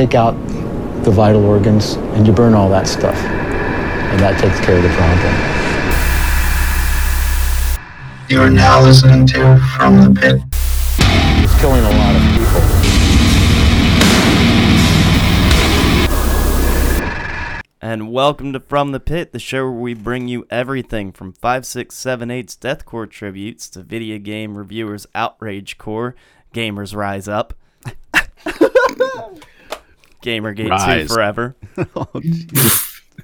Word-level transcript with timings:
take 0.00 0.14
out 0.14 0.32
the 1.04 1.10
vital 1.10 1.44
organs 1.44 1.96
and 2.14 2.26
you 2.26 2.32
burn 2.32 2.54
all 2.54 2.70
that 2.70 2.88
stuff. 2.88 3.14
And 3.16 4.18
that 4.18 4.40
takes 4.40 4.58
care 4.60 4.78
of 4.78 4.82
the 4.82 4.88
problem. 4.96 5.34
You 8.30 8.40
are 8.40 8.48
now 8.48 8.82
listening 8.82 9.26
to 9.26 9.60
From 9.76 10.02
the 10.02 10.18
Pit. 10.18 10.40
It's 11.44 11.60
killing 11.60 11.84
a 11.84 11.90
lot 11.90 12.16
of 12.16 12.22
people. 12.32 12.62
And 17.82 18.10
welcome 18.10 18.54
to 18.54 18.60
From 18.60 18.92
the 18.92 19.00
Pit, 19.00 19.32
the 19.32 19.38
show 19.38 19.64
where 19.64 19.80
we 19.80 19.92
bring 19.92 20.28
you 20.28 20.46
everything 20.48 21.12
from 21.12 21.34
5678's 21.34 22.56
Deathcore 22.56 23.10
tributes 23.10 23.68
to 23.68 23.82
video 23.82 24.16
game 24.16 24.56
reviewers' 24.56 25.06
outrage 25.14 25.76
core, 25.76 26.14
Gamers 26.54 26.96
Rise 26.96 27.28
Up, 27.28 27.52
Gamergate 30.22 30.64
2 30.64 30.68
Rise. 30.68 31.12
forever. 31.12 31.56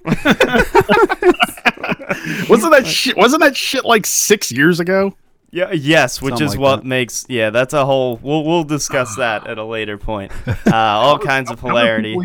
wasn't 2.48 2.72
that 2.72 2.84
shit? 2.86 3.16
Wasn't 3.16 3.42
that 3.42 3.56
shit 3.56 3.84
like 3.84 4.06
six 4.06 4.52
years 4.52 4.80
ago? 4.80 5.14
Yeah, 5.50 5.72
yes, 5.72 6.20
which 6.20 6.32
Something 6.32 6.46
is 6.46 6.52
like 6.52 6.60
what 6.60 6.76
that. 6.82 6.84
makes 6.84 7.24
yeah, 7.28 7.50
that's 7.50 7.72
a 7.72 7.84
whole 7.86 8.18
we'll 8.22 8.44
we'll 8.44 8.64
discuss 8.64 9.16
that 9.16 9.46
at 9.46 9.58
a 9.58 9.64
later 9.64 9.98
point. 9.98 10.32
Uh, 10.66 10.74
all 10.74 11.18
kinds 11.18 11.50
of 11.50 11.60
hilarity. 11.60 12.16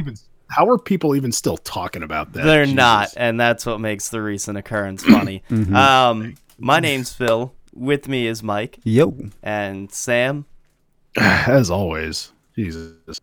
How 0.49 0.67
are 0.67 0.77
people 0.77 1.16
even 1.16 1.31
still 1.31 1.58
talking 1.58 2.03
about 2.03 2.33
that? 2.33 2.44
They're 2.44 2.66
Jesus. 2.66 2.75
not, 2.75 3.13
and 3.16 3.39
that's 3.39 3.66
what 3.66 3.80
makes 3.80 4.09
the 4.09 4.22
recent 4.22 4.58
occurrence 4.58 5.03
funny. 5.03 5.44
Mm-hmm. 5.49 5.75
Um, 5.75 6.35
my 6.58 6.80
name's 6.80 7.13
Phil. 7.13 7.53
With 7.73 8.08
me 8.09 8.27
is 8.27 8.44
Mike 8.44 8.80
Yo. 8.83 9.16
and 9.41 9.91
Sam. 9.91 10.45
As 11.16 11.72
always, 11.72 12.31
Jesus. 12.55 13.22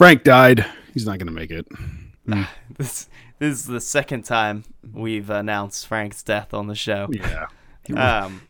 Frank 0.00 0.24
died. 0.24 0.64
He's 0.94 1.04
not 1.04 1.18
gonna 1.18 1.30
make 1.30 1.50
it. 1.50 1.66
This 2.78 3.10
this 3.38 3.58
is 3.58 3.66
the 3.66 3.82
second 3.82 4.22
time 4.22 4.64
we've 4.94 5.28
announced 5.28 5.86
Frank's 5.86 6.22
death 6.22 6.54
on 6.54 6.68
the 6.68 6.74
show. 6.74 7.10
Yeah. 7.12 7.48
Um, 7.94 8.40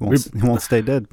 He 0.00 0.04
won't, 0.04 0.34
he 0.34 0.40
won't 0.48 0.62
stay 0.62 0.82
dead. 0.82 1.06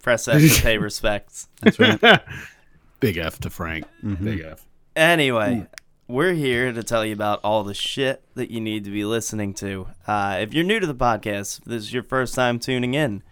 press 0.00 0.28
F 0.28 0.40
to 0.40 0.62
pay 0.62 0.78
respects. 0.88 1.48
That's 1.60 1.80
right. 1.80 2.00
Big 3.00 3.16
F 3.16 3.40
to 3.40 3.50
Frank. 3.50 3.84
Mm-hmm. 4.04 4.24
Big 4.24 4.40
F. 4.42 4.64
Anyway, 4.94 5.66
we're 6.06 6.34
here 6.34 6.70
to 6.72 6.84
tell 6.84 7.04
you 7.04 7.12
about 7.14 7.40
all 7.42 7.64
the 7.64 7.74
shit 7.74 8.22
that 8.36 8.52
you 8.52 8.60
need 8.60 8.84
to 8.84 8.92
be 8.92 9.04
listening 9.04 9.54
to. 9.54 9.88
Uh, 10.06 10.38
if 10.40 10.54
you're 10.54 10.62
new 10.62 10.78
to 10.78 10.86
the 10.86 10.94
podcast, 10.94 11.58
if 11.58 11.64
this 11.64 11.82
is 11.82 11.92
your 11.92 12.04
first 12.04 12.36
time 12.36 12.60
tuning 12.60 12.94
in. 12.94 13.24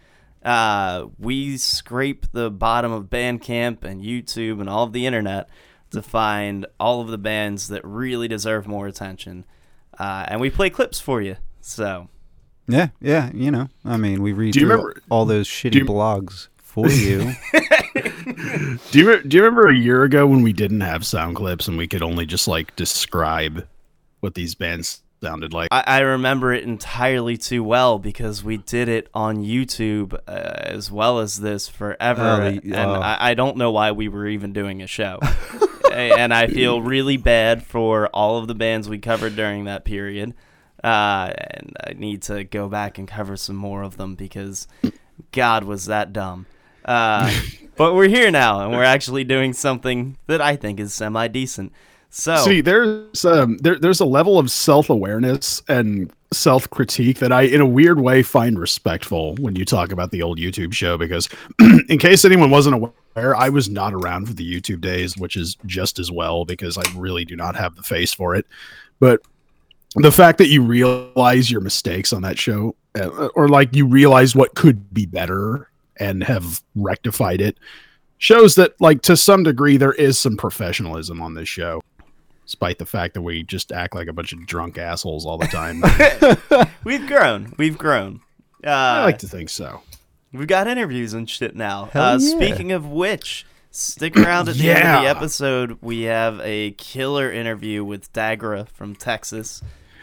Uh, 0.42 1.06
we 1.18 1.56
scrape 1.56 2.26
the 2.32 2.50
bottom 2.50 2.90
of 2.90 3.04
Bandcamp 3.04 3.84
and 3.84 4.02
YouTube 4.02 4.60
and 4.60 4.68
all 4.68 4.84
of 4.84 4.92
the 4.92 5.04
internet 5.06 5.48
to 5.90 6.02
find 6.02 6.66
all 6.78 7.00
of 7.00 7.08
the 7.08 7.18
bands 7.18 7.68
that 7.68 7.84
really 7.84 8.28
deserve 8.28 8.66
more 8.66 8.86
attention. 8.86 9.44
Uh, 9.98 10.24
and 10.28 10.40
we 10.40 10.50
play 10.50 10.70
clips 10.70 11.00
for 11.00 11.20
you. 11.20 11.36
So, 11.60 12.08
Yeah, 12.66 12.88
yeah, 13.00 13.30
you 13.34 13.50
know. 13.50 13.68
I 13.84 13.96
mean, 13.96 14.22
we 14.22 14.32
read 14.32 14.52
Do 14.54 14.60
you 14.60 14.66
remember- 14.68 15.00
all 15.10 15.24
those 15.24 15.48
shitty 15.48 15.74
you- 15.76 15.84
blogs 15.84 16.48
for 16.56 16.88
you. 16.88 17.32
Do 18.92 18.98
you 18.98 19.22
do 19.22 19.36
you 19.36 19.42
remember 19.42 19.68
a 19.68 19.74
year 19.74 20.04
ago 20.04 20.26
when 20.26 20.42
we 20.42 20.52
didn't 20.52 20.82
have 20.82 21.04
sound 21.04 21.34
clips 21.36 21.66
and 21.68 21.76
we 21.76 21.86
could 21.88 22.02
only 22.02 22.26
just 22.26 22.46
like 22.46 22.74
describe 22.76 23.66
what 24.20 24.34
these 24.34 24.54
bands 24.54 25.02
sounded 25.22 25.52
like? 25.52 25.68
I, 25.72 25.82
I 25.86 25.98
remember 26.00 26.52
it 26.52 26.62
entirely 26.64 27.36
too 27.36 27.64
well 27.64 27.98
because 27.98 28.44
we 28.44 28.58
did 28.58 28.88
it 28.88 29.08
on 29.14 29.38
YouTube 29.38 30.14
uh, 30.14 30.30
as 30.30 30.90
well 30.92 31.18
as 31.18 31.40
this 31.40 31.68
forever, 31.68 32.22
Oh, 32.22 32.40
and 32.46 32.62
the- 32.62 32.76
oh. 32.80 33.00
I, 33.00 33.30
I 33.30 33.34
don't 33.34 33.56
know 33.56 33.70
why 33.72 33.90
we 33.92 34.08
were 34.08 34.26
even 34.28 34.52
doing 34.52 34.82
a 34.82 34.86
show. 34.86 35.18
And 35.98 36.32
I 36.32 36.46
feel 36.46 36.80
really 36.82 37.16
bad 37.16 37.62
for 37.62 38.08
all 38.08 38.38
of 38.38 38.46
the 38.46 38.54
bands 38.54 38.88
we 38.88 38.98
covered 38.98 39.36
during 39.36 39.64
that 39.64 39.84
period, 39.84 40.34
uh, 40.82 41.32
and 41.36 41.76
I 41.84 41.92
need 41.94 42.22
to 42.22 42.44
go 42.44 42.68
back 42.68 42.98
and 42.98 43.08
cover 43.08 43.36
some 43.36 43.56
more 43.56 43.82
of 43.82 43.96
them 43.96 44.14
because 44.14 44.68
God 45.32 45.64
was 45.64 45.86
that 45.86 46.12
dumb. 46.12 46.46
Uh, 46.84 47.32
but 47.76 47.94
we're 47.94 48.08
here 48.08 48.30
now, 48.30 48.60
and 48.60 48.72
we're 48.72 48.84
actually 48.84 49.24
doing 49.24 49.52
something 49.52 50.16
that 50.26 50.40
I 50.40 50.56
think 50.56 50.80
is 50.80 50.94
semi 50.94 51.28
decent. 51.28 51.72
So 52.10 52.36
See, 52.36 52.60
there's 52.62 53.24
um, 53.24 53.58
there, 53.58 53.78
there's 53.78 54.00
a 54.00 54.06
level 54.06 54.38
of 54.38 54.50
self 54.50 54.88
awareness 54.88 55.62
and 55.68 56.10
self 56.32 56.68
critique 56.70 57.18
that 57.18 57.32
I, 57.32 57.42
in 57.42 57.60
a 57.60 57.66
weird 57.66 58.00
way, 58.00 58.22
find 58.22 58.58
respectful 58.58 59.34
when 59.36 59.56
you 59.56 59.64
talk 59.64 59.92
about 59.92 60.10
the 60.10 60.22
old 60.22 60.38
YouTube 60.38 60.72
show. 60.72 60.96
Because, 60.96 61.28
in 61.88 61.98
case 61.98 62.24
anyone 62.24 62.50
wasn't 62.50 62.76
aware, 62.76 62.92
I 63.16 63.48
was 63.48 63.68
not 63.68 63.94
around 63.94 64.26
for 64.26 64.34
the 64.34 64.48
YouTube 64.48 64.80
days, 64.80 65.16
which 65.16 65.36
is 65.36 65.56
just 65.66 65.98
as 65.98 66.10
well 66.10 66.44
because 66.44 66.78
I 66.78 66.82
really 66.94 67.24
do 67.24 67.34
not 67.34 67.56
have 67.56 67.74
the 67.74 67.82
face 67.82 68.14
for 68.14 68.34
it. 68.34 68.46
But 69.00 69.20
the 69.96 70.12
fact 70.12 70.38
that 70.38 70.48
you 70.48 70.62
realize 70.62 71.50
your 71.50 71.60
mistakes 71.60 72.12
on 72.12 72.22
that 72.22 72.38
show, 72.38 72.76
uh, 72.98 73.28
or 73.34 73.48
like 73.48 73.74
you 73.74 73.86
realize 73.86 74.36
what 74.36 74.54
could 74.54 74.92
be 74.94 75.06
better 75.06 75.68
and 75.96 76.22
have 76.22 76.62
rectified 76.76 77.40
it, 77.40 77.58
shows 78.18 78.54
that, 78.54 78.80
like 78.80 79.02
to 79.02 79.16
some 79.16 79.42
degree, 79.42 79.76
there 79.76 79.94
is 79.94 80.20
some 80.20 80.36
professionalism 80.36 81.20
on 81.20 81.34
this 81.34 81.48
show 81.48 81.82
despite 82.48 82.78
the 82.78 82.86
fact 82.86 83.12
that 83.12 83.20
we 83.20 83.42
just 83.42 83.72
act 83.72 83.94
like 83.94 84.08
a 84.08 84.12
bunch 84.12 84.32
of 84.32 84.46
drunk 84.46 84.78
assholes 84.78 85.26
all 85.26 85.36
the 85.36 85.46
time. 85.48 85.82
we've 86.84 87.06
grown. 87.06 87.52
We've 87.58 87.76
grown. 87.76 88.22
Uh, 88.64 88.70
I 88.70 89.04
like 89.04 89.18
to 89.18 89.28
think 89.28 89.50
so. 89.50 89.82
We've 90.32 90.46
got 90.46 90.68
interviews 90.68 91.14
and 91.14 91.28
shit 91.28 91.56
now. 91.56 91.90
Uh, 91.94 92.18
yeah. 92.20 92.36
Speaking 92.36 92.72
of 92.72 92.86
which, 92.86 93.46
stick 93.70 94.16
around 94.16 94.48
at 94.48 94.56
the 94.56 94.70
end 94.70 94.86
of 94.86 95.02
the 95.02 95.08
episode. 95.08 95.78
We 95.80 96.02
have 96.02 96.40
a 96.40 96.72
killer 96.72 97.32
interview 97.32 97.84
with 97.84 98.12
Dagra 98.12 98.68
from 98.68 98.94
Texas. 98.94 99.62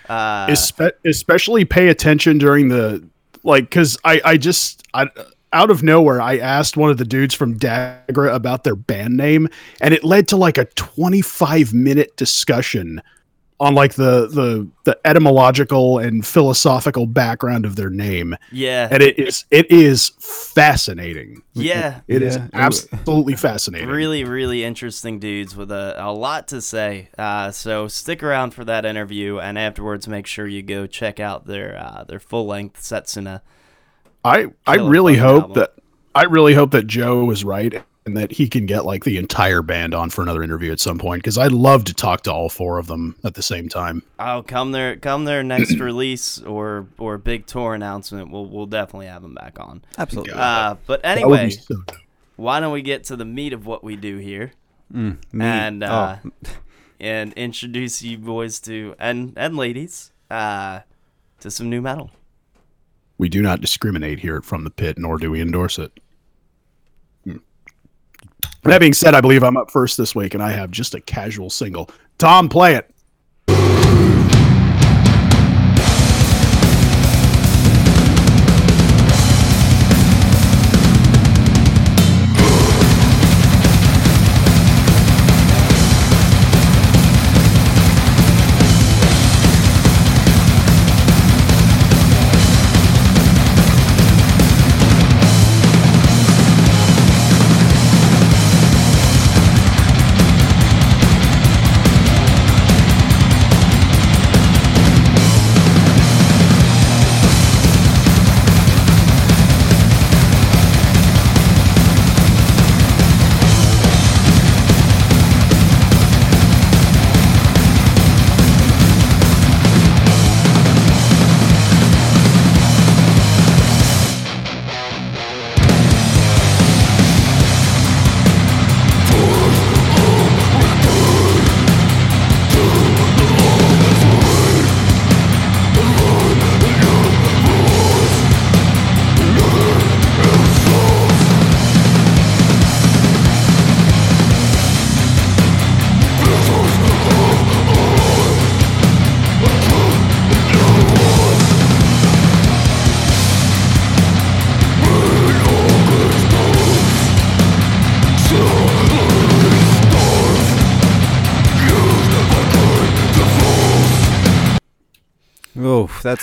Uh, 0.09 0.47
Espe- 0.47 0.93
especially 1.05 1.65
pay 1.65 1.87
attention 1.89 2.37
during 2.37 2.69
the 2.69 3.07
like 3.43 3.63
because 3.63 3.97
I 4.03 4.21
I 4.23 4.37
just 4.37 4.83
I 4.93 5.07
out 5.51 5.71
of 5.71 5.83
nowhere 5.83 6.21
I 6.21 6.37
asked 6.37 6.77
one 6.77 6.91
of 6.91 6.97
the 6.97 7.05
dudes 7.05 7.33
from 7.33 7.57
Dagra 7.57 8.33
about 8.33 8.63
their 8.63 8.75
band 8.75 9.17
name 9.17 9.47
and 9.81 9.93
it 9.93 10.03
led 10.03 10.27
to 10.27 10.37
like 10.37 10.57
a 10.57 10.65
25 10.65 11.73
minute 11.73 12.15
discussion 12.17 13.01
on 13.59 13.73
like 13.73 13.93
the 13.93 14.27
the 14.27 14.67
the 14.83 14.99
etymological 15.05 15.97
and 15.97 16.25
philosophical 16.27 17.05
background 17.05 17.65
of 17.65 17.75
their 17.77 17.89
name 17.89 18.35
yeah, 18.51 18.87
and 18.91 19.01
it 19.01 19.17
is 19.17 19.45
it 19.49 19.69
is 19.71 20.11
fascinating 20.19 21.41
yeah. 21.53 22.01
It 22.07 22.21
is 22.21 22.35
Yeah, 22.35 22.45
it- 22.45 22.49
absolutely 22.53 23.35
fascinating 23.35 23.87
Really, 23.87 24.23
really 24.25 24.63
interesting 24.65 25.19
dudes 25.19 25.55
with 25.55 25.71
a, 25.71 25.95
a 25.97 26.11
lot 26.11 26.49
to 26.49 26.61
say. 26.61 27.07
Uh, 27.17 27.51
so 27.51 27.87
stick 27.87 28.21
around 28.21 28.53
for 28.53 28.65
that 28.65 28.85
interview, 28.85 29.39
and 29.39 29.57
afterwards, 29.57 30.05
make 30.07 30.27
sure 30.27 30.45
you 30.47 30.61
go 30.61 30.85
check 30.85 31.19
out 31.21 31.45
their 31.45 31.77
uh, 31.77 32.03
their 32.03 32.19
full 32.19 32.45
length 32.45 32.81
Setsuna. 32.81 33.39
I 34.23 34.47
I 34.67 34.75
really 34.75 35.15
hope 35.15 35.43
album. 35.43 35.53
that 35.59 35.73
I 36.13 36.23
really 36.23 36.55
hope 36.55 36.71
that 36.71 36.87
Joe 36.87 37.23
was 37.23 37.43
right 37.45 37.83
and 38.05 38.15
that 38.15 38.31
he 38.31 38.47
can 38.47 38.65
get 38.65 38.85
like 38.85 39.03
the 39.03 39.17
entire 39.17 39.61
band 39.63 39.95
on 39.95 40.09
for 40.11 40.21
another 40.21 40.43
interview 40.43 40.71
at 40.71 40.79
some 40.79 40.97
point 40.99 41.23
because 41.23 41.37
I'd 41.37 41.51
love 41.51 41.85
to 41.85 41.93
talk 41.93 42.21
to 42.23 42.31
all 42.33 42.49
four 42.49 42.77
of 42.77 42.85
them 42.87 43.15
at 43.23 43.33
the 43.33 43.41
same 43.41 43.67
time. 43.67 44.03
Oh, 44.19 44.43
come 44.45 44.71
their 44.71 44.95
come 44.95 45.25
their 45.25 45.43
next 45.43 45.73
release 45.79 46.39
or 46.41 46.87
or 46.99 47.17
big 47.17 47.47
tour 47.47 47.73
announcement. 47.73 48.29
We'll 48.31 48.45
we'll 48.45 48.67
definitely 48.67 49.07
have 49.07 49.23
them 49.23 49.33
back 49.33 49.59
on. 49.59 49.83
Absolutely. 49.97 50.33
Uh, 50.33 50.75
but 50.85 51.01
That 51.01 51.17
would 51.27 51.31
be 51.35 51.39
anyway, 51.39 51.49
so 51.49 51.75
why 52.35 52.59
don't 52.59 52.73
we 52.73 52.81
get 52.83 53.05
to 53.05 53.15
the 53.15 53.25
meat 53.25 53.53
of 53.53 53.65
what 53.65 53.83
we 53.83 53.95
do 53.95 54.17
here 54.17 54.51
Me- 54.91 55.15
and 55.39 55.83
uh, 55.83 56.17
oh, 56.23 56.29
and 56.99 57.33
introduce 57.33 58.03
you 58.03 58.17
boys 58.19 58.59
to 58.61 58.93
and 58.99 59.33
and 59.35 59.57
ladies 59.57 60.11
uh, 60.29 60.81
to 61.39 61.49
some 61.49 61.69
new 61.71 61.81
metal. 61.81 62.11
we 63.17 63.29
do 63.29 63.41
not 63.41 63.61
discriminate 63.61 64.19
here 64.19 64.41
from 64.43 64.63
the 64.63 64.69
pit, 64.69 64.99
nor 64.99 65.17
do 65.17 65.31
we 65.31 65.41
endorse 65.41 65.79
it. 65.79 65.99
That 68.65 68.79
being 68.79 68.93
said, 68.93 69.13
I 69.13 69.21
believe 69.21 69.43
I'm 69.43 69.57
up 69.57 69.69
first 69.69 69.97
this 69.97 70.15
week, 70.15 70.33
and 70.33 70.41
I 70.41 70.51
have 70.51 70.71
just 70.71 70.95
a 70.95 71.01
casual 71.01 71.49
single. 71.49 71.89
Tom, 72.17 72.49
play 72.49 72.75
it. 72.75 72.89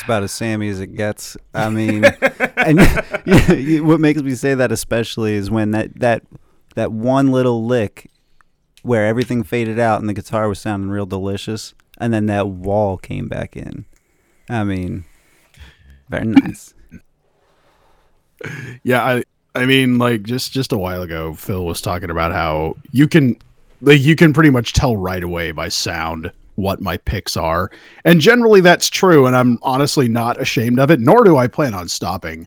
That's 0.03 0.09
about 0.09 0.23
as 0.23 0.33
Sammy 0.33 0.69
as 0.69 0.81
it 0.81 0.95
gets. 0.97 1.37
I 1.55 1.69
mean, 1.71 2.05
and 2.57 2.81
what 3.87 4.01
makes 4.01 4.23
me 4.23 4.35
say 4.35 4.55
that 4.55 4.73
especially 4.73 5.35
is 5.35 5.51
when 5.51 5.71
that 5.73 5.99
that 6.01 6.23
that 6.75 6.93
one 6.93 7.31
little 7.31 7.65
lick 7.65 8.11
where 8.83 9.07
everything 9.07 9.45
faded 9.45 9.79
out 9.79 10.01
and 10.01 10.09
the 10.09 10.15
guitar 10.15 10.49
was 10.49 10.59
sounding 10.59 10.91
real 10.91 11.07
delicious, 11.07 11.75
and 11.99 12.13
then 12.13 12.27
that 12.27 12.49
wall 12.49 12.97
came 12.99 13.29
back 13.29 13.57
in. 13.57 13.85
I 14.49 14.65
mean, 14.65 15.05
very 16.09 16.25
nice. 16.27 16.75
Yeah, 18.83 19.05
I 19.05 19.23
I 19.55 19.67
mean 19.67 19.99
like 19.99 20.23
just 20.25 20.53
just 20.53 20.73
a 20.73 20.79
while 20.79 21.03
ago 21.03 21.35
Phil 21.35 21.65
was 21.65 21.81
talking 21.81 22.11
about 22.11 22.33
how 22.33 22.77
you 22.91 23.07
can 23.07 23.37
like 23.81 24.01
you 24.01 24.17
can 24.17 24.33
pretty 24.33 24.51
much 24.51 24.73
tell 24.73 24.97
right 24.97 25.23
away 25.23 25.53
by 25.53 25.69
sound 25.69 26.33
what 26.57 26.81
my 26.81 26.97
picks 26.99 27.37
are. 27.37 27.71
And 28.05 28.21
generally 28.21 28.61
that's 28.61 28.89
true 28.89 29.27
and 29.27 29.37
I'm 29.37 29.59
honestly 29.63 30.09
not 30.09 30.41
ashamed 30.41 30.79
of 30.79 30.91
it 30.91 31.01
nor 31.01 31.25
do 31.25 31.37
I 31.37 31.47
plan 31.47 31.75
on 31.75 31.89
stopping. 31.89 32.47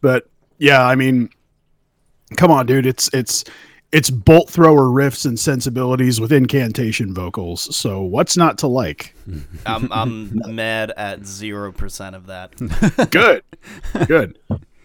But 0.00 0.28
yeah, 0.58 0.86
I 0.86 0.94
mean 0.94 1.28
come 2.36 2.50
on 2.50 2.66
dude, 2.66 2.86
it's 2.86 3.10
it's 3.12 3.44
it's 3.92 4.08
bolt 4.08 4.48
thrower 4.48 4.84
riffs 4.84 5.26
and 5.26 5.38
sensibilities 5.38 6.18
with 6.18 6.32
incantation 6.32 7.12
vocals. 7.12 7.76
So 7.76 8.00
what's 8.00 8.38
not 8.38 8.56
to 8.58 8.66
like? 8.66 9.14
I'm 9.66 9.92
I'm 9.92 10.54
mad 10.54 10.92
at 10.96 11.26
zero 11.26 11.72
percent 11.72 12.16
of 12.16 12.26
that. 12.26 12.56
good 13.10 13.42
good 14.06 14.38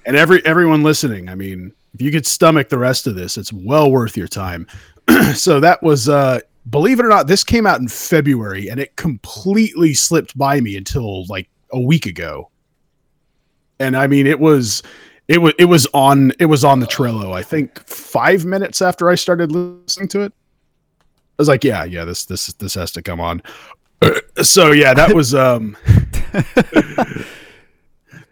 and 0.08 0.16
every 0.16 0.44
everyone 0.46 0.82
listening 0.82 1.30
i 1.30 1.36
mean 1.36 1.72
if 1.94 2.02
you 2.02 2.12
could 2.12 2.26
stomach 2.26 2.70
the 2.70 2.78
rest 2.80 3.06
of 3.06 3.16
this 3.16 3.38
it's 3.38 3.54
well 3.54 3.92
worth 3.92 4.18
your 4.18 4.28
time 4.28 4.66
so 5.36 5.60
that 5.60 5.84
was 5.84 6.10
uh 6.10 6.40
believe 6.70 7.00
it 7.00 7.06
or 7.06 7.10
not 7.10 7.28
this 7.28 7.44
came 7.44 7.66
out 7.68 7.80
in 7.80 7.88
february 7.88 8.68
and 8.70 8.80
it 8.80 8.96
completely 8.96 9.94
slipped 9.94 10.38
by 10.38 10.60
me 10.60 10.76
until 10.78 11.26
like 11.28 11.48
a 11.72 11.80
week 11.80 12.06
ago 12.06 12.50
and 13.80 13.96
i 13.96 14.08
mean 14.08 14.26
it 14.28 14.40
was 14.40 14.82
it 15.28 15.40
was 15.40 15.54
it 15.60 15.66
was 15.66 15.88
on 15.94 16.32
it 16.40 16.46
was 16.46 16.64
on 16.64 16.80
the 16.80 16.88
trello 16.88 17.34
i 17.34 17.44
think 17.44 17.88
five 17.88 18.46
minutes 18.46 18.82
after 18.82 19.10
i 19.10 19.16
started 19.16 19.52
listening 19.52 20.08
to 20.08 20.22
it 20.22 20.34
i 21.02 21.04
was 21.38 21.48
like 21.48 21.64
yeah 21.64 21.84
yeah 21.84 22.04
this 22.06 22.26
this 22.26 22.48
this 22.54 22.74
has 22.74 22.92
to 22.92 23.02
come 23.02 23.20
on 23.22 23.42
so 24.42 24.72
yeah 24.72 24.94
that 24.94 25.14
was 25.14 25.34
um 25.36 25.76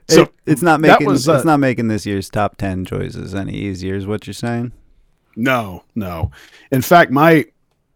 so 0.07 0.23
It- 0.23 0.33
it's 0.45 0.61
not 0.61 0.79
making 0.79 1.07
was, 1.07 1.27
uh, 1.27 1.33
it's 1.33 1.45
not 1.45 1.59
making 1.59 1.87
this 1.87 2.05
year's 2.05 2.29
top 2.29 2.57
ten 2.57 2.85
choices 2.85 3.33
any 3.33 3.53
easier. 3.53 3.95
Is 3.95 4.05
what 4.05 4.27
you're 4.27 4.33
saying? 4.35 4.71
No, 5.35 5.83
no. 5.95 6.31
In 6.71 6.81
fact, 6.81 7.11
my 7.11 7.45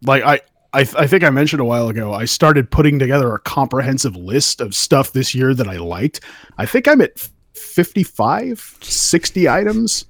like 0.04 0.24
I 0.24 0.42
I, 0.74 0.82
I 0.82 1.08
think 1.08 1.24
I 1.24 1.30
mentioned 1.32 1.62
a 1.62 1.66
while 1.66 1.88
ago, 1.90 2.14
I 2.14 2.26
started 2.26 2.70
putting 2.70 3.00
together 3.00 3.34
a 3.34 3.40
comprehensive 3.40 4.16
list 4.16 4.62
of 4.62 4.76
stuff 4.76 5.14
this 5.14 5.34
year 5.34 5.54
that 5.56 5.68
I 5.68 5.78
liked. 5.78 6.22
I 6.60 6.66
think 6.68 6.88
I'm 6.88 7.02
at 7.02 7.18
55, 7.56 8.78
60 8.82 9.50
items. 9.50 10.06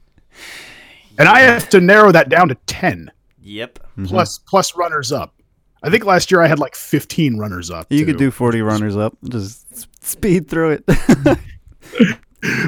And 1.18 1.28
I 1.30 1.40
have 1.42 1.70
to 1.70 1.80
narrow 1.80 2.12
that 2.12 2.30
down 2.30 2.50
to 2.50 2.56
10 2.66 3.12
Yep. 3.42 3.80
plus 4.06 4.40
plus 4.40 4.76
runners 4.76 5.12
up. 5.12 5.34
I 5.82 5.90
think 5.90 6.04
last 6.06 6.30
year 6.30 6.42
I 6.42 6.48
had 6.48 6.60
like 6.60 6.76
15 6.76 7.38
runners 7.38 7.72
up. 7.72 7.88
You 7.90 8.00
too. 8.00 8.06
could 8.08 8.18
do 8.18 8.30
40 8.32 8.62
runners 8.62 8.98
up. 8.98 9.18
Just 9.30 9.66
speed 10.04 10.50
through 10.50 10.82
it. 10.86 11.38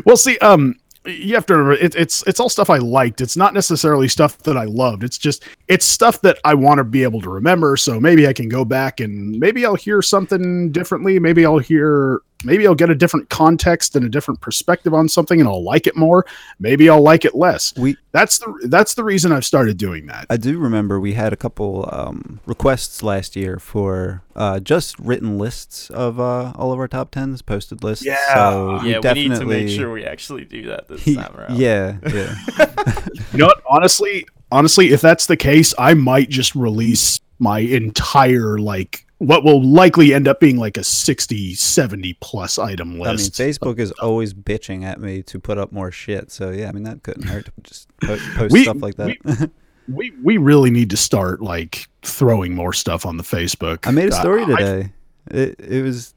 Well, 0.05 0.17
see, 0.17 0.37
um, 0.39 0.75
you 1.05 1.33
have 1.33 1.45
to 1.47 1.53
remember 1.53 1.73
it, 1.73 1.95
it's 1.95 2.25
it's 2.27 2.39
all 2.39 2.49
stuff 2.49 2.69
I 2.69 2.77
liked. 2.77 3.21
It's 3.21 3.35
not 3.35 3.53
necessarily 3.53 4.07
stuff 4.07 4.37
that 4.39 4.57
I 4.57 4.65
loved. 4.65 5.03
It's 5.03 5.17
just 5.17 5.43
it's 5.67 5.85
stuff 5.85 6.21
that 6.21 6.37
I 6.45 6.53
want 6.53 6.77
to 6.77 6.83
be 6.83 7.03
able 7.03 7.21
to 7.21 7.29
remember. 7.29 7.75
So 7.77 7.99
maybe 7.99 8.27
I 8.27 8.33
can 8.33 8.49
go 8.49 8.63
back 8.63 8.99
and 8.99 9.39
maybe 9.39 9.65
I'll 9.65 9.75
hear 9.75 10.01
something 10.01 10.71
differently. 10.71 11.19
Maybe 11.19 11.45
I'll 11.45 11.57
hear 11.57 12.21
maybe 12.43 12.67
I'll 12.67 12.75
get 12.75 12.89
a 12.89 12.95
different 12.95 13.29
context 13.29 13.95
and 13.95 14.05
a 14.05 14.09
different 14.09 14.41
perspective 14.41 14.93
on 14.93 15.07
something, 15.09 15.39
and 15.39 15.47
I'll 15.47 15.63
like 15.63 15.87
it 15.87 15.95
more. 15.95 16.25
Maybe 16.59 16.89
I'll 16.89 17.01
like 17.01 17.25
it 17.25 17.35
less. 17.35 17.73
we 17.77 17.97
That's 18.11 18.39
the 18.39 18.67
that's 18.69 18.93
the 18.93 19.03
reason 19.03 19.31
I've 19.31 19.45
started 19.45 19.77
doing 19.77 20.07
that. 20.07 20.25
I 20.29 20.37
do 20.37 20.57
remember 20.57 20.99
we 20.99 21.13
had 21.13 21.33
a 21.33 21.37
couple 21.37 21.89
um, 21.91 22.39
requests 22.45 23.03
last 23.03 23.35
year 23.35 23.59
for 23.59 24.23
uh, 24.35 24.59
just 24.59 24.97
written 24.99 25.37
lists 25.37 25.89
of 25.89 26.19
uh, 26.19 26.53
all 26.55 26.71
of 26.71 26.79
our 26.79 26.87
top 26.87 27.11
tens, 27.11 27.41
posted 27.41 27.83
lists. 27.83 28.05
Yeah. 28.05 28.33
so 28.33 28.75
Yeah, 28.83 28.97
we 28.97 29.01
definitely, 29.01 29.29
need 29.29 29.39
to 29.39 29.45
make 29.45 29.69
sure 29.69 29.91
we 29.91 30.05
actually 30.05 30.45
do 30.45 30.67
that 30.67 30.87
this 30.87 31.03
time 31.03 31.35
around. 31.35 31.57
yeah, 31.57 31.97
yeah. 32.07 32.35
You 33.31 33.37
know 33.37 33.45
what? 33.45 33.61
Honestly, 33.69 34.25
honestly, 34.51 34.91
if 34.91 35.01
that's 35.01 35.25
the 35.25 35.37
case, 35.37 35.73
I 35.77 35.93
might 35.93 36.29
just 36.29 36.53
release 36.55 37.21
my 37.39 37.59
entire 37.59 38.59
like 38.59 39.05
what 39.21 39.43
will 39.43 39.63
likely 39.63 40.13
end 40.15 40.27
up 40.27 40.39
being 40.39 40.57
like 40.57 40.77
a 40.77 40.83
60, 40.83 41.53
70 41.53 42.13
plus 42.21 42.57
item 42.57 42.99
list 42.99 43.39
I 43.39 43.43
mean. 43.43 43.53
Facebook 43.53 43.77
is 43.77 43.91
always 43.93 44.33
bitching 44.33 44.83
at 44.83 44.99
me 44.99 45.21
to 45.23 45.39
put 45.39 45.59
up 45.59 45.71
more 45.71 45.91
shit. 45.91 46.31
So 46.31 46.49
yeah, 46.49 46.69
I 46.69 46.71
mean 46.71 46.83
that 46.85 47.03
couldn't 47.03 47.27
hurt 47.27 47.45
to 47.45 47.51
just 47.63 47.87
po- 48.01 48.17
post 48.35 48.51
We- 48.53 48.63
stuff 48.63 48.81
like 48.81 48.95
that. 48.95 49.51
we 49.87 50.11
we 50.23 50.37
really 50.37 50.71
need 50.71 50.89
to 50.89 50.97
start 50.97 51.41
like 51.41 51.87
throwing 52.01 52.55
more 52.55 52.73
stuff 52.73 53.05
on 53.05 53.17
the 53.17 53.23
Facebook. 53.23 53.85
I 53.87 53.91
made 53.91 54.09
a 54.09 54.15
Uh, 54.15 54.19
story 54.21 54.43
I- 54.43 54.45
today. 54.47 54.93
It 55.29 55.55
it 55.59 55.81
was 55.83 56.13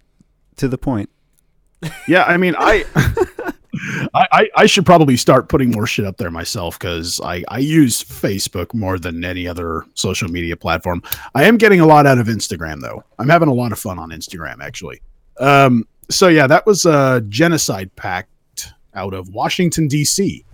to 0.56 0.68
the 0.68 0.78
point. 0.78 1.11
yeah, 2.08 2.25
I 2.25 2.38
mean, 2.38 2.54
I, 2.58 2.84
I, 4.14 4.49
I, 4.57 4.66
should 4.66 4.87
probably 4.87 5.16
start 5.16 5.49
putting 5.49 5.71
more 5.71 5.87
shit 5.87 6.04
up 6.04 6.16
there 6.16 6.31
myself 6.31 6.78
because 6.78 7.21
I, 7.23 7.43
I 7.49 7.59
use 7.59 8.02
Facebook 8.02 8.73
more 8.75 8.99
than 8.99 9.25
any 9.25 9.49
other 9.49 9.85
social 9.95 10.28
media 10.28 10.57
platform. 10.57 11.02
I 11.35 11.45
am 11.45 11.57
getting 11.57 11.81
a 11.81 11.87
lot 11.87 12.07
out 12.07 12.19
of 12.19 12.26
Instagram 12.26 12.81
though. 12.81 13.04
I'm 13.19 13.28
having 13.28 13.49
a 13.49 13.54
lot 13.54 13.73
of 13.73 13.78
fun 13.78 13.99
on 13.99 14.11
Instagram 14.11 14.62
actually. 14.62 15.00
Um, 15.38 15.87
so 16.11 16.28
yeah, 16.28 16.47
that 16.47 16.66
was 16.66 16.85
a 16.85 17.23
genocide 17.28 17.95
pact 17.97 18.73
out 18.95 19.14
of 19.14 19.28
Washington 19.31 19.88
D.C. 19.88 20.45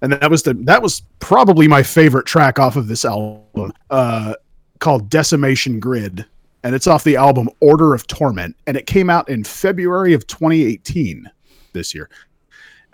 And 0.00 0.12
that 0.12 0.30
was 0.30 0.42
the 0.42 0.54
that 0.54 0.82
was 0.82 1.02
probably 1.20 1.68
my 1.68 1.82
favorite 1.82 2.26
track 2.26 2.58
off 2.58 2.76
of 2.76 2.88
this 2.88 3.04
album, 3.04 3.72
uh, 3.90 4.34
called 4.80 5.08
Decimation 5.08 5.78
Grid, 5.78 6.26
and 6.64 6.74
it's 6.74 6.88
off 6.88 7.04
the 7.04 7.16
album 7.16 7.48
Order 7.60 7.94
of 7.94 8.06
Torment, 8.08 8.56
and 8.66 8.76
it 8.76 8.86
came 8.86 9.08
out 9.08 9.28
in 9.28 9.44
February 9.44 10.12
of 10.12 10.26
2018 10.26 11.30
this 11.72 11.94
year. 11.94 12.10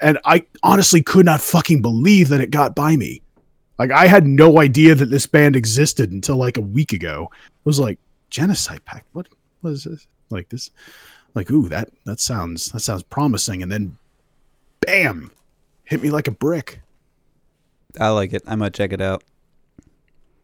And 0.00 0.18
I 0.24 0.44
honestly 0.62 1.02
could 1.02 1.26
not 1.26 1.40
fucking 1.40 1.82
believe 1.82 2.28
that 2.28 2.40
it 2.40 2.50
got 2.50 2.74
by 2.74 2.96
me. 2.96 3.22
Like 3.78 3.90
I 3.90 4.06
had 4.06 4.26
no 4.26 4.60
idea 4.60 4.94
that 4.94 5.10
this 5.10 5.26
band 5.26 5.56
existed 5.56 6.10
until 6.10 6.36
like 6.36 6.56
a 6.56 6.62
week 6.62 6.92
ago. 6.92 7.30
It 7.32 7.64
was 7.64 7.78
like 7.78 7.98
Genocide 8.30 8.84
Pact. 8.84 9.06
What 9.12 9.28
was 9.62 9.84
this? 9.84 10.06
Like 10.30 10.48
this? 10.48 10.70
Like 11.34 11.50
ooh, 11.50 11.68
that 11.68 11.90
that 12.04 12.20
sounds 12.20 12.70
that 12.72 12.80
sounds 12.80 13.02
promising. 13.04 13.62
And 13.62 13.70
then, 13.70 13.96
bam, 14.80 15.30
hit 15.84 16.02
me 16.02 16.10
like 16.10 16.28
a 16.28 16.32
brick. 16.32 16.80
I 18.00 18.08
like 18.10 18.32
it. 18.32 18.42
I 18.46 18.56
might 18.56 18.74
check 18.74 18.92
it 18.92 19.00
out. 19.00 19.24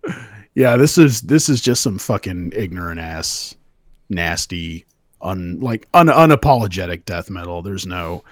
Yeah, 0.55 0.77
this 0.77 0.99
is 0.99 1.23
this 1.23 1.49
is 1.49 1.61
just 1.61 1.83
some 1.83 1.99
fucking 1.99 2.53
ignorant 2.55 3.01
ass, 3.01 3.57
nasty, 4.09 4.87
un 5.21 5.59
like 5.59 5.89
un, 5.95 6.07
unapologetic 6.07 7.05
death 7.05 7.29
metal. 7.29 7.61
There's 7.61 7.87
no, 7.87 8.23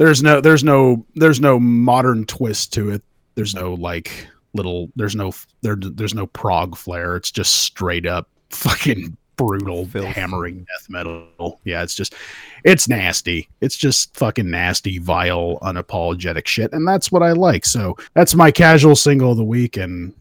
there's 0.00 0.22
no, 0.22 0.40
there's 0.40 0.64
no, 0.64 1.04
there's 1.14 1.40
no 1.40 1.60
modern 1.60 2.24
twist 2.24 2.72
to 2.72 2.88
it. 2.88 3.02
There's 3.34 3.54
no 3.54 3.74
like 3.74 4.26
little, 4.54 4.90
there's 4.96 5.14
no, 5.14 5.34
there, 5.60 5.76
there's 5.78 6.14
no 6.14 6.26
prog 6.26 6.74
flair. 6.74 7.16
It's 7.16 7.30
just 7.30 7.56
straight 7.56 8.06
up 8.06 8.26
fucking 8.48 9.14
brutal 9.36 9.84
Filth. 9.84 10.06
hammering 10.06 10.60
death 10.60 10.88
metal. 10.88 11.60
Yeah, 11.64 11.82
it's 11.82 11.94
just, 11.94 12.14
it's 12.64 12.88
nasty. 12.88 13.50
It's 13.60 13.76
just 13.76 14.16
fucking 14.16 14.48
nasty, 14.48 14.96
vile, 14.96 15.58
unapologetic 15.60 16.46
shit, 16.46 16.72
and 16.72 16.88
that's 16.88 17.12
what 17.12 17.22
I 17.22 17.32
like. 17.32 17.66
So 17.66 17.94
that's 18.14 18.34
my 18.34 18.50
casual 18.50 18.96
single 18.96 19.32
of 19.32 19.36
the 19.36 19.44
week, 19.44 19.76
and 19.76 20.14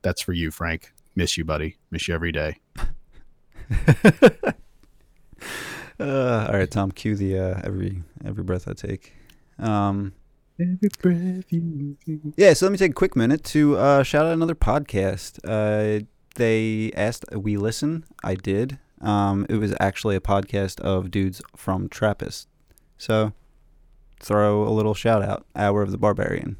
that's 0.00 0.22
for 0.22 0.32
you, 0.32 0.50
Frank. 0.50 0.94
Miss 1.14 1.36
you, 1.36 1.44
buddy. 1.44 1.76
Miss 1.90 2.08
you 2.08 2.14
every 2.14 2.32
day. 2.32 2.56
Uh, 6.00 6.46
all 6.50 6.58
right, 6.58 6.70
Tom. 6.70 6.90
Cue 6.90 7.14
the 7.14 7.38
uh, 7.38 7.60
every 7.64 8.02
every 8.24 8.42
breath 8.42 8.66
I 8.68 8.72
take. 8.72 9.12
Um, 9.58 10.12
Every 10.58 10.88
breath 11.00 11.44
you 11.50 11.96
yeah, 12.36 12.52
so 12.52 12.66
let 12.66 12.72
me 12.72 12.76
take 12.78 12.90
a 12.90 12.94
quick 12.94 13.16
minute 13.16 13.44
to 13.44 13.76
uh, 13.78 14.02
shout 14.02 14.26
out 14.26 14.32
another 14.34 14.54
podcast. 14.54 15.38
Uh, 15.44 16.04
they 16.34 16.92
asked 16.94 17.24
we 17.32 17.56
listen. 17.56 18.04
I 18.22 18.34
did. 18.34 18.78
Um, 19.00 19.46
it 19.48 19.56
was 19.56 19.74
actually 19.80 20.16
a 20.16 20.20
podcast 20.20 20.78
of 20.80 21.10
dudes 21.10 21.40
from 21.56 21.88
Trappist. 21.88 22.46
So 22.98 23.32
throw 24.20 24.62
a 24.62 24.68
little 24.70 24.92
shout 24.94 25.22
out. 25.22 25.46
Hour 25.56 25.80
of 25.82 25.92
the 25.92 25.98
Barbarian, 25.98 26.56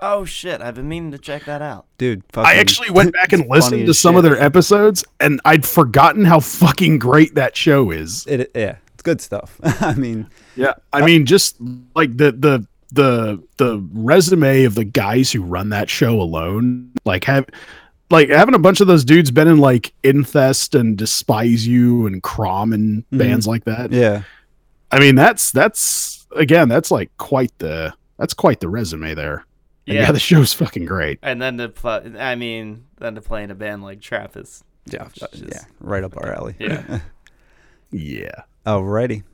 Oh 0.00 0.24
shit! 0.24 0.60
I've 0.60 0.74
been 0.74 0.88
meaning 0.88 1.12
to 1.12 1.18
check 1.18 1.44
that 1.44 1.62
out. 1.62 1.86
dude. 1.96 2.24
I 2.34 2.56
actually 2.56 2.90
went 2.90 3.12
back 3.12 3.32
and 3.32 3.46
listened 3.48 3.86
to 3.86 3.90
as 3.90 3.98
some 3.98 4.16
of 4.16 4.24
their 4.24 4.40
episodes, 4.40 5.04
and 5.20 5.40
I'd 5.44 5.64
forgotten 5.64 6.24
how 6.24 6.40
fucking 6.40 6.98
great 6.98 7.36
that 7.36 7.56
show 7.56 7.92
is. 7.92 8.26
It, 8.26 8.50
yeah, 8.54 8.76
it's 8.83 8.83
good 9.04 9.20
stuff. 9.20 9.60
I 9.80 9.94
mean, 9.94 10.26
Yeah, 10.56 10.74
I 10.92 11.04
mean, 11.06 11.24
just 11.26 11.56
like 11.94 12.16
the 12.16 12.32
the 12.32 12.66
the 12.92 13.42
the 13.56 13.86
resume 13.92 14.64
of 14.64 14.74
the 14.74 14.84
guys 14.84 15.30
who 15.32 15.42
run 15.42 15.68
that 15.70 15.88
show 15.88 16.20
alone, 16.20 16.90
like 17.04 17.24
have 17.24 17.46
like 18.10 18.28
having 18.28 18.54
a 18.54 18.58
bunch 18.58 18.80
of 18.80 18.86
those 18.86 19.04
dudes 19.04 19.30
been 19.30 19.48
in 19.48 19.58
like 19.58 19.92
Infest 20.02 20.74
and 20.74 20.96
Despise 20.98 21.66
You 21.66 22.06
and 22.06 22.22
Crom 22.22 22.72
and 22.72 23.04
Mhm. 23.10 23.18
bands 23.18 23.46
like 23.46 23.64
that. 23.64 23.92
yeah, 23.92 24.22
I 24.90 24.98
mean, 25.00 25.14
that's 25.14 25.50
that's 25.52 26.26
again, 26.36 26.68
that's 26.68 26.90
like 26.90 27.10
quite 27.16 27.56
the 27.58 27.92
that's 28.18 28.34
quite 28.34 28.60
the 28.60 28.68
resume 28.68 29.14
there. 29.14 29.44
And 29.86 29.96
yeah, 29.96 30.02
Yeah. 30.02 30.12
the 30.12 30.18
show's 30.20 30.52
fucking 30.52 30.86
great. 30.86 31.18
And 31.22 31.42
then 31.42 31.58
to 31.58 31.68
play, 31.68 32.12
I 32.18 32.36
mean, 32.36 32.84
then 32.98 33.16
to 33.16 33.20
play 33.20 33.42
in 33.42 33.50
a 33.50 33.54
band 33.54 33.82
like 33.82 34.00
Trappist. 34.00 34.64
Yeah, 34.86 35.08
is- 35.32 35.42
yeah, 35.48 35.64
right 35.80 36.04
up 36.04 36.16
our 36.16 36.32
alley. 36.32 36.54
Yeah. 36.58 37.00
Yeah. 37.90 38.42
Alrighty. 38.66 39.24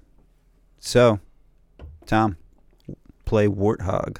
So, 0.80 1.20
Tom, 2.06 2.36
play 3.24 3.46
Warthog. 3.46 4.18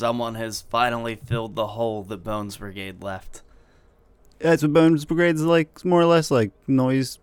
Someone 0.00 0.34
has 0.34 0.62
finally 0.62 1.14
filled 1.14 1.54
the 1.54 1.68
hole 1.68 2.02
that 2.04 2.24
Bones 2.24 2.56
Brigade 2.56 3.02
left. 3.02 3.42
That's 4.40 4.62
what 4.62 4.72
Bones 4.72 5.04
Brigade's 5.04 5.42
like, 5.42 5.84
more 5.84 6.00
or 6.00 6.06
less 6.06 6.30
like 6.30 6.50
noise, 6.66 7.18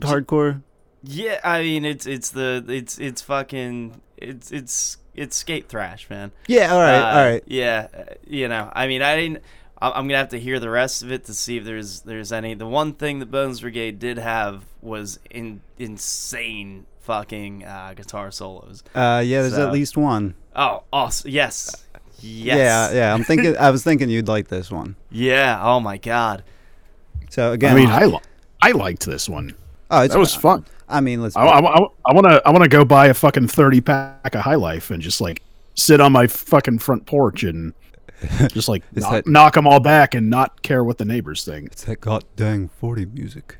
hardcore. 0.00 0.62
Yeah, 1.02 1.40
I 1.44 1.62
mean 1.62 1.84
it's 1.84 2.06
it's 2.06 2.30
the 2.30 2.64
it's 2.68 2.98
it's 2.98 3.22
fucking 3.22 4.00
it's 4.16 4.50
it's 4.52 4.96
it's 5.14 5.36
skate 5.36 5.68
thrash, 5.68 6.08
man. 6.08 6.30
Yeah, 6.46 6.72
all 6.72 6.80
right, 6.80 6.98
Uh, 6.98 7.18
all 7.18 7.24
right. 7.30 7.42
Yeah, 7.46 7.88
uh, 7.96 8.02
you 8.26 8.46
know, 8.48 8.70
I 8.72 8.86
mean, 8.86 9.02
I 9.02 9.16
didn't. 9.16 9.42
I'm 9.80 10.08
gonna 10.08 10.18
have 10.18 10.30
to 10.30 10.40
hear 10.40 10.58
the 10.58 10.70
rest 10.70 11.04
of 11.04 11.12
it 11.12 11.24
to 11.26 11.34
see 11.34 11.56
if 11.56 11.64
there's 11.64 12.00
there's 12.00 12.32
any. 12.32 12.54
The 12.54 12.66
one 12.66 12.94
thing 12.94 13.18
that 13.20 13.30
Bones 13.30 13.60
Brigade 13.60 13.98
did 14.00 14.18
have 14.18 14.64
was 14.82 15.18
in 15.30 15.60
insane 15.78 16.86
fucking 17.00 17.64
uh, 17.64 17.94
guitar 17.96 18.30
solos. 18.32 18.82
Uh, 18.94 19.22
yeah, 19.24 19.42
there's 19.42 19.54
So- 19.54 19.66
at 19.66 19.72
least 19.72 19.96
one. 19.96 20.34
Oh, 20.56 20.82
awesome! 20.92 21.30
Yes, 21.30 21.84
yes, 22.20 22.56
Yeah, 22.58 22.92
yeah. 22.98 23.14
I'm 23.14 23.24
thinking. 23.24 23.56
I 23.56 23.70
was 23.70 23.82
thinking 23.84 24.08
you'd 24.10 24.28
like 24.28 24.48
this 24.48 24.70
one. 24.70 24.96
yeah. 25.10 25.58
Oh 25.62 25.80
my 25.80 25.96
god. 25.98 26.44
So 27.30 27.52
again, 27.52 27.72
I 27.72 27.74
mean, 27.74 27.88
I 27.90 28.04
li- 28.06 28.20
I 28.62 28.72
liked 28.72 29.04
this 29.06 29.28
one. 29.28 29.54
oh, 29.90 30.02
it's, 30.02 30.14
That 30.14 30.18
was 30.20 30.34
fun. 30.34 30.64
I 30.88 31.00
mean, 31.00 31.20
let's. 31.22 31.36
I, 31.36 31.44
I, 31.44 31.58
I, 31.58 32.12
want 32.14 32.26
to 32.26 32.42
I 32.46 32.50
want 32.50 32.62
to 32.64 32.68
go 32.70 32.84
buy 32.84 33.08
a 33.08 33.14
fucking 33.14 33.48
30 33.48 33.80
pack 33.82 34.34
of 34.34 34.40
High 34.40 34.54
Life 34.54 34.90
and 34.90 35.02
just 35.02 35.20
like 35.20 35.42
sit 35.74 36.00
on 36.00 36.12
my 36.12 36.26
fucking 36.26 36.78
front 36.78 37.04
porch 37.06 37.44
and 37.44 37.74
just 38.48 38.68
like 38.68 38.82
knock, 38.96 39.12
that- 39.12 39.26
knock 39.26 39.54
them 39.54 39.66
all 39.66 39.80
back 39.80 40.14
and 40.14 40.30
not 40.30 40.62
care 40.62 40.82
what 40.82 40.96
the 40.98 41.04
neighbors 41.04 41.44
think. 41.44 41.66
it's 41.72 41.84
that 41.84 42.00
god 42.00 42.24
dang 42.36 42.68
forty 42.68 43.04
music. 43.06 43.56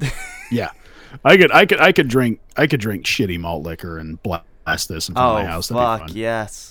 Yeah. 0.52 0.70
I 1.24 1.36
could 1.36 1.52
I 1.52 1.66
could 1.66 1.80
I 1.80 1.92
could 1.92 2.08
drink 2.08 2.40
I 2.56 2.66
could 2.66 2.80
drink 2.80 3.04
shitty 3.04 3.38
malt 3.38 3.64
liquor 3.64 3.98
and 3.98 4.20
blast 4.22 4.88
this 4.88 5.08
in 5.08 5.14
front 5.14 5.26
Oh 5.26 5.36
of 5.38 5.44
my 5.44 5.50
house. 5.50 5.68
That'd 5.68 5.80
be 5.80 5.84
fuck 6.00 6.08
fun. 6.08 6.16
yes. 6.16 6.69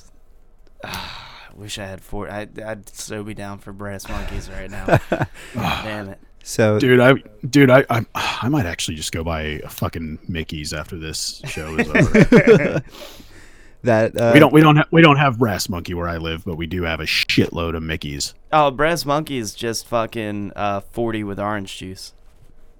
I 0.83 1.09
wish 1.55 1.77
I 1.79 1.85
had 1.85 2.01
four. 2.01 2.29
I, 2.29 2.47
I'd 2.65 2.89
so 2.89 3.23
be 3.23 3.33
down 3.33 3.59
for 3.59 3.73
brass 3.73 4.07
monkeys 4.07 4.49
right 4.49 4.69
now. 4.69 4.99
Damn 5.53 6.09
it. 6.09 6.19
So 6.43 6.79
Dude, 6.79 6.99
I 7.01 7.13
dude, 7.47 7.69
I, 7.69 7.85
I 7.89 8.05
I 8.15 8.49
might 8.49 8.65
actually 8.65 8.95
just 8.95 9.11
go 9.11 9.23
buy 9.23 9.41
a 9.41 9.69
fucking 9.69 10.19
Mickey's 10.27 10.73
after 10.73 10.97
this 10.97 11.41
show 11.45 11.75
is 11.75 11.87
over. 11.89 12.81
that 13.83 14.17
uh, 14.19 14.31
we 14.33 14.39
don't 14.39 14.53
we 14.53 14.61
don't 14.61 14.77
ha- 14.77 14.87
we 14.91 15.01
don't 15.01 15.17
have 15.17 15.37
Brass 15.37 15.67
Monkey 15.69 15.93
where 15.93 16.07
I 16.07 16.17
live, 16.17 16.45
but 16.45 16.55
we 16.55 16.65
do 16.65 16.83
have 16.83 17.01
a 17.01 17.05
shitload 17.05 17.75
of 17.75 17.83
Mickey's. 17.83 18.33
Oh, 18.51 18.71
brass 18.71 19.05
monkey 19.05 19.37
is 19.37 19.53
just 19.53 19.85
fucking 19.87 20.53
uh, 20.55 20.79
forty 20.79 21.23
with 21.23 21.39
orange 21.39 21.77
juice. 21.77 22.13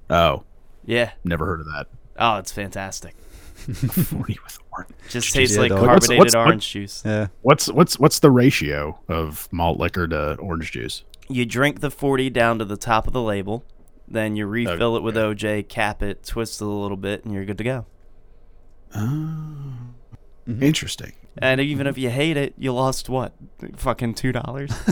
Oh, 0.10 0.44
Yeah. 0.86 1.12
never 1.24 1.46
heard 1.46 1.60
of 1.60 1.68
that. 1.68 1.88
Oh, 2.18 2.38
it's 2.38 2.52
fantastic. 2.52 3.16
40 3.56 4.38
with 4.44 4.58
orange. 4.80 4.96
Just 5.10 5.34
tastes 5.34 5.56
Yeah, 5.56 5.62
like 5.64 5.70
dog. 5.70 5.80
carbonated 5.80 6.10
What's- 6.18 6.20
what's- 6.20 6.36
what- 6.36 6.46
orange 6.48 6.70
juice. 6.72 7.04
Yeah. 7.06 7.28
What's 7.42 7.68
what's 7.72 8.00
what's 8.00 8.20
the 8.20 8.32
ratio 8.32 9.00
of 9.08 9.48
malt 9.52 9.80
liquor 9.80 10.08
to 10.08 10.36
orange 10.36 10.72
juice? 10.72 11.04
You 11.30 11.46
drink 11.46 11.80
the 11.82 11.92
40 11.92 12.30
down 12.30 12.58
to 12.60 12.66
the 12.66 12.78
top 12.78 13.06
of 13.08 13.14
the 13.14 13.22
label, 13.22 13.64
then 14.08 14.36
you 14.36 14.46
refill 14.48 14.96
it 14.98 15.04
with 15.04 15.16
OJ, 15.16 15.62
cap 15.70 16.02
it, 16.02 16.24
twist 16.24 16.60
it 16.62 16.66
a 16.66 16.68
little 16.68 16.98
bit, 16.98 17.24
and 17.24 17.34
you're 17.34 17.46
good 17.46 17.60
to 17.60 17.64
go. 17.64 17.86
Oh. 18.96 19.00
Mm-hmm. 20.48 20.64
Interesting. 20.64 21.14
And 21.38 21.62
even 21.62 21.86
if 21.86 21.98
you 21.98 22.10
hate 22.10 22.36
it, 22.38 22.56
you 22.58 22.74
lost 22.74 23.08
what? 23.08 23.34
Fucking 23.78 24.16
two 24.16 24.32
dollars. 24.32 24.72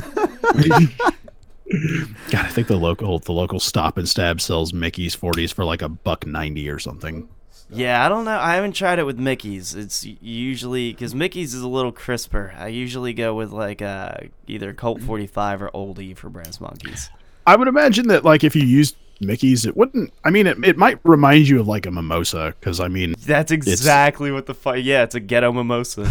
God, 2.31 2.45
I 2.45 2.47
think 2.49 2.67
the 2.67 2.77
local 2.77 3.19
the 3.19 3.33
local 3.33 3.59
stop 3.59 3.97
and 3.97 4.07
stab 4.07 4.39
sells 4.39 4.71
Mickey's 4.73 5.15
40s 5.15 5.53
for 5.53 5.65
like 5.65 5.81
a 5.81 5.89
buck 5.89 6.25
90 6.25 6.69
or 6.69 6.79
something. 6.79 7.27
Yeah, 7.69 8.05
I 8.05 8.09
don't 8.09 8.25
know. 8.25 8.37
I 8.39 8.55
haven't 8.55 8.73
tried 8.73 8.99
it 8.99 9.05
with 9.05 9.17
Mickey's. 9.19 9.75
It's 9.75 10.05
usually 10.21 10.91
because 10.91 11.13
Mickey's 11.13 11.53
is 11.53 11.61
a 11.61 11.67
little 11.67 11.91
crisper. 11.91 12.53
I 12.57 12.67
usually 12.67 13.13
go 13.13 13.33
with 13.35 13.51
like 13.51 13.81
uh, 13.81 14.13
either 14.47 14.73
Colt 14.73 15.01
45 15.01 15.61
or 15.63 15.69
Oldie 15.71 16.15
for 16.15 16.29
Brass 16.29 16.59
Monkeys. 16.61 17.09
I 17.45 17.55
would 17.55 17.67
imagine 17.67 18.07
that 18.09 18.23
like 18.25 18.43
if 18.43 18.55
you 18.55 18.63
used 18.63 18.95
Mickey's, 19.19 19.65
it 19.65 19.75
wouldn't. 19.75 20.13
I 20.23 20.29
mean, 20.29 20.47
it, 20.47 20.63
it 20.63 20.77
might 20.77 20.99
remind 21.03 21.47
you 21.47 21.59
of 21.59 21.67
like 21.67 21.85
a 21.85 21.91
mimosa 21.91 22.53
because 22.59 22.79
I 22.79 22.87
mean, 22.87 23.15
That's 23.25 23.51
exactly 23.51 24.31
what 24.31 24.45
the 24.45 24.53
fuck. 24.53 24.77
Yeah, 24.79 25.03
it's 25.03 25.15
a 25.15 25.19
ghetto 25.19 25.51
mimosa. 25.51 26.03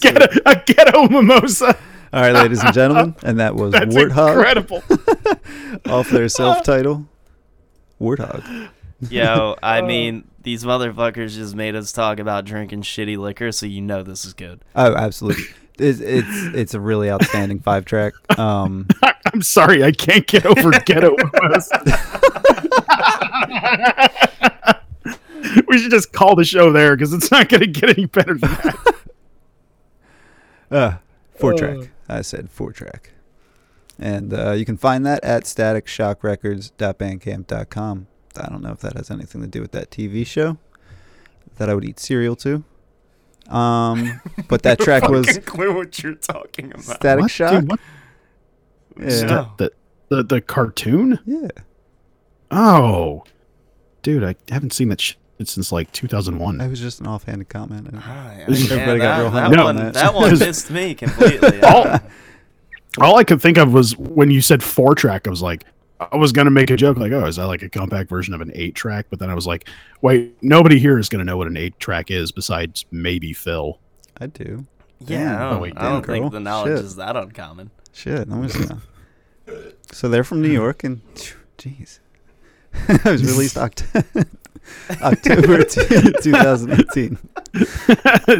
get 0.00 0.22
a, 0.22 0.42
a 0.46 0.62
ghetto 0.66 1.08
mimosa. 1.08 1.76
All 2.12 2.20
right, 2.22 2.32
ladies 2.32 2.62
and 2.62 2.72
gentlemen, 2.72 3.14
and 3.22 3.40
that 3.40 3.54
was 3.56 3.72
That's 3.72 3.94
Warthog 3.94 4.36
incredible. 4.36 4.82
off 5.86 6.08
their 6.10 6.28
self-title. 6.28 7.06
Warthog. 8.00 8.68
Yo, 9.08 9.56
I 9.62 9.82
mean, 9.82 10.28
these 10.42 10.64
motherfuckers 10.64 11.34
just 11.34 11.54
made 11.54 11.74
us 11.74 11.92
talk 11.92 12.18
about 12.18 12.44
drinking 12.44 12.82
shitty 12.82 13.16
liquor, 13.18 13.52
so 13.52 13.66
you 13.66 13.80
know 13.80 14.02
this 14.02 14.24
is 14.24 14.32
good. 14.34 14.60
Oh, 14.74 14.94
absolutely. 14.94 15.44
It's 15.78 16.00
it's, 16.00 16.54
it's 16.54 16.74
a 16.74 16.80
really 16.80 17.10
outstanding 17.10 17.60
five 17.60 17.84
track. 17.84 18.14
Um, 18.38 18.88
I'm 19.32 19.42
sorry, 19.42 19.84
I 19.84 19.92
can't 19.92 20.26
get 20.26 20.46
over 20.46 20.70
Ghetto 20.70 21.14
West. 21.42 21.72
we 25.68 25.78
should 25.78 25.90
just 25.90 26.12
call 26.12 26.34
the 26.34 26.44
show 26.44 26.72
there 26.72 26.96
because 26.96 27.12
it's 27.12 27.30
not 27.30 27.48
going 27.48 27.60
to 27.60 27.66
get 27.66 27.90
any 27.98 28.06
better 28.06 28.34
than 28.34 28.50
that. 28.50 28.94
Uh, 30.70 30.94
four 31.38 31.54
track. 31.54 31.90
I 32.08 32.22
said 32.22 32.50
four 32.50 32.72
track. 32.72 33.12
And 33.98 34.32
uh, 34.34 34.52
you 34.52 34.64
can 34.64 34.76
find 34.76 35.04
that 35.06 35.24
at 35.24 35.44
staticshockrecords.bandcamp.com. 35.44 38.06
I 38.38 38.48
don't 38.48 38.62
know 38.62 38.72
if 38.72 38.80
that 38.80 38.94
has 38.96 39.10
anything 39.10 39.40
to 39.40 39.46
do 39.46 39.60
with 39.62 39.72
that 39.72 39.90
TV 39.90 40.26
show 40.26 40.58
that 41.56 41.70
I 41.70 41.74
would 41.74 41.84
eat 41.84 41.98
cereal 41.98 42.36
to. 42.36 42.62
Um, 43.48 44.20
but 44.48 44.62
that 44.62 44.78
track 44.80 45.08
was 45.08 45.26
Fucking 45.26 45.42
clue 45.44 45.74
what 45.74 46.02
you're 46.02 46.14
talking 46.14 46.66
about. 46.72 46.82
Static 46.82 47.22
What? 47.22 47.30
Shock. 47.30 47.60
Dude, 47.60 47.70
what? 47.70 47.80
Yeah. 48.98 49.22
No. 49.22 49.52
The, 49.56 49.72
the 50.08 50.22
the 50.22 50.40
cartoon? 50.40 51.18
yeah. 51.24 51.48
Oh, 52.50 53.24
dude, 54.02 54.22
I 54.22 54.36
haven't 54.50 54.72
seen 54.72 54.88
that 54.90 55.00
shit 55.00 55.16
since 55.44 55.72
like 55.72 55.90
2001. 55.92 56.58
That 56.58 56.70
was 56.70 56.80
just 56.80 57.00
an 57.00 57.06
offhanded 57.06 57.48
comment. 57.48 57.88
Ah, 57.94 58.32
yeah, 58.36 58.42
Everybody 58.48 58.98
got 59.00 59.02
that, 59.16 59.18
real 59.22 59.30
that 59.30 59.42
hung 59.42 59.54
up 59.58 59.64
one, 59.64 59.76
on 59.76 59.78
that. 59.84 59.94
that 59.94 60.14
one 60.14 60.38
missed 60.38 60.70
me 60.70 60.94
completely. 60.94 61.60
all, 61.62 61.84
all 62.98 63.16
I 63.16 63.24
could 63.24 63.40
think 63.42 63.58
of 63.58 63.72
was 63.72 63.96
when 63.96 64.30
you 64.30 64.40
said 64.40 64.62
four 64.62 64.94
track, 64.94 65.26
I 65.26 65.30
was 65.30 65.42
like, 65.42 65.64
I 65.98 66.16
was 66.16 66.30
gonna 66.32 66.50
make 66.50 66.70
a 66.70 66.76
joke 66.76 66.98
like, 66.98 67.12
oh, 67.12 67.24
is 67.26 67.36
that 67.36 67.46
like 67.46 67.62
a 67.62 67.68
compact 67.70 68.10
version 68.10 68.34
of 68.34 68.40
an 68.40 68.50
eight 68.54 68.74
track? 68.74 69.06
But 69.10 69.18
then 69.18 69.30
I 69.30 69.34
was 69.34 69.46
like, 69.46 69.68
wait, 70.02 70.36
nobody 70.42 70.78
here 70.78 70.98
is 70.98 71.08
gonna 71.08 71.24
know 71.24 71.36
what 71.38 71.46
an 71.46 71.56
eight 71.56 71.78
track 71.80 72.10
is 72.10 72.32
besides 72.32 72.84
maybe 72.90 73.32
Phil. 73.32 73.78
I 74.20 74.26
do. 74.26 74.66
yeah, 75.00 75.40
I 75.42 75.46
Oh, 75.48 75.50
don't, 75.52 75.60
wait, 75.62 75.72
I 75.76 75.82
don't 75.90 76.06
damn, 76.06 76.14
think 76.22 76.32
the 76.32 76.40
knowledge 76.40 76.76
Shit. 76.78 76.84
is 76.84 76.96
that 76.96 77.16
uncommon. 77.16 77.70
Shit, 77.92 78.28
I'm 78.30 78.46
just 78.46 78.68
gonna. 78.68 78.80
So 79.92 80.08
they're 80.08 80.24
from 80.24 80.42
New 80.42 80.50
York, 80.50 80.84
and 80.84 81.00
jeez, 81.56 82.00
it 82.88 83.04
was 83.04 83.24
released 83.24 83.56
Oct- 83.56 84.26
October 85.00 85.62
t- 85.64 86.12
2018. 86.22 87.18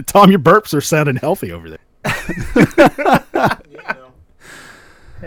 Tom, 0.05 0.31
your 0.31 0.41
burps 0.41 0.75
are 0.75 0.81
sounding 0.83 1.17
healthy 1.17 1.53
over 1.53 1.71
there. 1.71 1.79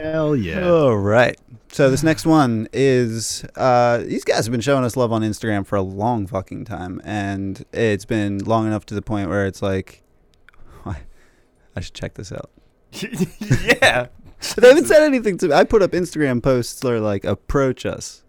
Hell 0.02 0.36
yeah. 0.36 0.68
All 0.70 0.98
right. 0.98 1.38
So 1.72 1.90
this 1.90 2.04
next 2.04 2.26
one 2.26 2.68
is 2.74 3.44
uh, 3.56 4.00
these 4.00 4.24
guys 4.24 4.46
have 4.46 4.52
been 4.52 4.62
showing 4.62 4.84
us 4.84 4.96
love 4.98 5.12
on 5.12 5.22
Instagram 5.22 5.66
for 5.66 5.76
a 5.76 5.82
long 5.82 6.26
fucking 6.28 6.66
time, 6.66 7.02
and 7.04 7.64
it's 7.74 8.06
been 8.06 8.40
long 8.40 8.66
enough 8.68 8.86
to 8.88 8.96
the 8.96 9.02
point 9.02 9.30
where 9.30 9.46
it's 9.46 9.62
like, 9.62 10.02
I 10.86 11.82
should 11.82 11.94
check 11.94 12.16
this 12.16 12.32
out. 12.32 12.50
yeah. 12.92 14.08
They 14.56 14.70
haven't 14.70 14.86
said 14.86 15.04
anything 15.04 15.38
to 15.40 15.50
me. 15.50 15.54
I 15.54 15.66
put 15.66 15.82
up 15.82 15.92
Instagram 15.92 16.42
posts 16.42 16.80
that 16.80 16.90
are 16.90 17.02
like 17.02 17.26
approach 17.26 17.86
us. 17.86 18.24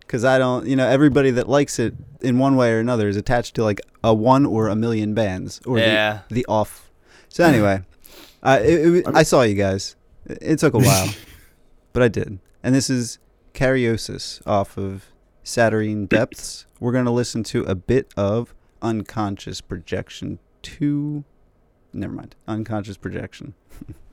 Because 0.00 0.24
I 0.24 0.36
don't, 0.36 0.66
you 0.66 0.74
know, 0.74 0.84
everybody 0.86 1.30
that 1.30 1.48
likes 1.48 1.78
it 1.78 1.94
in 2.22 2.38
one 2.40 2.56
way 2.56 2.72
or 2.72 2.80
another 2.80 3.08
is 3.08 3.16
attached 3.16 3.54
to 3.54 3.62
like 3.62 3.80
a 4.02 4.12
one 4.12 4.44
or 4.46 4.66
a 4.66 4.74
million 4.74 5.14
bands 5.14 5.60
or 5.64 5.78
Yeah. 5.78 6.22
the, 6.28 6.34
the 6.34 6.46
off. 6.46 6.90
So 7.28 7.44
anyway, 7.44 7.82
uh, 8.42 8.58
it, 8.64 9.06
it, 9.06 9.06
I 9.14 9.22
saw 9.22 9.42
you 9.42 9.54
guys. 9.54 9.94
It, 10.26 10.58
took 10.58 10.74
a 10.74 10.78
while, 10.78 11.08
but 11.92 12.02
I 12.02 12.08
did. 12.08 12.38
And 12.62 12.74
this 12.74 12.88
is 12.88 13.18
Cariosus 13.52 14.40
off 14.46 14.76
of 14.76 15.06
Saturnine 15.42 16.06
Depths. 16.06 16.66
We're 16.80 16.92
going 16.92 17.04
to 17.04 17.10
listen 17.10 17.42
to 17.44 17.64
a 17.64 17.74
bit 17.74 18.12
of 18.16 18.54
Unconscious 18.82 19.60
Projection 19.60 20.38
2. 20.62 21.24
Never 21.92 22.12
mind. 22.12 22.34
Unconscious 22.48 22.96
Projection. 22.96 23.54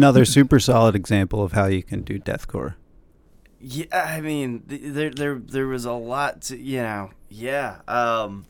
Another 0.00 0.24
super 0.24 0.58
solid 0.58 0.96
example 0.96 1.42
of 1.42 1.52
how 1.52 1.66
you 1.66 1.82
can 1.82 2.00
do 2.00 2.18
deathcore. 2.18 2.76
Yeah, 3.60 3.84
I 3.92 4.22
mean, 4.22 4.62
there 4.66 5.10
there 5.10 5.38
there 5.38 5.66
was 5.66 5.84
a 5.84 5.92
lot 5.92 6.40
to 6.44 6.56
you 6.56 6.78
know. 6.78 7.10
Yeah. 7.28 7.82
Um, 7.86 8.46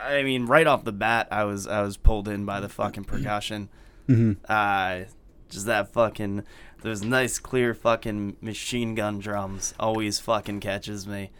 I 0.00 0.22
mean, 0.22 0.46
right 0.46 0.64
off 0.64 0.84
the 0.84 0.92
bat, 0.92 1.26
I 1.32 1.42
was 1.42 1.66
I 1.66 1.82
was 1.82 1.96
pulled 1.96 2.28
in 2.28 2.44
by 2.44 2.60
the 2.60 2.68
fucking 2.68 3.02
percussion. 3.02 3.68
Mm-hmm. 4.08 4.44
Uh, 4.48 5.06
Just 5.50 5.66
that 5.66 5.92
fucking 5.92 6.44
those 6.82 7.02
nice 7.02 7.40
clear 7.40 7.74
fucking 7.74 8.36
machine 8.40 8.94
gun 8.94 9.18
drums 9.18 9.74
always 9.80 10.20
fucking 10.20 10.60
catches 10.60 11.04
me. 11.04 11.32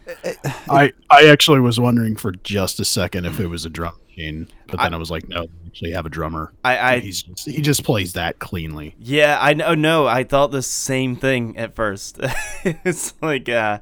I 0.69 0.91
I 1.09 1.27
actually 1.27 1.61
was 1.61 1.79
wondering 1.79 2.17
for 2.17 2.33
just 2.33 2.81
a 2.81 2.85
second 2.85 3.23
if 3.23 3.39
it 3.39 3.47
was 3.47 3.63
a 3.63 3.69
drum 3.69 3.95
machine, 4.17 4.47
but 4.67 4.79
then 4.79 4.93
I, 4.93 4.97
was 4.97 5.11
like, 5.11 5.27
no, 5.27 5.43
they 5.43 5.67
actually 5.67 5.91
have 5.91 6.05
a 6.05 6.09
drummer. 6.09 6.53
I, 6.63 6.77
I 6.77 6.99
He's 6.99 7.23
just, 7.23 7.47
he 7.47 7.61
just 7.61 7.83
plays 7.83 8.13
that 8.13 8.39
cleanly. 8.39 8.95
yeah, 8.99 9.37
I 9.41 9.53
know. 9.53 9.75
No, 9.75 10.07
I 10.07 10.23
thought 10.23 10.51
the 10.51 10.61
same 10.61 11.15
thing 11.15 11.57
at 11.57 11.75
first. 11.75 12.19
it's 12.63 13.13
like, 13.21 13.49
uh, 13.49 13.79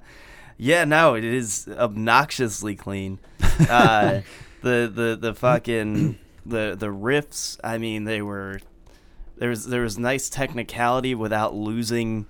yeah, 0.57 0.85
no, 0.85 1.15
it 1.15 1.23
is 1.23 1.67
obnoxiously 1.69 2.75
clean. 2.75 3.19
Uh, 3.69 4.21
the 4.61 4.91
the 4.93 5.17
the 5.19 5.33
fucking 5.33 6.17
the 6.45 6.75
the 6.77 6.87
riffs. 6.87 7.59
I 7.63 7.77
mean, 7.77 8.03
they 8.03 8.21
were 8.21 8.59
there 9.37 9.49
was 9.49 9.65
there 9.65 9.81
was 9.81 9.97
nice 9.97 10.29
technicality 10.29 11.15
without 11.15 11.55
losing 11.55 12.27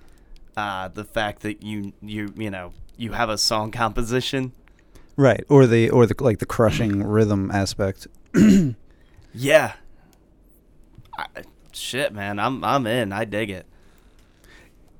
uh, 0.56 0.88
the 0.88 1.04
fact 1.04 1.42
that 1.42 1.62
you 1.62 1.92
you 2.00 2.32
you 2.36 2.50
know 2.50 2.72
you 2.96 3.12
have 3.12 3.28
a 3.28 3.38
song 3.38 3.70
composition. 3.70 4.52
Right, 5.22 5.44
or 5.48 5.68
the 5.68 5.88
or 5.90 6.04
the 6.04 6.16
like 6.18 6.40
the 6.40 6.46
crushing 6.46 7.04
rhythm 7.04 7.50
aspect. 7.52 8.08
Yeah. 9.34 9.72
I, 11.16 11.24
shit, 11.72 12.12
man, 12.12 12.38
I'm 12.38 12.62
I'm 12.62 12.86
in. 12.86 13.14
I 13.14 13.24
dig 13.24 13.48
it. 13.48 13.64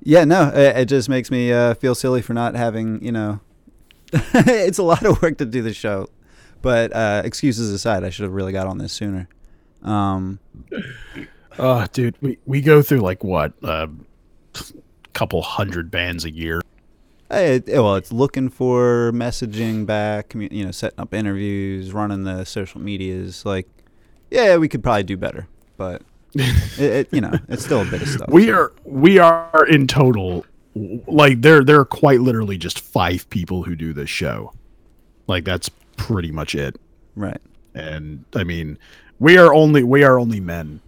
Yeah, 0.01 0.23
no, 0.23 0.47
it, 0.47 0.75
it 0.77 0.85
just 0.85 1.07
makes 1.07 1.29
me 1.29 1.53
uh, 1.53 1.75
feel 1.75 1.93
silly 1.93 2.23
for 2.23 2.33
not 2.33 2.55
having, 2.55 3.03
you 3.05 3.11
know, 3.11 3.41
it's 4.11 4.79
a 4.79 4.83
lot 4.83 5.05
of 5.05 5.21
work 5.21 5.37
to 5.37 5.45
do 5.45 5.61
the 5.61 5.71
show. 5.71 6.07
But 6.63 6.95
uh, 6.95 7.21
excuses 7.23 7.69
aside, 7.71 8.03
I 8.03 8.09
should 8.09 8.23
have 8.23 8.33
really 8.33 8.53
got 8.53 8.65
on 8.65 8.79
this 8.79 8.91
sooner. 8.91 9.27
Um, 9.83 10.39
Oh, 11.59 11.85
dude, 11.93 12.15
we, 12.19 12.39
we 12.47 12.61
go 12.61 12.81
through 12.81 13.01
like 13.01 13.23
what 13.23 13.53
a 13.61 13.87
couple 15.13 15.43
hundred 15.43 15.91
bands 15.91 16.25
a 16.25 16.31
year. 16.31 16.61
It, 17.39 17.63
well, 17.67 17.95
it's 17.95 18.11
looking 18.11 18.49
for 18.49 19.11
messaging 19.13 19.85
back, 19.85 20.29
commu- 20.29 20.51
you 20.51 20.65
know, 20.65 20.71
setting 20.71 20.99
up 20.99 21.13
interviews, 21.13 21.91
running 21.93 22.23
the 22.23 22.43
social 22.45 22.81
medias. 22.81 23.45
Like, 23.45 23.67
yeah, 24.31 24.57
we 24.57 24.67
could 24.67 24.83
probably 24.83 25.03
do 25.03 25.17
better, 25.17 25.47
but 25.77 26.01
it, 26.33 26.79
it, 26.79 27.07
you 27.11 27.21
know, 27.21 27.33
it's 27.49 27.63
still 27.63 27.81
a 27.81 27.85
bit 27.85 28.01
of 28.01 28.07
stuff. 28.07 28.29
We 28.29 28.51
are 28.51 28.71
we 28.83 29.19
are 29.19 29.65
in 29.69 29.87
total 29.87 30.45
like 30.75 31.41
there 31.41 31.63
there 31.63 31.79
are 31.79 31.85
quite 31.85 32.21
literally 32.21 32.57
just 32.57 32.79
five 32.79 33.29
people 33.29 33.63
who 33.63 33.75
do 33.75 33.93
this 33.93 34.09
show. 34.09 34.53
Like 35.27 35.45
that's 35.45 35.69
pretty 35.97 36.31
much 36.31 36.55
it. 36.55 36.79
right. 37.15 37.41
And 37.75 38.25
I 38.35 38.43
mean, 38.43 38.77
we 39.19 39.37
are 39.37 39.53
only 39.53 39.83
we 39.83 40.03
are 40.03 40.19
only 40.19 40.39
men. 40.39 40.81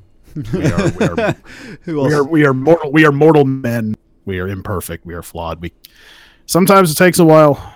We 0.54 0.66
are 0.66 0.92
we 0.92 1.06
are, 1.06 1.36
Who 1.84 2.02
we 2.02 2.14
are 2.14 2.24
we 2.24 2.46
are 2.46 2.54
mortal 2.54 2.92
we 2.92 3.06
are 3.06 3.12
mortal 3.12 3.46
men. 3.46 3.96
We 4.26 4.40
are 4.40 4.48
imperfect. 4.48 5.06
We 5.06 5.14
are 5.14 5.22
flawed. 5.24 5.62
We 5.62 5.72
sometimes 6.46 6.92
it 6.92 6.96
takes 6.96 7.20
a 7.20 7.26
while. 7.26 7.76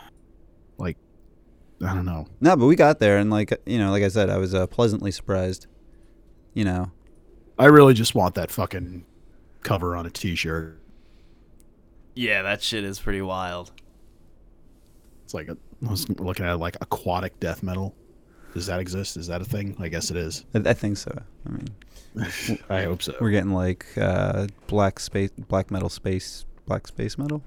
Like 0.77 0.97
I 1.85 1.93
don't 1.93 2.05
know. 2.05 2.27
No, 2.41 2.55
but 2.55 2.65
we 2.65 2.75
got 2.75 2.99
there, 2.99 3.17
and 3.17 3.29
like 3.29 3.59
you 3.65 3.79
know, 3.79 3.91
like 3.91 4.03
I 4.03 4.07
said, 4.09 4.29
I 4.29 4.37
was 4.37 4.53
uh, 4.53 4.67
pleasantly 4.67 5.11
surprised. 5.11 5.67
You 6.53 6.65
know, 6.65 6.91
I 7.57 7.65
really 7.65 7.93
just 7.93 8.15
want 8.15 8.35
that 8.35 8.51
fucking 8.51 9.05
cover 9.61 9.95
on 9.95 10.05
a 10.05 10.09
t-shirt. 10.09 10.79
Yeah, 12.15 12.41
that 12.41 12.61
shit 12.61 12.83
is 12.83 12.99
pretty 12.99 13.21
wild. 13.21 13.71
It's 15.23 15.33
like 15.33 15.47
a, 15.47 15.57
I 15.85 15.91
was 15.91 16.09
looking 16.09 16.45
at 16.45 16.53
it 16.53 16.57
like 16.57 16.75
aquatic 16.81 17.39
death 17.39 17.61
metal. 17.61 17.95
Does 18.53 18.65
that 18.65 18.79
exist? 18.79 19.15
Is 19.15 19.27
that 19.27 19.41
a 19.41 19.45
thing? 19.45 19.75
I 19.79 19.89
guess 19.89 20.09
it 20.09 20.17
is. 20.17 20.43
I, 20.55 20.69
I 20.69 20.73
think 20.73 20.97
so. 20.97 21.21
I 21.45 21.49
mean, 21.51 22.59
I 22.69 22.83
hope 22.83 23.03
so. 23.03 23.15
we're 23.21 23.29
getting 23.29 23.51
like 23.51 23.85
uh, 23.95 24.47
black 24.67 24.99
space, 24.99 25.29
black 25.31 25.69
metal 25.69 25.89
space, 25.89 26.45
black 26.65 26.87
space 26.87 27.17
metal. 27.17 27.43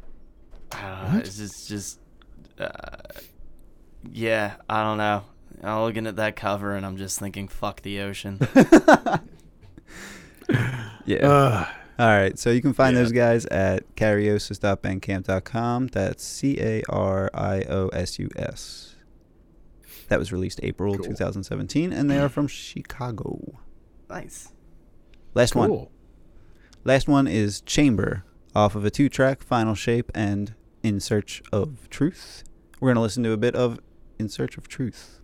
Uh, 0.74 1.18
it's 1.18 1.36
just, 1.36 1.68
just, 1.68 2.00
uh, 2.58 2.68
yeah, 4.10 4.56
I 4.68 4.82
don't 4.82 4.98
know. 4.98 5.24
I'm 5.62 5.82
looking 5.82 6.06
at 6.06 6.16
that 6.16 6.36
cover 6.36 6.74
and 6.74 6.84
I'm 6.84 6.96
just 6.96 7.18
thinking, 7.18 7.48
fuck 7.48 7.82
the 7.82 8.00
ocean. 8.00 8.40
Yeah. 11.04 11.26
Uh, 11.28 11.66
All 11.98 12.06
right. 12.08 12.38
So 12.38 12.50
you 12.50 12.62
can 12.62 12.72
find 12.72 12.94
yeah. 12.94 13.02
those 13.02 13.12
guys 13.12 13.46
at 13.46 13.96
cariosus.bandcamp.com. 13.96 15.88
That's 15.88 16.24
C 16.24 16.58
A 16.60 16.82
R 16.88 17.30
I 17.34 17.62
O 17.62 17.88
S 17.88 18.18
U 18.18 18.28
S. 18.36 18.94
That 20.08 20.18
was 20.18 20.32
released 20.32 20.60
April 20.62 20.94
Cool. 20.94 21.06
2017, 21.06 21.92
and 21.92 22.10
they 22.10 22.18
are 22.18 22.28
from 22.28 22.46
Chicago. 22.46 23.58
nice. 24.10 24.52
Last 25.34 25.54
one. 25.54 25.86
Last 26.84 27.08
one 27.08 27.26
is 27.26 27.62
Chamber 27.62 28.24
off 28.54 28.74
of 28.74 28.84
a 28.84 28.90
two 28.90 29.08
track 29.08 29.42
Final 29.42 29.74
Shape 29.74 30.12
and 30.14 30.54
In 30.82 30.98
Search 30.98 31.42
of 31.52 31.88
Truth. 31.90 32.42
We're 32.80 32.88
going 32.88 32.96
to 32.96 33.02
listen 33.02 33.22
to 33.22 33.30
a 33.32 33.36
bit 33.36 33.54
of 33.54 33.78
In 34.18 34.28
Search 34.28 34.58
of 34.58 34.66
Truth. 34.66 35.21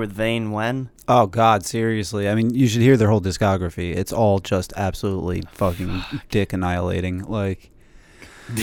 With 0.00 0.12
Vane 0.12 0.50
when? 0.50 0.90
Oh, 1.06 1.26
God, 1.26 1.64
seriously. 1.64 2.28
I 2.28 2.34
mean, 2.34 2.52
you 2.54 2.66
should 2.66 2.82
hear 2.82 2.96
their 2.96 3.08
whole 3.10 3.20
discography. 3.20 3.94
It's 3.94 4.12
all 4.12 4.40
just 4.40 4.72
absolutely 4.76 5.42
fucking 5.52 6.02
dick 6.30 6.52
annihilating. 6.52 7.24
Like, 7.24 7.70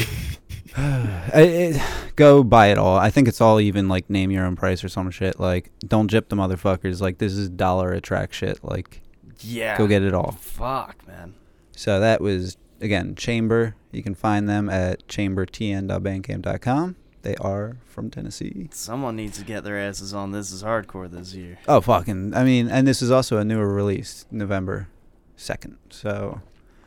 I- 0.76 1.32
it, 1.42 1.82
go 2.16 2.44
buy 2.44 2.68
it 2.68 2.78
all. 2.78 2.98
I 2.98 3.10
think 3.10 3.28
it's 3.28 3.42
all 3.42 3.60
even 3.60 3.88
like 3.88 4.10
name 4.10 4.30
your 4.32 4.46
own 4.46 4.56
price 4.56 4.84
or 4.84 4.90
some 4.90 5.10
shit. 5.12 5.40
Like, 5.40 5.72
don't 5.80 6.08
jip 6.10 6.30
the 6.30 6.36
motherfuckers. 6.36 7.02
Like, 7.02 7.18
this 7.18 7.34
is 7.34 7.50
dollar 7.50 7.92
a 7.94 8.02
track 8.02 8.34
shit. 8.34 8.64
Like, 8.64 9.02
Yeah. 9.40 9.78
go 9.78 9.88
get 9.88 10.04
it 10.04 10.14
all. 10.14 10.34
Fuck, 10.40 11.08
man. 11.08 11.34
So 11.76 12.00
that 12.00 12.22
was 12.22 12.58
again 12.82 13.16
Chamber. 13.16 13.76
You 13.92 14.04
can 14.04 14.14
find 14.14 14.48
them 14.48 14.70
at 14.70 15.08
chambertn.bandcamp.com. 15.08 16.96
They 17.24 17.36
are 17.38 17.78
from 17.86 18.10
Tennessee. 18.10 18.70
Someone 18.72 19.16
needs 19.16 19.38
to 19.38 19.44
get 19.44 19.64
their 19.64 19.78
asses 19.78 20.14
on 20.14 20.32
This 20.32 20.52
Is 20.52 20.64
Hardcore 20.64 21.10
this 21.10 21.34
year. 21.34 21.58
Oh 21.68 21.82
fucking! 21.82 22.34
I 22.34 22.44
mean, 22.44 22.70
and 22.70 22.88
this 22.88 23.02
is 23.02 23.12
also 23.12 23.38
a 23.38 23.44
newer 23.44 23.68
release, 23.74 24.26
November 24.32 24.88
second. 25.36 25.78
So 25.90 26.42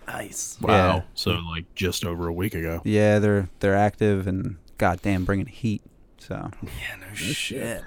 Nice. 0.07 0.59
Wow. 0.61 0.73
Yeah. 0.97 1.03
So 1.15 1.31
like 1.33 1.73
just 1.75 2.05
over 2.05 2.27
a 2.27 2.33
week 2.33 2.55
ago. 2.55 2.81
yeah, 2.85 3.19
they're 3.19 3.49
they're 3.61 3.77
active 3.77 4.27
and 4.27 4.57
goddamn 4.79 5.25
bringing 5.25 5.47
heat. 5.47 5.83
So 6.19 6.51
Yeah, 6.63 6.97
no 7.01 7.15
shit. 7.15 7.83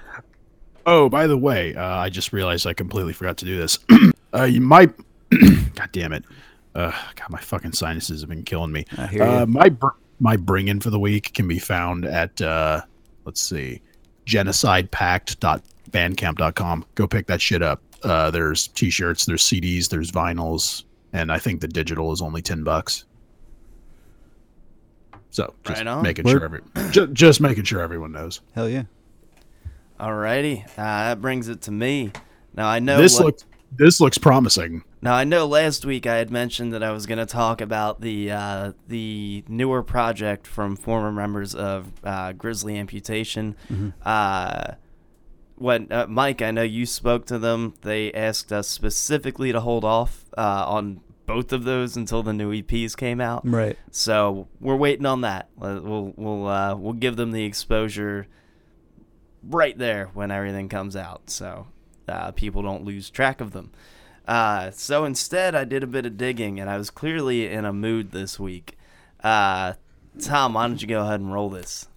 Oh, 0.86 1.08
by 1.08 1.26
the 1.26 1.36
way, 1.38 1.74
uh, 1.74 1.82
I 1.96 2.10
just 2.10 2.32
realized 2.32 2.66
I 2.66 2.74
completely 2.74 3.14
forgot 3.14 3.38
to 3.38 3.46
do 3.46 3.56
this. 3.56 3.78
uh, 4.34 4.44
you 4.44 4.60
might. 4.60 4.92
God 5.74 5.88
damn 5.92 6.12
it. 6.12 6.24
Uh, 6.74 6.90
God, 7.16 7.30
my 7.30 7.40
fucking 7.40 7.72
sinuses 7.72 8.20
have 8.20 8.28
been 8.28 8.42
killing 8.42 8.70
me. 8.72 8.84
I 8.98 9.06
hear 9.06 9.22
Uh, 9.22 9.40
you. 9.40 9.46
my 9.46 9.68
br- 9.70 9.88
my 10.24 10.36
bring 10.38 10.68
in 10.68 10.80
for 10.80 10.88
the 10.88 10.98
week 10.98 11.34
can 11.34 11.46
be 11.46 11.58
found 11.58 12.06
at 12.06 12.40
uh, 12.40 12.80
let's 13.26 13.42
see, 13.42 13.82
genocidepact.bandcamp.com. 14.26 16.84
Go 16.94 17.06
pick 17.06 17.26
that 17.26 17.40
shit 17.42 17.60
up. 17.62 17.82
Uh, 18.02 18.30
there's 18.30 18.68
t-shirts, 18.68 19.26
there's 19.26 19.42
CDs, 19.42 19.88
there's 19.90 20.10
vinyls, 20.10 20.84
and 21.12 21.30
I 21.30 21.38
think 21.38 21.60
the 21.60 21.68
digital 21.68 22.10
is 22.12 22.22
only 22.22 22.40
ten 22.42 22.64
bucks. 22.64 23.04
So 25.30 25.52
just 25.64 25.78
Right 25.78 25.86
on. 25.86 26.02
making 26.02 26.24
Word. 26.24 26.32
sure 26.32 26.44
every, 26.44 26.60
ju- 26.90 27.06
just 27.08 27.40
making 27.40 27.64
sure 27.64 27.80
everyone 27.80 28.12
knows. 28.12 28.40
Hell 28.54 28.68
yeah. 28.68 28.84
Alrighty, 30.00 30.64
uh, 30.64 30.68
that 30.76 31.20
brings 31.20 31.48
it 31.48 31.60
to 31.62 31.70
me. 31.70 32.10
Now 32.56 32.66
I 32.68 32.78
know 32.78 32.96
this 32.98 33.18
la- 33.20 33.26
looks 33.26 33.44
this 33.76 34.00
looks 34.00 34.16
promising. 34.18 34.82
Now 35.04 35.12
I 35.14 35.24
know 35.24 35.44
last 35.46 35.84
week 35.84 36.06
I 36.06 36.16
had 36.16 36.30
mentioned 36.30 36.72
that 36.72 36.82
I 36.82 36.90
was 36.90 37.04
going 37.04 37.18
to 37.18 37.26
talk 37.26 37.60
about 37.60 38.00
the 38.00 38.30
uh, 38.30 38.72
the 38.88 39.44
newer 39.48 39.82
project 39.82 40.46
from 40.46 40.76
former 40.76 41.12
members 41.12 41.54
of 41.54 41.92
uh, 42.02 42.32
Grizzly 42.32 42.78
Amputation. 42.78 43.54
Uh, 44.02 44.76
when 45.56 45.92
uh, 45.92 46.06
Mike, 46.08 46.40
I 46.40 46.52
know 46.52 46.62
you 46.62 46.86
spoke 46.86 47.26
to 47.26 47.38
them. 47.38 47.74
They 47.82 48.14
asked 48.14 48.50
us 48.50 48.66
specifically 48.66 49.52
to 49.52 49.60
hold 49.60 49.84
off 49.84 50.24
uh, 50.38 50.64
on 50.66 51.02
both 51.26 51.52
of 51.52 51.64
those 51.64 51.98
until 51.98 52.22
the 52.22 52.32
new 52.32 52.50
EPs 52.62 52.96
came 52.96 53.20
out. 53.20 53.46
Right. 53.46 53.76
So 53.90 54.48
we're 54.58 54.74
waiting 54.74 55.04
on 55.04 55.20
that. 55.20 55.50
Uh, 55.60 55.80
We'll 55.82 56.14
we'll 56.16 56.46
uh, 56.48 56.76
we'll 56.76 56.94
give 56.94 57.16
them 57.16 57.32
the 57.32 57.44
exposure 57.44 58.26
right 59.42 59.76
there 59.76 60.06
when 60.14 60.30
everything 60.30 60.70
comes 60.70 60.96
out, 60.96 61.28
so 61.28 61.66
uh, 62.08 62.30
people 62.30 62.62
don't 62.62 62.86
lose 62.86 63.10
track 63.10 63.42
of 63.42 63.52
them. 63.52 63.70
Uh, 64.26 64.70
so 64.70 65.04
instead, 65.04 65.54
I 65.54 65.64
did 65.64 65.82
a 65.82 65.86
bit 65.86 66.06
of 66.06 66.16
digging, 66.16 66.58
and 66.58 66.70
I 66.70 66.78
was 66.78 66.90
clearly 66.90 67.46
in 67.50 67.64
a 67.64 67.72
mood 67.72 68.12
this 68.12 68.38
week. 68.38 68.78
Uh, 69.22 69.74
Tom, 70.20 70.54
why 70.54 70.66
don't 70.66 70.80
you 70.80 70.88
go 70.88 71.02
ahead 71.02 71.20
and 71.20 71.32
roll 71.32 71.50
this? 71.50 71.88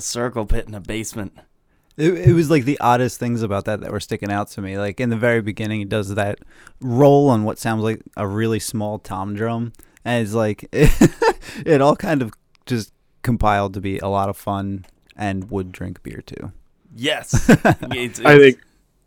Start 0.00 0.28
a 0.28 0.32
circle 0.34 0.46
pit 0.46 0.66
in 0.68 0.74
a 0.74 0.80
basement. 0.80 1.32
It, 1.96 2.12
it 2.28 2.32
was 2.32 2.50
like 2.50 2.64
the 2.64 2.78
oddest 2.80 3.20
things 3.20 3.42
about 3.42 3.66
that 3.66 3.80
that 3.80 3.92
were 3.92 4.00
sticking 4.00 4.30
out 4.30 4.48
to 4.50 4.60
me. 4.60 4.78
Like 4.78 4.98
in 5.00 5.10
the 5.10 5.16
very 5.16 5.40
beginning, 5.40 5.80
it 5.80 5.88
does 5.88 6.14
that 6.14 6.38
roll 6.80 7.28
on 7.30 7.44
what 7.44 7.58
sounds 7.58 7.82
like 7.82 8.02
a 8.16 8.26
really 8.26 8.58
small 8.58 8.98
tom 8.98 9.34
drum, 9.34 9.72
and 10.04 10.22
it's 10.24 10.34
like 10.34 10.68
it, 10.72 11.80
all 11.80 11.94
kind 11.96 12.22
of 12.22 12.32
just 12.66 12.92
compiled 13.22 13.74
to 13.74 13.80
be 13.80 13.98
a 13.98 14.08
lot 14.08 14.28
of 14.28 14.36
fun 14.36 14.84
and 15.16 15.50
would 15.50 15.70
drink 15.70 16.02
beer 16.02 16.22
too. 16.24 16.52
Yes, 16.96 17.48
It's- 17.50 18.20
I 18.24 18.38
think 18.38 18.58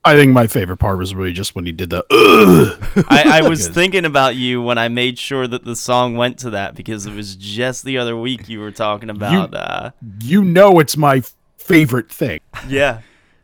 I 0.05 0.15
think 0.15 0.31
my 0.31 0.47
favorite 0.47 0.77
part 0.77 0.97
was 0.97 1.13
really 1.13 1.33
just 1.33 1.53
when 1.53 1.65
he 1.65 1.73
did 1.73 1.89
the 1.89 2.05
I, 3.09 3.39
I 3.39 3.49
was 3.49 3.67
thinking 3.79 4.05
about 4.05 4.35
you 4.35 4.61
when 4.61 4.77
I 4.77 4.87
made 4.87 5.19
sure 5.19 5.47
that 5.47 5.65
the 5.65 5.75
song 5.75 6.15
went 6.15 6.39
to 6.39 6.51
that 6.51 6.75
because 6.75 7.05
it 7.05 7.13
was 7.13 7.35
just 7.35 7.83
the 7.83 7.97
other 7.97 8.15
week 8.15 8.47
you 8.47 8.59
were 8.59 8.71
talking 8.71 9.09
about. 9.09 9.53
uh, 9.53 9.91
you 10.21 10.43
know 10.43 10.79
it's 10.79 10.95
my 10.95 11.23
favorite 11.57 12.09
thing. 12.09 12.39
yeah, 12.67 13.01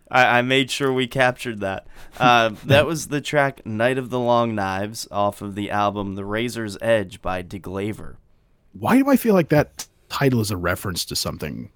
I, 0.09 0.39
I 0.39 0.41
made 0.41 0.71
sure 0.71 0.93
we 0.93 1.07
captured 1.07 1.59
that. 1.59 1.85
Uh, 2.17 2.51
that 2.65 2.85
was 2.85 3.07
the 3.07 3.19
track 3.19 3.65
"Night 3.65 3.97
of 3.97 4.09
the 4.09 4.19
Long 4.19 4.55
Knives" 4.55 5.07
off 5.11 5.41
of 5.41 5.55
the 5.55 5.69
album 5.69 6.15
"The 6.15 6.25
Razor's 6.25 6.77
Edge" 6.81 7.21
by 7.21 7.43
DeGlaver. 7.43 8.15
Why 8.71 8.97
do 8.97 9.09
I 9.09 9.17
feel 9.17 9.33
like 9.33 9.49
that 9.49 9.87
title 10.09 10.39
is 10.39 10.51
a 10.51 10.57
reference 10.57 11.03
to 11.05 11.15
something? 11.15 11.71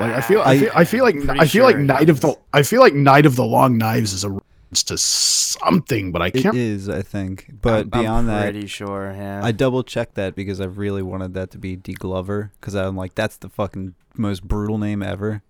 Like 0.00 0.12
I 0.14 0.20
feel 0.20 0.40
I, 0.40 0.50
I- 0.52 0.58
feel 0.58 0.70
I 0.74 0.84
feel 0.84 1.04
like 1.04 1.14
Pretty 1.22 1.40
I 1.40 1.46
feel 1.46 1.64
like 1.64 1.74
sure 1.74 1.80
it 1.80 1.84
Night 1.86 2.10
of 2.10 2.20
the. 2.20 2.34
I 2.52 2.62
feel 2.62 2.80
like 2.80 2.94
Night 2.94 3.26
of 3.26 3.36
the 3.36 3.44
Long 3.44 3.78
Knives 3.78 4.12
is 4.12 4.24
a 4.24 4.30
reference 4.30 4.82
to 4.84 4.98
something, 4.98 6.10
but 6.12 6.20
I 6.22 6.30
can't. 6.30 6.56
is, 6.56 6.88
I 6.88 7.02
think. 7.02 7.50
But 7.62 7.80
I'm, 7.82 7.88
beyond 8.02 8.08
I'm 8.08 8.26
that, 8.26 8.42
pretty 8.52 8.66
sure. 8.66 9.12
Yeah. 9.16 9.40
I 9.44 9.52
double 9.52 9.82
checked 9.84 10.14
that 10.16 10.34
because 10.34 10.60
I 10.60 10.64
really 10.64 11.02
wanted 11.02 11.34
that 11.34 11.50
to 11.52 11.58
be 11.58 11.76
D 11.76 11.94
Glover 11.94 12.52
because 12.60 12.74
I'm 12.74 12.96
like, 12.96 13.14
that's 13.14 13.36
the 13.36 13.48
fucking 13.48 13.94
most 14.16 14.42
brutal 14.42 14.78
name 14.78 15.02
ever. 15.02 15.42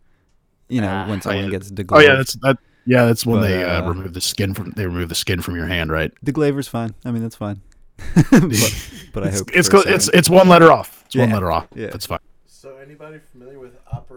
You 0.68 0.80
know, 0.80 0.88
Ah. 0.88 1.08
when 1.08 1.18
Oh, 1.18 1.22
someone 1.22 1.44
yeah. 1.46 1.50
gets 1.50 1.72
Oh 1.90 1.98
yeah, 2.00 2.14
that's 2.16 2.34
that. 2.42 2.58
Yeah, 2.86 3.06
that's 3.06 3.24
when 3.24 3.40
But, 3.40 3.48
they 3.48 3.64
uh, 3.64 3.82
uh, 3.82 3.88
remove 3.88 4.12
the 4.12 4.20
skin 4.20 4.52
from 4.52 4.70
they 4.72 4.84
remove 4.86 5.08
the 5.08 5.14
skin 5.14 5.40
from 5.40 5.56
your 5.56 5.66
hand, 5.66 5.90
right? 5.90 6.12
DeGlaver's 6.24 6.68
fine. 6.68 6.94
I 7.04 7.10
mean, 7.12 7.22
that's 7.22 7.36
fine. 7.36 7.62
but, 8.30 8.40
but 9.12 9.24
I 9.24 9.28
It's 9.28 9.38
hope 9.38 9.50
it's 9.54 9.68
for 9.68 9.78
a 9.78 9.82
co- 9.84 9.90
it's 9.90 10.08
it's 10.08 10.28
one 10.28 10.48
letter 10.48 10.70
off. 10.70 11.02
It's 11.06 11.16
one 11.16 11.30
letter 11.30 11.50
off. 11.50 11.66
yeah. 11.74 11.86
That's 11.88 12.04
fine. 12.06 12.18
So, 12.46 12.76
anybody 12.76 13.20
familiar 13.32 13.58
with 13.58 13.72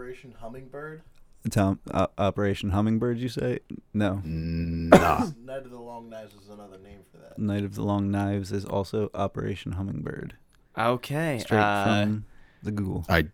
Operation 0.08 0.36
Hummingbird? 0.40 1.02
Tom, 1.50 1.80
uh, 1.92 2.08
Operation 2.18 2.70
Hummingbird. 2.70 3.18
You 3.20 3.28
say 3.28 3.60
no? 3.94 4.22
Nah. 4.24 5.32
Night 5.44 5.66
of 5.66 5.70
the 5.72 5.78
Long 5.82 6.10
Knives 6.10 6.34
is 6.42 6.48
another 6.48 6.78
name 6.78 7.00
for 7.12 7.18
that. 7.18 7.38
Night 7.38 7.66
of 7.66 7.76
the 7.76 7.84
Long 7.84 8.10
Knives 8.10 8.54
is 8.54 8.64
also 8.64 9.10
Operation 9.14 9.74
Hummingbird. 9.74 10.36
okay. 10.78 11.40
Straight 11.40 11.60
uh, 11.60 11.84
from 12.06 12.26
the 12.64 12.72
Google. 12.72 13.06
I 13.10 13.28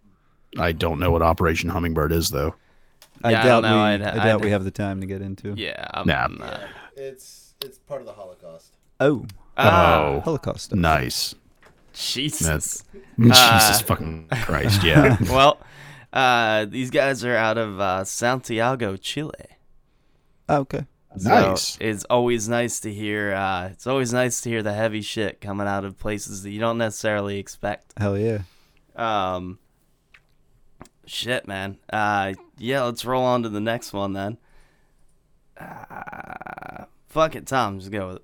I 0.57 0.71
don't 0.71 0.97
know 0.99 1.11
what 1.11 1.21
Operation 1.21 1.69
Hummingbird 1.69 2.11
is 2.11 2.29
though. 2.29 2.55
I 3.23 3.29
Yeah, 3.33 3.41
I 3.41 3.43
doubt 3.43 3.61
don't 3.61 3.69
know. 3.69 3.75
we. 3.77 3.81
I'd- 3.83 4.03
I 4.03 4.15
doubt 4.15 4.25
I'd- 4.37 4.43
we 4.45 4.49
have 4.49 4.63
the 4.63 4.71
time 4.71 4.99
to 5.01 5.05
get 5.05 5.21
into. 5.21 5.53
yeah. 5.55 5.87
I'm, 5.93 6.07
Nah. 6.07 6.25
uh, 6.25 6.27
Yeah, 6.97 7.03
it's 7.03 7.53
it's 7.63 7.77
part 7.77 8.01
of 8.01 8.07
the 8.07 8.13
Holocaust. 8.13 8.73
Oh, 8.99 9.27
ah, 9.57 10.05
Oh. 10.15 10.19
Holocaust. 10.21 10.65
stuff. 10.65 10.79
Nice. 10.79 11.35
Jesus. 11.93 12.83
Jesus 13.19 13.81
fucking 13.83 14.27
Christ, 14.41 14.83
yeah. 14.83 15.17
well, 15.29 15.59
uh, 16.13 16.65
these 16.65 16.89
guys 16.91 17.25
are 17.25 17.35
out 17.35 17.57
of 17.57 17.79
uh, 17.79 18.03
Santiago, 18.05 18.95
Chile. 18.95 19.33
Oh, 20.47 20.57
okay. 20.59 20.85
So 21.17 21.29
Nice. 21.29 21.77
it's 21.81 22.05
always 22.05 22.47
nice 22.49 22.79
to 22.81 22.91
hear. 22.93 23.33
Uh, 23.33 23.67
it's 23.71 23.85
always 23.85 24.11
nice 24.13 24.41
to 24.41 24.49
hear 24.49 24.63
the 24.63 24.73
heavy 24.73 25.01
shit 25.01 25.41
coming 25.41 25.67
out 25.67 25.85
of 25.85 25.99
places 25.99 26.41
that 26.43 26.49
you 26.51 26.59
don't 26.59 26.77
necessarily 26.79 27.37
expect. 27.37 27.93
Hell 27.97 28.17
yeah. 28.17 28.39
Um, 28.95 29.59
shit, 31.05 31.47
man. 31.47 31.77
Uh, 31.91 32.33
yeah, 32.57 32.83
let's 32.83 33.05
roll 33.05 33.23
on 33.23 33.43
to 33.43 33.49
the 33.49 33.59
next 33.61 33.93
one 33.93 34.13
then. 34.13 34.37
Uh, 35.55 36.85
fuck 37.09 37.35
it, 37.35 37.45
Tom. 37.45 37.79
Just 37.79 37.91
go 37.91 38.07
with 38.07 38.15
it. 38.17 38.23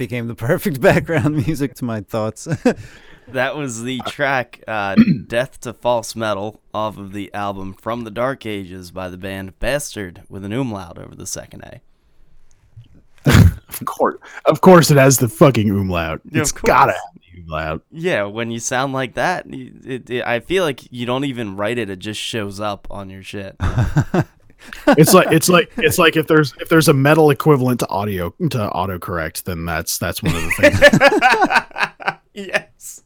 Became 0.00 0.26
the 0.28 0.34
perfect 0.34 0.80
background 0.90 1.36
music 1.46 1.74
to 1.74 1.84
my 1.84 2.00
thoughts. 2.00 2.48
That 3.28 3.54
was 3.54 3.84
the 3.84 4.00
track 4.08 4.60
uh, 4.66 4.96
Death 5.28 5.60
to 5.60 5.72
False 5.72 6.16
Metal 6.16 6.60
off 6.74 6.98
of 6.98 7.12
the 7.12 7.32
album 7.32 7.74
From 7.74 8.02
the 8.02 8.10
Dark 8.10 8.44
Ages 8.44 8.90
by 8.90 9.08
the 9.08 9.16
band 9.16 9.56
Bastard 9.60 10.22
with 10.28 10.44
an 10.44 10.52
umlaut 10.52 10.98
over 10.98 11.14
the 11.14 11.28
second 11.28 11.62
A. 11.62 11.80
Of 13.68 13.84
course, 13.84 14.16
of 14.46 14.60
course, 14.62 14.90
it 14.90 14.96
has 14.96 15.18
the 15.18 15.28
fucking 15.28 15.70
umlaut. 15.70 16.22
Yeah, 16.24 16.38
of 16.38 16.42
it's 16.42 16.50
course. 16.52 16.62
gotta 16.68 16.92
have 16.92 17.22
the 17.22 17.40
umlaut. 17.42 17.82
Yeah, 17.92 18.24
when 18.24 18.50
you 18.50 18.58
sound 18.58 18.92
like 18.94 19.14
that, 19.14 19.46
you- 19.46 19.74
it, 19.84 20.10
it, 20.10 20.24
I 20.26 20.40
feel 20.40 20.64
like 20.64 20.90
you 20.92 21.06
don't 21.06 21.24
even 21.24 21.54
write 21.56 21.78
it; 21.78 21.88
it 21.88 22.00
just 22.00 22.20
shows 22.20 22.58
up 22.58 22.88
on 22.90 23.10
your 23.10 23.22
shit. 23.22 23.54
It's 24.88 25.14
like 25.14 25.32
it's 25.32 25.48
like 25.48 25.70
it's 25.76 25.98
like 25.98 26.16
if 26.16 26.26
there's 26.26 26.54
if 26.60 26.68
there's 26.68 26.88
a 26.88 26.92
metal 26.92 27.30
equivalent 27.30 27.80
to 27.80 27.88
audio 27.88 28.30
to 28.30 28.70
autocorrect, 28.74 29.44
then 29.44 29.64
that's 29.64 29.98
that's 29.98 30.22
one 30.22 30.34
of 30.34 30.42
the 30.42 30.50
things. 30.60 32.48
yes, 32.48 33.02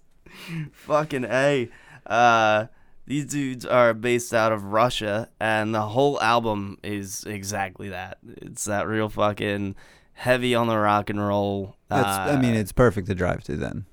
fucking 0.73 1.25
a. 1.25 1.69
Uh, 2.07 2.67
these 3.07 3.27
dudes 3.27 3.67
are 3.67 3.93
based 3.95 4.33
out 4.33 4.53
of 4.53 4.65
Russia, 4.65 5.29
and 5.41 5.75
the 5.75 5.83
whole 5.83 6.21
album 6.23 6.79
is 6.83 7.25
exactly 7.25 7.91
that. 7.91 8.19
It's 8.39 8.65
that 8.65 8.87
real 8.87 9.09
fucking 9.09 9.77
heavy 10.15 10.55
on 10.55 10.69
the 10.69 10.79
rock 10.79 11.11
and 11.11 11.25
roll. 11.25 11.77
That's, 11.89 12.07
I 12.07 12.41
mean, 12.41 12.55
uh, 12.55 12.61
it's 12.61 12.73
perfect 12.73 13.09
to 13.09 13.15
drive 13.15 13.45
to 13.45 13.57
then. 13.57 13.85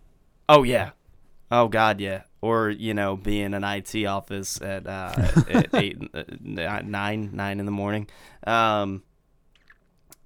Oh 0.47 0.63
yeah. 0.63 0.91
Oh 1.52 1.67
god, 1.67 2.00
yeah. 2.00 2.21
Or 2.42 2.70
you 2.70 2.94
know, 2.96 3.16
be 3.18 3.42
in 3.42 3.54
an 3.54 3.64
IT 3.64 4.04
office 4.06 4.60
at, 4.62 4.88
uh, 4.88 5.14
at 5.48 5.74
eight, 5.76 5.98
uh, 6.14 6.24
nine, 6.42 7.30
nine 7.34 7.60
in 7.60 7.66
the 7.66 7.72
morning. 7.72 8.08
Um. 8.46 9.04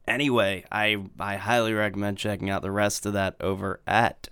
Anyway, 0.07 0.63
I 0.71 1.03
I 1.19 1.35
highly 1.37 1.73
recommend 1.73 2.17
checking 2.17 2.49
out 2.49 2.61
the 2.61 2.71
rest 2.71 3.05
of 3.05 3.13
that 3.13 3.35
over 3.41 3.81
at 3.87 4.29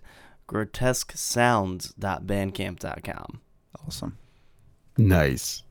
grotesquesounds.bandcamp.com. 0.48 3.42
Awesome. 3.86 4.18
nice. 4.98 5.64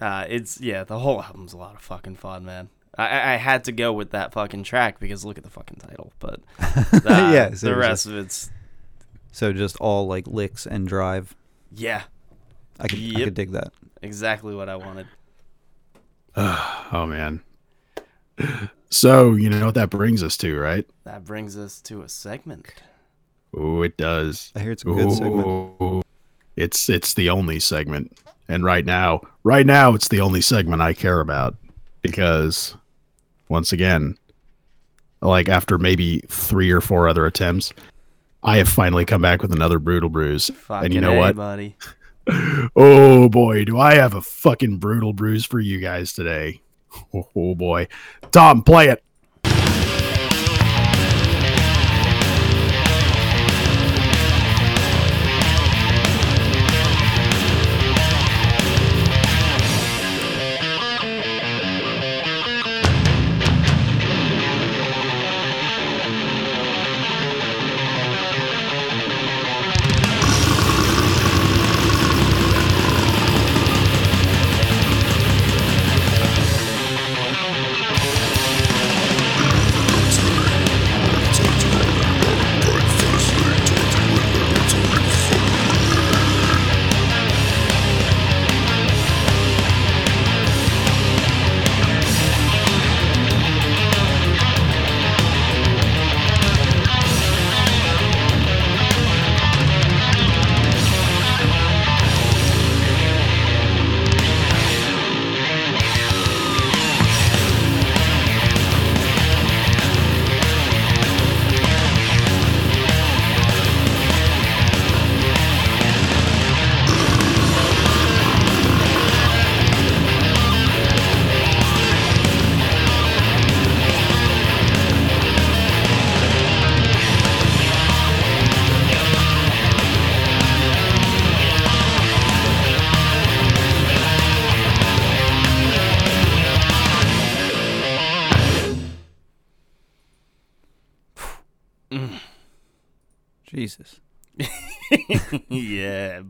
Uh, 0.00 0.24
it's 0.28 0.60
yeah, 0.60 0.82
the 0.84 0.98
whole 0.98 1.22
album's 1.22 1.52
a 1.52 1.56
lot 1.56 1.74
of 1.76 1.80
fucking 1.80 2.16
fun, 2.16 2.44
man. 2.44 2.68
I, 2.98 3.06
I 3.06 3.32
I 3.34 3.36
had 3.36 3.62
to 3.64 3.72
go 3.72 3.92
with 3.92 4.10
that 4.10 4.32
fucking 4.32 4.64
track 4.64 4.98
because 4.98 5.24
look 5.24 5.38
at 5.38 5.44
the 5.44 5.50
fucking 5.50 5.78
title, 5.78 6.12
but 6.18 6.40
uh, 6.58 7.30
Yeah, 7.32 7.50
the 7.50 7.76
rest 7.76 8.06
of 8.06 8.16
it's 8.16 8.50
So 9.34 9.52
just 9.52 9.76
all 9.80 10.06
like 10.06 10.28
licks 10.28 10.64
and 10.64 10.86
drive. 10.86 11.34
yeah, 11.72 12.02
I 12.78 12.86
could, 12.86 13.00
I 13.16 13.24
could 13.24 13.34
dig 13.34 13.50
that. 13.50 13.72
exactly 14.00 14.54
what 14.54 14.68
I 14.68 14.76
wanted. 14.76 15.06
Oh 16.36 17.06
man. 17.06 17.42
So 18.90 19.32
you 19.32 19.50
know 19.50 19.66
what 19.66 19.74
that 19.74 19.90
brings 19.90 20.22
us 20.22 20.36
to, 20.36 20.56
right? 20.56 20.86
That 21.02 21.24
brings 21.24 21.56
us 21.56 21.80
to 21.80 22.02
a 22.02 22.08
segment. 22.08 22.72
Oh, 23.52 23.82
it 23.82 23.96
does. 23.96 24.52
I 24.54 24.60
hear 24.60 24.70
it's 24.70 24.82
a 24.82 24.86
good 24.86 25.10
segment. 25.10 26.04
It's 26.54 26.88
it's 26.88 27.14
the 27.14 27.28
only 27.28 27.58
segment, 27.58 28.16
and 28.46 28.62
right 28.62 28.86
now, 28.86 29.22
right 29.42 29.66
now, 29.66 29.94
it's 29.94 30.06
the 30.06 30.20
only 30.20 30.40
segment 30.40 30.80
I 30.80 30.92
care 30.92 31.18
about 31.18 31.56
because, 32.02 32.76
once 33.48 33.72
again, 33.72 34.16
like 35.20 35.48
after 35.48 35.76
maybe 35.76 36.20
three 36.28 36.70
or 36.70 36.80
four 36.80 37.08
other 37.08 37.26
attempts, 37.26 37.72
I 38.44 38.58
have 38.58 38.68
finally 38.68 39.04
come 39.06 39.22
back 39.22 39.40
with 39.40 39.52
another 39.52 39.78
brutal 39.78 40.10
bruise. 40.10 40.50
Fucking 40.50 40.84
and 40.84 40.94
you 40.94 41.00
know 41.00 41.14
A, 41.14 41.18
what? 41.18 41.36
buddy? 41.36 41.76
Oh 42.74 43.28
boy, 43.28 43.66
do 43.66 43.78
I 43.78 43.96
have 43.96 44.14
a 44.14 44.22
fucking 44.22 44.78
brutal 44.78 45.12
bruise 45.12 45.44
for 45.44 45.60
you 45.60 45.78
guys 45.78 46.14
today. 46.14 46.62
Oh, 47.12 47.28
oh 47.36 47.54
boy, 47.54 47.88
Tom, 48.30 48.62
play 48.62 48.88
it. 48.88 49.04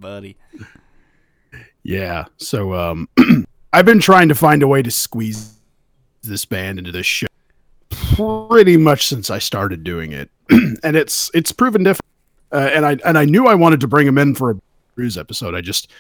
Buddy. 0.00 0.36
Yeah. 1.82 2.26
So 2.36 2.74
um 2.74 3.08
I've 3.72 3.84
been 3.84 4.00
trying 4.00 4.28
to 4.28 4.34
find 4.34 4.62
a 4.62 4.68
way 4.68 4.82
to 4.82 4.90
squeeze 4.90 5.54
this 6.22 6.44
band 6.44 6.78
into 6.78 6.92
this 6.92 7.06
show 7.06 7.26
pretty 7.90 8.76
much 8.76 9.06
since 9.08 9.30
I 9.30 9.38
started 9.38 9.84
doing 9.84 10.12
it. 10.12 10.30
and 10.50 10.96
it's 10.96 11.30
it's 11.34 11.52
proven 11.52 11.82
different. 11.82 12.04
Uh, 12.52 12.70
and 12.72 12.86
I 12.86 12.96
and 13.04 13.18
I 13.18 13.24
knew 13.24 13.46
I 13.46 13.54
wanted 13.54 13.80
to 13.80 13.88
bring 13.88 14.06
them 14.06 14.18
in 14.18 14.34
for 14.34 14.50
a 14.50 14.56
cruise 14.94 15.18
episode. 15.18 15.54
I 15.54 15.60
just 15.60 15.90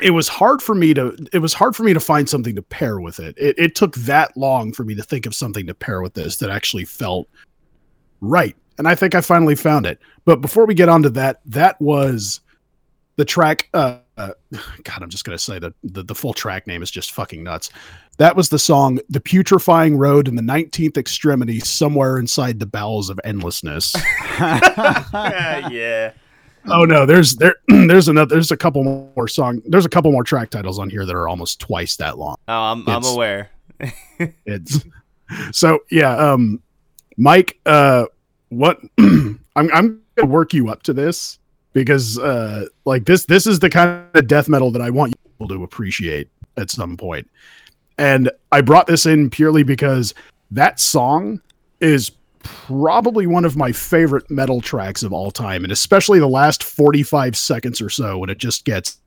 it 0.00 0.10
was 0.10 0.28
hard 0.28 0.62
for 0.62 0.74
me 0.74 0.94
to 0.94 1.16
it 1.32 1.38
was 1.38 1.54
hard 1.54 1.76
for 1.76 1.82
me 1.82 1.94
to 1.94 2.00
find 2.00 2.28
something 2.28 2.54
to 2.56 2.62
pair 2.62 3.00
with 3.00 3.20
it. 3.20 3.34
It 3.38 3.58
it 3.58 3.74
took 3.74 3.94
that 3.96 4.36
long 4.36 4.72
for 4.72 4.84
me 4.84 4.94
to 4.94 5.02
think 5.02 5.26
of 5.26 5.34
something 5.34 5.66
to 5.66 5.74
pair 5.74 6.02
with 6.02 6.14
this 6.14 6.36
that 6.38 6.50
actually 6.50 6.84
felt 6.84 7.28
right. 8.20 8.56
And 8.78 8.88
I 8.88 8.94
think 8.94 9.14
I 9.14 9.20
finally 9.20 9.54
found 9.54 9.86
it. 9.86 10.00
But 10.24 10.40
before 10.40 10.66
we 10.66 10.74
get 10.74 10.88
on 10.88 11.02
to 11.02 11.10
that, 11.10 11.40
that 11.46 11.80
was 11.80 12.40
the 13.16 13.24
track 13.24 13.68
uh, 13.74 13.98
uh 14.16 14.30
god 14.84 15.02
i'm 15.02 15.10
just 15.10 15.24
gonna 15.24 15.38
say 15.38 15.58
that 15.58 15.72
the, 15.84 16.02
the 16.02 16.14
full 16.14 16.32
track 16.32 16.66
name 16.66 16.82
is 16.82 16.90
just 16.90 17.12
fucking 17.12 17.42
nuts 17.42 17.70
that 18.18 18.34
was 18.36 18.48
the 18.48 18.58
song 18.58 18.98
the 19.08 19.20
putrefying 19.20 19.96
road 19.96 20.28
in 20.28 20.36
the 20.36 20.42
19th 20.42 20.96
extremity 20.96 21.60
somewhere 21.60 22.18
inside 22.18 22.58
the 22.58 22.66
bowels 22.66 23.10
of 23.10 23.18
endlessness 23.24 23.94
yeah. 24.40 26.12
oh 26.68 26.84
no 26.84 27.06
there's 27.06 27.36
there 27.36 27.56
there's 27.68 28.08
another 28.08 28.34
there's 28.34 28.50
a 28.50 28.56
couple 28.56 28.84
more 29.16 29.28
song 29.28 29.60
there's 29.66 29.86
a 29.86 29.88
couple 29.90 30.10
more 30.12 30.24
track 30.24 30.50
titles 30.50 30.78
on 30.78 30.88
here 30.90 31.04
that 31.06 31.14
are 31.14 31.28
almost 31.28 31.60
twice 31.60 31.96
that 31.96 32.18
long 32.18 32.36
Oh, 32.48 32.52
I'm 32.52 32.88
I'm 32.88 32.98
It's- 32.98 33.14
aware. 33.14 33.50
it's 34.46 34.78
so 35.50 35.80
yeah 35.90 36.14
um 36.16 36.62
mike 37.16 37.58
uh 37.66 38.04
what 38.50 38.78
i'm 38.98 39.40
i'm 39.56 40.00
gonna 40.14 40.28
work 40.30 40.52
you 40.54 40.68
up 40.68 40.84
to 40.84 40.92
this 40.92 41.40
because 41.72 42.18
uh 42.18 42.66
like 42.84 43.04
this 43.04 43.26
this 43.26 43.46
is 43.46 43.58
the 43.58 43.70
kind 43.70 44.04
of 44.14 44.26
death 44.26 44.48
metal 44.48 44.70
that 44.70 44.82
i 44.82 44.90
want 44.90 45.14
people 45.24 45.48
to 45.48 45.64
appreciate 45.64 46.28
at 46.56 46.70
some 46.70 46.96
point. 46.96 47.28
And 47.98 48.30
i 48.50 48.60
brought 48.60 48.86
this 48.86 49.06
in 49.06 49.30
purely 49.30 49.62
because 49.62 50.14
that 50.50 50.80
song 50.80 51.40
is 51.80 52.12
probably 52.42 53.26
one 53.26 53.44
of 53.44 53.56
my 53.56 53.72
favorite 53.72 54.28
metal 54.30 54.60
tracks 54.60 55.02
of 55.02 55.12
all 55.12 55.30
time 55.30 55.64
and 55.64 55.72
especially 55.72 56.18
the 56.18 56.28
last 56.28 56.62
45 56.62 57.36
seconds 57.36 57.80
or 57.80 57.88
so 57.88 58.18
when 58.18 58.30
it 58.30 58.38
just 58.38 58.64
gets 58.64 58.98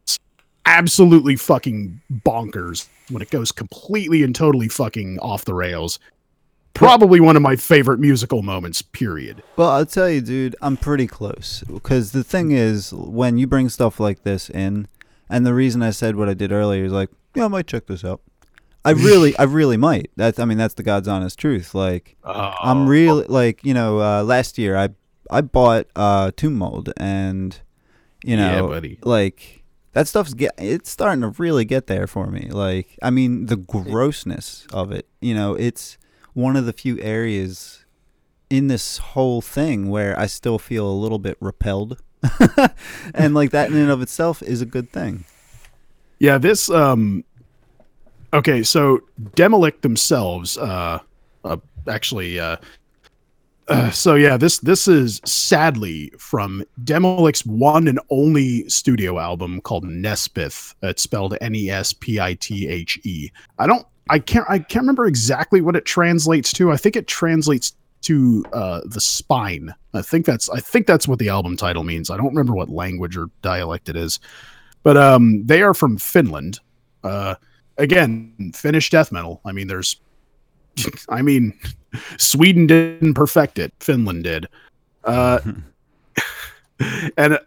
absolutely 0.65 1.35
fucking 1.35 1.99
bonkers 2.25 2.87
when 3.09 3.21
it 3.21 3.29
goes 3.29 3.51
completely 3.51 4.23
and 4.23 4.35
totally 4.35 4.69
fucking 4.69 5.19
off 5.19 5.43
the 5.45 5.53
rails 5.53 5.99
probably 6.75 7.19
one 7.19 7.35
of 7.35 7.41
my 7.41 7.55
favorite 7.55 7.99
musical 7.99 8.43
moments. 8.43 8.81
Period. 8.83 9.41
Well, 9.55 9.69
I'll 9.69 9.85
tell 9.85 10.09
you, 10.09 10.21
dude, 10.21 10.55
I'm 10.61 10.77
pretty 10.77 11.07
close. 11.07 11.63
Because 11.71 12.11
the 12.11 12.23
thing 12.23 12.51
is, 12.51 12.93
when 12.93 13.37
you 13.37 13.47
bring 13.47 13.69
stuff 13.69 13.99
like 13.99 14.23
this 14.23 14.49
in, 14.49 14.87
and 15.29 15.45
the 15.45 15.53
reason 15.53 15.81
I 15.81 15.89
said 15.89 16.15
what 16.15 16.29
I 16.29 16.33
did 16.35 16.51
earlier 16.51 16.85
is 16.85 16.91
like, 16.91 17.09
yeah, 17.33 17.45
I 17.45 17.47
might 17.47 17.65
check 17.67 17.87
this 17.87 18.05
out. 18.05 18.21
I 18.83 18.91
really, 18.91 19.35
I 19.39 19.43
really 19.43 19.77
might. 19.77 20.11
That's, 20.15 20.37
I 20.37 20.45
mean, 20.45 20.59
that's 20.59 20.75
the 20.75 20.83
God's 20.83 21.07
honest 21.07 21.39
truth. 21.39 21.73
Like, 21.73 22.17
I'm 22.23 22.87
really 22.87 23.25
like, 23.27 23.65
you 23.65 23.73
know, 23.73 23.99
uh, 23.99 24.23
last 24.23 24.59
year 24.59 24.77
I, 24.77 24.89
I 25.31 25.41
bought 25.41 25.87
uh, 25.95 26.29
Tomb 26.37 26.53
Mold, 26.53 26.93
and 26.97 27.59
you 28.23 28.37
Yeah, 28.37 28.57
know, 28.57 28.67
buddy. 28.67 28.99
like 29.01 29.63
that 29.93 30.07
stuff's 30.07 30.35
get, 30.35 30.53
it's 30.59 30.91
starting 30.91 31.21
to 31.21 31.29
really 31.29 31.65
get 31.65 31.87
there 31.87 32.05
for 32.05 32.27
me. 32.27 32.49
Like, 32.51 32.99
I 33.01 33.09
mean, 33.09 33.47
the 33.47 33.55
grossness 33.55 34.67
of 34.71 34.91
it. 34.91 35.07
You 35.19 35.33
know, 35.33 35.55
it's 35.55 35.97
one 36.35 36.55
of 36.55 36.65
the 36.65 36.73
few 36.73 36.99
areas 36.99 37.85
in 38.49 38.67
this 38.67 38.99
whole 38.99 39.41
thing 39.41 39.89
where 39.89 40.17
I 40.19 40.27
still 40.27 40.59
feel 40.59 40.87
a 40.87 40.93
little 40.93 41.17
bit 41.17 41.37
repelled. 41.39 42.01
and 43.15 43.33
like 43.33 43.51
that 43.51 43.71
in 43.71 43.77
and 43.77 43.89
of 43.89 44.01
itself 44.01 44.43
is 44.43 44.61
a 44.61 44.65
good 44.65 44.91
thing. 44.91 45.25
Yeah, 46.19 46.37
this 46.37 46.69
um 46.69 47.23
okay, 48.33 48.63
so 48.63 48.99
Demilich 49.35 49.81
themselves 49.81 50.57
uh, 50.57 50.99
uh 51.43 51.57
actually 51.87 52.39
uh, 52.39 52.57
uh 53.67 53.91
so 53.91 54.15
yeah, 54.15 54.37
this 54.37 54.59
this 54.59 54.87
is 54.87 55.21
sadly 55.25 56.11
from 56.17 56.63
Demilich's 56.83 57.45
one 57.45 57.87
and 57.87 57.99
only 58.09 58.67
studio 58.69 59.19
album 59.19 59.61
called 59.61 59.85
Nespithe. 59.85 60.73
It's 60.81 61.03
spelled 61.03 61.37
N 61.41 61.55
E 61.55 61.69
S 61.69 61.93
P 61.93 62.19
I 62.19 62.33
T 62.35 62.67
H 62.67 62.99
E. 63.03 63.29
I 63.59 63.67
don't 63.67 63.85
I 64.09 64.19
can't 64.19 64.45
I 64.49 64.59
can't 64.59 64.83
remember 64.83 65.07
exactly 65.07 65.61
what 65.61 65.75
it 65.75 65.85
translates 65.85 66.53
to. 66.53 66.71
I 66.71 66.77
think 66.77 66.95
it 66.95 67.07
translates 67.07 67.73
to 68.01 68.45
uh 68.53 68.81
the 68.85 69.01
spine. 69.01 69.73
I 69.93 70.01
think 70.01 70.25
that's 70.25 70.49
I 70.49 70.59
think 70.59 70.85
that's 70.85 71.07
what 71.07 71.19
the 71.19 71.29
album 71.29 71.57
title 71.57 71.83
means. 71.83 72.09
I 72.09 72.17
don't 72.17 72.27
remember 72.27 72.53
what 72.53 72.69
language 72.69 73.17
or 73.17 73.27
dialect 73.41 73.89
it 73.89 73.95
is. 73.95 74.19
But 74.83 74.97
um 74.97 75.45
they 75.45 75.61
are 75.63 75.73
from 75.73 75.97
Finland. 75.97 76.59
Uh 77.03 77.35
again, 77.77 78.51
Finnish 78.53 78.89
death 78.89 79.11
metal. 79.11 79.41
I 79.43 79.51
mean 79.51 79.67
there's 79.67 79.99
I 81.09 81.21
mean 81.21 81.57
Sweden 82.17 82.67
didn't 82.67 83.15
perfect 83.15 83.57
it. 83.57 83.73
Finland 83.79 84.23
did. 84.23 84.47
Uh 85.03 85.39
and 87.17 87.33
uh, 87.33 87.39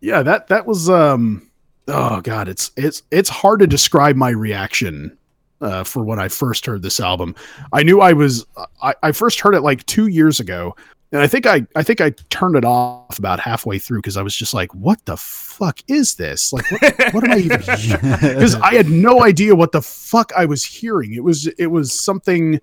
yeah, 0.00 0.22
that 0.22 0.48
that 0.48 0.66
was 0.66 0.90
um 0.90 1.50
oh 1.88 2.20
god, 2.20 2.48
it's 2.48 2.70
it's 2.76 3.02
it's 3.10 3.30
hard 3.30 3.60
to 3.60 3.66
describe 3.66 4.16
my 4.16 4.30
reaction 4.30 5.16
uh, 5.62 5.84
for 5.84 6.04
when 6.04 6.18
I 6.18 6.28
first 6.28 6.66
heard 6.66 6.82
this 6.82 7.00
album. 7.00 7.34
I 7.72 7.82
knew 7.82 8.00
I 8.00 8.12
was 8.12 8.44
I, 8.82 8.94
I 9.02 9.12
first 9.12 9.40
heard 9.40 9.54
it 9.54 9.60
like 9.60 9.86
two 9.86 10.08
years 10.08 10.40
ago, 10.40 10.76
and 11.12 11.20
I 11.20 11.26
think 11.26 11.46
I 11.46 11.66
I 11.76 11.82
think 11.82 12.00
I 12.00 12.10
turned 12.30 12.56
it 12.56 12.64
off 12.64 13.18
about 13.18 13.40
halfway 13.40 13.78
through 13.78 13.98
because 13.98 14.16
I 14.16 14.22
was 14.22 14.36
just 14.36 14.52
like, 14.52 14.74
what 14.74 15.04
the 15.06 15.16
fuck 15.16 15.80
is 15.88 16.16
this? 16.16 16.52
Like, 16.52 16.70
what, 16.70 17.14
what 17.14 17.24
am 17.24 17.32
I 17.32 17.38
even? 17.38 17.58
Because 17.58 18.54
I 18.62 18.74
had 18.74 18.88
no 18.88 19.22
idea 19.22 19.54
what 19.54 19.72
the 19.72 19.82
fuck 19.82 20.32
I 20.36 20.44
was 20.44 20.64
hearing. 20.64 21.14
It 21.14 21.24
was 21.24 21.46
it 21.46 21.68
was 21.68 21.98
something 21.98 22.60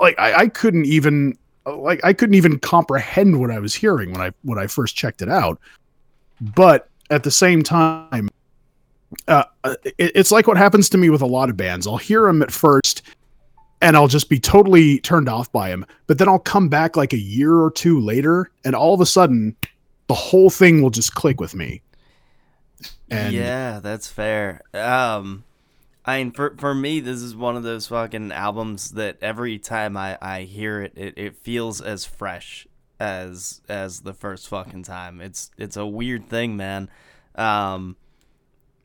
like 0.00 0.18
I, 0.18 0.34
I 0.34 0.48
couldn't 0.48 0.86
even 0.86 1.36
like 1.66 2.00
I 2.04 2.12
couldn't 2.12 2.34
even 2.34 2.58
comprehend 2.58 3.38
what 3.38 3.50
I 3.50 3.58
was 3.58 3.74
hearing 3.74 4.12
when 4.12 4.20
I 4.20 4.32
when 4.42 4.58
I 4.58 4.66
first 4.66 4.96
checked 4.96 5.22
it 5.22 5.28
out. 5.28 5.60
But 6.40 6.88
at 7.10 7.24
the 7.24 7.30
same 7.30 7.62
time, 7.62 8.28
uh, 9.26 9.44
it, 9.64 9.94
it's 9.98 10.30
like 10.32 10.46
what 10.46 10.56
happens 10.56 10.88
to 10.90 10.98
me 10.98 11.10
with 11.10 11.22
a 11.22 11.26
lot 11.26 11.50
of 11.50 11.56
bands. 11.56 11.86
I'll 11.86 11.96
hear 11.96 12.22
them 12.22 12.42
at 12.42 12.50
first, 12.50 13.02
and 13.80 13.96
I'll 13.96 14.08
just 14.08 14.28
be 14.28 14.38
totally 14.38 15.00
turned 15.00 15.28
off 15.28 15.50
by 15.52 15.70
them. 15.70 15.86
But 16.06 16.18
then 16.18 16.28
I'll 16.28 16.38
come 16.38 16.68
back 16.68 16.96
like 16.96 17.12
a 17.12 17.18
year 17.18 17.54
or 17.54 17.70
two 17.70 18.00
later, 18.00 18.50
and 18.64 18.74
all 18.74 18.94
of 18.94 19.00
a 19.00 19.06
sudden, 19.06 19.56
the 20.08 20.14
whole 20.14 20.50
thing 20.50 20.82
will 20.82 20.90
just 20.90 21.14
click 21.14 21.40
with 21.40 21.54
me. 21.54 21.82
And 23.10 23.34
yeah, 23.34 23.80
that's 23.80 24.08
fair. 24.08 24.62
Um, 24.74 25.44
I 26.04 26.18
mean, 26.18 26.32
for 26.32 26.54
for 26.58 26.74
me, 26.74 27.00
this 27.00 27.22
is 27.22 27.34
one 27.34 27.56
of 27.56 27.62
those 27.62 27.86
fucking 27.86 28.32
albums 28.32 28.92
that 28.92 29.16
every 29.20 29.58
time 29.58 29.96
I, 29.96 30.18
I 30.20 30.42
hear 30.42 30.82
it, 30.82 30.92
it, 30.96 31.14
it 31.16 31.36
feels 31.36 31.80
as 31.80 32.04
fresh 32.04 32.66
as 33.00 33.60
as 33.68 34.00
the 34.00 34.14
first 34.14 34.48
fucking 34.48 34.84
time. 34.84 35.20
It's 35.20 35.50
it's 35.58 35.76
a 35.76 35.86
weird 35.86 36.28
thing, 36.28 36.56
man. 36.56 36.88
Um, 37.34 37.96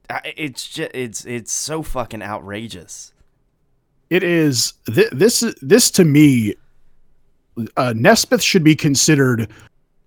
it's 0.10 0.68
just 0.68 0.91
it's 0.93 1.26
it's 1.26 1.51
so 1.51 1.82
fucking 1.84 2.22
outrageous. 2.22 3.14
it 4.10 4.24
is 4.24 4.74
th- 4.88 5.10
this 5.12 5.43
this 5.62 5.89
to 5.91 6.04
me 6.06 6.56
uh 7.78 7.93
Nespithe 7.95 8.41
should 8.41 8.64
be 8.64 8.76
considered 8.76 9.49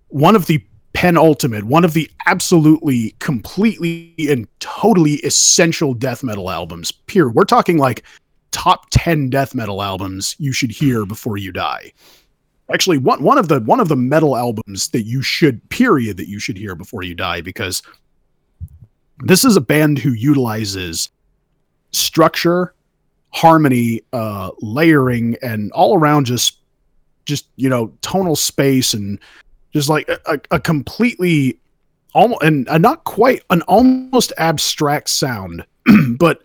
one 0.09 0.35
of 0.35 0.45
the 0.45 0.63
penultimate 0.93 1.65
one 1.65 1.85
of 1.85 1.93
the 1.93 2.09
absolutely 2.25 3.11
completely 3.19 4.13
and 4.29 4.47
totally 4.59 5.15
essential 5.17 5.93
death 5.93 6.23
metal 6.23 6.49
albums 6.49 6.91
pure 6.91 7.29
we're 7.29 7.43
talking 7.43 7.77
like 7.77 8.03
top 8.51 8.87
10 8.89 9.29
death 9.29 9.53
metal 9.53 9.83
albums 9.83 10.35
you 10.39 10.51
should 10.51 10.71
hear 10.71 11.05
before 11.05 11.37
you 11.37 11.51
die 11.51 11.91
actually 12.73 12.97
one 12.97 13.21
one 13.21 13.37
of 13.37 13.47
the 13.47 13.59
one 13.61 13.79
of 13.79 13.89
the 13.89 13.95
metal 13.95 14.35
albums 14.35 14.89
that 14.89 15.03
you 15.03 15.21
should 15.21 15.67
period 15.69 16.17
that 16.17 16.27
you 16.27 16.39
should 16.39 16.57
hear 16.57 16.73
before 16.73 17.03
you 17.03 17.13
die 17.13 17.41
because 17.41 17.83
this 19.19 19.43
is 19.43 19.55
a 19.55 19.61
band 19.61 19.99
who 19.99 20.11
utilizes 20.11 21.09
structure 21.91 22.73
harmony 23.33 24.01
uh 24.13 24.51
layering 24.61 25.35
and 25.41 25.71
all 25.71 25.97
around 25.97 26.25
just 26.25 26.59
just 27.25 27.47
you 27.55 27.69
know 27.69 27.91
tonal 28.01 28.35
space 28.35 28.93
and 28.93 29.19
just 29.73 29.89
like 29.89 30.07
a, 30.09 30.39
a, 30.51 30.59
completely 30.59 31.59
almost 32.13 32.41
and 32.41 32.67
a 32.69 32.79
not 32.79 33.03
quite 33.03 33.43
an 33.49 33.61
almost 33.63 34.31
abstract 34.37 35.09
sound 35.09 35.65
but 36.17 36.41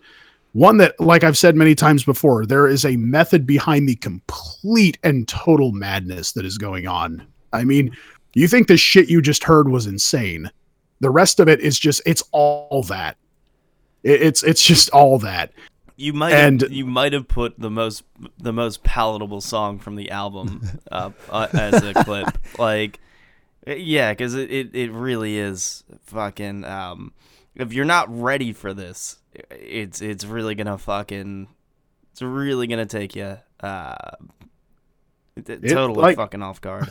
one 0.51 0.77
that 0.77 0.99
like 0.99 1.23
i've 1.23 1.37
said 1.37 1.55
many 1.55 1.73
times 1.73 2.03
before 2.03 2.45
there 2.45 2.67
is 2.67 2.85
a 2.85 2.97
method 2.97 3.47
behind 3.47 3.87
the 3.87 3.95
complete 3.95 4.97
and 5.03 5.27
total 5.27 5.71
madness 5.71 6.33
that 6.33 6.45
is 6.45 6.57
going 6.57 6.85
on. 6.85 7.25
I 7.53 7.63
mean 7.63 7.95
you 8.35 8.47
think 8.47 8.67
the 8.67 8.77
shit 8.77 9.09
you 9.09 9.21
just 9.21 9.43
heard 9.43 9.69
was 9.69 9.87
insane 9.87 10.51
the 11.03 11.11
rest 11.11 11.39
of 11.39 11.47
it 11.47 11.59
is 11.59 11.77
just 11.77 12.01
it's 12.05 12.23
all 12.31 12.83
that 12.87 13.17
it's 14.03 14.41
it's 14.43 14.63
just 14.63 14.89
all 14.89 15.19
that 15.19 15.51
You 15.95 16.13
might 16.13 16.33
And- 16.33 16.61
have, 16.61 16.71
you 16.71 16.85
might 16.85 17.13
have 17.13 17.27
put 17.27 17.59
the 17.59 17.69
most 17.69 18.03
the 18.39 18.51
most 18.51 18.83
palatable 18.83 19.41
song 19.41 19.79
from 19.79 19.95
the 19.95 20.09
album 20.11 20.67
up 20.91 21.13
uh, 21.29 21.47
as 21.53 21.83
a 21.83 21.93
clip. 21.93 22.27
Like, 22.57 22.99
yeah, 23.67 24.11
because 24.11 24.33
it, 24.33 24.51
it, 24.51 24.75
it 24.75 24.91
really 24.91 25.37
is 25.37 25.83
fucking. 26.07 26.65
Um, 26.65 27.13
if 27.55 27.71
you're 27.71 27.85
not 27.85 28.07
ready 28.09 28.51
for 28.53 28.73
this, 28.73 29.17
it's 29.51 30.01
it's 30.01 30.25
really 30.25 30.55
gonna 30.55 30.77
fucking. 30.79 31.47
It's 32.11 32.21
really 32.23 32.65
gonna 32.67 32.85
take 32.87 33.15
you 33.15 33.37
uh, 33.61 33.95
t- 35.45 35.57
totally 35.57 36.01
like- 36.01 36.17
fucking 36.17 36.41
off 36.41 36.59
guard. 36.59 36.89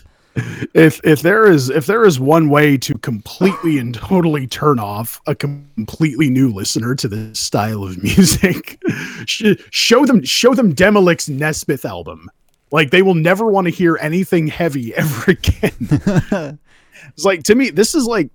If 0.75 1.01
if 1.05 1.23
there 1.23 1.51
is 1.51 1.69
if 1.69 1.87
there 1.87 2.05
is 2.05 2.19
one 2.19 2.49
way 2.49 2.79
to 2.79 2.97
completely 2.99 3.79
and 3.79 3.95
totally 3.95 4.47
turn 4.47 4.79
off 4.79 5.21
a 5.27 5.35
completely 5.35 6.31
new 6.31 6.53
listener 6.53 6.95
to 6.95 7.09
this 7.09 7.39
style 7.39 7.85
of 7.85 8.03
music 8.03 8.81
show 9.27 10.07
them 10.07 10.25
show 10.25 10.55
them 10.55 10.75
Demilich's 10.75 11.29
Nespithe 11.29 11.85
album. 11.85 12.31
Like 12.71 12.91
they 12.91 13.03
will 13.03 13.15
never 13.15 13.47
want 13.47 13.67
to 13.67 13.71
hear 13.71 13.99
anything 14.01 14.47
heavy 14.47 14.95
ever 14.97 15.33
again. 15.33 16.59
It's 17.15 17.25
like 17.25 17.43
to 17.45 17.55
me 17.55 17.71
this 17.71 17.95
is 17.95 18.07
like 18.07 18.31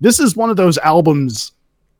this 0.00 0.20
is 0.20 0.36
one 0.36 0.50
of 0.50 0.56
those 0.56 0.76
albums 0.78 1.52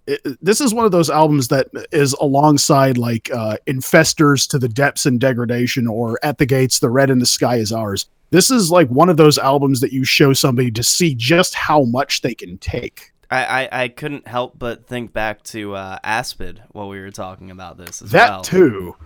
it- 0.06 0.20
this 0.42 0.60
is 0.60 0.74
one 0.74 0.84
of 0.84 0.92
those 0.92 1.08
albums 1.10 1.48
that 1.48 1.68
is 1.92 2.12
alongside 2.14 2.98
like 2.98 3.30
uh 3.32 3.56
Infester's 3.66 4.46
to 4.48 4.58
the 4.58 4.68
depths 4.68 5.06
and 5.06 5.20
degradation 5.20 5.86
or 5.86 6.18
at 6.24 6.38
the 6.38 6.46
gates 6.46 6.78
the 6.80 6.90
red 6.90 7.10
in 7.10 7.18
the 7.18 7.26
sky 7.26 7.56
is 7.56 7.72
ours 7.72 8.06
this 8.30 8.50
is 8.50 8.70
like 8.70 8.88
one 8.88 9.08
of 9.08 9.16
those 9.16 9.36
albums 9.38 9.80
that 9.80 9.92
you 9.92 10.04
show 10.04 10.32
somebody 10.32 10.70
to 10.70 10.82
see 10.82 11.14
just 11.14 11.54
how 11.54 11.84
much 11.84 12.22
they 12.22 12.34
can 12.34 12.58
take 12.58 13.12
I, 13.30 13.44
I, 13.64 13.82
I 13.84 13.88
couldn't 13.88 14.26
help 14.28 14.58
but 14.58 14.86
think 14.86 15.12
back 15.14 15.42
to 15.44 15.74
uh, 15.74 15.98
Aspid 16.04 16.62
while 16.72 16.88
we 16.88 17.00
were 17.00 17.10
talking 17.10 17.50
about 17.50 17.78
this 17.78 18.02
as 18.02 18.10
that 18.10 18.28
well. 18.30 18.42
too 18.42 18.96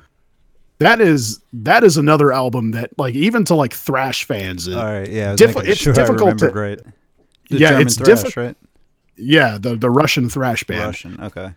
that 0.79 1.01
is 1.01 1.41
that 1.53 1.85
is 1.85 1.97
another 1.97 2.33
album 2.33 2.73
that 2.73 2.91
like 2.99 3.15
even 3.15 3.45
to 3.45 3.55
like 3.55 3.73
thrash 3.73 4.25
fans 4.25 4.67
is- 4.69 4.77
All 4.77 4.85
right, 4.85 5.09
yeah, 5.11 5.33
I 5.33 5.35
Diffi- 5.37 5.55
making 5.57 5.71
it's 5.73 5.81
sure 5.81 5.93
difficult 5.95 6.43
I 6.43 6.49
to- 6.49 6.53
right. 6.53 6.81
Yeah, 7.49 7.69
German 7.71 7.87
it's 7.87 7.97
thrash, 7.97 8.23
diffi- 8.25 8.37
right? 8.37 8.57
Yeah 9.17 9.59
the 9.59 9.77
the 9.77 9.91
russian 9.91 10.29
thrash 10.29 10.65
band 10.65 10.85
Russian. 10.85 11.21
Okay. 11.21 11.53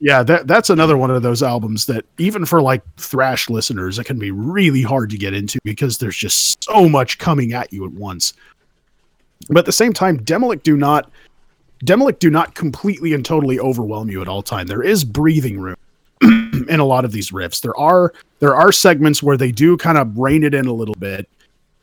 Yeah, 0.00 0.22
that 0.22 0.46
that's 0.46 0.70
another 0.70 0.96
one 0.96 1.10
of 1.10 1.22
those 1.22 1.42
albums 1.42 1.86
that 1.86 2.04
even 2.18 2.44
for 2.46 2.62
like 2.62 2.82
thrash 2.96 3.50
listeners, 3.50 3.98
it 3.98 4.04
can 4.04 4.18
be 4.18 4.30
really 4.30 4.82
hard 4.82 5.10
to 5.10 5.18
get 5.18 5.34
into 5.34 5.58
because 5.64 5.98
there's 5.98 6.16
just 6.16 6.62
so 6.62 6.88
much 6.88 7.18
coming 7.18 7.52
at 7.52 7.72
you 7.72 7.84
at 7.84 7.92
once. 7.92 8.32
But 9.48 9.58
at 9.58 9.66
the 9.66 9.72
same 9.72 9.92
time, 9.92 10.20
Demilich 10.20 10.62
do 10.62 10.76
not 10.76 11.10
Demilich 11.84 12.20
do 12.20 12.30
not 12.30 12.54
completely 12.54 13.12
and 13.12 13.24
totally 13.24 13.58
overwhelm 13.58 14.08
you 14.08 14.22
at 14.22 14.28
all 14.28 14.42
time. 14.42 14.68
There 14.68 14.84
is 14.84 15.04
breathing 15.04 15.58
room. 15.58 15.76
in 16.68 16.80
a 16.80 16.84
lot 16.84 17.04
of 17.04 17.12
these 17.12 17.30
riffs. 17.30 17.60
There 17.60 17.76
are 17.78 18.12
there 18.40 18.54
are 18.56 18.72
segments 18.72 19.22
where 19.22 19.36
they 19.36 19.52
do 19.52 19.76
kind 19.76 19.96
of 19.96 20.18
rein 20.18 20.42
it 20.42 20.52
in 20.52 20.66
a 20.66 20.72
little 20.72 20.96
bit, 20.96 21.28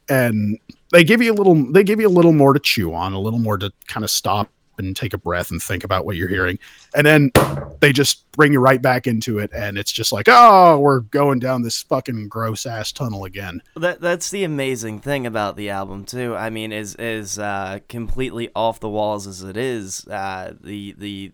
and 0.10 0.60
they 0.92 1.06
give 1.06 1.22
you 1.22 1.32
a 1.32 1.36
little 1.36 1.56
they 1.72 1.84
give 1.84 2.02
you 2.02 2.08
a 2.08 2.10
little 2.10 2.34
more 2.34 2.54
to 2.54 2.60
chew 2.60 2.94
on, 2.94 3.14
a 3.14 3.20
little 3.20 3.40
more 3.40 3.58
to 3.58 3.72
kind 3.88 4.04
of 4.04 4.10
stop 4.10 4.50
and 4.78 4.96
take 4.96 5.14
a 5.14 5.18
breath 5.18 5.52
and 5.52 5.62
think 5.62 5.84
about 5.84 6.06
what 6.06 6.16
you're 6.16 6.28
hearing, 6.28 6.60
and 6.96 7.06
then 7.06 7.32
they 7.80 7.92
just 7.92 8.30
bring 8.32 8.54
you 8.54 8.60
right 8.60 8.82
back 8.82 9.08
into 9.08 9.40
it, 9.40 9.52
and 9.54 9.78
it's 9.78 9.92
just 9.92 10.12
like, 10.12 10.28
oh, 10.30 10.80
we're 10.80 11.02
going 11.02 11.40
down 11.40 11.62
this 11.62 11.82
fucking 11.84 12.28
gross 12.28 12.66
ass 12.66 12.92
tunnel 12.92 13.26
again. 13.26 13.62
That 13.76 14.02
that's 14.02 14.30
the 14.30 14.44
amazing 14.44 15.00
thing 15.00 15.26
about 15.26 15.56
the 15.56 15.70
album 15.70 16.06
too. 16.06 16.36
I 16.36 16.50
mean, 16.50 16.72
is 16.72 16.96
is 16.96 17.40
uh, 17.40 17.80
completely 17.88 18.50
off 18.56 18.80
the 18.80 18.90
walls 18.90 19.28
as 19.28 19.44
it 19.44 19.58
is. 19.58 20.08
Uh, 20.08 20.54
the 20.62 20.96
the 20.98 21.32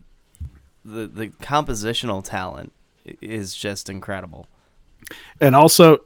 the 0.84 1.08
the 1.08 1.28
compositional 1.28 2.24
talent 2.24 2.74
is 3.22 3.56
just 3.56 3.90
incredible. 3.90 4.48
And 5.40 5.56
also, 5.56 6.00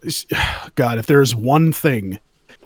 God, 0.76 0.98
if 0.98 1.06
there 1.06 1.22
is 1.22 1.36
one 1.36 1.74
thing, 1.74 2.20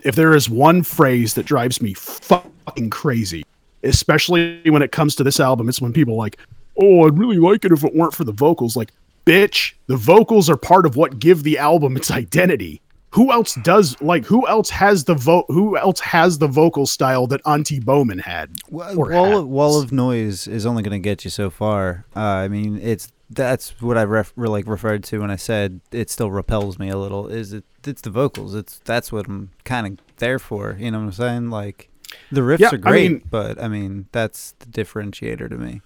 if 0.03 0.15
there 0.15 0.33
is 0.33 0.49
one 0.49 0.83
phrase 0.83 1.33
that 1.33 1.45
drives 1.45 1.81
me 1.81 1.93
fucking 1.93 2.89
crazy, 2.89 3.43
especially 3.83 4.61
when 4.69 4.81
it 4.81 4.91
comes 4.91 5.15
to 5.15 5.23
this 5.23 5.39
album, 5.39 5.69
it's 5.69 5.81
when 5.81 5.93
people 5.93 6.15
are 6.15 6.17
like, 6.17 6.37
"Oh, 6.77 7.05
I'd 7.05 7.17
really 7.17 7.37
like 7.37 7.65
it 7.65 7.71
if 7.71 7.83
it 7.83 7.95
weren't 7.95 8.13
for 8.13 8.23
the 8.23 8.31
vocals." 8.31 8.75
Like, 8.75 8.91
bitch, 9.25 9.73
the 9.87 9.97
vocals 9.97 10.49
are 10.49 10.57
part 10.57 10.85
of 10.85 10.95
what 10.95 11.19
give 11.19 11.43
the 11.43 11.57
album 11.57 11.95
its 11.95 12.11
identity. 12.11 12.81
Who 13.11 13.31
else 13.31 13.55
does 13.55 13.99
like? 14.01 14.25
Who 14.25 14.47
else 14.47 14.69
has 14.69 15.05
the 15.05 15.15
vote? 15.15 15.45
Who 15.47 15.75
else 15.77 15.99
has 16.01 16.37
the 16.37 16.47
vocal 16.47 16.85
style 16.85 17.25
that 17.27 17.43
Antti 17.43 17.83
Boman 17.83 18.21
had? 18.21 18.51
Or 18.71 19.09
wall 19.09 19.37
of, 19.37 19.47
wall 19.47 19.81
of 19.81 19.91
noise 19.91 20.47
is 20.47 20.65
only 20.65 20.83
going 20.83 20.91
to 20.91 21.03
get 21.03 21.23
you 21.23 21.31
so 21.31 21.49
far. 21.49 22.05
Uh, 22.15 22.19
I 22.19 22.47
mean, 22.47 22.79
it's 22.79 23.11
that's 23.31 23.79
what 23.81 23.97
I 23.97 24.03
ref, 24.03 24.33
like 24.35 24.67
referred 24.67 25.03
to 25.05 25.19
when 25.19 25.31
I 25.31 25.37
said 25.37 25.81
it 25.91 26.09
still 26.09 26.29
repels 26.29 26.77
me 26.77 26.89
a 26.89 26.97
little. 26.97 27.27
Is 27.27 27.51
it? 27.53 27.63
It's 27.85 28.01
the 28.01 28.11
vocals. 28.11 28.53
It's 28.53 28.79
that's 28.85 29.11
what 29.11 29.27
I'm 29.27 29.51
kind 29.63 29.87
of 29.87 30.05
there 30.17 30.37
for. 30.37 30.75
You 30.79 30.91
know 30.91 30.99
what 30.99 31.05
I'm 31.05 31.11
saying? 31.13 31.49
Like 31.49 31.88
the 32.31 32.41
riffs 32.41 32.59
Yeah, 32.59 32.69
are 32.69 32.75
I 32.75 32.77
great, 32.77 33.11
mean- 33.11 33.21
but 33.29 33.61
I 33.61 33.67
mean 33.67 34.07
that's 34.11 34.53
the 34.59 34.65
differentiator 34.67 35.49
to 35.49 35.57
me. 35.57 35.81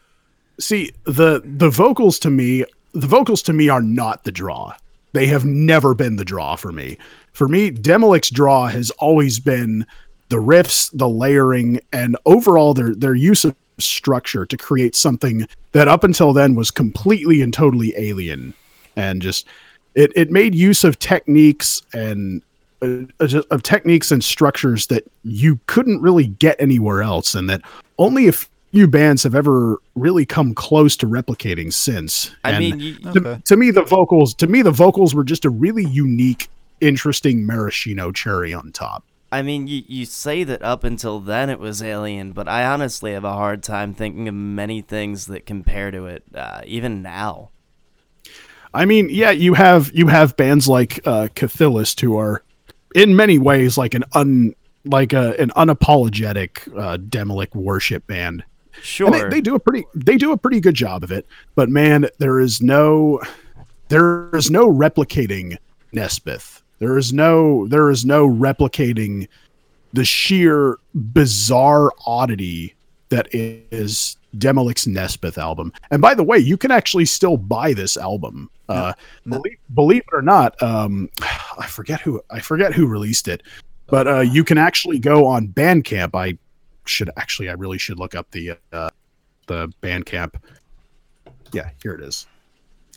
see 0.60 0.92
the 1.06 1.42
the 1.44 1.70
vocals 1.70 2.20
to 2.20 2.30
me 2.30 2.66
the 2.94 3.08
vocals 3.08 3.42
to 3.44 3.54
me 3.54 3.70
are 3.70 3.82
not 3.82 4.24
the 4.24 4.32
draw 4.32 4.74
they 5.14 5.26
have 5.28 5.46
never 5.46 5.94
been 5.96 6.16
the 6.18 6.26
draw 6.26 6.56
for 6.56 6.72
me 6.72 6.98
for 7.34 7.48
me 7.48 7.72
Demilich's 7.72 8.30
draw 8.30 8.68
has 8.68 8.92
always 8.92 9.40
been 9.40 9.86
the 10.30 10.38
riffs 10.38 10.90
the 10.98 11.10
layering 11.10 11.80
and 11.92 12.16
overall 12.26 12.74
their 12.74 12.94
their 12.96 13.16
use 13.16 13.44
of 13.46 13.56
structure 13.80 14.46
to 14.46 14.56
create 14.58 14.96
something 14.96 15.48
that 15.72 15.88
up 15.88 16.04
until 16.04 16.34
then 16.34 16.54
was 16.56 16.70
completely 16.70 17.42
and 17.42 17.52
totally 17.54 17.92
alien 17.98 18.54
and 18.96 19.22
just 19.24 19.48
it, 19.96 20.12
it 20.16 20.30
made 20.32 20.54
use 20.56 20.84
of 20.84 21.00
techniques 21.00 21.82
and 21.94 22.42
of 23.20 23.64
techniques 23.64 24.12
and 24.12 24.24
structures 24.24 24.88
that 24.88 25.04
you 25.24 25.60
couldn't 25.68 26.02
really 26.02 26.28
get 26.28 26.56
anywhere 26.60 27.02
else 27.02 27.34
and 27.36 27.50
that 27.50 27.62
only 27.98 28.28
a 28.28 28.34
few 28.34 28.88
bands 28.88 29.24
have 29.24 29.36
ever 29.36 29.78
really 29.96 30.26
come 30.26 30.54
close 30.54 30.96
to 30.98 31.06
replicating 31.08 31.72
since 31.72 32.32
I 32.44 32.52
And 32.52 32.60
mean, 32.60 32.80
you, 32.80 32.96
to, 33.14 33.20
Okay. 33.20 33.42
to 33.46 33.58
me 33.58 33.72
the 33.72 33.84
vocals 33.84 34.34
to 34.36 34.48
me 34.48 34.62
the 34.62 34.72
vocals 34.72 35.16
were 35.16 35.24
just 35.24 35.46
a 35.46 35.50
really 35.50 35.86
unique 35.86 36.50
interesting 36.82 37.46
maraschino 37.46 38.12
cherry 38.12 38.54
on 38.54 38.72
top 38.72 39.04
I 39.32 39.42
mean, 39.42 39.66
you, 39.66 39.82
you 39.88 40.06
say 40.06 40.44
that 40.44 40.62
up 40.62 40.84
until 40.84 41.20
then 41.20 41.50
it 41.50 41.58
was 41.58 41.82
Alien, 41.82 42.34
but 42.34 42.48
I 42.48 42.66
honestly 42.66 43.14
have 43.14 43.24
a 43.24 43.34
hard 43.34 43.64
time 43.64 43.96
thinking 43.96 44.28
of 44.28 44.36
many 44.36 44.82
things 44.82 45.26
that 45.26 45.48
compare 45.48 45.90
to 45.90 46.06
it, 46.06 46.24
uh, 46.36 46.62
even 46.68 47.02
now. 47.02 47.50
I 48.76 48.86
mean, 48.86 49.10
yeah, 49.10 49.32
you 49.32 49.56
have 49.56 49.92
you 49.92 50.06
have 50.08 50.38
bands 50.38 50.68
like 50.68 51.00
uh 51.08 51.30
Chthe'ilist 51.36 52.00
who 52.02 52.16
are 52.16 52.44
in 52.94 53.16
many 53.16 53.40
ways 53.40 53.78
like 53.78 53.94
an 53.94 54.04
un 54.14 54.54
like 54.86 55.14
a, 55.14 55.40
an 55.40 55.50
unapologetic 55.52 56.68
uh 56.78 56.98
Demilich 56.98 57.56
worship 57.56 58.06
band. 58.08 58.44
Sure. 58.82 59.12
They, 59.12 59.30
they 59.30 59.42
do 59.42 59.56
a 59.56 59.60
pretty 59.60 59.86
they 59.94 60.18
do 60.18 60.32
a 60.32 60.38
pretty 60.38 60.60
good 60.60 60.76
job 60.76 61.04
of 61.04 61.12
it. 61.12 61.28
But 61.56 61.70
man, 61.70 62.08
there 62.18 62.40
is 62.40 62.62
no 62.62 63.22
there 63.90 64.30
is 64.34 64.50
no 64.50 64.68
replicating 64.68 65.58
Nespithe. 65.94 66.62
There 66.80 66.98
is 66.98 67.14
no 67.14 67.68
there 67.68 67.90
is 67.90 68.06
no 68.06 68.28
replicating 68.28 69.28
the 69.94 70.04
sheer 70.04 70.80
bizarre 70.94 71.92
oddity 72.06 72.74
that 73.10 73.28
is 73.32 74.18
Demilich's 74.38 74.86
Nespithe 74.86 75.38
album. 75.38 75.72
And 75.92 76.02
by 76.02 76.14
the 76.14 76.24
way, 76.24 76.38
you 76.38 76.58
can 76.58 76.72
actually 76.72 77.06
still 77.06 77.38
buy 77.38 77.74
this 77.74 77.98
album. 77.98 78.50
Uh, 78.70 78.94
believe, 79.28 79.58
believe 79.74 80.02
it 80.02 80.14
or 80.14 80.22
not, 80.22 80.62
um, 80.62 81.10
I 81.58 81.68
forget 81.68 82.02
who 82.02 82.22
I 82.32 82.40
forget 82.40 82.74
who 82.74 82.88
released 82.88 83.28
it, 83.28 83.44
but 83.88 84.08
uh, 84.08 84.22
you 84.22 84.44
can 84.44 84.58
actually 84.58 85.00
go 85.00 85.26
on 85.26 85.48
Bandcamp. 85.48 86.12
I 86.16 86.38
should 86.86 87.10
actually, 87.18 87.50
I 87.50 87.54
really 87.54 87.78
should 87.78 88.00
look 88.00 88.16
up 88.16 88.32
the 88.32 88.58
uh, 88.72 88.90
the 89.48 89.72
Bandcamp. 89.82 90.36
Yeah, 91.52 91.70
here 91.82 91.94
it 91.94 92.02
is. 92.02 92.26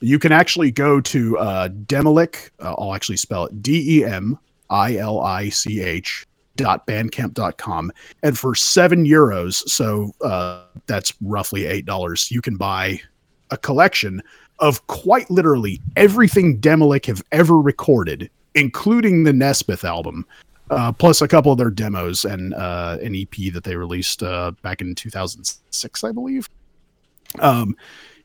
You 0.00 0.18
can 0.18 0.32
actually 0.32 0.70
go 0.70 1.00
to 1.00 1.38
uh, 1.38 1.68
Demilich. 1.68 2.50
Uh, 2.60 2.74
I'll 2.78 2.94
actually 2.94 3.16
spell 3.16 3.46
it 3.46 3.62
D 3.62 3.98
E 3.98 4.04
M 4.04 4.38
I 4.70 4.96
L 4.96 5.20
I 5.20 5.48
C 5.48 5.82
H 5.82 6.26
bandcamp.com 6.56 7.92
and 8.22 8.38
for 8.38 8.54
seven 8.54 9.04
euros 9.04 9.66
so 9.68 10.12
uh, 10.22 10.64
that's 10.86 11.12
roughly 11.20 11.66
eight 11.66 11.86
dollars 11.86 12.30
you 12.30 12.40
can 12.40 12.56
buy 12.56 13.00
a 13.50 13.56
collection 13.56 14.22
of 14.58 14.86
quite 14.86 15.30
literally 15.30 15.80
everything 15.96 16.60
Demilich 16.60 17.06
have 17.06 17.22
ever 17.32 17.60
recorded 17.60 18.30
including 18.54 19.24
the 19.24 19.32
Nespithe 19.32 19.84
album 19.84 20.26
uh, 20.70 20.90
plus 20.92 21.22
a 21.22 21.28
couple 21.28 21.52
of 21.52 21.58
their 21.58 21.70
demos 21.70 22.24
and 22.24 22.54
uh, 22.54 22.98
an 23.02 23.14
ep 23.14 23.52
that 23.52 23.62
they 23.64 23.76
released 23.76 24.22
uh, 24.22 24.52
back 24.62 24.80
in 24.80 24.94
2006 24.94 26.04
i 26.04 26.12
believe 26.12 26.48
um, 27.40 27.76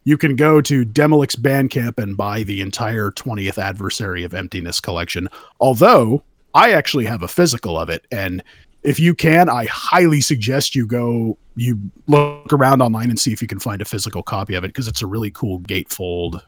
you 0.03 0.17
can 0.17 0.35
go 0.35 0.61
to 0.61 0.83
Demilich's 0.83 1.35
Bandcamp 1.35 2.01
and 2.01 2.17
buy 2.17 2.43
the 2.43 2.61
entire 2.61 3.11
20th 3.11 3.57
Adversary 3.57 4.23
of 4.23 4.33
Emptiness 4.33 4.79
collection. 4.79 5.27
Although 5.59 6.23
I 6.53 6.73
actually 6.73 7.05
have 7.05 7.23
a 7.23 7.27
physical 7.27 7.77
of 7.77 7.89
it, 7.89 8.05
and 8.11 8.43
if 8.83 8.99
you 8.99 9.13
can, 9.13 9.49
I 9.49 9.65
highly 9.65 10.21
suggest 10.21 10.75
you 10.75 10.85
go 10.85 11.37
you 11.55 11.79
look 12.07 12.51
around 12.53 12.81
online 12.81 13.09
and 13.09 13.19
see 13.19 13.33
if 13.33 13.41
you 13.41 13.47
can 13.47 13.59
find 13.59 13.81
a 13.81 13.85
physical 13.85 14.23
copy 14.23 14.55
of 14.55 14.63
it 14.63 14.69
because 14.69 14.87
it's 14.87 15.01
a 15.01 15.07
really 15.07 15.31
cool 15.31 15.59
gatefold, 15.61 16.41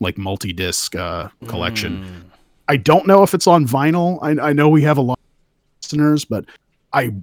like 0.00 0.18
multi-disc 0.18 0.94
uh, 0.96 1.28
collection. 1.46 2.30
I 2.68 2.76
don't 2.76 3.06
know 3.06 3.22
if 3.22 3.34
it's 3.34 3.46
on 3.46 3.66
vinyl. 3.66 4.18
I, 4.20 4.48
I 4.48 4.52
know 4.52 4.68
we 4.68 4.82
have 4.82 4.98
a 4.98 5.00
lot 5.00 5.18
of 5.18 5.84
listeners, 5.84 6.24
but 6.24 6.44
I, 6.92 7.14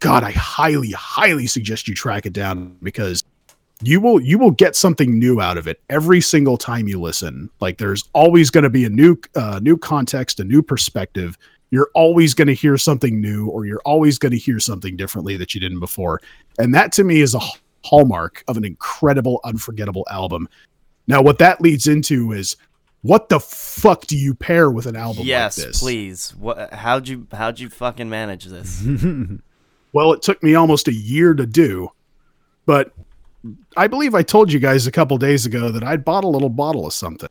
God, 0.00 0.24
I 0.24 0.32
highly, 0.32 0.90
highly 0.90 1.46
suggest 1.46 1.88
you 1.88 1.94
track 1.94 2.26
it 2.26 2.32
down 2.32 2.76
because 2.82 3.24
you 3.82 3.98
will 4.00 4.20
you 4.20 4.38
will 4.38 4.50
get 4.50 4.76
something 4.76 5.18
new 5.18 5.40
out 5.40 5.56
of 5.56 5.66
it 5.66 5.80
every 5.88 6.20
single 6.20 6.58
time 6.58 6.86
you 6.86 7.00
listen. 7.00 7.48
Like 7.60 7.78
there's 7.78 8.04
always 8.12 8.50
going 8.50 8.64
to 8.64 8.70
be 8.70 8.84
a 8.84 8.90
new 8.90 9.16
uh, 9.34 9.58
new 9.62 9.78
context, 9.78 10.38
a 10.40 10.44
new 10.44 10.62
perspective. 10.62 11.38
You're 11.70 11.90
always 11.94 12.34
going 12.34 12.48
to 12.48 12.54
hear 12.54 12.76
something 12.76 13.20
new, 13.20 13.46
or 13.48 13.64
you're 13.64 13.82
always 13.84 14.18
going 14.18 14.32
to 14.32 14.38
hear 14.38 14.58
something 14.58 14.96
differently 14.96 15.36
that 15.36 15.54
you 15.54 15.60
didn't 15.60 15.80
before. 15.80 16.20
And 16.58 16.74
that 16.74 16.92
to 16.92 17.04
me 17.04 17.20
is 17.20 17.34
a 17.34 17.40
hallmark 17.84 18.42
of 18.48 18.56
an 18.56 18.64
incredible, 18.64 19.40
unforgettable 19.44 20.06
album. 20.10 20.48
Now, 21.06 21.22
what 21.22 21.38
that 21.38 21.60
leads 21.60 21.86
into 21.86 22.32
is 22.32 22.56
what 23.02 23.28
the 23.28 23.40
fuck 23.40 24.06
do 24.06 24.16
you 24.16 24.34
pair 24.34 24.70
with 24.70 24.86
an 24.86 24.96
album 24.96 25.26
yes, 25.26 25.58
like 25.58 25.66
this? 25.68 25.80
please. 25.80 26.34
What? 26.36 26.72
How'd 26.72 27.08
you 27.08 27.26
how'd 27.32 27.58
you 27.58 27.68
fucking 27.68 28.10
manage 28.10 28.44
this? 28.44 28.84
Well, 29.92 30.12
it 30.12 30.22
took 30.22 30.42
me 30.42 30.54
almost 30.54 30.88
a 30.88 30.92
year 30.92 31.34
to 31.34 31.46
do, 31.46 31.90
but 32.66 32.92
I 33.76 33.86
believe 33.88 34.14
I 34.14 34.22
told 34.22 34.52
you 34.52 34.60
guys 34.60 34.86
a 34.86 34.92
couple 34.92 35.16
days 35.18 35.46
ago 35.46 35.70
that 35.70 35.82
I'd 35.82 36.04
bought 36.04 36.24
a 36.24 36.28
little 36.28 36.48
bottle 36.48 36.86
of 36.86 36.92
something 36.92 37.28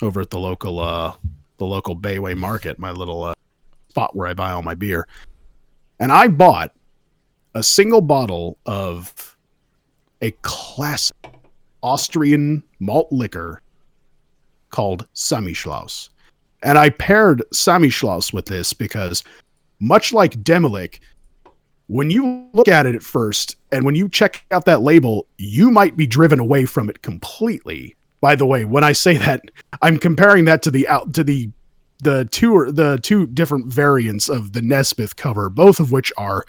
over 0.00 0.20
at 0.20 0.30
the 0.30 0.40
local 0.40 0.80
uh 0.80 1.14
the 1.62 1.68
local 1.68 1.96
Bayway 1.96 2.36
Market, 2.36 2.78
my 2.78 2.90
little 2.90 3.22
uh, 3.22 3.34
spot 3.88 4.16
where 4.16 4.26
I 4.26 4.34
buy 4.34 4.50
all 4.50 4.62
my 4.62 4.74
beer. 4.74 5.06
And 6.00 6.10
I 6.10 6.26
bought 6.26 6.74
a 7.54 7.62
single 7.62 8.00
bottle 8.00 8.58
of 8.66 9.36
a 10.20 10.32
classic 10.42 11.16
Austrian 11.82 12.64
malt 12.80 13.12
liquor 13.12 13.62
called 14.70 15.06
Samichlaus. 15.14 16.08
And 16.64 16.78
I 16.78 16.90
paired 16.90 17.42
Samichlaus 17.52 18.32
with 18.32 18.46
this 18.46 18.72
because 18.72 19.22
much 19.78 20.12
like 20.12 20.42
Demilich, 20.42 20.98
when 21.86 22.10
you 22.10 22.48
look 22.54 22.68
at 22.68 22.86
it 22.86 22.96
at 22.96 23.02
first 23.04 23.56
and 23.70 23.84
when 23.84 23.94
you 23.94 24.08
check 24.08 24.44
out 24.50 24.64
that 24.64 24.82
label, 24.82 25.26
you 25.38 25.70
might 25.70 25.96
be 25.96 26.06
driven 26.06 26.40
away 26.40 26.64
from 26.64 26.88
it 26.88 27.02
completely. 27.02 27.94
By 28.22 28.36
the 28.36 28.46
way, 28.46 28.64
when 28.64 28.84
I 28.84 28.92
say 28.92 29.18
that, 29.18 29.42
I'm 29.82 29.98
comparing 29.98 30.46
that 30.46 30.62
to 30.62 30.70
the 30.70 30.88
out 30.88 31.12
to 31.14 31.24
the 31.24 31.50
the 31.98 32.24
two 32.26 32.70
the 32.72 32.98
two 33.02 33.26
different 33.26 33.66
variants 33.66 34.28
of 34.28 34.52
the 34.52 34.60
Nespithe 34.60 35.16
cover, 35.16 35.50
both 35.50 35.80
of 35.80 35.92
which 35.92 36.12
are 36.16 36.44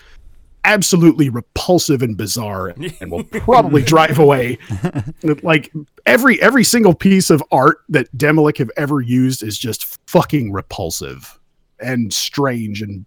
absolutely 0.65 1.30
repulsive 1.30 2.01
and 2.01 2.15
bizarre 2.15 2.74
and 3.01 3.11
will 3.11 3.24
probably 3.41 3.82
drive 3.82 4.17
away 4.17 4.57
like 5.43 5.74
every 6.05 6.41
every 6.41 6.63
single 6.63 6.93
piece 6.93 7.30
of 7.30 7.43
art 7.51 7.80
that 7.89 8.09
Demilich 8.15 8.59
have 8.59 8.71
ever 8.78 9.01
used 9.01 9.43
is 9.43 9.57
just 9.57 9.99
fucking 10.07 10.53
repulsive 10.53 11.39
and 11.80 12.13
strange 12.13 12.82
and 12.82 13.05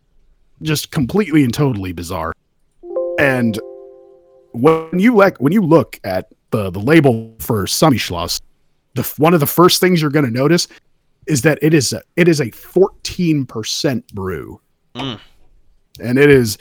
just 0.60 0.90
completely 0.90 1.44
and 1.44 1.54
totally 1.54 1.92
bizarre. 1.92 2.32
And 3.18 3.58
when 4.52 4.98
you 4.98 5.14
like 5.14 5.38
when 5.38 5.52
you 5.52 5.62
look 5.62 6.00
at 6.04 6.32
the 6.50 6.70
the 6.70 6.80
label 6.80 7.34
for 7.38 7.64
Samichlaus, 7.64 8.40
the 8.96 9.14
one 9.18 9.34
of 9.34 9.40
the 9.40 9.46
first 9.46 9.80
things 9.80 10.00
you're 10.00 10.10
going 10.10 10.24
to 10.24 10.30
notice 10.30 10.66
is 11.26 11.42
that 11.42 11.58
it 11.62 11.74
is 11.74 11.92
a, 11.92 12.02
it 12.16 12.28
is 12.28 12.40
a 12.40 12.46
14% 12.46 14.06
brew. 14.12 14.60
Mm. 14.94 15.20
And 16.00 16.18
it 16.18 16.30
is 16.30 16.58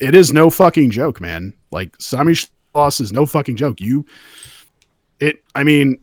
it 0.00 0.14
is 0.14 0.32
no 0.32 0.50
fucking 0.50 0.90
joke, 0.90 1.20
man. 1.20 1.52
Like 1.70 1.96
Samichlaus 1.98 3.00
is 3.00 3.12
no 3.12 3.26
fucking 3.26 3.56
joke. 3.56 3.80
You 3.80 4.04
it 5.20 5.42
I 5.54 5.64
mean 5.64 5.98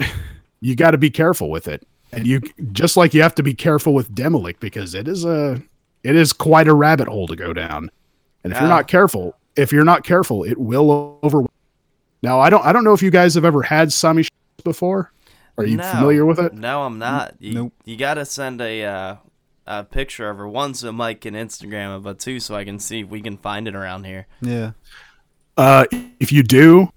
you 0.60 0.74
got 0.74 0.92
to 0.92 0.98
be 0.98 1.10
careful 1.10 1.50
with 1.50 1.68
it. 1.68 1.86
And 2.12 2.26
you 2.26 2.40
just 2.72 2.96
like 2.96 3.12
you 3.12 3.22
have 3.22 3.34
to 3.36 3.42
be 3.42 3.54
careful 3.54 3.92
with 3.92 4.14
Demilich 4.14 4.58
because 4.60 4.94
it 4.94 5.08
is 5.08 5.24
a 5.24 5.60
it 6.02 6.16
is 6.16 6.32
quite 6.32 6.68
a 6.68 6.74
rabbit 6.74 7.08
hole 7.08 7.26
to 7.26 7.36
go 7.36 7.52
down. 7.52 7.90
And 8.44 8.52
if 8.52 8.60
you're 8.60 8.68
not 8.68 8.88
careful, 8.88 9.36
if 9.56 9.72
you're 9.72 9.84
not 9.84 10.04
careful, 10.04 10.44
it 10.44 10.56
will 10.56 11.18
over. 11.22 11.42
Now, 12.22 12.40
I 12.40 12.48
don't 12.48 12.64
I 12.64 12.72
don't 12.72 12.84
know 12.84 12.94
if 12.94 13.02
you 13.02 13.10
guys 13.10 13.34
have 13.34 13.44
ever 13.44 13.62
had 13.62 13.92
Sami 13.92 14.24
before. 14.64 15.12
Are 15.58 15.66
you 15.66 15.76
No. 15.76 15.90
familiar 15.92 16.24
with 16.24 16.38
it? 16.38 16.54
No, 16.54 16.82
I'm 16.84 16.98
not. 16.98 17.34
You, 17.40 17.54
Nope. 17.54 17.72
You 17.84 17.96
gotta 17.96 18.24
send 18.24 18.60
a 18.60 18.84
uh, 18.84 19.16
a 19.66 19.84
picture 19.84 20.30
of 20.30 20.38
her 20.38 20.48
one 20.48 20.72
so 20.74 20.90
Mike 20.92 21.20
can 21.22 21.34
Instagram 21.34 21.96
it, 21.96 22.02
but 22.02 22.18
two 22.18 22.40
so 22.40 22.54
I 22.54 22.64
can 22.64 22.78
see 22.78 23.00
if 23.00 23.08
we 23.08 23.20
can 23.20 23.36
find 23.36 23.68
it 23.68 23.74
around 23.74 24.04
here. 24.04 24.26
Yeah. 24.40 24.72
Uh, 25.56 25.86
if 26.20 26.30
you 26.32 26.42
do, 26.42 26.92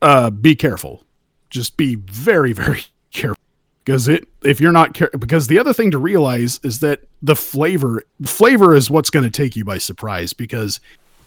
uh, 0.00 0.30
be 0.30 0.56
careful. 0.56 1.04
Just 1.50 1.76
be 1.76 1.94
very, 1.96 2.52
very 2.52 2.84
careful 3.12 3.42
because 3.84 4.08
it. 4.08 4.26
If 4.42 4.60
you're 4.60 4.72
not 4.72 4.94
care, 4.94 5.10
because 5.18 5.46
the 5.48 5.58
other 5.58 5.72
thing 5.72 5.90
to 5.90 5.98
realize 5.98 6.60
is 6.62 6.80
that 6.80 7.00
the 7.22 7.36
flavor, 7.36 8.02
flavor 8.24 8.74
is 8.74 8.90
what's 8.90 9.10
going 9.10 9.24
to 9.24 9.30
take 9.30 9.56
you 9.56 9.64
by 9.64 9.78
surprise 9.78 10.32
because 10.32 10.80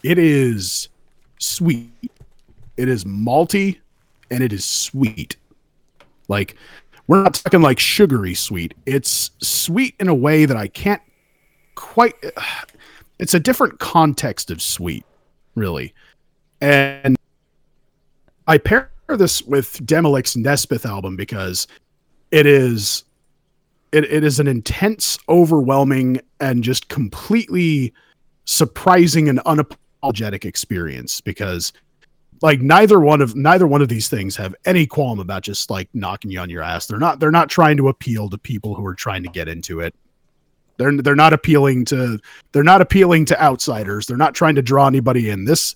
it 0.03 0.17
is 0.17 0.87
sweet, 1.39 1.89
it 2.77 2.87
is 2.87 3.03
malty, 3.03 3.79
and 4.31 4.43
it 4.43 4.53
is 4.53 4.63
sweet. 4.65 5.35
Like 6.31 6.55
we're 7.05 7.21
not 7.21 7.35
talking 7.35 7.61
like 7.61 7.77
sugary 7.77 8.33
sweet. 8.33 8.73
It's 8.87 9.31
sweet 9.41 9.93
in 9.99 10.07
a 10.07 10.15
way 10.15 10.45
that 10.45 10.57
I 10.57 10.67
can't 10.67 11.01
quite. 11.75 12.15
It's 13.19 13.35
a 13.35 13.39
different 13.39 13.77
context 13.77 14.49
of 14.49 14.63
sweet, 14.63 15.05
really. 15.53 15.93
And 16.59 17.15
I 18.47 18.57
pair 18.57 18.89
this 19.09 19.43
with 19.43 19.73
Demilich's 19.85 20.35
Nespithe 20.35 20.89
album 20.89 21.15
because 21.15 21.67
it 22.31 22.47
is 22.47 23.03
it, 23.91 24.05
it 24.05 24.23
is 24.23 24.39
an 24.39 24.47
intense, 24.47 25.19
overwhelming, 25.29 26.19
and 26.39 26.63
just 26.63 26.87
completely 26.87 27.93
surprising 28.45 29.29
and 29.29 29.37
unapologetic 29.39 30.43
experience 30.43 31.21
because 31.21 31.73
like 32.41 32.59
neither 32.61 32.99
one 32.99 33.21
of 33.21 33.35
neither 33.35 33.67
one 33.67 33.81
of 33.81 33.89
these 33.89 34.09
things 34.09 34.35
have 34.35 34.55
any 34.65 34.87
qualm 34.87 35.19
about 35.19 35.43
just 35.43 35.69
like 35.69 35.87
knocking 35.93 36.31
you 36.31 36.39
on 36.39 36.49
your 36.49 36.63
ass. 36.63 36.87
They're 36.87 36.99
not 36.99 37.19
they're 37.19 37.31
not 37.31 37.49
trying 37.49 37.77
to 37.77 37.89
appeal 37.89 38.29
to 38.29 38.37
people 38.37 38.75
who 38.75 38.85
are 38.85 38.95
trying 38.95 39.23
to 39.23 39.29
get 39.29 39.47
into 39.47 39.79
it. 39.79 39.93
They're 40.77 41.01
they're 41.01 41.15
not 41.15 41.33
appealing 41.33 41.85
to 41.85 42.19
they're 42.51 42.63
not 42.63 42.81
appealing 42.81 43.25
to 43.25 43.41
outsiders. 43.41 44.07
They're 44.07 44.17
not 44.17 44.33
trying 44.33 44.55
to 44.55 44.61
draw 44.61 44.87
anybody 44.87 45.29
in. 45.29 45.45
This 45.45 45.75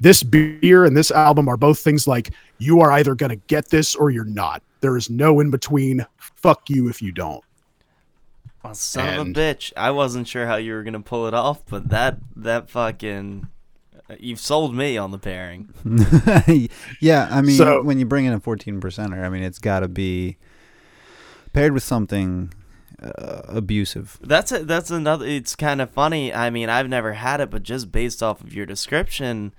this 0.00 0.22
beer 0.22 0.84
and 0.84 0.96
this 0.96 1.10
album 1.10 1.48
are 1.48 1.56
both 1.56 1.78
things 1.78 2.06
like 2.06 2.30
you 2.58 2.80
are 2.80 2.92
either 2.92 3.14
going 3.14 3.30
to 3.30 3.36
get 3.36 3.70
this 3.70 3.94
or 3.94 4.10
you're 4.10 4.24
not. 4.24 4.62
There 4.80 4.96
is 4.96 5.08
no 5.08 5.40
in 5.40 5.50
between. 5.50 6.04
Fuck 6.18 6.68
you 6.68 6.88
if 6.88 7.00
you 7.00 7.12
don't. 7.12 7.42
Well, 8.62 8.74
son 8.74 9.18
of 9.18 9.26
a 9.26 9.30
bitch. 9.30 9.72
I 9.76 9.90
wasn't 9.90 10.26
sure 10.26 10.46
how 10.46 10.56
you 10.56 10.72
were 10.72 10.82
gonna 10.82 11.00
pull 11.00 11.26
it 11.26 11.34
off, 11.34 11.64
but 11.66 11.90
that 11.90 12.18
that 12.36 12.70
fucking 12.70 13.48
you've 14.18 14.40
sold 14.40 14.74
me 14.74 14.96
on 14.96 15.10
the 15.10 15.18
pairing. 15.18 15.70
yeah, 17.00 17.28
I 17.30 17.40
mean, 17.42 17.56
So- 17.56 17.82
when 17.82 17.98
you 17.98 18.06
bring 18.06 18.24
in 18.24 18.32
a 18.32 18.40
14 18.40 18.80
percenter, 18.80 19.24
I 19.24 19.28
mean, 19.28 19.42
it's 19.42 19.58
got 19.58 19.80
to 19.80 19.88
be 19.88 20.36
paired 21.52 21.72
with 21.72 21.82
something 21.82 22.52
uh, 23.02 23.42
abusive. 23.48 24.18
That's 24.22 24.52
a, 24.52 24.64
that's 24.64 24.90
another. 24.90 25.26
It's 25.26 25.56
kind 25.56 25.80
of 25.80 25.90
funny. 25.90 26.32
I 26.32 26.50
mean, 26.50 26.68
I've 26.68 26.88
never 26.88 27.14
had 27.14 27.40
it, 27.40 27.50
but 27.50 27.62
just 27.62 27.92
based 27.92 28.22
off 28.22 28.40
of 28.40 28.52
your 28.54 28.66
description, 28.66 29.54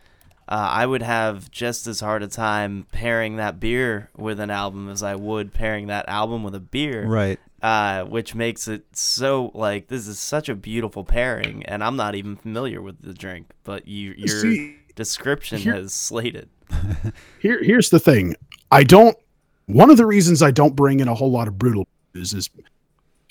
uh, 0.48 0.70
I 0.72 0.86
would 0.86 1.02
have 1.02 1.50
just 1.52 1.88
as 1.88 2.00
hard 2.00 2.22
a 2.24 2.28
time 2.28 2.86
pairing 2.92 3.38
that 3.38 3.60
beer 3.60 4.10
with 4.16 4.40
an 4.40 4.50
album 4.52 4.90
as 4.90 5.02
I 5.02 5.16
would 5.16 5.54
pairing 5.54 5.88
that 5.88 6.08
album 6.08 6.44
with 6.44 6.56
a 6.56 6.60
beer. 6.60 7.06
Right. 7.08 7.40
Uh, 7.62 8.04
which 8.06 8.36
makes 8.36 8.68
it 8.68 8.86
so 8.94 9.50
like 9.56 9.88
this 9.88 10.08
is 10.08 10.20
such 10.20 10.50
a 10.50 10.56
beautiful 10.56 11.04
pairing, 11.04 11.66
and 11.66 11.84
I'm 11.84 11.96
not 11.96 12.14
even 12.14 12.36
familiar 12.36 12.80
with 12.80 13.02
the 13.02 13.14
drink, 13.14 13.48
but 13.64 13.88
you 13.88 14.14
your 14.18 14.28
See, 14.28 14.76
description 14.96 15.58
here- 15.60 15.74
has 15.74 15.94
slated. 15.94 16.50
here 17.40 17.64
here's 17.64 17.90
the 17.90 18.00
thing. 18.00 18.36
I 18.72 18.84
don't 18.84 19.18
one 19.66 19.90
of 19.90 19.98
the 19.98 20.06
reasons 20.06 20.44
I 20.44 20.52
don't 20.52 20.76
bring 20.76 21.00
in 21.00 21.08
a 21.08 21.16
whole 21.16 21.32
lot 21.32 21.48
of 21.48 21.58
brutal 21.58 21.88
is 22.14 22.34
is 22.34 22.50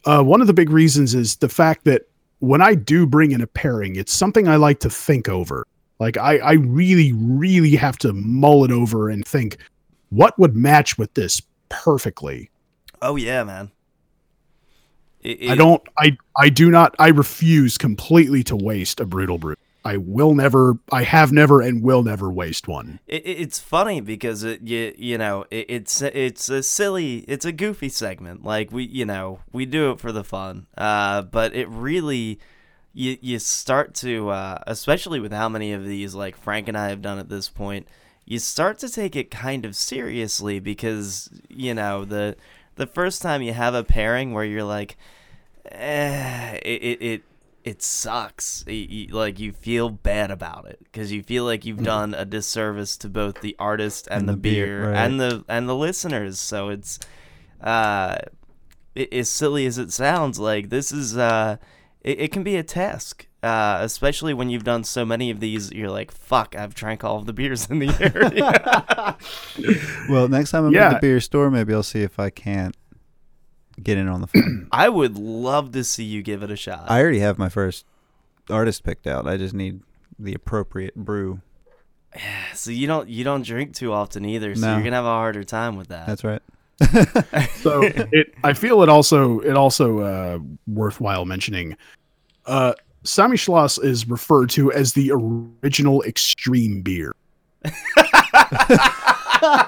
uh, 0.04 0.22
one 0.22 0.40
of 0.40 0.46
the 0.48 0.52
big 0.52 0.70
reasons 0.70 1.14
is 1.14 1.36
the 1.36 1.48
fact 1.48 1.84
that 1.84 2.02
when 2.40 2.60
I 2.60 2.74
do 2.74 3.06
bring 3.06 3.30
in 3.30 3.40
a 3.40 3.46
pairing, 3.46 3.96
it's 3.96 4.12
something 4.12 4.48
I 4.48 4.56
like 4.56 4.80
to 4.80 4.90
think 4.90 5.28
over. 5.28 5.64
Like 5.98 6.16
I, 6.16 6.38
I 6.38 6.52
really, 6.54 7.12
really 7.12 7.76
have 7.76 7.96
to 7.98 8.12
mull 8.12 8.64
it 8.64 8.70
over 8.72 9.08
and 9.08 9.26
think 9.26 9.58
what 10.10 10.38
would 10.38 10.56
match 10.56 10.98
with 10.98 11.14
this 11.14 11.40
perfectly. 11.68 12.50
Oh 13.02 13.16
yeah, 13.16 13.44
man. 13.44 13.70
It- 15.20 15.50
I 15.50 15.54
don't 15.54 15.82
I 15.98 16.16
I 16.36 16.48
do 16.50 16.70
not 16.70 16.94
I 16.98 17.08
refuse 17.08 17.78
completely 17.78 18.42
to 18.44 18.56
waste 18.56 19.00
a 19.00 19.06
brutal 19.06 19.38
brute. 19.38 19.58
I 19.86 19.98
will 19.98 20.34
never 20.34 20.78
I 20.92 21.02
have 21.02 21.30
never 21.32 21.60
and 21.60 21.82
will 21.82 22.02
never 22.02 22.30
waste 22.30 22.68
one. 22.68 23.00
It, 23.06 23.24
it- 23.26 23.40
it's 23.40 23.58
funny 23.58 24.00
because 24.00 24.42
it 24.44 24.60
you 24.62 24.94
you 24.98 25.16
know 25.18 25.46
it, 25.50 25.66
it's 25.68 26.02
it's 26.02 26.48
a 26.48 26.62
silly 26.62 27.18
it's 27.20 27.44
a 27.44 27.52
goofy 27.52 27.88
segment 27.88 28.44
like 28.44 28.70
we 28.72 28.84
you 28.84 29.06
know 29.06 29.40
we 29.52 29.64
do 29.64 29.90
it 29.92 30.00
for 30.00 30.12
the 30.12 30.24
fun 30.24 30.66
uh 30.76 31.22
but 31.22 31.54
it 31.54 31.68
really 31.68 32.38
you 32.94 33.18
you 33.20 33.38
start 33.38 33.92
to 33.94 34.30
uh 34.30 34.58
especially 34.66 35.20
with 35.20 35.32
how 35.32 35.48
many 35.48 35.72
of 35.72 35.84
these 35.84 36.14
like 36.14 36.36
Frank 36.36 36.68
and 36.68 36.78
I 36.78 36.88
have 36.88 37.02
done 37.02 37.18
at 37.18 37.28
this 37.28 37.48
point 37.48 37.86
you 38.24 38.38
start 38.38 38.78
to 38.78 38.88
take 38.88 39.16
it 39.16 39.30
kind 39.30 39.64
of 39.66 39.74
seriously 39.76 40.60
because 40.60 41.28
you 41.48 41.74
know 41.74 42.04
the 42.04 42.36
the 42.76 42.86
first 42.86 43.20
time 43.20 43.42
you 43.42 43.52
have 43.52 43.74
a 43.74 43.84
pairing 43.84 44.32
where 44.32 44.44
you're 44.44 44.64
like 44.64 44.96
eh, 45.70 46.58
it, 46.62 46.82
it, 46.82 47.02
it 47.02 47.22
it 47.64 47.82
sucks. 47.82 48.62
You, 48.66 48.74
you- 48.74 49.06
like 49.14 49.38
you 49.38 49.52
feel 49.52 49.88
bad 49.88 50.30
about 50.30 50.66
it 50.66 50.78
because 50.84 51.10
you 51.12 51.22
feel 51.22 51.44
like 51.44 51.64
you've 51.64 51.82
done 51.82 52.12
a 52.12 52.24
disservice 52.26 52.96
to 52.98 53.08
both 53.08 53.40
the 53.40 53.56
artist 53.58 54.06
and, 54.10 54.20
And 54.20 54.28
the, 54.28 54.32
the 54.32 54.38
beer, 54.38 54.66
beer, 54.66 54.90
right. 54.92 54.96
and 54.98 55.18
the 55.18 55.44
and 55.48 55.66
the 55.68 55.74
listeners. 55.74 56.38
So 56.38 56.68
it's 56.68 57.00
uh, 57.62 58.16
it, 58.94 59.12
as 59.14 59.30
silly 59.30 59.64
as 59.64 59.78
it 59.78 59.92
sounds, 59.92 60.38
like 60.38 60.68
this 60.68 60.92
is 60.92 61.16
uh, 61.16 61.56
it, 62.04 62.20
it 62.20 62.32
can 62.32 62.42
be 62.44 62.56
a 62.56 62.62
task. 62.62 63.26
Uh, 63.42 63.78
especially 63.82 64.32
when 64.32 64.48
you've 64.48 64.64
done 64.64 64.82
so 64.84 65.04
many 65.04 65.30
of 65.30 65.38
these, 65.38 65.70
you're 65.70 65.90
like, 65.90 66.10
"Fuck! 66.10 66.54
I've 66.56 66.74
drank 66.74 67.04
all 67.04 67.18
of 67.18 67.26
the 67.26 67.32
beers 67.34 67.68
in 67.68 67.78
the 67.80 67.88
area." 68.00 69.16
Well, 70.08 70.28
next 70.28 70.50
time 70.50 70.64
I'm 70.66 70.72
Yeah. 70.72 70.88
at 70.88 70.94
the 70.94 70.98
beer 71.06 71.20
store, 71.20 71.50
maybe 71.50 71.74
I'll 71.74 71.82
see 71.82 72.02
if 72.02 72.18
I 72.18 72.30
can't 72.30 72.74
get 73.82 73.98
in 73.98 74.08
on 74.08 74.20
the 74.22 74.26
phone. 74.28 74.68
I 74.72 74.88
would 74.88 75.18
love 75.18 75.72
to 75.72 75.84
see 75.84 76.04
you 76.04 76.22
give 76.22 76.42
it 76.42 76.50
a 76.50 76.56
shot. 76.56 76.84
I 76.90 77.00
already 77.00 77.18
have 77.18 77.38
my 77.38 77.48
first 77.50 77.84
artist 78.48 78.82
picked 78.84 79.06
out. 79.06 79.26
I 79.26 79.36
just 79.36 79.52
need 79.54 79.80
the 80.18 80.32
appropriate 80.34 80.94
brew. 80.94 81.40
Yeah, 82.16 82.22
so 82.54 82.70
you 82.70 82.86
don't 82.86 83.08
you 83.10 83.24
don't 83.24 83.44
drink 83.44 83.74
too 83.74 83.92
often 83.92 84.24
either, 84.24 84.54
so 84.54 84.62
No. 84.62 84.74
you're 84.74 84.84
gonna 84.84 84.96
have 84.96 85.04
a 85.04 85.08
harder 85.08 85.44
time 85.44 85.76
with 85.76 85.88
that. 85.88 86.06
That's 86.06 86.24
right. 86.24 86.42
so 87.56 87.82
it 87.82 88.34
i 88.42 88.52
feel 88.52 88.82
it 88.82 88.88
also 88.88 89.38
it 89.40 89.56
also 89.56 90.00
uh 90.00 90.38
worthwhile 90.66 91.24
mentioning 91.24 91.76
uh 92.46 92.74
Samichlaus 93.04 93.82
is 93.82 94.08
referred 94.08 94.50
to 94.50 94.72
as 94.72 94.94
the 94.94 95.12
original 95.12 96.02
extreme 96.04 96.80
beer. 96.80 97.12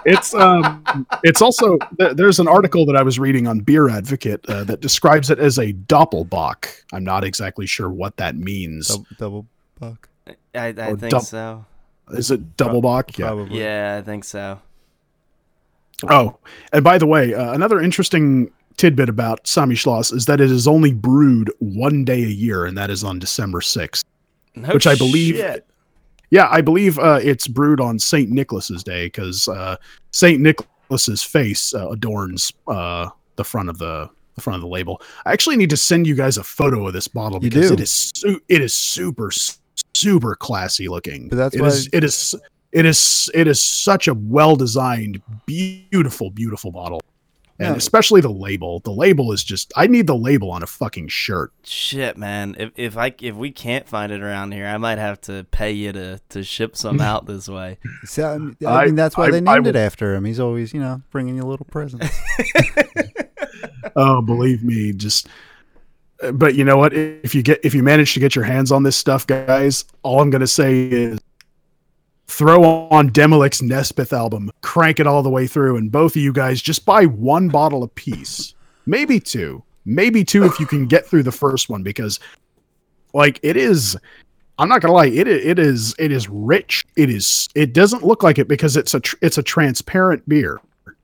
it's 0.04 0.34
um 0.34 1.06
it's 1.22 1.42
also 1.42 1.78
th- 1.98 2.16
there's 2.16 2.38
an 2.40 2.48
article 2.48 2.86
that 2.86 2.96
I 2.96 3.02
was 3.02 3.18
reading 3.18 3.46
on 3.46 3.60
Beer 3.60 3.88
Advocate 3.88 4.44
uh, 4.48 4.64
that 4.64 4.80
describes 4.80 5.30
it 5.30 5.38
as 5.38 5.58
a 5.58 5.72
doppelbock. 5.72 6.66
I'm 6.92 7.04
not 7.04 7.24
exactly 7.24 7.66
sure 7.66 7.90
what 7.90 8.16
that 8.16 8.36
means. 8.36 8.88
Double, 8.88 9.06
double 9.18 9.46
buck. 9.78 10.08
I, 10.54 10.68
I 10.68 10.72
think 10.72 11.10
dub- 11.10 11.22
so. 11.22 11.64
Is 12.10 12.30
it 12.30 12.56
double 12.56 12.80
bock? 12.80 13.18
Yeah. 13.18 13.26
Probably. 13.26 13.60
Yeah, 13.60 13.98
I 14.00 14.02
think 14.02 14.24
so. 14.24 14.60
Oh, 16.10 16.38
and 16.72 16.84
by 16.84 16.98
the 16.98 17.06
way, 17.06 17.34
uh, 17.34 17.52
another 17.52 17.80
interesting 17.80 18.50
tidbit 18.76 19.08
about 19.08 19.44
Samichlaus 19.44 20.12
is 20.12 20.26
that 20.26 20.40
it 20.40 20.50
is 20.50 20.68
only 20.68 20.92
brewed 20.92 21.50
one 21.58 22.04
day 22.04 22.22
a 22.22 22.28
year, 22.28 22.66
and 22.66 22.76
that 22.76 22.90
is 22.90 23.02
on 23.02 23.18
December 23.18 23.60
6th. 23.60 24.04
No 24.54 24.72
which 24.72 24.86
I 24.86 24.94
believe 24.94 25.36
shit. 25.36 25.66
Yeah, 26.30 26.48
I 26.50 26.60
believe 26.60 26.98
uh, 26.98 27.20
it's 27.22 27.46
brewed 27.46 27.80
on 27.80 27.98
Saint 27.98 28.30
Nicholas's 28.30 28.82
Day 28.82 29.06
because 29.06 29.48
uh, 29.48 29.76
Saint 30.12 30.40
Nicholas's 30.40 31.22
face 31.22 31.72
uh, 31.74 31.88
adorns 31.90 32.52
uh, 32.66 33.08
the 33.36 33.44
front 33.44 33.68
of 33.70 33.78
the 33.78 34.10
the 34.34 34.40
front 34.42 34.56
of 34.56 34.60
the 34.60 34.68
label. 34.68 35.00
I 35.24 35.32
actually 35.32 35.56
need 35.56 35.70
to 35.70 35.76
send 35.78 36.06
you 36.06 36.14
guys 36.14 36.36
a 36.36 36.42
photo 36.44 36.86
of 36.86 36.92
this 36.92 37.08
bottle 37.08 37.38
because 37.40 37.70
it 37.70 37.80
is 37.80 38.12
su- 38.14 38.40
it 38.48 38.60
is 38.60 38.74
super 38.74 39.30
super 39.94 40.34
classy 40.34 40.88
looking. 40.88 41.28
But 41.28 41.36
that's 41.36 41.54
It 41.56 41.62
why- 41.62 41.68
is- 41.68 41.88
it 41.92 42.04
is 42.04 42.34
it 42.76 42.84
is 42.86 43.30
it 43.34 43.46
is 43.48 43.62
such 43.62 44.06
a 44.06 44.14
well 44.14 44.54
designed, 44.56 45.22
beautiful, 45.46 46.30
beautiful 46.30 46.70
bottle. 46.70 47.00
And 47.58 47.68
Yeah. 47.70 47.76
especially 47.76 48.20
the 48.20 48.28
label. 48.28 48.80
The 48.80 48.90
label 48.92 49.32
is 49.32 49.42
just 49.42 49.72
I 49.76 49.86
need 49.86 50.06
the 50.06 50.14
label 50.16 50.50
on 50.50 50.62
a 50.62 50.66
fucking 50.66 51.08
shirt. 51.08 51.52
Shit, 51.64 52.18
man. 52.18 52.54
If 52.58 52.70
if 52.76 52.98
I 52.98 53.14
if 53.22 53.34
we 53.34 53.50
can't 53.50 53.88
find 53.88 54.12
it 54.12 54.20
around 54.20 54.52
here, 54.52 54.66
I 54.66 54.76
might 54.76 54.98
have 54.98 55.22
to 55.22 55.44
pay 55.50 55.72
you 55.72 55.90
to 55.92 56.20
to 56.28 56.42
ship 56.44 56.76
some 56.76 57.00
out 57.00 57.24
this 57.26 57.48
way. 57.48 57.78
So, 58.04 58.28
I 58.28 58.36
mean, 58.38 58.56
I 58.66 58.70
I- 58.82 58.90
that's 58.90 59.16
why 59.16 59.28
I- 59.28 59.30
they 59.30 59.38
I 59.38 59.54
named 59.54 59.66
it 59.68 59.74
after 59.76 60.14
him. 60.14 60.26
He's 60.26 60.38
always, 60.38 60.74
you 60.74 60.80
know, 60.80 61.00
bringing 61.10 61.34
you 61.36 61.44
little 61.44 61.66
presents. 61.70 62.14
Oh, 63.98 64.20
believe 64.20 64.62
me, 64.62 64.92
just. 64.92 65.28
But 66.32 66.54
you 66.54 66.64
know 66.64 66.76
what? 66.76 66.92
If 66.92 67.34
you 67.34 67.42
get 67.42 67.60
if 67.64 67.74
you 67.74 67.82
manage 67.82 68.12
to 68.14 68.20
get 68.20 68.34
your 68.34 68.44
hands 68.44 68.70
on 68.72 68.82
this 68.82 68.96
stuff, 68.96 69.26
guys, 69.26 69.84
all 70.02 70.20
I'm 70.20 70.28
gonna 70.30 70.46
say 70.46 70.84
is 70.88 71.18
throw 72.36 72.62
on 72.90 73.10
Demilich's 73.10 73.62
Nespithe 73.62 74.12
album, 74.12 74.50
crank 74.60 75.00
it 75.00 75.06
all 75.06 75.22
the 75.22 75.30
way 75.30 75.46
through, 75.46 75.76
and 75.76 75.90
both 75.90 76.12
of 76.16 76.22
you 76.22 76.32
guys 76.32 76.60
just 76.60 76.84
buy 76.84 77.06
one 77.06 77.48
bottle 77.48 77.82
a 77.82 77.88
piece, 77.88 78.54
maybe 78.84 79.18
two, 79.18 79.62
maybe 79.84 80.24
two 80.24 80.44
if 80.44 80.60
you 80.60 80.66
can 80.66 80.86
get 80.86 81.06
through 81.06 81.22
the 81.22 81.32
first 81.32 81.68
one, 81.70 81.82
because 81.82 82.20
like 83.14 83.40
it 83.42 83.56
is. 83.56 83.96
I'm 84.58 84.70
not 84.70 84.80
gonna 84.80 84.94
lie. 84.94 85.06
It 85.06 85.28
it 85.28 85.58
is 85.58 85.94
it 85.98 86.10
is 86.12 86.28
rich. 86.30 86.84
It 86.96 87.10
is 87.10 87.48
it 87.54 87.72
doesn't 87.74 88.04
look 88.04 88.22
like 88.22 88.38
it 88.38 88.48
because 88.48 88.76
it's 88.76 88.94
a 88.94 89.00
tr- 89.00 89.16
it's 89.20 89.36
a 89.38 89.42
transparent 89.42 90.26
beer. 90.28 90.58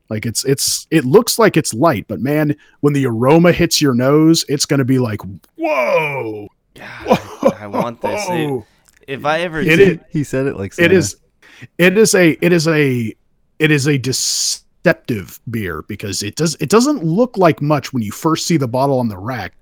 Like 0.09 0.25
it's 0.27 0.43
it's 0.47 0.87
it 0.91 1.05
looks 1.05 1.39
like 1.39 1.57
it's 1.59 1.75
light, 1.75 2.07
but 2.09 2.21
man, 2.21 2.57
when 2.81 2.93
the 2.95 3.07
aroma 3.07 3.53
hits 3.53 3.81
your 3.81 3.93
nose, 3.95 4.45
it's 4.49 4.65
gonna 4.65 4.87
be 4.87 4.99
like 4.99 5.21
whoa. 5.57 6.49
God, 6.75 7.19
I 7.59 7.67
want 7.67 8.01
this. 8.01 8.27
It- 8.29 8.63
if 9.09 9.27
I 9.27 9.41
ever 9.41 9.61
It 9.61 9.77
do- 9.77 9.83
is 9.83 9.99
he 10.11 10.25
said 10.25 10.47
it 10.47 10.57
like 10.57 10.73
it 10.73 10.75
Santa. 10.77 10.95
is 10.95 11.17
it 11.79 11.97
is 11.99 12.15
a 12.15 12.31
it 12.45 12.53
is 12.53 12.67
a 12.69 13.15
it 13.59 13.71
is 13.71 13.87
a 13.87 13.99
deceptive 13.99 15.41
beer 15.51 15.83
because 15.83 16.23
it 16.23 16.37
does 16.37 16.55
it 16.61 16.69
doesn't 16.69 17.05
look 17.05 17.37
like 17.37 17.63
much 17.63 17.93
when 17.93 18.03
you 18.03 18.13
first 18.13 18.47
see 18.47 18.57
the 18.57 18.69
bottle 18.69 18.99
on 18.99 19.09
the 19.09 19.17
rack 19.19 19.55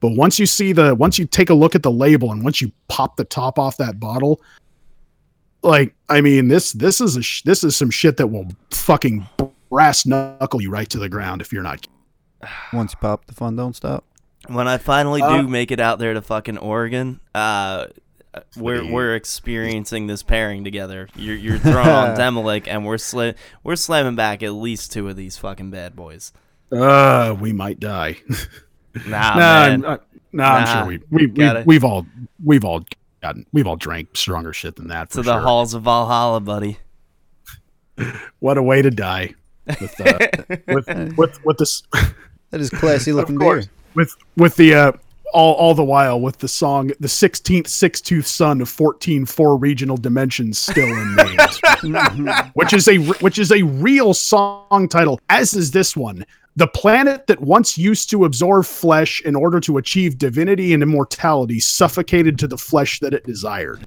but 0.00 0.10
once 0.16 0.38
you 0.38 0.46
see 0.46 0.72
the 0.72 0.94
once 0.96 1.18
you 1.18 1.26
take 1.26 1.50
a 1.50 1.54
look 1.54 1.74
at 1.74 1.82
the 1.82 1.90
label 1.90 2.32
and 2.32 2.42
once 2.42 2.60
you 2.60 2.70
pop 2.88 3.16
the 3.16 3.24
top 3.24 3.58
off 3.58 3.76
that 3.76 3.98
bottle 4.00 4.40
like 5.62 5.94
i 6.08 6.20
mean 6.20 6.48
this 6.48 6.72
this 6.72 7.00
is 7.00 7.16
a 7.16 7.22
sh- 7.22 7.42
this 7.42 7.62
is 7.64 7.76
some 7.76 7.90
shit 7.90 8.16
that 8.16 8.26
will 8.26 8.46
fucking 8.70 9.26
brass 9.70 10.04
knuckle 10.06 10.60
you 10.60 10.70
right 10.70 10.88
to 10.90 10.98
the 10.98 11.08
ground 11.08 11.40
if 11.40 11.52
you're 11.52 11.62
not 11.62 11.86
Once 12.72 12.92
you 12.92 12.98
pop, 13.00 13.24
the 13.26 13.32
fun 13.32 13.56
don't 13.56 13.74
stop. 13.74 14.04
when 14.48 14.68
I 14.68 14.76
finally 14.76 15.22
Uh, 15.22 15.40
do 15.42 15.48
make 15.48 15.70
it 15.70 15.80
out 15.80 15.98
there 15.98 16.12
to 16.12 16.20
fucking 16.20 16.58
Oregon, 16.58 17.18
uh, 17.34 17.86
we're 18.56 18.90
we're 18.90 19.14
experiencing 19.14 20.06
this 20.06 20.22
pairing 20.22 20.64
together. 20.64 21.08
You're 21.16 21.36
you're 21.36 21.58
throwing 21.58 21.88
on 21.88 22.16
Demilich, 22.18 22.66
and 22.66 22.84
we're 22.86 22.96
sla- 22.96 23.34
we're 23.62 23.76
slamming 23.76 24.16
back 24.16 24.42
at 24.42 24.52
least 24.52 24.92
two 24.92 25.08
of 25.08 25.16
these 25.16 25.36
fucking 25.38 25.70
bad 25.70 25.94
boys. 25.96 26.32
uh 26.72 27.34
we 27.40 27.52
might 27.52 27.78
die 27.80 28.16
Nah, 29.06 29.34
nah, 29.34 29.36
man. 29.36 29.84
I'm, 29.84 29.90
uh, 29.92 29.96
nah, 30.32 30.44
I'm 30.54 30.66
sure 30.78 30.86
we, 30.86 31.00
we, 31.10 31.26
we 31.26 31.32
Gotta- 31.32 31.64
we've 31.66 31.84
all 31.84 32.06
we've 32.44 32.64
all 32.64 32.84
gotten 33.22 33.44
we've 33.52 33.66
all 33.66 33.76
drank 33.76 34.16
stronger 34.16 34.52
shit 34.52 34.76
than 34.76 34.88
that 34.88 35.08
for 35.10 35.16
to 35.16 35.22
the 35.22 35.32
sure. 35.34 35.40
halls 35.42 35.74
of 35.74 35.82
Valhalla, 35.82 36.40
buddy. 36.40 36.78
what 38.40 38.58
a 38.58 38.62
way 38.62 38.82
to 38.82 38.90
die 38.90 39.34
with 39.80 40.00
uh, 40.00 40.18
with 40.68 41.16
with 41.16 41.44
with 41.44 41.58
this 41.58 41.82
That 42.50 42.60
is 42.60 42.70
classy 42.70 43.12
looking 43.12 43.36
of 43.36 43.40
beer. 43.40 43.64
with 43.94 44.14
with 44.36 44.56
the 44.56 44.74
uh 44.74 44.92
all 45.34 45.54
all 45.54 45.74
the 45.74 45.84
while 45.84 46.20
with 46.20 46.38
the 46.38 46.48
song 46.48 46.88
the 47.00 47.08
16th 47.08 47.68
six 47.68 48.00
tooth 48.00 48.26
son 48.26 48.60
of 48.60 48.68
14 48.68 49.26
four 49.26 49.56
regional 49.56 49.96
dimensions 49.96 50.58
still 50.58 50.88
unnamed 50.88 51.40
which 52.54 52.72
is 52.72 52.88
a 52.88 52.96
which 52.96 53.38
is 53.38 53.52
a 53.52 53.62
real 53.62 54.14
song 54.14 54.88
title 54.88 55.20
as 55.28 55.54
is 55.54 55.70
this 55.70 55.96
one 55.96 56.24
the 56.56 56.68
planet 56.68 57.26
that 57.26 57.40
once 57.40 57.76
used 57.76 58.08
to 58.10 58.24
absorb 58.24 58.64
flesh 58.64 59.20
in 59.22 59.34
order 59.34 59.58
to 59.58 59.76
achieve 59.76 60.16
divinity 60.18 60.72
and 60.72 60.82
immortality 60.82 61.58
suffocated 61.58 62.38
to 62.38 62.46
the 62.46 62.58
flesh 62.58 63.00
that 63.00 63.12
it 63.12 63.24
desired 63.24 63.86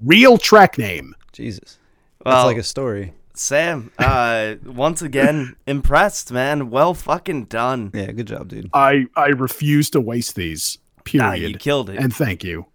real 0.00 0.38
track 0.38 0.78
name 0.78 1.14
Jesus. 1.32 1.78
Well, 2.24 2.34
That's 2.34 2.46
like 2.46 2.58
a 2.58 2.62
story. 2.62 3.14
Sam, 3.40 3.90
uh, 3.98 4.56
once 4.66 5.00
again, 5.00 5.56
impressed, 5.66 6.30
man. 6.30 6.68
Well 6.68 6.92
fucking 6.92 7.46
done. 7.46 7.90
Yeah, 7.94 8.12
good 8.12 8.26
job, 8.26 8.48
dude. 8.48 8.68
i 8.74 9.06
i 9.16 9.28
refuse 9.28 9.88
to 9.90 10.00
waste 10.00 10.36
these 10.36 10.76
Nah, 11.14 11.30
period 11.32 11.50
you 11.52 11.56
killed 11.56 11.88
it. 11.88 11.98
and 11.98 12.14
thank 12.14 12.44
you. 12.44 12.66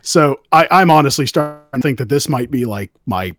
So 0.00 0.40
I, 0.50 0.66
I'm 0.70 0.90
honestly 0.90 1.26
starting 1.26 1.60
to 1.74 1.80
think 1.86 1.98
that 1.98 2.08
this 2.08 2.26
might 2.26 2.50
be 2.50 2.64
like 2.64 2.90
my 3.04 3.36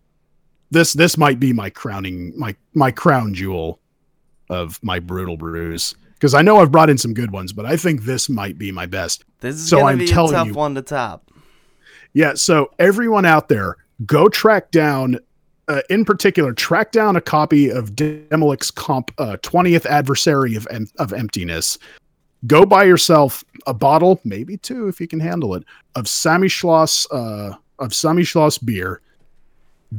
this 0.70 0.92
this 0.92 1.16
might 1.18 1.40
be 1.40 1.52
my 1.52 1.70
crowning 1.70 2.32
my 2.38 2.54
my 2.72 2.92
crown 2.92 3.34
jewel 3.34 3.80
of 4.48 4.78
my 4.82 5.00
brutal 5.00 5.36
brews 5.36 5.92
because 6.14 6.34
I 6.34 6.42
know 6.42 6.58
I've 6.58 6.70
brought 6.70 6.88
in 6.88 6.98
some 6.98 7.14
good 7.14 7.32
ones, 7.32 7.52
but 7.52 7.66
I 7.66 7.76
think 7.76 8.04
this 8.04 8.28
might 8.28 8.58
be 8.58 8.70
my 8.70 8.86
best. 8.86 9.24
this 9.40 9.56
is 9.56 9.68
so 9.68 9.78
gonna 9.78 9.90
I'm 9.92 9.98
be 9.98 10.04
a 10.04 10.08
telling 10.08 10.32
tough 10.34 10.46
you- 10.46 10.54
one 10.54 10.76
to 10.76 10.82
top. 10.82 11.32
Yeah, 12.12 12.34
so 12.34 12.70
everyone 12.78 13.24
out 13.24 13.48
there, 13.48 13.76
go 14.06 14.28
track 14.28 14.70
down. 14.70 15.18
Uh, 15.70 15.82
in 15.88 16.04
particular, 16.04 16.52
track 16.52 16.90
down 16.90 17.14
a 17.14 17.20
copy 17.20 17.70
of 17.70 17.94
Demilich's 17.94 18.72
comp 18.72 19.12
uh, 19.18 19.36
20th 19.36 19.86
adversary 19.86 20.56
of 20.56 20.66
em- 20.68 20.88
of 20.98 21.12
emptiness. 21.12 21.78
Go 22.48 22.66
buy 22.66 22.82
yourself 22.82 23.44
a 23.68 23.74
bottle, 23.74 24.20
maybe 24.24 24.56
two 24.56 24.88
if 24.88 25.00
you 25.00 25.06
can 25.06 25.20
handle 25.20 25.54
it, 25.54 25.62
of 25.94 26.06
Samichlaus 26.06 27.06
uh, 27.12 27.54
of 27.78 27.90
Samichlaus 27.90 28.58
beer. 28.64 29.00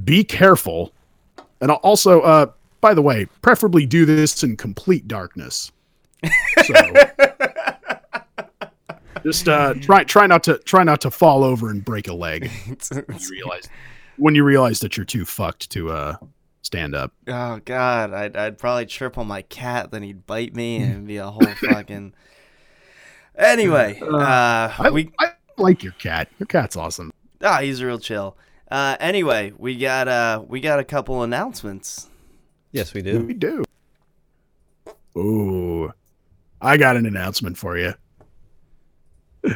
Be 0.03 0.25
careful, 0.25 0.91
and 1.61 1.71
also, 1.71 2.19
uh, 2.19 2.47
by 2.81 2.93
the 2.93 3.01
way, 3.01 3.27
preferably 3.41 3.85
do 3.85 4.05
this 4.05 4.43
in 4.43 4.57
complete 4.57 5.07
darkness. 5.07 5.71
So, 6.65 6.73
just 9.23 9.47
uh, 9.47 9.75
try 9.75 10.03
try 10.03 10.27
not 10.27 10.43
to 10.43 10.57
try 10.57 10.83
not 10.83 10.99
to 10.99 11.11
fall 11.11 11.45
over 11.45 11.69
and 11.69 11.85
break 11.85 12.09
a 12.09 12.13
leg 12.13 12.51
you 12.91 13.05
realize 13.29 13.69
when 14.17 14.35
you 14.35 14.43
realize 14.43 14.79
that 14.81 14.97
you're 14.97 15.05
too 15.05 15.25
fucked 15.25 15.69
to 15.71 15.91
uh 15.91 16.15
stand 16.61 16.95
up. 16.95 17.13
Oh 17.27 17.59
god, 17.65 18.13
I'd 18.13 18.35
I'd 18.35 18.57
probably 18.57 18.85
trip 18.85 19.17
on 19.17 19.27
my 19.27 19.41
cat, 19.43 19.91
then 19.91 20.03
he'd 20.03 20.25
bite 20.25 20.55
me, 20.55 20.77
and 20.77 21.07
be 21.07 21.17
a 21.17 21.27
whole 21.27 21.41
fucking. 21.69 22.13
Anyway, 23.35 23.99
uh, 24.01 24.71
I, 24.77 24.89
we 24.91 25.11
I 25.19 25.31
like 25.57 25.83
your 25.83 25.93
cat. 25.93 26.29
Your 26.37 26.47
cat's 26.47 26.75
awesome. 26.75 27.11
ah, 27.41 27.59
he's 27.61 27.81
real 27.81 27.97
chill. 27.99 28.37
Uh, 28.69 28.95
anyway, 28.99 29.51
we 29.57 29.75
got 29.77 30.07
uh, 30.07 30.43
we 30.47 30.59
got 30.59 30.79
a 30.79 30.83
couple 30.83 31.23
announcements. 31.23 32.09
Yes, 32.71 32.93
we 32.93 33.01
do. 33.01 33.19
We 33.25 33.33
do. 33.33 33.63
Ooh, 35.17 35.91
I 36.61 36.77
got 36.77 36.95
an 36.95 37.05
announcement 37.05 37.57
for 37.57 37.77
you. 37.77 37.93
Uh, 39.43 39.49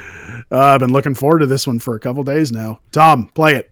I've 0.51 0.79
been 0.79 0.91
looking 0.91 1.15
forward 1.15 1.39
to 1.39 1.45
this 1.45 1.65
one 1.65 1.79
for 1.79 1.95
a 1.95 1.99
couple 1.99 2.23
days 2.23 2.51
now. 2.51 2.79
Tom, 2.91 3.27
play 3.29 3.55
it. 3.55 3.71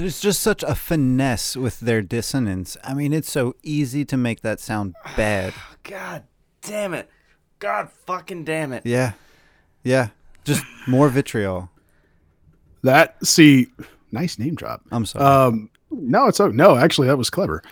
There's 0.00 0.18
just 0.18 0.40
such 0.40 0.62
a 0.62 0.74
finesse 0.74 1.58
with 1.58 1.80
their 1.80 2.00
dissonance. 2.00 2.74
I 2.82 2.94
mean, 2.94 3.12
it's 3.12 3.30
so 3.30 3.54
easy 3.62 4.06
to 4.06 4.16
make 4.16 4.40
that 4.40 4.58
sound 4.58 4.94
bad. 5.16 5.52
God 5.82 6.22
damn 6.62 6.94
it. 6.94 7.10
God 7.58 7.90
fucking 8.06 8.44
damn 8.44 8.72
it. 8.72 8.86
Yeah. 8.86 9.12
Yeah. 9.82 10.08
Just 10.44 10.64
more 10.88 11.10
vitriol. 11.10 11.68
That 12.82 13.14
see, 13.26 13.66
nice 14.10 14.38
name 14.38 14.54
drop. 14.54 14.80
I'm 14.90 15.04
sorry. 15.04 15.22
Um, 15.22 15.68
no, 15.90 16.28
it's 16.28 16.40
okay. 16.40 16.56
No, 16.56 16.78
actually, 16.78 17.08
that 17.08 17.18
was 17.18 17.28
clever. 17.28 17.62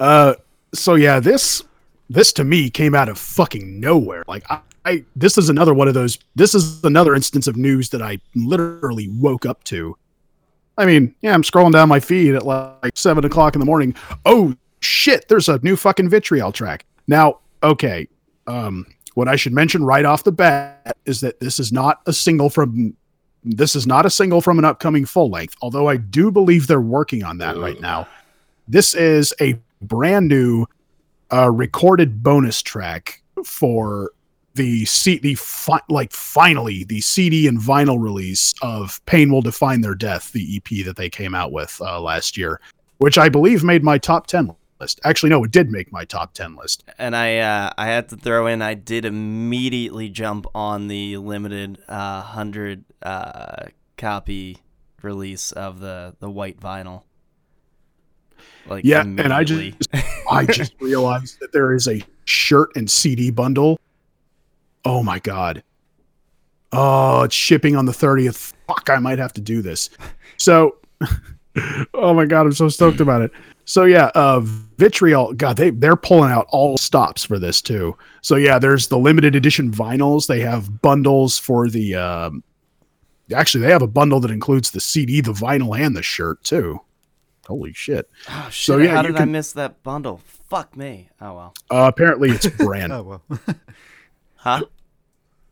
Uh, 0.00 0.34
so 0.74 0.96
yeah, 0.96 1.20
this 1.20 1.62
this 2.10 2.32
to 2.32 2.42
me 2.42 2.68
came 2.68 2.96
out 2.96 3.08
of 3.08 3.16
fucking 3.16 3.78
nowhere. 3.78 4.24
Like 4.26 4.42
I, 4.50 4.60
I 4.84 5.04
this 5.14 5.38
is 5.38 5.48
another 5.48 5.72
one 5.72 5.86
of 5.86 5.94
those. 5.94 6.18
This 6.34 6.52
is 6.52 6.82
another 6.82 7.14
instance 7.14 7.46
of 7.46 7.56
news 7.56 7.90
that 7.90 8.02
I 8.02 8.18
literally 8.34 9.06
woke 9.06 9.46
up 9.46 9.62
to. 9.64 9.96
I 10.78 10.86
mean, 10.86 11.14
yeah, 11.22 11.32
I'm 11.32 11.42
scrolling 11.42 11.72
down 11.72 11.88
my 11.88 12.00
feed 12.00 12.34
at 12.34 12.44
like 12.44 12.96
seven 12.96 13.24
o'clock 13.24 13.54
in 13.54 13.60
the 13.60 13.66
morning. 13.66 13.94
Oh 14.24 14.54
shit, 14.80 15.28
there's 15.28 15.48
a 15.48 15.58
new 15.62 15.76
fucking 15.76 16.08
vitriol 16.08 16.52
track. 16.52 16.84
Now, 17.06 17.40
okay, 17.62 18.08
um, 18.46 18.86
what 19.14 19.28
I 19.28 19.36
should 19.36 19.52
mention 19.52 19.84
right 19.84 20.04
off 20.04 20.24
the 20.24 20.32
bat 20.32 20.96
is 21.06 21.20
that 21.22 21.40
this 21.40 21.58
is 21.58 21.72
not 21.72 22.02
a 22.06 22.12
single 22.12 22.50
from 22.50 22.96
this 23.42 23.76
is 23.76 23.86
not 23.86 24.04
a 24.04 24.10
single 24.10 24.40
from 24.40 24.58
an 24.58 24.64
upcoming 24.64 25.06
full 25.06 25.30
length, 25.30 25.54
although 25.62 25.88
I 25.88 25.96
do 25.96 26.30
believe 26.32 26.66
they're 26.66 26.80
working 26.80 27.22
on 27.22 27.38
that 27.38 27.56
right 27.56 27.80
now. 27.80 28.08
This 28.66 28.92
is 28.94 29.32
a 29.40 29.58
brand 29.80 30.26
new 30.26 30.66
uh, 31.32 31.50
recorded 31.50 32.22
bonus 32.22 32.60
track 32.60 33.22
for 33.44 34.10
the 34.56 34.84
C 34.86 35.18
the 35.18 35.34
fi- 35.36 35.80
like 35.88 36.12
finally 36.12 36.84
the 36.84 37.00
CD 37.00 37.46
and 37.46 37.58
vinyl 37.58 38.00
release 38.00 38.54
of 38.62 39.04
Pain 39.06 39.30
Will 39.30 39.42
Define 39.42 39.80
Their 39.80 39.94
Death, 39.94 40.32
the 40.32 40.56
EP 40.56 40.84
that 40.84 40.96
they 40.96 41.10
came 41.10 41.34
out 41.34 41.52
with 41.52 41.80
uh, 41.80 42.00
last 42.00 42.36
year, 42.36 42.60
which 42.98 43.18
I 43.18 43.28
believe 43.28 43.62
made 43.62 43.84
my 43.84 43.98
top 43.98 44.26
ten 44.26 44.54
list. 44.80 45.00
Actually, 45.04 45.30
no, 45.30 45.44
it 45.44 45.50
did 45.50 45.70
make 45.70 45.92
my 45.92 46.04
top 46.04 46.34
ten 46.34 46.56
list. 46.56 46.84
And 46.98 47.14
I 47.14 47.38
uh, 47.38 47.70
I 47.78 47.86
had 47.86 48.08
to 48.10 48.16
throw 48.16 48.46
in 48.46 48.62
I 48.62 48.74
did 48.74 49.04
immediately 49.04 50.08
jump 50.08 50.46
on 50.54 50.88
the 50.88 51.16
limited 51.18 51.78
uh, 51.88 52.22
100 52.22 52.84
uh, 53.02 53.66
copy 53.96 54.58
release 55.02 55.52
of 55.52 55.80
the 55.80 56.16
the 56.20 56.30
white 56.30 56.60
vinyl. 56.60 57.02
Like 58.68 58.84
Yeah, 58.84 59.02
and 59.02 59.32
I 59.32 59.44
just 59.44 59.88
I 60.30 60.44
just 60.44 60.74
realized 60.80 61.40
that 61.40 61.52
there 61.52 61.72
is 61.72 61.88
a 61.88 62.02
shirt 62.24 62.70
and 62.76 62.90
CD 62.90 63.30
bundle. 63.30 63.78
Oh 64.86 65.02
my 65.02 65.18
god. 65.18 65.62
Oh, 66.72 67.22
it's 67.22 67.34
shipping 67.34 67.74
on 67.74 67.86
the 67.86 67.92
30th. 67.92 68.52
Fuck, 68.68 68.88
I 68.88 68.98
might 68.98 69.18
have 69.18 69.32
to 69.34 69.40
do 69.40 69.62
this. 69.62 69.90
So 70.36 70.76
Oh 71.94 72.14
my 72.14 72.26
god, 72.26 72.46
I'm 72.46 72.52
so 72.52 72.68
stoked 72.68 73.00
about 73.00 73.22
it. 73.22 73.32
So 73.64 73.84
yeah, 73.84 74.10
uh 74.14 74.40
Vitriol, 74.78 75.32
god, 75.32 75.56
they 75.56 75.70
they're 75.70 75.96
pulling 75.96 76.30
out 76.30 76.46
all 76.50 76.76
stops 76.78 77.24
for 77.24 77.38
this 77.38 77.60
too. 77.60 77.96
So 78.20 78.36
yeah, 78.36 78.58
there's 78.58 78.88
the 78.88 78.98
limited 78.98 79.34
edition 79.34 79.72
vinyls. 79.72 80.26
They 80.26 80.40
have 80.40 80.82
bundles 80.82 81.38
for 81.38 81.68
the 81.68 81.94
um 81.96 82.44
actually 83.34 83.62
they 83.62 83.72
have 83.72 83.82
a 83.82 83.88
bundle 83.88 84.20
that 84.20 84.30
includes 84.30 84.70
the 84.70 84.80
CD, 84.80 85.20
the 85.20 85.32
vinyl, 85.32 85.76
and 85.78 85.96
the 85.96 86.02
shirt 86.02 86.44
too. 86.44 86.80
Holy 87.46 87.72
shit. 87.72 88.08
oh, 88.28 88.48
shit, 88.50 88.74
so, 88.74 88.78
yeah, 88.78 88.90
how 88.90 89.02
you 89.02 89.08
did 89.08 89.16
I 89.16 89.24
miss 89.24 89.52
that 89.52 89.82
bundle? 89.82 90.20
Fuck 90.48 90.76
me. 90.76 91.08
Oh 91.20 91.34
well. 91.34 91.54
Uh, 91.70 91.88
apparently 91.88 92.30
it's 92.30 92.46
brand 92.46 92.92
oh 92.92 93.02
well. 93.02 93.40
Huh? 94.36 94.62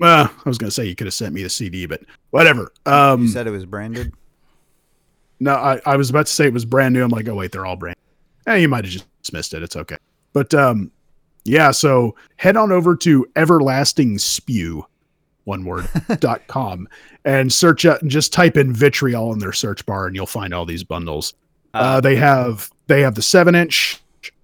Well, 0.00 0.30
I 0.44 0.48
was 0.48 0.58
gonna 0.58 0.70
say 0.70 0.86
you 0.86 0.94
could 0.94 1.06
have 1.06 1.14
sent 1.14 1.34
me 1.34 1.42
the 1.42 1.48
CD, 1.50 1.86
but 1.86 2.02
whatever. 2.30 2.72
Um, 2.86 3.22
you 3.22 3.28
said 3.28 3.46
it 3.46 3.50
was 3.50 3.64
branded. 3.64 4.12
no, 5.40 5.54
I, 5.54 5.80
I 5.86 5.96
was 5.96 6.10
about 6.10 6.26
to 6.26 6.32
say 6.32 6.46
it 6.46 6.52
was 6.52 6.64
brand 6.64 6.94
new. 6.94 7.02
I'm 7.04 7.10
like, 7.10 7.28
oh 7.28 7.34
wait, 7.34 7.52
they're 7.52 7.66
all 7.66 7.76
brand. 7.76 7.96
Eh, 8.46 8.56
you 8.56 8.68
might 8.68 8.84
have 8.84 8.92
just 8.92 9.06
missed 9.32 9.54
it. 9.54 9.62
It's 9.62 9.76
okay. 9.76 9.96
But 10.32 10.52
um, 10.54 10.90
yeah. 11.44 11.70
So 11.70 12.14
head 12.36 12.56
on 12.56 12.72
over 12.72 12.96
to 12.96 13.26
Everlasting 13.36 14.18
Spew, 14.18 14.84
one 15.44 15.64
word 15.64 15.88
dot 16.18 16.46
com, 16.48 16.88
and 17.24 17.52
search 17.52 17.84
and 17.84 18.10
just 18.10 18.32
type 18.32 18.56
in 18.56 18.72
vitriol 18.72 19.32
in 19.32 19.38
their 19.38 19.52
search 19.52 19.86
bar, 19.86 20.06
and 20.06 20.16
you'll 20.16 20.26
find 20.26 20.52
all 20.52 20.66
these 20.66 20.84
bundles. 20.84 21.34
Uh, 21.72 22.00
they 22.00 22.16
have 22.16 22.70
they 22.88 23.00
have 23.00 23.14
the 23.14 23.22
seven 23.22 23.54
inch, 23.54 24.00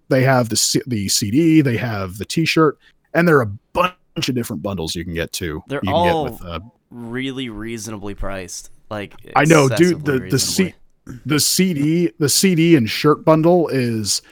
they 0.08 0.22
have 0.22 0.48
the 0.48 0.56
C- 0.56 0.82
the 0.86 1.08
CD, 1.08 1.60
they 1.60 1.76
have 1.76 2.18
the 2.18 2.24
T-shirt, 2.24 2.78
and 3.14 3.26
there 3.28 3.38
are 3.38 3.42
a 3.42 3.52
bunch 3.72 3.94
of 4.28 4.34
different 4.34 4.62
bundles 4.62 4.94
you 4.94 5.04
can 5.04 5.14
get 5.14 5.32
too. 5.32 5.62
They're 5.66 5.80
all 5.86 6.24
get 6.24 6.32
with, 6.32 6.44
uh, 6.44 6.60
really 6.90 7.48
reasonably 7.48 8.14
priced. 8.14 8.70
Like 8.90 9.14
I 9.36 9.44
know, 9.44 9.68
dude. 9.68 10.04
The 10.04 10.18
the 10.18 10.38
C, 10.38 10.74
the 11.24 11.40
CD 11.40 12.12
the 12.18 12.28
CD 12.28 12.76
and 12.76 12.88
shirt 12.88 13.24
bundle 13.24 13.68
is 13.68 14.22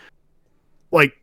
like 0.90 1.14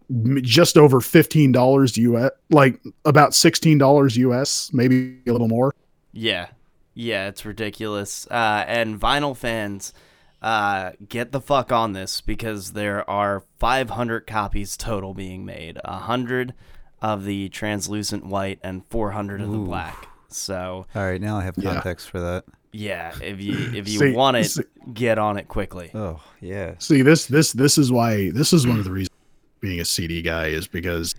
just 0.42 0.78
over 0.78 1.02
fifteen 1.02 1.52
dollars 1.52 1.98
US, 1.98 2.32
like 2.50 2.80
about 3.04 3.34
sixteen 3.34 3.78
dollars 3.78 4.16
US, 4.18 4.72
maybe 4.74 5.20
a 5.28 5.32
little 5.32 5.50
more. 5.50 5.74
Yeah, 6.14 6.48
yeah, 6.94 7.28
it's 7.28 7.46
ridiculous. 7.46 8.26
Uh, 8.32 8.64
and 8.68 9.00
vinyl 9.00 9.36
fans, 9.36 9.94
uh, 10.42 10.92
get 11.10 11.32
the 11.32 11.42
fuck 11.42 11.72
on 11.72 11.94
this 11.94 12.22
because 12.22 12.72
there 12.72 13.08
are 13.10 13.44
500 13.58 14.26
copies 14.26 14.78
total 14.78 15.14
being 15.14 15.46
made. 15.46 15.78
A 15.84 15.94
100 15.94 16.54
of 17.02 17.26
the 17.26 17.50
translucent 17.50 18.26
white 18.26 18.60
and 18.64 18.86
400 18.88 19.42
of 19.42 19.52
the 19.52 19.58
Ooh. 19.58 19.66
black. 19.66 20.08
So 20.30 20.86
All 20.96 21.04
right, 21.04 21.22
now 21.22 21.38
I 21.38 21.44
have 21.44 21.56
Yeah. 21.58 21.74
context 21.74 22.10
for 22.10 22.20
that. 22.20 22.46
yeah, 22.72 23.14
if 23.22 23.40
you 23.40 23.54
if 23.74 23.88
you 23.88 24.00
See- 24.00 24.12
want 24.12 24.38
it, 24.38 24.46
see- 24.46 24.64
get 24.94 25.18
on 25.18 25.38
it 25.38 25.48
quickly. 25.48 25.92
Oh 25.94 26.20
yeah. 26.42 26.74
See 26.80 27.02
this 27.02 27.26
this 27.28 27.54
this 27.54 27.78
is 27.78 27.92
why 27.92 28.32
this 28.32 28.52
is 28.54 28.66
one 28.68 28.78
of 28.80 28.86
the 28.86 28.92
reasons 28.92 29.16
being 29.62 29.80
a 29.80 29.86
CD 29.86 30.22
guy 30.22 30.48
is 30.48 30.68
because 30.68 31.16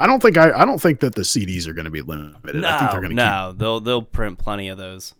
I 0.00 0.06
don't 0.06 0.20
think 0.20 0.36
I 0.36 0.50
I 0.52 0.64
don't 0.64 0.80
think 0.80 1.00
that 1.00 1.14
the 1.14 1.22
CDs 1.22 1.66
are 1.68 1.72
going 1.72 1.84
to 1.84 1.90
be 1.90 2.02
limited. 2.02 2.34
I 2.36 2.40
think 2.52 2.54
No, 2.62 2.88
they're 2.90 3.00
going 3.00 3.10
to 3.10 3.14
no, 3.14 3.52
they'll 3.56 3.80
they'll 3.80 4.02
print 4.02 4.38
plenty 4.38 4.68
of 4.68 4.78
those. 4.78 5.14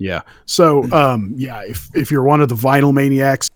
Yeah. 0.00 0.20
So, 0.46 0.88
um, 0.92 1.32
yeah, 1.36 1.62
if 1.66 1.88
if 1.96 2.10
you're 2.12 2.22
one 2.22 2.40
of 2.40 2.48
the 2.48 2.54
vinyl 2.54 2.94
maniacs, 2.94 3.50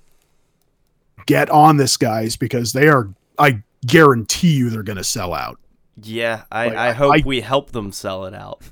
get 1.26 1.48
on 1.50 1.76
this, 1.76 1.96
guys, 1.96 2.36
because 2.36 2.72
they 2.72 2.88
are. 2.88 3.08
I 3.38 3.62
guarantee 3.86 4.56
you, 4.56 4.68
they're 4.70 4.82
going 4.82 4.98
to 4.98 5.04
sell 5.04 5.34
out. 5.34 5.58
Yeah, 6.02 6.42
I, 6.50 6.66
Like, 6.68 6.76
I 6.76 6.88
I- 6.88 6.92
hope 6.92 7.14
I- 7.14 7.22
we 7.24 7.40
help 7.40 7.72
them 7.72 7.92
sell 7.92 8.24
it 8.26 8.34
out. 8.34 8.62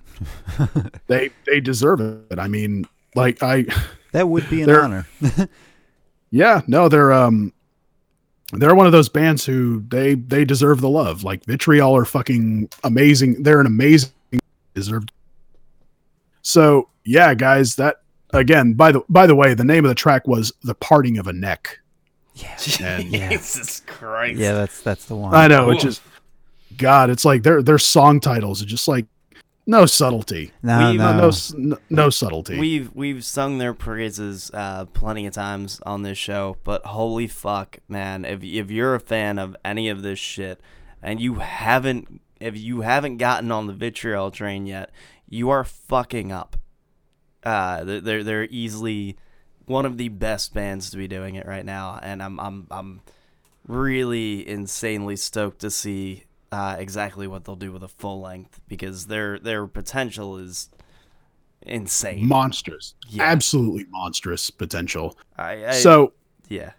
They 1.06 1.30
they 1.46 1.60
deserve 1.60 2.00
it. 2.00 2.38
I 2.38 2.46
mean, 2.48 2.86
like 3.14 3.42
I, 3.42 3.64
That 4.12 4.28
would 4.28 4.48
be 4.50 4.62
an 4.62 4.70
honor. 4.70 5.06
yeah, 6.30 6.60
no, 6.66 6.88
they're 6.88 7.12
um, 7.12 7.52
they're 8.52 8.74
one 8.74 8.86
of 8.86 8.92
those 8.92 9.08
bands 9.08 9.44
who 9.46 9.84
they 9.88 10.14
they 10.14 10.44
deserve 10.44 10.80
the 10.80 10.88
love. 10.88 11.22
Like 11.24 11.44
Vitriol 11.46 11.96
are 11.96 12.04
fucking 12.04 12.68
amazing. 12.84 13.42
They're 13.42 13.60
an 13.60 13.66
amazing 13.66 14.10
deserved. 14.74 15.12
So 16.42 16.88
yeah, 17.04 17.34
guys, 17.34 17.76
that 17.76 17.96
again. 18.32 18.74
By 18.74 18.92
the 18.92 19.02
by 19.08 19.26
the 19.26 19.34
way, 19.34 19.54
the 19.54 19.64
name 19.64 19.84
of 19.84 19.88
the 19.88 19.94
track 19.94 20.26
was 20.26 20.52
"The 20.62 20.74
Parting 20.74 21.18
of 21.18 21.26
a 21.26 21.32
Neck." 21.32 21.78
Yeah. 22.34 22.56
And- 22.82 23.10
Jesus 23.12 23.80
Christ. 23.86 24.38
yeah, 24.38 24.52
that's 24.52 24.80
that's 24.82 25.04
the 25.06 25.16
one. 25.16 25.34
I 25.34 25.48
know, 25.48 25.70
it's 25.70 25.84
Ooh. 25.84 25.90
God. 26.80 27.10
It's 27.10 27.24
like 27.24 27.42
their 27.44 27.62
their 27.62 27.78
song 27.78 28.18
titles 28.20 28.60
are 28.62 28.66
just 28.66 28.88
like 28.88 29.06
no 29.66 29.86
subtlety, 29.86 30.50
No, 30.62 30.92
no 30.92 31.12
no. 31.12 31.16
no, 31.18 31.28
s- 31.28 31.54
no, 31.56 31.78
no 31.90 32.10
subtlety. 32.10 32.58
We've 32.58 32.90
we've 32.94 33.24
sung 33.24 33.58
their 33.58 33.74
praises 33.74 34.50
uh, 34.52 34.86
plenty 34.86 35.26
of 35.26 35.32
times 35.34 35.80
on 35.86 36.02
this 36.02 36.18
show, 36.18 36.56
but 36.64 36.84
holy 36.86 37.28
fuck, 37.28 37.78
man! 37.88 38.24
If 38.24 38.42
if 38.42 38.70
you're 38.70 38.94
a 38.96 39.00
fan 39.00 39.38
of 39.38 39.54
any 39.64 39.88
of 39.88 40.02
this 40.02 40.18
shit 40.18 40.60
and 41.02 41.20
you 41.20 41.34
haven't 41.34 42.20
if 42.40 42.56
you 42.56 42.80
haven't 42.80 43.18
gotten 43.18 43.52
on 43.52 43.66
the 43.68 43.72
vitriol 43.74 44.30
train 44.32 44.66
yet, 44.66 44.90
you 45.28 45.50
are 45.50 45.62
fucking 45.62 46.32
up. 46.32 46.56
Uh, 47.44 47.84
they're 47.84 48.00
they're, 48.00 48.24
they're 48.24 48.44
easily 48.50 49.16
one 49.66 49.86
of 49.86 49.98
the 49.98 50.08
best 50.08 50.52
bands 50.52 50.90
to 50.90 50.96
be 50.96 51.06
doing 51.06 51.36
it 51.36 51.46
right 51.46 51.64
now, 51.64 52.00
and 52.02 52.22
I'm 52.22 52.40
I'm 52.40 52.66
I'm 52.72 53.00
really 53.68 54.48
insanely 54.48 55.16
stoked 55.16 55.60
to 55.60 55.70
see 55.70 56.24
uh, 56.52 56.76
exactly 56.78 57.26
what 57.26 57.44
they'll 57.44 57.56
do 57.56 57.72
with 57.72 57.82
a 57.82 57.88
full 57.88 58.20
length 58.20 58.60
because 58.68 59.06
their 59.06 59.38
their 59.38 59.66
potential 59.66 60.36
is 60.36 60.68
insane. 61.62 62.26
monstrous, 62.26 62.94
Yeah. 63.08 63.24
absolutely 63.24 63.86
monstrous 63.90 64.50
potential. 64.50 65.16
I, 65.36 65.66
I 65.66 65.70
so 65.72 66.12
yeah, 66.48 66.72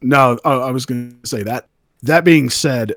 no, 0.00 0.38
I, 0.44 0.52
I 0.52 0.70
was 0.70 0.86
going 0.86 1.18
to 1.20 1.26
say 1.28 1.42
that. 1.42 1.68
That 2.02 2.24
being 2.24 2.50
said, 2.50 2.94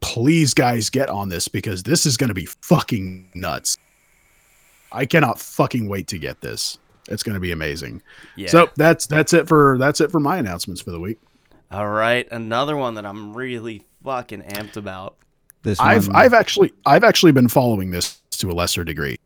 please, 0.00 0.54
guys, 0.54 0.88
get 0.90 1.08
on 1.10 1.28
this 1.28 1.48
because 1.48 1.82
this 1.82 2.06
is 2.06 2.16
going 2.16 2.28
to 2.28 2.34
be 2.34 2.46
fucking 2.46 3.30
nuts. 3.34 3.78
I 4.92 5.04
cannot 5.06 5.38
fucking 5.38 5.88
wait 5.88 6.06
to 6.08 6.18
get 6.18 6.40
this. 6.40 6.78
It's 7.08 7.22
going 7.22 7.34
to 7.34 7.40
be 7.40 7.52
amazing. 7.52 8.02
yeah. 8.34 8.48
So 8.48 8.70
that's 8.76 9.06
that's 9.06 9.32
it 9.32 9.46
for 9.48 9.76
that's 9.78 10.00
it 10.00 10.10
for 10.10 10.20
my 10.20 10.38
announcements 10.38 10.80
for 10.80 10.90
the 10.90 11.00
week. 11.00 11.18
all 11.70 11.88
right, 11.88 12.26
another 12.30 12.76
one 12.76 12.94
that 12.94 13.06
I'm 13.06 13.34
really 13.36 13.84
fucking 14.04 14.42
amped 14.42 14.76
about. 14.76 15.16
This 15.66 15.80
I've 15.80 16.06
one, 16.06 16.14
I've 16.14 16.32
actually 16.32 16.72
I've 16.86 17.02
actually 17.02 17.32
been 17.32 17.48
following 17.48 17.90
this 17.90 18.20
to 18.38 18.50
a 18.50 18.54
lesser 18.54 18.84
degree. 18.84 19.16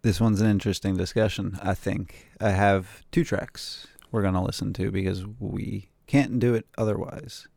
this 0.00 0.18
one's 0.18 0.40
an 0.40 0.48
interesting 0.48 0.96
discussion. 0.96 1.58
I 1.62 1.74
think 1.74 2.30
I 2.40 2.50
have 2.50 3.02
two 3.12 3.22
tracks. 3.22 3.86
we're 4.10 4.22
gonna 4.22 4.42
listen 4.42 4.72
to 4.72 4.90
because 4.90 5.26
we 5.38 5.90
can't 6.06 6.38
do 6.38 6.54
it 6.54 6.66
otherwise. 6.78 7.48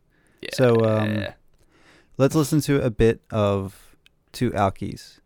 Yeah. 0.42 0.50
So, 0.54 0.86
um, 0.86 1.26
Let's 2.18 2.36
listen 2.36 2.60
to 2.62 2.84
a 2.84 2.90
bit 2.90 3.22
of 3.32 3.96
Two 4.34 4.52
Alkies. 4.52 5.20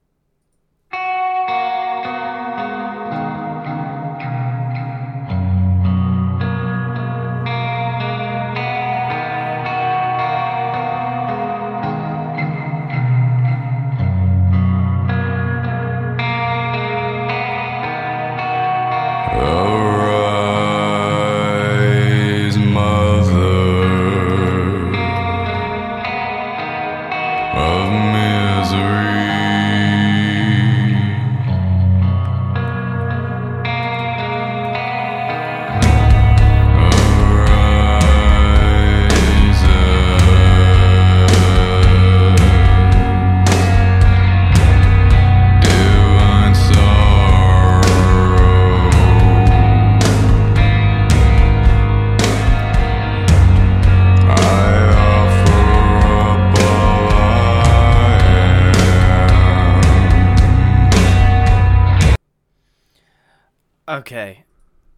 Okay. 64.09 64.43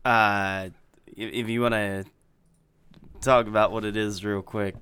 Uh, 0.05 0.70
if, 1.05 1.49
you 1.49 1.62
want 1.62 1.74
to 1.74 2.05
talk 3.20 3.45
about 3.45 3.74
what 3.74 3.84
it 3.84 3.97
is 3.97 4.24
real 4.24 4.41
quick, 4.41 4.76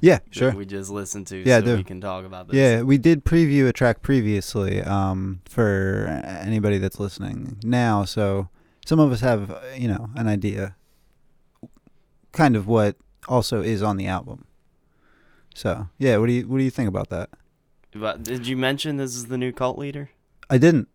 Yeah, 0.00 0.18
sure. 0.32 0.50
we 0.50 0.66
just 0.66 0.90
listened 0.90 1.28
to, 1.28 1.36
Yeah, 1.36 1.60
so 1.60 1.66
do. 1.66 1.76
we 1.76 1.84
can 1.84 2.00
talk 2.00 2.24
about 2.24 2.48
this. 2.48 2.56
Yeah, 2.56 2.82
we 2.82 2.98
did 2.98 3.24
preview 3.24 3.68
a 3.68 3.72
track 3.72 4.02
previously 4.02 4.82
um, 4.82 5.40
for 5.48 6.20
anybody 6.26 6.78
that's 6.78 6.98
listening 6.98 7.58
now. 7.62 8.04
So 8.04 8.48
some 8.84 8.98
of 8.98 9.12
us 9.12 9.20
have, 9.20 9.56
you 9.78 9.86
know, 9.86 10.10
an 10.16 10.26
idea, 10.26 10.74
kind 12.32 12.56
of 12.56 12.66
what 12.66 12.96
also 13.28 13.62
is 13.62 13.84
on 13.84 13.98
the 13.98 14.08
album. 14.08 14.46
So 15.54 15.88
yeah, 15.98 16.16
what 16.16 16.26
do 16.26 16.32
you 16.32 16.48
what 16.48 16.58
do 16.58 16.64
you 16.64 16.70
think 16.70 16.88
about 16.88 17.08
that? 17.10 17.30
But 17.94 18.24
did 18.24 18.48
you 18.48 18.56
mention 18.56 18.96
this 18.96 19.14
is 19.14 19.26
the 19.26 19.38
new 19.38 19.52
cult 19.52 19.78
leader? 19.78 20.10
I 20.50 20.58
didn't. 20.58 20.88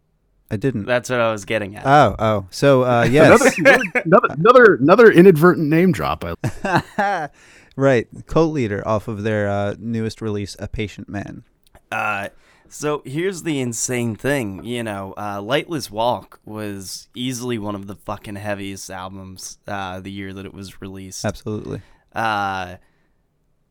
I 0.52 0.58
didn't. 0.58 0.86
That's 0.86 1.10
what 1.10 1.20
I 1.20 1.32
was 1.32 1.46
getting 1.46 1.76
at. 1.76 1.86
oh, 1.86 2.16
oh. 2.18 2.48
So 2.50 2.84
uh, 2.84 3.04
yes, 3.12 3.58
Another, 3.58 3.92
another 4.04 4.28
another 4.32 4.76
another 4.76 5.12
inadvertent 5.12 5.68
name 5.68 5.92
drop. 5.92 6.24
I, 6.26 7.30
right. 7.76 8.08
Cult 8.26 8.54
leader 8.54 8.88
off 8.88 9.08
of 9.08 9.24
their 9.24 9.48
uh, 9.50 9.76
newest 9.78 10.22
release, 10.22 10.56
A 10.60 10.68
Patient 10.68 11.08
Man. 11.08 11.44
Uh, 11.92 12.30
so 12.72 13.02
here's 13.04 13.44
the 13.44 13.60
insane 13.60 14.16
thing, 14.16 14.64
you 14.64 14.84
know, 14.84 15.16
uh, 15.18 15.40
Lightless 15.42 15.90
Walk 15.90 16.40
was 16.46 17.10
easily 17.16 17.58
one 17.58 17.74
of 17.74 17.88
the 17.88 17.96
fucking 17.96 18.36
heaviest 18.36 18.92
albums 18.92 19.58
uh, 19.68 20.00
the 20.00 20.12
year 20.12 20.34
that 20.34 20.46
it 20.46 20.54
was 20.54 20.80
released. 20.80 21.26
Absolutely. 21.26 21.82
Uh, 22.14 22.76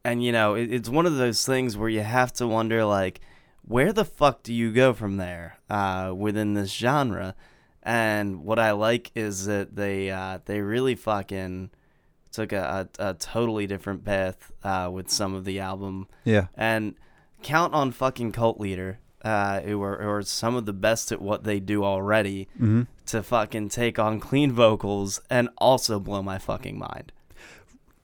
and 0.05 0.25
you 0.25 0.33
know, 0.33 0.55
it, 0.55 0.73
it's 0.73 0.89
one 0.89 1.07
of 1.07 1.17
those 1.17 1.47
things 1.47 1.77
where 1.77 1.89
you 1.89 2.01
have 2.01 2.33
to 2.35 2.49
wonder, 2.49 2.85
like, 2.85 3.21
where 3.69 3.93
the 3.93 4.05
fuck 4.05 4.43
do 4.43 4.53
you 4.53 4.73
go 4.73 4.93
from 4.95 5.17
there 5.19 5.59
uh, 5.71 6.13
within 6.17 6.55
this 6.55 6.73
genre? 6.73 7.35
And 7.83 8.43
what 8.45 8.59
I 8.59 8.73
like 8.73 9.11
is 9.15 9.47
that 9.47 9.77
they 9.77 10.11
uh, 10.11 10.39
they 10.45 10.61
really 10.61 10.95
fucking 10.95 11.71
took 12.33 12.53
a, 12.53 12.89
a, 12.99 13.11
a 13.11 13.15
totally 13.15 13.67
different 13.67 14.05
path 14.05 14.53
uh, 14.65 14.91
with 14.93 15.11
some 15.11 15.35
of 15.35 15.45
the 15.45 15.61
album 15.61 16.07
Yeah. 16.25 16.49
and 16.55 16.95
count 17.43 17.73
on 17.75 17.91
fucking 17.93 18.33
cult 18.33 18.61
leader 18.61 18.99
uh, 19.25 19.61
who 19.61 19.83
are, 19.83 20.01
who 20.03 20.09
are 20.09 20.23
some 20.23 20.55
of 20.55 20.67
the 20.67 20.73
best 20.75 21.11
at 21.11 21.23
what 21.23 21.45
they 21.45 21.59
do 21.61 21.85
already 21.85 22.49
hmm 22.57 22.83
to 23.07 23.23
fucking 23.23 23.71
take 23.71 23.99
on 23.99 24.21
clean 24.21 24.53
vocals 24.53 25.19
and 25.31 25.49
also 25.57 25.99
blow 25.99 26.23
my 26.23 26.37
fucking 26.39 26.79
mind 26.79 27.11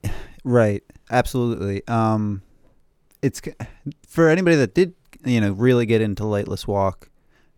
Right. 0.44 0.82
Absolutely. 1.10 1.86
Um, 1.88 2.42
it's 3.22 3.40
for 4.06 4.28
anybody 4.28 4.56
that 4.56 4.74
did, 4.74 4.94
you 5.24 5.40
know, 5.40 5.52
really 5.52 5.86
get 5.86 6.00
into 6.00 6.22
Lightless 6.24 6.66
Walk. 6.66 7.10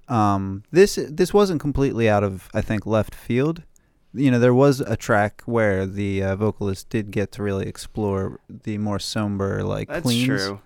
Um, 0.08 0.62
this 0.70 0.98
this 1.08 1.34
wasn't 1.34 1.60
completely 1.60 2.08
out 2.08 2.22
of 2.22 2.48
I 2.54 2.60
think 2.60 2.86
left 2.86 3.14
field. 3.14 3.62
You 4.14 4.30
know, 4.30 4.38
there 4.38 4.54
was 4.54 4.80
a 4.80 4.96
track 4.96 5.42
where 5.44 5.84
the 5.86 6.22
uh, 6.22 6.36
vocalist 6.36 6.88
did 6.88 7.10
get 7.10 7.32
to 7.32 7.42
really 7.42 7.66
explore 7.66 8.40
the 8.48 8.78
more 8.78 8.98
somber, 8.98 9.62
like 9.62 9.88
that's 9.88 10.02
cleans. 10.02 10.26
true 10.26 10.60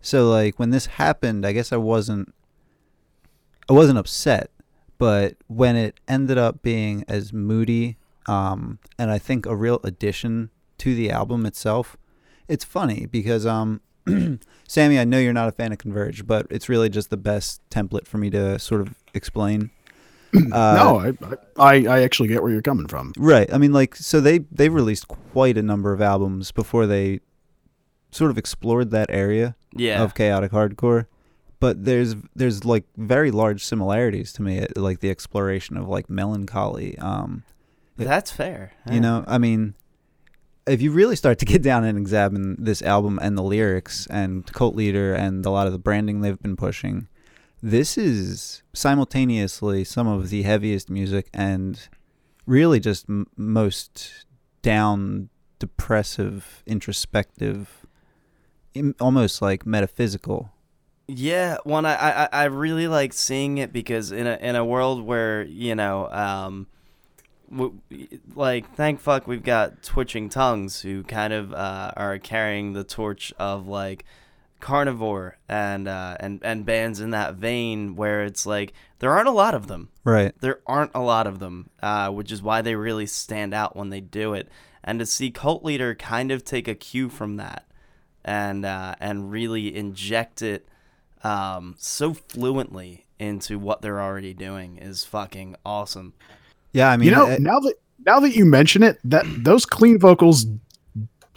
So 0.00 0.30
like 0.30 0.58
when 0.58 0.70
this 0.70 0.86
happened, 0.86 1.44
I 1.46 1.52
guess 1.52 1.72
I 1.72 1.76
wasn't 1.76 2.32
I 3.68 3.72
wasn't 3.72 3.98
upset, 3.98 4.50
but 4.98 5.36
when 5.48 5.76
it 5.76 5.98
ended 6.08 6.38
up 6.38 6.62
being 6.62 7.04
as 7.08 7.32
moody 7.32 7.96
um 8.26 8.78
and 8.98 9.10
I 9.10 9.18
think 9.18 9.46
a 9.46 9.54
real 9.54 9.80
addition 9.84 10.50
to 10.78 10.94
the 10.94 11.10
album 11.10 11.44
itself, 11.46 11.96
it's 12.48 12.64
funny 12.64 13.06
because 13.06 13.46
um 13.46 13.80
Sammy, 14.68 14.98
I 14.98 15.04
know 15.04 15.18
you're 15.18 15.32
not 15.32 15.48
a 15.48 15.52
fan 15.52 15.72
of 15.72 15.78
Converge, 15.78 16.26
but 16.26 16.46
it's 16.50 16.68
really 16.68 16.88
just 16.88 17.10
the 17.10 17.16
best 17.16 17.60
template 17.70 18.06
for 18.06 18.18
me 18.18 18.30
to 18.30 18.58
sort 18.58 18.80
of 18.80 18.94
explain. 19.14 19.70
Uh, 20.52 20.74
no, 20.76 21.00
I, 21.00 21.12
I 21.56 21.86
I 21.86 22.02
actually 22.02 22.28
get 22.28 22.42
where 22.42 22.52
you're 22.52 22.60
coming 22.60 22.88
from. 22.88 23.14
Right. 23.16 23.50
I 23.50 23.56
mean, 23.56 23.72
like, 23.72 23.94
so 23.94 24.20
they 24.20 24.40
they 24.50 24.68
released 24.68 25.08
quite 25.08 25.56
a 25.56 25.62
number 25.62 25.94
of 25.94 26.02
albums 26.02 26.52
before 26.52 26.86
they 26.86 27.20
sort 28.10 28.30
of 28.30 28.36
explored 28.36 28.90
that 28.90 29.08
area 29.08 29.56
yeah 29.72 30.02
of 30.02 30.14
chaotic 30.14 30.50
hardcore. 30.52 31.06
But 31.58 31.84
there's 31.86 32.16
there's 32.34 32.66
like 32.66 32.84
very 32.98 33.30
large 33.30 33.64
similarities 33.64 34.30
to 34.34 34.42
me, 34.42 34.60
uh, 34.60 34.66
like 34.76 35.00
the 35.00 35.08
exploration 35.08 35.78
of 35.78 35.88
like 35.88 36.10
melancholy. 36.10 36.98
Um, 36.98 37.44
that's 37.96 38.30
fair 38.30 38.72
you 38.90 39.00
know, 39.00 39.24
I 39.26 39.38
mean, 39.38 39.74
if 40.66 40.82
you 40.82 40.90
really 40.90 41.16
start 41.16 41.38
to 41.38 41.44
get 41.44 41.62
down 41.62 41.84
and 41.84 41.96
examine 41.98 42.56
this 42.58 42.82
album 42.82 43.18
and 43.22 43.36
the 43.38 43.42
lyrics 43.42 44.06
and 44.08 44.46
Cult 44.52 44.74
Leader 44.74 45.14
and 45.14 45.44
a 45.46 45.50
lot 45.50 45.66
of 45.66 45.72
the 45.72 45.78
branding 45.78 46.20
they've 46.20 46.40
been 46.40 46.56
pushing, 46.56 47.08
this 47.62 47.96
is 47.96 48.62
simultaneously 48.72 49.84
some 49.84 50.06
of 50.06 50.30
the 50.30 50.42
heaviest 50.42 50.90
music 50.90 51.28
and 51.32 51.88
really 52.46 52.80
just 52.80 53.08
m- 53.08 53.26
most 53.36 54.26
down, 54.62 55.28
depressive, 55.58 56.62
introspective, 56.66 57.86
almost 59.00 59.40
like 59.40 59.64
metaphysical. 59.64 60.50
Yeah, 61.08 61.58
one 61.62 61.86
I, 61.86 62.24
I 62.24 62.28
I 62.32 62.44
really 62.46 62.88
like 62.88 63.12
seeing 63.12 63.58
it 63.58 63.72
because 63.72 64.10
in 64.10 64.26
a 64.26 64.36
in 64.40 64.56
a 64.56 64.64
world 64.64 65.04
where 65.04 65.44
you 65.44 65.76
know 65.76 66.10
um, 66.10 66.66
like 68.34 68.74
thank 68.74 69.00
fuck 69.00 69.26
we've 69.26 69.42
got 69.44 69.82
twitching 69.82 70.28
tongues 70.28 70.80
who 70.82 71.02
kind 71.04 71.32
of 71.32 71.52
uh, 71.52 71.92
are 71.96 72.18
carrying 72.18 72.72
the 72.72 72.84
torch 72.84 73.32
of 73.38 73.66
like 73.66 74.04
carnivore 74.60 75.36
and 75.48 75.86
uh, 75.86 76.16
and 76.18 76.40
and 76.42 76.64
bands 76.64 77.00
in 77.00 77.10
that 77.10 77.34
vein 77.34 77.94
where 77.94 78.24
it's 78.24 78.46
like 78.46 78.72
there 78.98 79.12
aren't 79.12 79.28
a 79.28 79.32
lot 79.32 79.54
of 79.54 79.66
them 79.66 79.90
Right. 80.04 80.34
there 80.40 80.60
aren't 80.66 80.92
a 80.94 81.00
lot 81.00 81.26
of 81.26 81.40
them, 81.40 81.70
uh, 81.82 82.10
which 82.10 82.30
is 82.32 82.42
why 82.42 82.62
they 82.62 82.74
really 82.76 83.06
stand 83.06 83.52
out 83.52 83.74
when 83.76 83.90
they 83.90 84.00
do 84.00 84.34
it. 84.34 84.48
And 84.84 85.00
to 85.00 85.06
see 85.06 85.30
Cult 85.32 85.64
Leader 85.64 85.96
kind 85.96 86.30
of 86.30 86.44
take 86.44 86.68
a 86.68 86.74
cue 86.76 87.08
from 87.08 87.36
that 87.36 87.66
and 88.24 88.64
uh, 88.64 88.94
and 89.00 89.30
really 89.32 89.74
inject 89.76 90.42
it 90.42 90.68
um, 91.24 91.74
so 91.78 92.14
fluently 92.14 93.04
into 93.18 93.58
what 93.58 93.82
they're 93.82 94.00
already 94.00 94.32
doing 94.32 94.78
is 94.78 95.04
fucking 95.04 95.56
awesome. 95.66 96.14
Yeah, 96.76 96.90
I 96.90 96.96
mean, 96.98 97.08
you 97.08 97.14
know, 97.14 97.26
I- 97.26 97.38
now 97.38 97.58
that 97.60 97.74
now 98.04 98.20
that 98.20 98.36
you 98.36 98.44
mention 98.44 98.82
it, 98.82 98.98
that 99.04 99.24
those 99.42 99.64
clean 99.64 99.98
vocals 99.98 100.44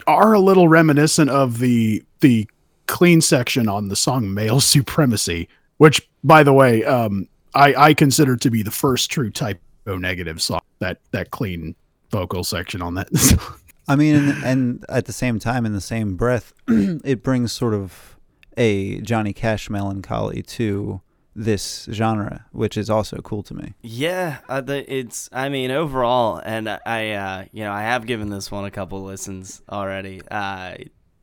are 0.06 0.32
a 0.34 0.40
little 0.40 0.68
reminiscent 0.68 1.30
of 1.30 1.58
the 1.58 2.04
the 2.20 2.46
clean 2.86 3.20
section 3.22 3.68
on 3.68 3.88
the 3.88 3.96
song 3.96 4.34
"Male 4.34 4.60
Supremacy," 4.60 5.48
which, 5.78 6.06
by 6.22 6.42
the 6.42 6.52
way, 6.52 6.84
um, 6.84 7.26
I 7.54 7.74
I 7.74 7.94
consider 7.94 8.36
to 8.36 8.50
be 8.50 8.62
the 8.62 8.70
first 8.70 9.10
true 9.10 9.30
type 9.30 9.60
typo 9.86 9.96
negative 9.96 10.42
song. 10.42 10.60
That 10.80 10.98
that 11.12 11.30
clean 11.30 11.74
vocal 12.10 12.44
section 12.44 12.82
on 12.82 12.94
that. 12.94 13.16
song. 13.16 13.40
I 13.88 13.96
mean, 13.96 14.14
and, 14.14 14.44
and 14.44 14.84
at 14.88 15.06
the 15.06 15.12
same 15.12 15.38
time, 15.40 15.66
in 15.66 15.72
the 15.72 15.80
same 15.80 16.14
breath, 16.16 16.52
it 16.68 17.22
brings 17.24 17.50
sort 17.52 17.74
of 17.74 18.16
a 18.56 19.00
Johnny 19.00 19.32
Cash 19.32 19.68
melancholy 19.70 20.42
to 20.42 21.00
this 21.34 21.88
genre, 21.92 22.46
which 22.52 22.76
is 22.76 22.90
also 22.90 23.18
cool 23.18 23.42
to 23.44 23.54
me. 23.54 23.74
Yeah, 23.82 24.38
uh, 24.48 24.60
the, 24.60 24.92
it's. 24.92 25.28
I 25.32 25.48
mean, 25.48 25.70
overall, 25.70 26.40
and 26.44 26.68
I, 26.68 27.10
uh, 27.12 27.44
you 27.52 27.62
know, 27.64 27.72
I 27.72 27.82
have 27.82 28.06
given 28.06 28.30
this 28.30 28.50
one 28.50 28.64
a 28.64 28.70
couple 28.70 29.02
listens 29.02 29.62
already. 29.70 30.20
Uh, 30.30 30.74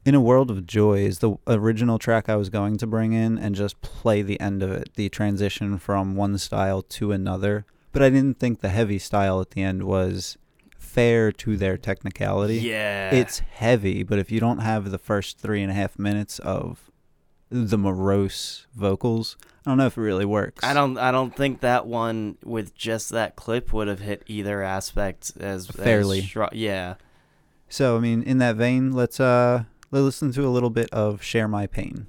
In 0.06 0.16
a 0.16 0.22
World 0.22 0.50
of 0.50 0.66
Joy 0.66 1.00
is 1.00 1.20
the 1.20 1.36
original 1.46 2.00
track 2.00 2.30
I 2.30 2.36
was 2.38 2.50
going 2.50 2.78
to 2.78 2.88
bring 2.88 3.12
in 3.14 3.38
and 3.38 3.54
just 3.56 3.82
play 3.82 4.22
the 4.22 4.40
end 4.40 4.64
of 4.64 4.72
it, 4.72 4.92
the 4.96 5.10
transition 5.10 5.78
from 5.78 6.16
one 6.16 6.38
style 6.38 6.82
to 6.82 7.12
another. 7.12 7.66
But 7.92 8.02
I 8.04 8.10
didn't 8.10 8.40
think 8.40 8.62
the 8.62 8.70
heavy 8.70 9.00
style 9.00 9.42
at 9.42 9.52
the 9.52 9.64
end 9.64 9.84
was 9.84 10.38
fair 10.78 11.32
to 11.32 11.58
their 11.58 11.78
technicality. 11.78 12.60
yeah, 12.60 13.14
It's 13.14 13.40
heavy, 13.40 14.04
but 14.04 14.20
if 14.20 14.32
you 14.32 14.40
don't 14.40 14.60
have 14.60 14.90
the 14.92 14.98
first 14.98 15.38
three 15.40 15.62
and 15.62 15.70
a 15.72 15.74
half 15.74 16.00
minutes 16.00 16.40
of 16.40 16.90
the 17.50 17.78
morose 17.78 18.68
vocals, 18.76 19.38
I 19.66 19.72
don't 19.72 19.78
know 19.78 19.86
if 19.88 19.98
it 19.98 20.02
really 20.02 20.26
works. 20.26 20.64
I 20.64 20.74
don't. 20.74 20.98
I 20.98 21.12
don't 21.12 21.36
think 21.36 21.62
that 21.62 21.86
one 21.88 22.38
with 22.44 22.76
just 22.76 23.10
that 23.10 23.36
clip 23.36 23.74
would 23.74 23.88
have 23.88 24.00
hit 24.00 24.24
either 24.28 24.62
aspect 24.64 25.32
as 25.40 25.68
as 25.70 25.76
Fairly. 25.76 26.22
stro- 26.22 26.50
yeah. 26.54 26.96
So 27.70 27.98
I 27.98 28.00
mean, 28.00 28.24
in 28.24 28.38
that 28.38 28.56
vein, 28.56 28.94
let's 28.94 29.20
uh 29.20 29.64
let's 29.92 30.04
listen 30.04 30.32
to 30.34 30.46
a 30.46 30.50
little 30.50 30.70
bit 30.70 30.90
of 30.92 31.22
"Share 31.22 31.48
My 31.48 31.68
Pain." 31.68 32.08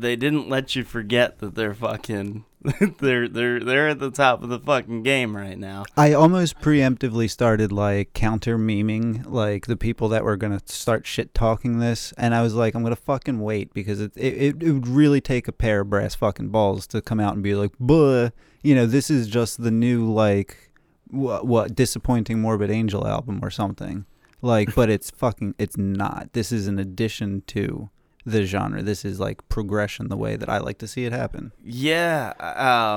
They 0.00 0.16
didn't 0.16 0.48
let 0.48 0.74
you 0.74 0.84
forget 0.84 1.38
that 1.38 1.54
they're 1.54 1.74
fucking. 1.74 2.44
they're 2.98 3.26
they're 3.26 3.58
they're 3.60 3.88
at 3.88 4.00
the 4.00 4.10
top 4.10 4.42
of 4.42 4.50
the 4.50 4.58
fucking 4.58 5.02
game 5.02 5.34
right 5.34 5.58
now. 5.58 5.84
I 5.96 6.12
almost 6.12 6.60
preemptively 6.60 7.30
started 7.30 7.72
like 7.72 8.12
counter 8.12 8.58
memeing 8.58 9.24
like 9.26 9.66
the 9.66 9.78
people 9.78 10.08
that 10.10 10.24
were 10.24 10.36
gonna 10.36 10.60
start 10.66 11.06
shit 11.06 11.32
talking 11.32 11.78
this, 11.78 12.12
and 12.18 12.34
I 12.34 12.42
was 12.42 12.54
like, 12.54 12.74
I'm 12.74 12.82
gonna 12.82 12.96
fucking 12.96 13.40
wait 13.40 13.72
because 13.72 14.00
it 14.00 14.12
it, 14.14 14.62
it, 14.62 14.72
would 14.72 14.86
really 14.86 15.22
take 15.22 15.48
a 15.48 15.52
pair 15.52 15.80
of 15.80 15.90
brass 15.90 16.14
fucking 16.14 16.50
balls 16.50 16.86
to 16.88 17.00
come 17.00 17.18
out 17.18 17.32
and 17.32 17.42
be 17.42 17.54
like, 17.54 17.72
buh, 17.80 18.30
you 18.62 18.74
know, 18.74 18.84
this 18.84 19.08
is 19.08 19.26
just 19.26 19.62
the 19.62 19.70
new 19.70 20.12
like 20.12 20.70
what, 21.08 21.46
what 21.46 21.74
disappointing 21.74 22.40
morbid 22.40 22.70
angel 22.70 23.06
album 23.06 23.40
or 23.42 23.50
something 23.50 24.04
like, 24.42 24.74
but 24.74 24.88
it's 24.90 25.10
fucking 25.10 25.54
it's 25.58 25.76
not. 25.76 26.32
This 26.32 26.52
is 26.52 26.66
an 26.66 26.78
addition 26.78 27.42
to 27.48 27.90
the 28.26 28.44
genre. 28.44 28.82
This 28.82 29.04
is 29.04 29.18
like 29.20 29.46
progression 29.48 30.08
the 30.08 30.16
way 30.16 30.36
that 30.36 30.48
I 30.48 30.58
like 30.58 30.78
to 30.78 30.86
see 30.88 31.04
it 31.04 31.12
happen. 31.12 31.52
Yeah, 31.64 32.32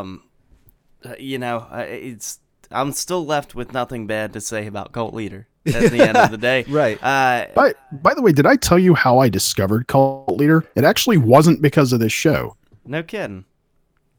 um, 0.02 0.24
you 1.20 1.38
know, 1.40 1.68
I- 1.70 1.84
it's. 1.84 2.40
I'm 2.72 2.92
still 2.92 3.24
left 3.24 3.54
with 3.54 3.72
nothing 3.72 4.08
bad 4.08 4.34
to 4.34 4.42
say 4.42 4.66
about 4.66 4.94
Cult 4.94 5.14
Leader 5.14 5.48
at 5.68 5.92
the 5.92 6.02
end 6.08 6.18
of 6.18 6.32
the 6.32 6.40
day. 6.40 6.66
Right. 6.70 6.98
Uh, 7.04 7.46
By, 7.54 7.76
by 7.92 8.16
the 8.16 8.22
way, 8.24 8.32
did 8.32 8.48
I 8.48 8.56
tell 8.56 8.80
you 8.80 8.96
how 8.96 9.20
I 9.20 9.30
discovered 9.30 9.86
Cult 9.88 10.38
Leader? 10.38 10.66
It 10.76 10.84
actually 10.84 11.18
wasn't 11.18 11.62
because 11.62 11.94
of 11.94 12.00
this 12.00 12.12
show. 12.12 12.58
no 12.84 13.04
kidding. 13.04 13.46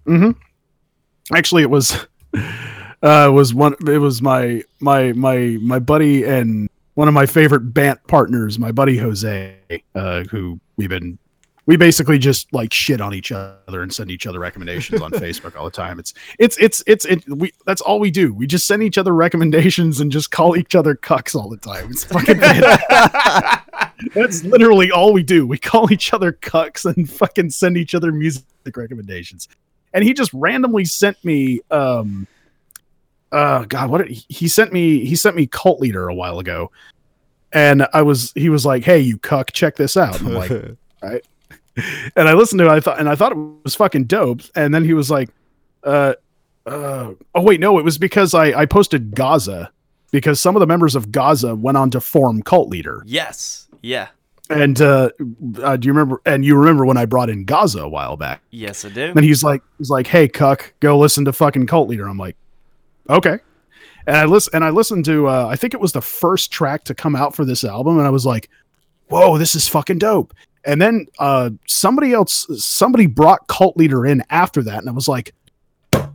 Mm-hmm. 0.06 0.38
Actually, 1.34 1.62
it 1.62 1.70
was 1.70 2.06
uh, 3.02 3.30
was 3.32 3.52
one. 3.54 3.74
It 3.88 3.98
was 3.98 4.22
my 4.22 4.62
my 4.80 5.12
my 5.14 5.58
my 5.60 5.78
buddy 5.80 6.22
and 6.24 6.68
one 6.94 7.08
of 7.08 7.14
my 7.14 7.26
favorite 7.26 7.74
band 7.74 7.98
partners, 8.06 8.56
my 8.58 8.70
buddy 8.70 8.98
Jose, 8.98 9.56
uh, 9.96 10.24
who 10.30 10.60
we've 10.76 10.88
been 10.88 11.18
we 11.66 11.76
basically 11.76 12.18
just 12.18 12.52
like 12.52 12.72
shit 12.72 13.00
on 13.00 13.14
each 13.14 13.32
other 13.32 13.82
and 13.82 13.92
send 13.92 14.10
each 14.10 14.26
other 14.26 14.38
recommendations 14.38 15.00
on 15.00 15.10
Facebook 15.12 15.56
all 15.56 15.64
the 15.64 15.70
time. 15.70 15.98
It's 15.98 16.12
it's 16.38 16.58
it's 16.58 16.82
it's 16.86 17.04
it, 17.06 17.24
we 17.28 17.52
that's 17.64 17.80
all 17.80 17.98
we 18.00 18.10
do. 18.10 18.34
We 18.34 18.46
just 18.46 18.66
send 18.66 18.82
each 18.82 18.98
other 18.98 19.14
recommendations 19.14 20.00
and 20.00 20.12
just 20.12 20.30
call 20.30 20.56
each 20.56 20.74
other 20.74 20.94
cucks 20.94 21.34
all 21.34 21.48
the 21.48 21.56
time. 21.56 21.90
It's 21.90 22.04
fucking 22.04 22.38
that's 24.14 24.44
literally 24.44 24.90
all 24.90 25.12
we 25.12 25.22
do. 25.22 25.46
We 25.46 25.58
call 25.58 25.90
each 25.90 26.12
other 26.12 26.32
cucks 26.32 26.84
and 26.84 27.08
fucking 27.08 27.50
send 27.50 27.76
each 27.76 27.94
other 27.94 28.12
music 28.12 28.44
recommendations. 28.76 29.48
And 29.94 30.04
he 30.04 30.12
just 30.12 30.32
randomly 30.34 30.84
sent 30.84 31.22
me 31.24 31.60
um 31.70 32.26
uh 33.32 33.64
god 33.64 33.90
what 33.90 34.06
he 34.08 34.46
sent 34.48 34.72
me 34.72 35.04
he 35.04 35.16
sent 35.16 35.34
me 35.34 35.46
cult 35.46 35.80
leader 35.80 36.08
a 36.08 36.14
while 36.14 36.38
ago 36.38 36.70
and 37.54 37.86
i 37.94 38.02
was 38.02 38.32
he 38.34 38.48
was 38.50 38.66
like 38.66 38.84
hey 38.84 38.98
you 38.98 39.16
cuck 39.18 39.50
check 39.52 39.76
this 39.76 39.96
out 39.96 40.18
and 40.20 40.28
i'm 40.28 40.34
like 40.34 40.50
right 41.02 41.24
and 42.16 42.28
i 42.28 42.34
listened 42.34 42.58
to 42.58 42.66
it 42.66 42.70
i 42.70 42.80
thought 42.80 42.98
and 43.00 43.08
i 43.08 43.14
thought 43.14 43.32
it 43.32 43.38
was 43.64 43.74
fucking 43.74 44.04
dope 44.04 44.42
and 44.54 44.74
then 44.74 44.84
he 44.84 44.92
was 44.92 45.10
like 45.10 45.30
uh 45.84 46.12
uh 46.66 47.12
oh 47.34 47.42
wait 47.42 47.60
no 47.60 47.78
it 47.78 47.84
was 47.84 47.96
because 47.98 48.34
i 48.34 48.46
i 48.60 48.66
posted 48.66 49.14
gaza 49.14 49.70
because 50.10 50.40
some 50.40 50.54
of 50.56 50.60
the 50.60 50.66
members 50.66 50.94
of 50.94 51.10
gaza 51.12 51.54
went 51.54 51.76
on 51.76 51.90
to 51.90 52.00
form 52.00 52.42
cult 52.42 52.68
leader 52.68 53.02
Yes. 53.06 53.68
Yeah. 53.82 54.08
and 54.48 54.80
uh, 54.80 55.10
uh 55.62 55.76
do 55.76 55.86
you 55.86 55.92
remember 55.92 56.20
and 56.24 56.44
you 56.44 56.56
remember 56.56 56.86
when 56.86 56.96
i 56.96 57.04
brought 57.06 57.28
in 57.30 57.44
gaza 57.44 57.80
a 57.82 57.88
while 57.88 58.16
back 58.16 58.40
Yes, 58.50 58.84
I 58.84 58.88
do. 58.88 59.12
and 59.14 59.24
he's 59.24 59.42
like, 59.44 59.62
he's 59.78 59.90
like, 59.90 60.06
"Hey, 60.06 60.26
cuck, 60.28 60.72
go 60.80 60.96
listen 60.98 61.24
to 61.26 61.32
fucking 61.32 61.66
Cult 61.66 61.88
Leader." 61.88 62.06
I'm 62.08 62.16
like, 62.18 62.36
"Okay." 63.10 63.38
And 64.06 64.16
I 64.16 64.24
listen, 64.24 64.54
and 64.54 64.64
I 64.64 64.70
listened 64.70 65.04
to, 65.06 65.28
uh, 65.28 65.46
I 65.50 65.56
think 65.56 65.74
it 65.74 65.80
was 65.80 65.92
the 65.92 66.02
first 66.02 66.50
track 66.50 66.84
to 66.84 66.94
come 66.94 67.16
out 67.16 67.34
for 67.34 67.44
this 67.44 67.64
album, 67.64 67.98
and 67.98 68.06
I 68.06 68.10
was 68.10 68.26
like, 68.26 68.50
"Whoa, 69.08 69.38
this 69.38 69.54
is 69.54 69.66
fucking 69.68 69.98
dope." 69.98 70.34
And 70.64 70.80
then 70.80 71.06
uh, 71.18 71.50
somebody 71.66 72.12
else, 72.12 72.46
somebody 72.62 73.06
brought 73.06 73.46
Cult 73.48 73.76
Leader 73.76 74.06
in 74.06 74.22
after 74.30 74.62
that, 74.62 74.78
and 74.78 74.88
I 74.88 74.92
was 74.92 75.08
like, 75.08 75.34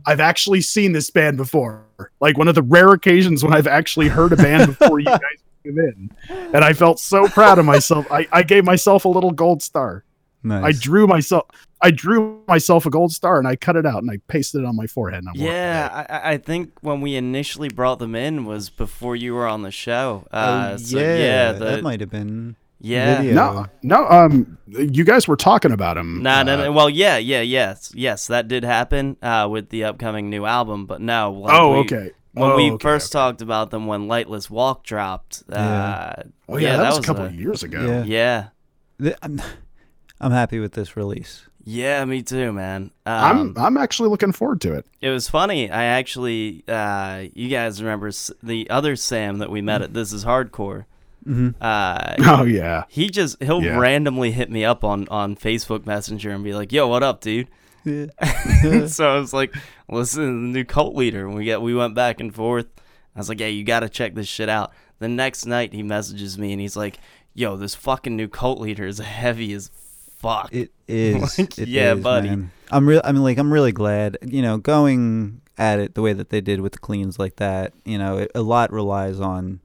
"I've 0.06 0.20
actually 0.20 0.60
seen 0.60 0.92
this 0.92 1.10
band 1.10 1.36
before." 1.36 1.84
Like 2.20 2.38
one 2.38 2.48
of 2.48 2.54
the 2.54 2.62
rare 2.62 2.92
occasions 2.92 3.42
when 3.42 3.52
I've 3.52 3.66
actually 3.66 4.08
heard 4.08 4.32
a 4.32 4.36
band 4.36 4.76
before 4.78 5.00
you 5.00 5.06
guys 5.06 5.20
came 5.64 5.78
in, 5.78 6.10
and 6.28 6.64
I 6.64 6.72
felt 6.72 7.00
so 7.00 7.26
proud 7.28 7.58
of 7.58 7.64
myself. 7.64 8.06
I, 8.10 8.28
I 8.30 8.42
gave 8.42 8.64
myself 8.64 9.04
a 9.04 9.08
little 9.08 9.32
gold 9.32 9.62
star. 9.62 10.04
Nice. 10.42 10.64
I 10.64 10.72
drew 10.78 11.06
myself. 11.06 11.46
I 11.82 11.90
drew 11.90 12.42
myself 12.48 12.84
a 12.86 12.90
gold 12.90 13.12
star 13.12 13.38
and 13.38 13.46
I 13.48 13.56
cut 13.56 13.76
it 13.76 13.86
out 13.86 14.02
and 14.02 14.10
I 14.10 14.18
pasted 14.28 14.62
it 14.62 14.66
on 14.66 14.76
my 14.76 14.86
forehead. 14.86 15.20
And 15.24 15.28
I 15.28 15.32
wore 15.42 15.52
Yeah. 15.52 16.06
I, 16.08 16.14
I- 16.16 16.30
I 16.32 16.36
think 16.38 16.72
when 16.82 17.00
we 17.00 17.14
initially 17.16 17.68
brought 17.68 17.98
them 17.98 18.14
in 18.14 18.44
was 18.44 18.68
before 18.70 19.16
you 19.16 19.34
were 19.34 19.46
on 19.46 19.62
the 19.62 19.70
show. 19.70 20.26
Uh, 20.32 20.72
oh, 20.72 20.76
so 20.76 20.98
yeah, 20.98 21.16
yeah, 21.16 21.52
the, 21.52 21.64
that 21.66 21.82
might 21.82 22.00
have 22.00 22.10
been. 22.10 22.56
yeah. 22.80 23.18
video. 23.22 23.34
No, 23.34 23.66
no. 23.82 24.08
Um, 24.08 24.58
you 24.66 25.04
guys 25.04 25.26
were 25.28 25.36
talking 25.36 25.72
about 25.72 25.96
him. 25.98 26.22
No, 26.22 26.42
no, 26.42 26.54
uh, 26.54 26.64
no. 26.64 26.72
Well, 26.72 26.90
yeah, 26.90 27.16
yeah, 27.18 27.40
yes, 27.42 27.92
yes, 27.94 28.26
that 28.28 28.48
did 28.48 28.64
happen 28.64 29.16
uh, 29.22 29.48
with 29.50 29.68
the 29.70 29.84
upcoming 29.84 30.28
new 30.30 30.44
album. 30.46 30.86
But 30.86 31.00
no, 31.00 31.32
like 31.32 31.54
Oh, 31.58 31.72
we- 31.72 31.78
okay. 31.80 32.10
When 32.32 32.50
Oh, 32.52 32.56
we 32.56 32.70
okay, 32.70 32.82
first 32.82 33.12
okay. 33.14 33.20
talked 33.20 33.42
about 33.42 33.70
them, 33.72 33.86
when 33.88 34.06
Lightless 34.06 34.48
Walk 34.48 34.84
dropped, 34.84 35.42
uh, 35.50 36.14
Oh 36.48 36.58
yeah, 36.58 36.76
that, 36.76 36.90
was, 36.90 36.98
a 36.98 37.02
couple 37.02 37.24
of 37.24 37.34
years 37.34 37.64
ago. 37.64 37.84
Yeah. 37.84 38.04
yeah, 38.04 38.48
Th- 39.02 39.16
I'm, 39.20 39.42
I'm 40.20 40.32
happy 40.32 40.58
with 40.60 40.72
this 40.72 40.96
release. 40.96 41.46
yeah, 41.64 42.04
me 42.04 42.22
too, 42.22 42.52
man. 42.52 42.90
I'm 43.06 43.38
Um, 43.38 43.54
I'm 43.56 43.76
actually 43.76 44.08
looking 44.08 44.32
forward 44.32 44.60
to 44.62 44.72
it. 44.74 44.86
it 45.00 45.10
was 45.10 45.28
funny. 45.28 45.70
I 45.70 45.84
actually, 45.84 46.64
uh, 46.68 47.24
you 47.34 47.48
guys 47.48 47.82
remember 47.82 48.10
the 48.42 48.68
other 48.70 48.96
Sam 48.96 49.38
that 49.38 49.50
we 49.50 49.60
met 49.62 49.82
at 49.82 49.94
This 49.94 50.12
Is 50.12 50.24
Hardcore? 50.24 50.84
Mm-hmm. 51.26 51.50
Uh, 51.60 52.14
Oh 52.20 52.44
yeah. 52.44 52.84
he 52.88 53.10
just 53.10 53.42
he'll 53.42 53.62
Yeah. 53.62 53.78
randomly 53.78 54.30
hit 54.32 54.50
me 54.50 54.64
up 54.64 54.84
on 54.84 55.06
on 55.08 55.36
Facebook 55.36 55.84
Messenger 55.86 56.30
and 56.30 56.42
be 56.42 56.54
like, 56.54 56.72
"Yo, 56.72 56.88
what 56.88 57.02
up, 57.02 57.20
dude?" 57.20 57.48
Yeah. 57.84 58.06
so 58.86 59.08
I 59.14 59.18
was 59.18 59.32
like, 59.34 59.54
"Listen 59.88 60.22
to 60.22 60.28
the 60.52 60.58
new 60.58 60.64
cult 60.64 60.94
leader." 60.96 61.26
And 61.26 61.34
we 61.36 61.44
get 61.44 61.60
we 61.60 61.74
went 61.74 61.94
back 61.94 62.20
and 62.20 62.34
forth. 62.34 62.66
I 63.14 63.18
was 63.18 63.28
like, 63.28 63.38
"Yeah, 63.40 63.48
you 63.48 63.64
got 63.64 63.80
to 63.80 63.88
check 63.90 64.14
this 64.14 64.28
shit 64.28 64.48
out." 64.48 64.72
The 64.98 65.08
next 65.08 65.44
night, 65.46 65.72
he 65.74 65.82
messages 65.82 66.38
me 66.38 66.52
and 66.52 66.60
he's 66.60 66.76
like, 66.76 66.98
"Yo, 67.34 67.56
this 67.56 67.74
fucking 67.74 68.16
new 68.16 68.28
cult 68.28 68.58
leader 68.58 68.86
is 68.86 68.98
heavy 68.98 69.52
as 69.52 69.70
fuck." 70.20 70.52
It 70.52 70.72
is. 70.86 71.38
Like, 71.38 71.58
it 71.58 71.68
yeah, 71.68 71.94
is, 71.94 72.02
buddy. 72.02 72.28
man. 72.28 72.50
I'm 72.70 72.88
real. 72.88 73.00
I 73.04 73.12
mean, 73.12 73.22
like, 73.22 73.38
I'm 73.38 73.52
really 73.52 73.72
glad. 73.72 74.18
You 74.22 74.42
know, 74.42 74.58
going 74.58 75.40
at 75.58 75.78
it 75.78 75.94
the 75.94 76.02
way 76.02 76.12
that 76.12 76.30
they 76.30 76.40
did 76.40 76.60
with 76.60 76.72
the 76.72 76.78
cleans 76.78 77.18
like 77.18 77.36
that. 77.36 77.72
You 77.84 77.98
know, 77.98 78.18
it, 78.18 78.30
a 78.34 78.42
lot 78.42 78.72
relies 78.72 79.20
on 79.20 79.60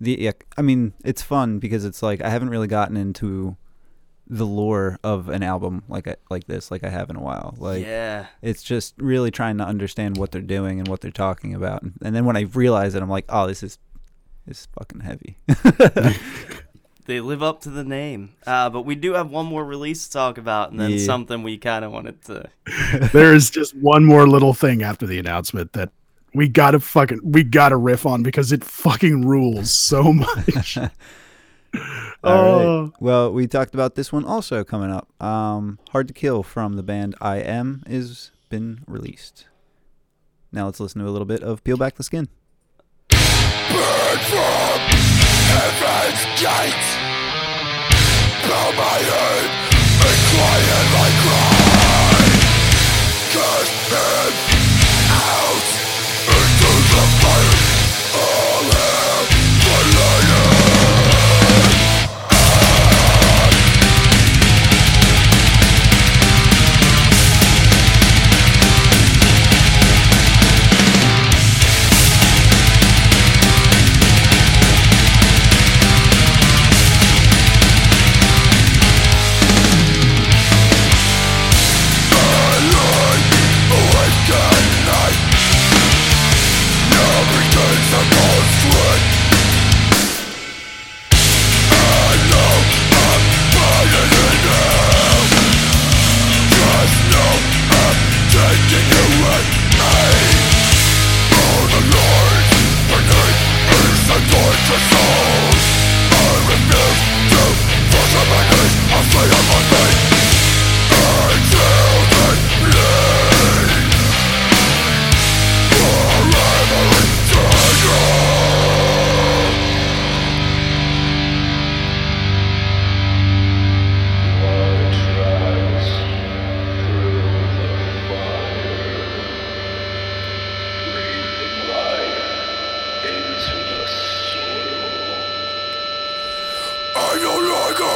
the. 0.00 0.16
yeah, 0.20 0.32
I 0.56 0.62
mean, 0.62 0.94
it's 1.04 1.22
fun 1.22 1.58
because 1.58 1.84
it's 1.84 2.02
like 2.02 2.22
I 2.22 2.30
haven't 2.30 2.50
really 2.50 2.68
gotten 2.68 2.96
into 2.96 3.56
the 4.30 4.44
lore 4.44 4.98
of 5.02 5.30
an 5.30 5.42
album 5.42 5.82
like 5.88 6.06
I, 6.06 6.16
like 6.28 6.46
this 6.46 6.70
like 6.70 6.84
I 6.84 6.90
have 6.90 7.08
in 7.10 7.16
a 7.16 7.20
while. 7.20 7.54
Like, 7.58 7.84
yeah, 7.84 8.26
it's 8.42 8.62
just 8.62 8.94
really 8.98 9.30
trying 9.30 9.58
to 9.58 9.64
understand 9.64 10.18
what 10.18 10.32
they're 10.32 10.42
doing 10.42 10.78
and 10.78 10.88
what 10.88 11.00
they're 11.00 11.10
talking 11.10 11.54
about. 11.54 11.82
And 11.82 12.14
then 12.14 12.24
when 12.24 12.36
I 12.36 12.42
realize 12.42 12.94
it, 12.94 13.02
I'm 13.02 13.08
like, 13.08 13.24
oh, 13.28 13.46
this 13.46 13.62
is 13.62 13.78
this 14.46 14.60
is 14.60 14.68
fucking 14.78 15.00
heavy. 15.00 15.38
they 17.08 17.20
live 17.20 17.42
up 17.42 17.60
to 17.62 17.70
the 17.70 17.82
name. 17.82 18.34
Uh, 18.46 18.70
but 18.70 18.82
we 18.82 18.94
do 18.94 19.14
have 19.14 19.30
one 19.30 19.46
more 19.46 19.64
release 19.64 20.06
to 20.06 20.12
talk 20.12 20.38
about, 20.38 20.70
and 20.70 20.78
then 20.78 20.92
Yeah. 20.92 20.98
something 21.04 21.42
we 21.42 21.58
kind 21.58 21.84
of 21.84 21.90
wanted 21.90 22.22
to. 22.26 22.48
There's 23.12 23.50
just 23.50 23.74
one 23.74 24.04
more 24.04 24.28
little 24.28 24.54
thing 24.54 24.82
after 24.82 25.06
the 25.06 25.18
announcement 25.18 25.72
that 25.72 25.90
we 26.34 26.46
gotta 26.48 26.78
fucking 26.78 27.20
we 27.24 27.42
gotta 27.42 27.76
riff 27.76 28.04
on 28.06 28.22
because 28.22 28.52
it 28.52 28.62
fucking 28.62 29.26
rules 29.26 29.70
so 29.72 30.12
much. 30.12 30.76
All 30.76 30.82
right. 31.74 31.82
Oh. 32.22 32.92
Well, 33.00 33.32
we 33.32 33.46
talked 33.46 33.72
about 33.74 33.94
this 33.94 34.12
one 34.12 34.24
also 34.24 34.62
coming 34.62 34.90
up. 34.90 35.08
Um, 35.22 35.78
Hard 35.90 36.08
to 36.08 36.14
Kill 36.14 36.42
from 36.42 36.76
the 36.76 36.82
band 36.82 37.14
I 37.20 37.36
Am 37.38 37.82
is 37.86 38.30
been 38.50 38.84
released. 38.86 39.46
Now 40.52 40.66
let's 40.66 40.78
listen 40.80 41.00
to 41.02 41.08
a 41.08 41.10
little 41.10 41.26
bit 41.26 41.42
of 41.42 41.64
Peel 41.64 41.76
Back 41.78 41.94
the 41.96 42.02
Skin. 42.04 42.28
heaven's 45.52 46.22
gate. 46.42 46.88
Bow 48.48 48.68
my 48.82 48.98
head 49.10 49.50
and 50.06 50.20
cry 50.28 50.28
quiet 50.32 50.86
my 50.96 51.10
cry. 51.22 52.18
Cast 53.34 53.72
him 53.92 54.47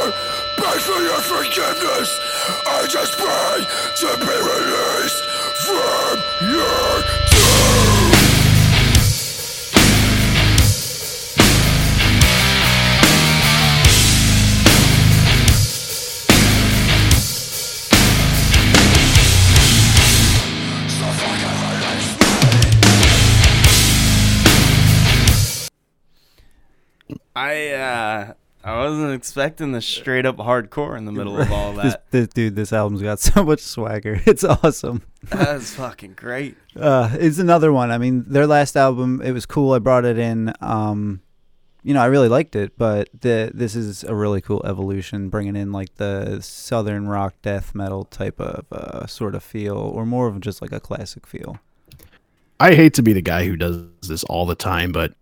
longer 0.02 0.16
beg 0.56 0.80
for 0.80 1.02
your 1.02 1.20
forgiveness. 1.20 2.18
I 2.66 2.86
just 2.88 3.18
pray 3.18 3.64
to 3.96 4.16
be 4.18 4.26
released 4.26 5.24
from 5.64 6.18
your 6.50 7.02
doom. 7.30 8.12
I 27.34 27.70
uh, 27.70 28.34
I 28.64 28.78
wasn't 28.78 29.12
expecting 29.12 29.72
the 29.72 29.80
straight 29.80 30.24
up 30.24 30.36
hardcore 30.36 30.97
in 30.97 31.05
the 31.05 31.12
middle 31.12 31.40
of 31.40 31.51
all 31.51 31.72
that. 31.74 32.05
this 32.12 32.28
dude, 32.28 32.55
this 32.55 32.72
album's 32.72 33.02
got 33.02 33.18
so 33.20 33.44
much 33.44 33.60
swagger. 33.60 34.20
It's 34.26 34.44
awesome. 34.44 35.02
That's 35.24 35.74
fucking 35.74 36.14
great. 36.14 36.56
Uh, 36.76 37.10
it's 37.14 37.39
another 37.39 37.72
one. 37.72 37.90
I 37.90 37.98
mean, 37.98 38.24
their 38.26 38.47
last 38.47 38.76
album, 38.76 39.20
it 39.22 39.32
was 39.32 39.47
cool. 39.47 39.72
I 39.72 39.78
brought 39.78 40.05
it 40.05 40.18
in. 40.18 40.52
Um, 40.60 41.20
you 41.82 41.93
know, 41.94 42.01
I 42.01 42.06
really 42.06 42.28
liked 42.28 42.55
it, 42.55 42.78
but 42.78 43.09
the 43.20 43.51
this 43.52 43.74
is 43.74 44.05
a 44.05 44.14
really 44.14 44.40
cool 44.40 44.62
evolution, 44.64 45.28
bringing 45.28 45.56
in 45.56 45.72
like 45.72 45.97
the 45.97 46.40
southern 46.40 47.09
rock 47.09 47.34
death 47.43 47.74
metal 47.74 48.05
type 48.05 48.40
of 48.40 48.66
uh, 48.70 49.06
sort 49.09 49.34
of 49.34 49.43
feel, 49.43 49.76
or 49.76 50.06
more 50.06 50.28
of 50.28 50.40
just 50.40 50.62
like 50.62 50.70
a 50.70 50.78
classic 50.78 51.26
feel. 51.26 51.59
I 52.60 52.74
hate 52.74 52.94
to 52.94 53.02
be 53.02 53.12
the 53.12 53.22
guy 53.22 53.44
who 53.44 53.56
does 53.56 53.82
this 54.06 54.22
all 54.24 54.47
the 54.47 54.55
time, 54.55 54.93
but 54.93 55.14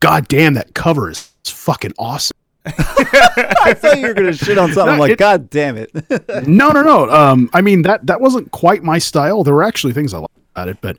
goddamn, 0.00 0.54
that 0.54 0.74
cover 0.74 1.10
is 1.10 1.30
fucking 1.44 1.92
awesome. 1.98 2.36
I 2.66 3.74
thought 3.76 3.98
you 3.98 4.08
were 4.08 4.14
gonna 4.14 4.32
shit 4.32 4.58
on 4.58 4.72
something. 4.72 4.90
I'm 4.92 4.96
No, 4.96 5.00
like, 5.02 5.12
it- 5.12 5.18
God 5.18 5.48
damn 5.50 5.76
it! 5.76 5.90
no, 6.48 6.70
no, 6.70 6.82
no. 6.82 7.08
Um, 7.10 7.48
I 7.54 7.60
mean 7.60 7.82
that 7.82 8.06
that 8.06 8.20
wasn't 8.20 8.50
quite 8.52 8.82
my 8.82 8.98
style. 8.98 9.44
There 9.44 9.54
were 9.54 9.62
actually 9.62 9.92
things 9.92 10.12
I 10.14 10.18
liked 10.18 10.32
about 10.54 10.68
it, 10.68 10.78
but 10.80 10.96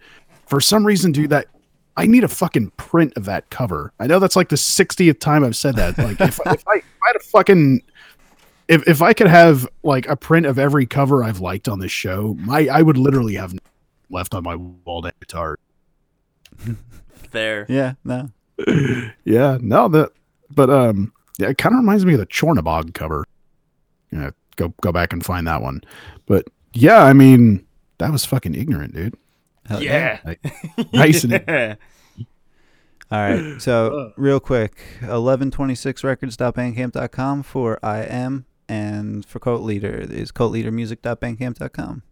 for 0.48 0.62
some 0.62 0.86
reason, 0.86 1.12
dude, 1.12 1.30
that 1.32 1.48
I 1.98 2.06
need 2.06 2.24
a 2.24 2.28
fucking 2.28 2.72
print 2.78 3.14
of 3.18 3.26
that 3.26 3.50
cover. 3.50 3.92
I 4.00 4.08
know 4.08 4.20
that's 4.20 4.36
like 4.36 4.50
the 4.50 4.56
60th 4.56 5.20
time 5.20 5.44
I've 5.44 5.56
said 5.56 5.76
that. 5.76 5.98
Like 5.98 6.22
if, 6.22 6.40
if 6.46 6.48
I 6.48 6.54
if 6.54 6.68
I 6.68 7.08
had 7.08 7.16
a 7.16 7.20
fucking 7.20 7.82
if 8.68 8.88
if 8.88 9.02
I 9.02 9.14
could 9.14 9.28
have 9.28 9.68
like 9.84 10.08
a 10.08 10.16
print 10.16 10.46
of 10.46 10.58
every 10.60 10.86
cover 10.86 11.24
I've 11.24 11.40
liked 11.40 11.68
on 11.68 11.80
this 11.80 11.92
show, 11.92 12.36
my 12.40 12.68
I 12.72 12.82
would 12.82 12.98
literally 12.98 13.36
have 13.36 13.54
left 14.10 14.34
on 14.34 14.44
my 14.44 14.56
wall 14.56 15.02
to 15.02 15.12
guitar. 15.20 15.58
Fair. 17.32 17.66
yeah, 17.68 17.94
no, 18.06 18.30
Yeah, 19.26 19.58
no, 19.62 19.88
that 19.90 20.12
but 20.50 20.70
um 20.70 21.12
yeah, 21.38 21.50
it 21.50 21.58
kind 21.58 21.74
of 21.74 21.80
reminds 21.80 22.06
me 22.06 22.14
of 22.14 22.20
the 22.20 22.28
Chornabog 22.28 22.94
cover. 22.94 23.26
Yeah, 24.12 24.32
go 24.56 24.74
go 24.82 24.92
back 24.92 25.14
and 25.14 25.26
find 25.26 25.46
that 25.48 25.62
one. 25.62 25.82
But 26.26 26.48
yeah, 26.74 27.04
I 27.04 27.14
mean, 27.14 27.66
that 27.98 28.12
was 28.12 28.26
fucking 28.26 28.56
ignorant, 28.56 28.94
dude. 28.94 29.16
Hell 29.66 29.82
Yeah. 29.84 30.20
Nice 30.94 31.24
and 31.24 31.34
Yeah. 31.48 31.76
All 33.12 33.20
right. 33.20 33.62
So 33.62 34.12
real 34.18 34.40
quick, 34.40 34.78
eleven 35.02 35.52
twenty 35.52 35.76
six 35.76 36.04
records.bandcamp.com 36.04 37.44
for 37.44 37.80
I 37.84 38.00
am 38.00 38.46
and 38.70 39.26
for 39.26 39.40
Cult 39.40 39.62
Leader 39.62 39.96
is 39.96 40.32
cultleadermusic.bandcamp.com. 40.32 42.04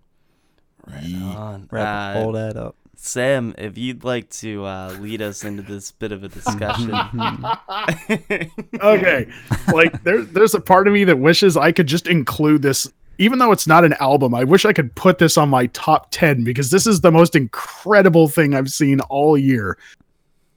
Right 0.88 1.15
on. 1.35 1.68
Wrap 1.72 2.15
Uh, 2.15 2.19
all 2.19 2.31
that 2.34 2.56
up. 2.57 2.76
Sam, 2.98 3.54
if 3.58 3.78
you'd 3.78 4.04
like 4.04 4.30
to 4.32 4.66
uh, 4.66 4.98
lead 5.00 5.22
us 5.22 5.44
into 5.44 5.62
this 5.62 5.92
bit 5.92 6.12
of 6.12 6.24
a 6.24 6.28
discussion. 6.28 6.94
okay. 8.82 9.28
Like 9.74 10.04
there, 10.04 10.24
there's 10.24 10.54
a 10.54 10.60
part 10.60 10.88
of 10.88 10.94
me 10.94 11.04
that 11.06 11.18
wishes 11.18 11.58
i 11.58 11.72
could 11.72 11.88
just 11.88 12.08
include 12.08 12.62
this 12.62 12.92
even 13.18 13.40
though 13.40 13.52
it's 13.52 13.68
not 13.68 13.86
an 13.86 13.94
album 14.00 14.36
i 14.36 14.44
wish 14.44 14.66
i 14.66 14.74
could 14.74 14.94
put 14.96 15.18
this 15.18 15.38
on 15.38 15.50
my 15.50 15.68
top 15.68 16.08
10 16.12 16.44
because 16.44 16.70
this 16.70 16.86
is 16.86 17.02
the 17.02 17.12
most 17.12 17.36
incredible 17.36 18.28
thing 18.28 18.54
i've 18.54 18.70
seen 18.70 19.00
all 19.02 19.38
year. 19.38 19.78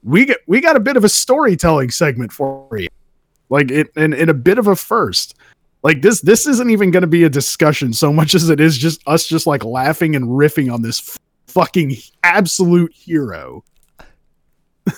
We 0.03 0.25
get 0.25 0.37
we 0.47 0.61
got 0.61 0.75
a 0.75 0.79
bit 0.79 0.97
of 0.97 1.03
a 1.03 1.09
storytelling 1.09 1.91
segment 1.91 2.31
for 2.31 2.69
you. 2.77 2.87
Like 3.49 3.71
it 3.71 3.91
and, 3.95 4.13
and 4.13 4.29
a 4.29 4.33
bit 4.33 4.57
of 4.57 4.67
a 4.67 4.75
first. 4.75 5.35
Like 5.83 6.01
this 6.01 6.21
this 6.21 6.45
isn't 6.47 6.69
even 6.69 6.91
going 6.91 7.01
to 7.01 7.07
be 7.07 7.23
a 7.23 7.29
discussion 7.29 7.93
so 7.93 8.11
much 8.11 8.35
as 8.35 8.49
it 8.49 8.59
is 8.59 8.77
just 8.77 9.01
us 9.07 9.25
just 9.25 9.47
like 9.47 9.63
laughing 9.63 10.15
and 10.15 10.25
riffing 10.25 10.71
on 10.71 10.81
this 10.81 11.17
fucking 11.49 11.95
absolute 12.23 12.93
hero. 12.93 13.63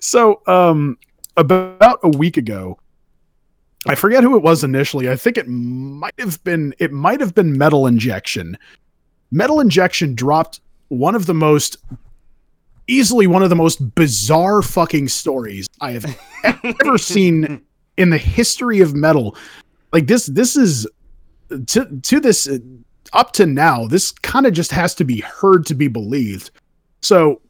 So 0.00 0.40
um 0.46 0.96
about 1.36 2.00
a 2.02 2.08
week 2.08 2.38
ago 2.38 2.78
i 3.86 3.94
forget 3.94 4.22
who 4.22 4.36
it 4.36 4.42
was 4.42 4.62
initially. 4.62 5.08
I 5.10 5.16
think 5.16 5.38
it 5.38 5.48
might 5.48 6.18
have 6.18 6.42
been 6.44 6.74
it 6.78 6.92
might 6.92 7.20
have 7.20 7.34
been 7.34 7.56
metal 7.56 7.86
injection. 7.86 8.58
Metal 9.30 9.60
injection 9.60 10.14
dropped 10.14 10.60
one 10.88 11.14
of 11.14 11.26
the 11.26 11.34
most 11.34 11.78
easily 12.88 13.26
one 13.26 13.42
of 13.42 13.48
the 13.48 13.56
most 13.56 13.94
bizarre 13.94 14.62
fucking 14.62 15.06
stories 15.06 15.68
i 15.80 15.92
have 15.92 16.18
ever 16.80 16.98
seen 16.98 17.62
in 17.96 18.10
the 18.10 18.18
history 18.18 18.80
of 18.80 18.94
metal. 18.94 19.36
Like 19.92 20.06
this 20.06 20.26
this 20.26 20.56
is 20.56 20.86
to 21.66 22.00
to 22.02 22.20
this 22.20 22.48
up 23.12 23.32
to 23.32 23.46
now 23.46 23.86
this 23.86 24.12
kind 24.12 24.46
of 24.46 24.52
just 24.52 24.70
has 24.72 24.94
to 24.96 25.04
be 25.04 25.20
heard 25.20 25.66
to 25.66 25.74
be 25.74 25.88
believed. 25.88 26.50
So 27.02 27.40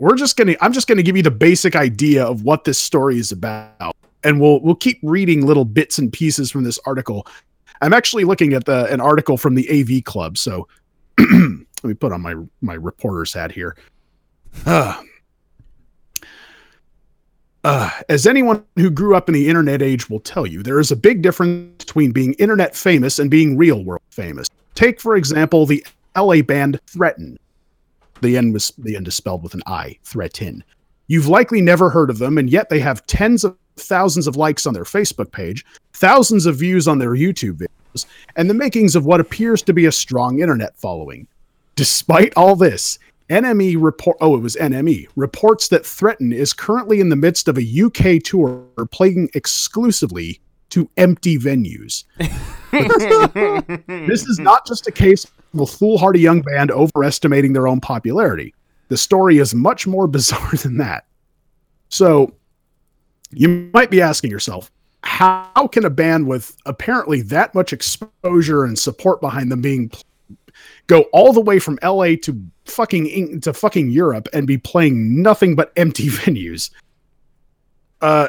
we're 0.00 0.16
just 0.16 0.36
gonna 0.36 0.56
i'm 0.60 0.72
just 0.72 0.88
gonna 0.88 1.02
give 1.02 1.16
you 1.16 1.22
the 1.22 1.30
basic 1.30 1.76
idea 1.76 2.24
of 2.24 2.42
what 2.42 2.64
this 2.64 2.78
story 2.78 3.18
is 3.18 3.30
about 3.30 3.94
and 4.24 4.40
we'll 4.40 4.60
we'll 4.60 4.74
keep 4.74 4.98
reading 5.02 5.46
little 5.46 5.64
bits 5.64 5.98
and 5.98 6.12
pieces 6.12 6.50
from 6.50 6.64
this 6.64 6.78
article. 6.86 7.26
I'm 7.82 7.92
actually 7.92 8.24
looking 8.24 8.52
at 8.52 8.64
the 8.64 8.86
an 8.92 9.00
article 9.00 9.36
from 9.36 9.54
the 9.54 9.68
av 9.70 10.04
club 10.04 10.36
so 10.36 10.66
let 11.18 11.84
me 11.84 11.94
put 11.94 12.12
on 12.12 12.20
my 12.20 12.34
my 12.60 12.74
reporter's 12.74 13.32
hat 13.32 13.52
here. 13.52 13.76
Uh, 14.66 15.00
uh, 17.64 17.90
as 18.08 18.26
anyone 18.26 18.64
who 18.76 18.90
grew 18.90 19.14
up 19.14 19.28
in 19.28 19.34
the 19.34 19.48
internet 19.48 19.82
age 19.82 20.08
will 20.08 20.20
tell 20.20 20.46
you, 20.46 20.62
there 20.62 20.80
is 20.80 20.90
a 20.90 20.96
big 20.96 21.22
difference 21.22 21.84
between 21.84 22.10
being 22.10 22.32
internet 22.34 22.74
famous 22.74 23.18
and 23.18 23.30
being 23.30 23.56
real 23.56 23.84
world 23.84 24.02
famous. 24.10 24.48
Take, 24.80 24.98
for 24.98 25.14
example, 25.14 25.66
the 25.66 25.84
LA 26.16 26.40
band 26.40 26.80
Threatin. 26.86 27.36
The 28.22 28.38
end 28.38 28.54
was 28.54 28.72
the 28.78 28.96
end 28.96 29.08
is 29.08 29.14
spelled 29.14 29.42
with 29.42 29.52
an 29.52 29.62
I, 29.66 29.98
Threatin. 30.06 30.62
You've 31.06 31.26
likely 31.26 31.60
never 31.60 31.90
heard 31.90 32.08
of 32.08 32.16
them, 32.16 32.38
and 32.38 32.48
yet 32.48 32.70
they 32.70 32.80
have 32.80 33.04
tens 33.04 33.44
of 33.44 33.58
thousands 33.76 34.26
of 34.26 34.36
likes 34.36 34.66
on 34.66 34.72
their 34.72 34.84
Facebook 34.84 35.32
page, 35.32 35.66
thousands 35.92 36.46
of 36.46 36.56
views 36.56 36.88
on 36.88 36.98
their 36.98 37.10
YouTube 37.10 37.58
videos, 37.58 38.06
and 38.36 38.48
the 38.48 38.54
makings 38.54 38.96
of 38.96 39.04
what 39.04 39.20
appears 39.20 39.60
to 39.64 39.74
be 39.74 39.84
a 39.84 39.92
strong 39.92 40.40
internet 40.40 40.74
following. 40.78 41.28
Despite 41.76 42.32
all 42.34 42.56
this, 42.56 42.98
NME 43.28 43.76
report 43.78 44.16
oh 44.22 44.34
it 44.34 44.40
was 44.40 44.56
NME 44.56 45.08
reports 45.14 45.68
that 45.68 45.82
Threatin 45.82 46.32
is 46.32 46.54
currently 46.54 47.00
in 47.00 47.10
the 47.10 47.16
midst 47.16 47.48
of 47.48 47.58
a 47.58 47.82
UK 47.82 48.22
tour 48.22 48.64
playing 48.90 49.28
exclusively 49.34 50.40
to 50.70 50.88
empty 50.96 51.38
venues. 51.38 52.04
this 53.86 54.26
is 54.26 54.38
not 54.38 54.66
just 54.66 54.86
a 54.86 54.92
case 54.92 55.24
of 55.54 55.60
a 55.60 55.66
foolhardy 55.66 56.20
young 56.20 56.42
band 56.42 56.70
overestimating 56.70 57.52
their 57.52 57.68
own 57.68 57.80
popularity. 57.80 58.54
The 58.88 58.96
story 58.96 59.38
is 59.38 59.54
much 59.54 59.86
more 59.86 60.06
bizarre 60.06 60.52
than 60.62 60.78
that. 60.78 61.04
So 61.88 62.32
you 63.30 63.70
might 63.72 63.90
be 63.90 64.00
asking 64.00 64.30
yourself, 64.30 64.70
how 65.02 65.68
can 65.70 65.84
a 65.84 65.90
band 65.90 66.26
with 66.26 66.56
apparently 66.66 67.22
that 67.22 67.54
much 67.54 67.72
exposure 67.72 68.64
and 68.64 68.78
support 68.78 69.20
behind 69.20 69.50
them 69.50 69.60
being 69.60 69.90
go 70.86 71.02
all 71.12 71.32
the 71.32 71.40
way 71.40 71.58
from 71.58 71.78
LA 71.82 72.16
to 72.22 72.44
fucking 72.66 73.40
to 73.40 73.52
fucking 73.52 73.90
Europe 73.90 74.28
and 74.32 74.46
be 74.46 74.58
playing 74.58 75.22
nothing 75.22 75.54
but 75.54 75.72
empty 75.76 76.06
venues. 76.08 76.70
Uh, 78.00 78.28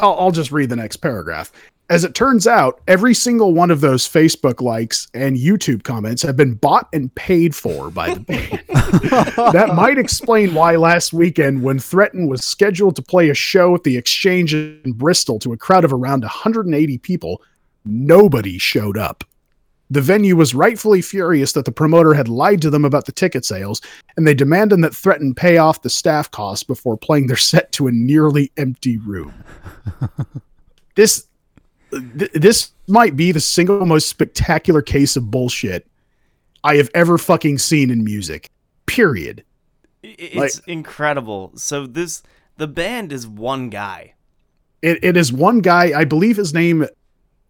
I'll, 0.00 0.16
I'll 0.18 0.30
just 0.30 0.52
read 0.52 0.68
the 0.68 0.76
next 0.76 0.96
paragraph. 0.96 1.52
As 1.92 2.04
it 2.04 2.14
turns 2.14 2.46
out, 2.46 2.80
every 2.88 3.12
single 3.12 3.52
one 3.52 3.70
of 3.70 3.82
those 3.82 4.08
Facebook 4.08 4.62
likes 4.62 5.08
and 5.12 5.36
YouTube 5.36 5.82
comments 5.82 6.22
have 6.22 6.38
been 6.38 6.54
bought 6.54 6.88
and 6.94 7.14
paid 7.16 7.54
for 7.54 7.90
by 7.90 8.14
the 8.14 8.20
band. 8.20 8.62
that 9.52 9.74
might 9.74 9.98
explain 9.98 10.54
why 10.54 10.76
last 10.76 11.12
weekend, 11.12 11.62
when 11.62 11.78
Threatin 11.78 12.30
was 12.30 12.46
scheduled 12.46 12.96
to 12.96 13.02
play 13.02 13.28
a 13.28 13.34
show 13.34 13.74
at 13.74 13.84
the 13.84 13.98
Exchange 13.98 14.54
in 14.54 14.94
Bristol 14.94 15.38
to 15.40 15.52
a 15.52 15.58
crowd 15.58 15.84
of 15.84 15.92
around 15.92 16.22
180 16.22 16.96
people, 16.96 17.42
nobody 17.84 18.56
showed 18.56 18.96
up. 18.96 19.22
The 19.90 20.00
venue 20.00 20.34
was 20.34 20.54
rightfully 20.54 21.02
furious 21.02 21.52
that 21.52 21.66
the 21.66 21.72
promoter 21.72 22.14
had 22.14 22.26
lied 22.26 22.62
to 22.62 22.70
them 22.70 22.86
about 22.86 23.04
the 23.04 23.12
ticket 23.12 23.44
sales, 23.44 23.82
and 24.16 24.26
they 24.26 24.32
demanded 24.32 24.82
that 24.82 24.92
Threatin 24.92 25.36
pay 25.36 25.58
off 25.58 25.82
the 25.82 25.90
staff 25.90 26.30
costs 26.30 26.64
before 26.64 26.96
playing 26.96 27.26
their 27.26 27.36
set 27.36 27.70
to 27.72 27.86
a 27.86 27.92
nearly 27.92 28.50
empty 28.56 28.96
room. 28.96 29.34
this 30.94 31.26
th- 31.92 32.32
this 32.32 32.70
might 32.88 33.16
be 33.16 33.32
the 33.32 33.40
single 33.40 33.84
most 33.86 34.08
spectacular 34.08 34.82
case 34.82 35.16
of 35.16 35.30
bullshit 35.30 35.86
I 36.64 36.76
have 36.76 36.90
ever 36.94 37.18
fucking 37.18 37.58
seen 37.58 37.90
in 37.90 38.04
music. 38.04 38.50
Period. 38.86 39.44
It's 40.02 40.58
incredible. 40.60 41.52
So 41.54 41.86
this 41.86 42.22
the 42.56 42.66
band 42.66 43.12
is 43.12 43.26
one 43.26 43.70
guy. 43.70 44.14
It, 44.82 45.02
it 45.02 45.16
is 45.16 45.32
one 45.32 45.60
guy, 45.60 45.98
I 45.98 46.04
believe 46.04 46.36
his 46.36 46.52
name. 46.52 46.86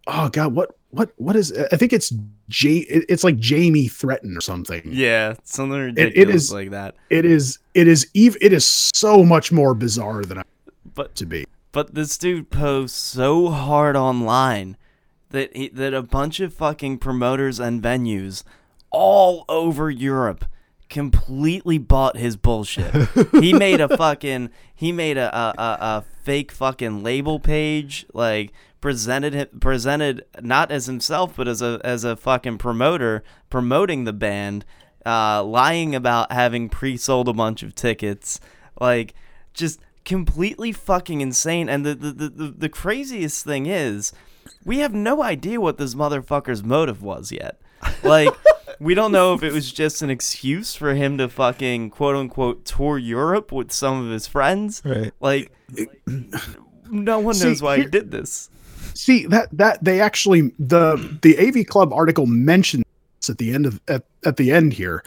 Oh 0.07 0.29
god, 0.29 0.55
what 0.55 0.77
what 0.91 1.13
what 1.17 1.37
is? 1.37 1.53
I 1.73 1.77
think 1.77 1.93
it's 1.93 2.13
J. 2.49 2.79
It's 2.89 3.25
like 3.25 3.39
Jamie 3.39 3.89
Threatin 3.89 4.37
or 4.37 4.43
something. 4.43 4.83
Yeah, 4.85 5.35
something 5.45 5.79
it 5.79 5.85
ridiculous 5.85 6.53
like 6.53 6.71
that. 6.71 6.95
It 7.09 7.25
is. 7.25 7.59
It 7.75 7.89
is. 7.89 8.07
Eve. 8.13 8.37
It 8.41 8.53
is 8.53 8.67
so 8.67 9.25
much 9.25 9.51
more 9.51 9.75
bizarre 9.75 10.23
than 10.23 10.39
I 10.39 10.43
But 10.95 11.15
to 11.17 11.27
be. 11.27 11.47
But 11.73 11.95
this 11.95 12.19
dude 12.19 12.51
posts 12.51 12.99
so 12.99 13.49
hard 13.49 13.97
online 13.97 14.77
that 15.31 15.57
he, 15.57 15.69
that 15.69 15.95
a 15.95 16.03
bunch 16.03 16.39
of 16.41 16.53
fucking 16.53 16.99
promoters 16.99 17.59
and 17.59 17.83
venues 17.83 18.45
all 18.91 19.47
over 19.49 19.91
Europe 19.91 20.45
completely 20.91 21.79
bought 21.79 22.19
his 22.19 22.37
bullshit. 22.37 22.95
he 23.41 23.53
made 23.59 23.81
a 23.81 23.97
fucking 23.97 24.51
he 24.75 24.93
made 24.93 25.17
a, 25.17 25.35
a, 25.35 25.55
a, 25.57 25.79
a 25.81 26.05
fake 26.23 26.53
fucking 26.53 27.03
label 27.03 27.41
page 27.41 28.05
like 28.13 28.53
presented 28.83 29.33
him 29.33 29.47
presented 29.59 30.23
not 30.43 30.71
as 30.71 30.85
himself 30.85 31.35
but 31.35 31.49
as 31.49 31.63
a 31.63 31.81
as 31.83 32.05
a 32.05 32.15
fucking 32.15 32.59
promoter 32.59 33.25
promoting 33.49 34.05
the 34.05 34.13
band 34.13 34.67
uh 35.07 35.43
lying 35.43 35.95
about 35.95 36.31
having 36.31 36.69
pre-sold 36.69 37.27
a 37.27 37.33
bunch 37.33 37.63
of 37.63 37.75
tickets 37.75 38.39
like 38.79 39.15
just 39.55 39.81
completely 40.05 40.73
fucking 40.73 41.21
insane. 41.21 41.69
And 41.69 41.85
the 41.85 41.95
the, 41.95 42.13
the, 42.13 42.29
the, 42.29 42.45
the 42.51 42.69
craziest 42.69 43.45
thing 43.45 43.67
is 43.67 44.13
we 44.65 44.79
have 44.79 44.95
no 44.95 45.23
idea 45.23 45.61
what 45.61 45.79
this 45.79 45.95
motherfucker's 45.95 46.63
motive 46.63 47.03
was 47.03 47.33
yet. 47.33 47.61
Like 48.03 48.35
we 48.81 48.95
don't 48.95 49.13
know 49.13 49.35
if 49.35 49.43
it 49.43 49.53
was 49.53 49.73
just 49.73 50.03
an 50.03 50.11
excuse 50.11 50.75
for 50.75 50.95
him 50.95 51.19
to 51.19 51.29
fucking 51.29 51.91
quote 51.91 52.17
unquote 52.17 52.65
tour 52.65 52.99
Europe 52.99 53.53
with 53.53 53.73
some 53.73 54.05
of 54.05 54.11
his 54.11 54.27
friends. 54.27 54.83
Right. 54.85 55.13
like 55.21 55.53
no 56.91 57.19
one 57.21 57.35
See, 57.35 57.49
knows 57.49 57.63
why 57.63 57.79
he 57.79 57.87
did 57.87 58.11
this. 58.11 58.51
See 58.95 59.27
that 59.27 59.49
that 59.53 59.83
they 59.83 60.01
actually 60.01 60.53
the 60.59 61.19
the 61.23 61.39
AV 61.39 61.67
Club 61.67 61.93
article 61.93 62.27
mentions 62.27 62.85
at 63.29 63.39
the 63.39 63.53
end 63.55 63.67
of 63.67 63.81
at, 63.89 64.05
at 64.25 64.37
the 64.37 64.51
end 64.51 64.73
here, 64.73 65.03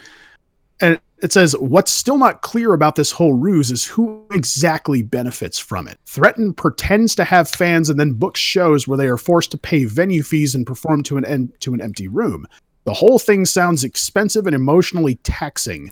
and 0.81 0.99
it 1.23 1.31
says 1.31 1.55
what's 1.57 1.91
still 1.91 2.17
not 2.17 2.41
clear 2.41 2.73
about 2.73 2.95
this 2.95 3.11
whole 3.11 3.33
ruse 3.33 3.71
is 3.71 3.85
who 3.85 4.25
exactly 4.31 5.01
benefits 5.01 5.57
from 5.57 5.87
it. 5.87 5.97
Threatin 6.05 6.55
pretends 6.55 7.15
to 7.15 7.23
have 7.23 7.49
fans 7.49 7.89
and 7.89 7.99
then 7.99 8.13
books 8.13 8.39
shows 8.39 8.87
where 8.87 8.97
they 8.97 9.07
are 9.07 9.17
forced 9.17 9.51
to 9.51 9.57
pay 9.57 9.85
venue 9.85 10.23
fees 10.23 10.55
and 10.55 10.67
perform 10.67 11.03
to 11.03 11.17
an 11.17 11.25
end 11.25 11.53
to 11.61 11.73
an 11.73 11.81
empty 11.81 12.07
room. 12.07 12.45
The 12.83 12.93
whole 12.93 13.17
thing 13.17 13.45
sounds 13.45 13.83
expensive 13.83 14.45
and 14.45 14.55
emotionally 14.55 15.15
taxing. 15.23 15.91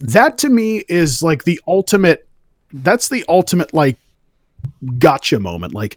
That 0.00 0.36
to 0.38 0.48
me 0.48 0.84
is 0.88 1.22
like 1.22 1.44
the 1.44 1.60
ultimate. 1.66 2.26
That's 2.72 3.08
the 3.08 3.24
ultimate 3.28 3.72
like 3.72 3.96
gotcha 4.98 5.38
moment. 5.38 5.74
Like 5.74 5.96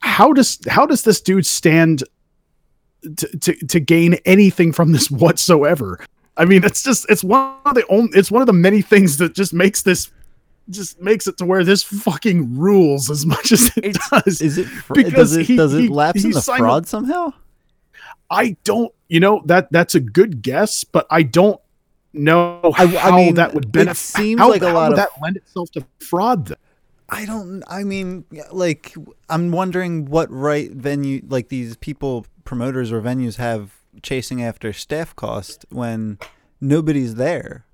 how 0.00 0.32
does 0.32 0.58
how 0.68 0.84
does 0.84 1.04
this 1.04 1.20
dude 1.20 1.46
stand 1.46 2.02
to, 3.02 3.38
to 3.38 3.54
to 3.66 3.80
gain 3.80 4.14
anything 4.24 4.72
from 4.72 4.92
this 4.92 5.10
whatsoever? 5.10 6.00
I 6.36 6.44
mean, 6.46 6.64
it's 6.64 6.82
just 6.82 7.06
it's 7.10 7.22
one 7.22 7.56
of 7.66 7.74
the 7.74 7.86
only 7.88 8.10
it's 8.18 8.30
one 8.30 8.40
of 8.42 8.46
the 8.46 8.52
many 8.52 8.80
things 8.82 9.18
that 9.18 9.34
just 9.34 9.52
makes 9.52 9.82
this 9.82 10.10
just 10.70 11.00
makes 11.00 11.26
it 11.26 11.36
to 11.38 11.44
where 11.44 11.64
this 11.64 11.82
fucking 11.82 12.56
rules 12.58 13.10
as 13.10 13.26
much 13.26 13.52
as 13.52 13.66
it 13.76 13.84
It's- 13.84 14.10
does. 14.24 14.40
Is 14.40 14.58
it 14.58 14.66
fr- 14.66 14.94
Because 14.94 15.12
does 15.12 15.36
it 15.36 15.46
he- 15.46 15.56
does 15.56 15.74
it 15.74 15.80
he- 15.82 15.88
lapse 15.88 16.24
in 16.24 16.30
he 16.30 16.34
the 16.34 16.40
simu- 16.40 16.58
fraud 16.58 16.86
somehow? 16.88 17.32
I 18.30 18.56
don't, 18.64 18.92
you 19.08 19.20
know, 19.20 19.42
that 19.46 19.70
that's 19.70 19.94
a 19.94 20.00
good 20.00 20.40
guess, 20.42 20.84
but 20.84 21.06
I 21.10 21.22
don't 21.22 21.60
know 22.14 22.60
I- 22.76 22.84
I 22.84 22.86
how 22.86 23.16
mean, 23.16 23.34
that 23.34 23.52
would 23.54 23.64
it 23.66 23.72
benefit. 23.72 23.96
seems 23.98 24.40
how, 24.40 24.48
like 24.50 24.62
a 24.62 24.68
how 24.68 24.74
lot 24.74 24.90
would 24.90 24.98
of- 24.98 25.04
that 25.04 25.10
lend 25.22 25.36
itself 25.36 25.70
to 25.72 25.84
fraud. 26.00 26.46
Though? 26.46 26.54
I 27.10 27.26
don't. 27.26 27.62
I 27.68 27.84
mean, 27.84 28.24
like, 28.50 28.94
I'm 29.28 29.50
wondering 29.52 30.06
what 30.06 30.30
right 30.32 30.70
venue, 30.70 31.20
like 31.28 31.48
these 31.48 31.76
people, 31.76 32.24
promoters 32.44 32.90
or 32.90 33.02
venues, 33.02 33.36
have 33.36 33.72
chasing 34.02 34.42
after 34.42 34.72
staff 34.72 35.14
cost 35.16 35.66
when 35.70 36.18
nobody's 36.60 37.16
there. 37.16 37.64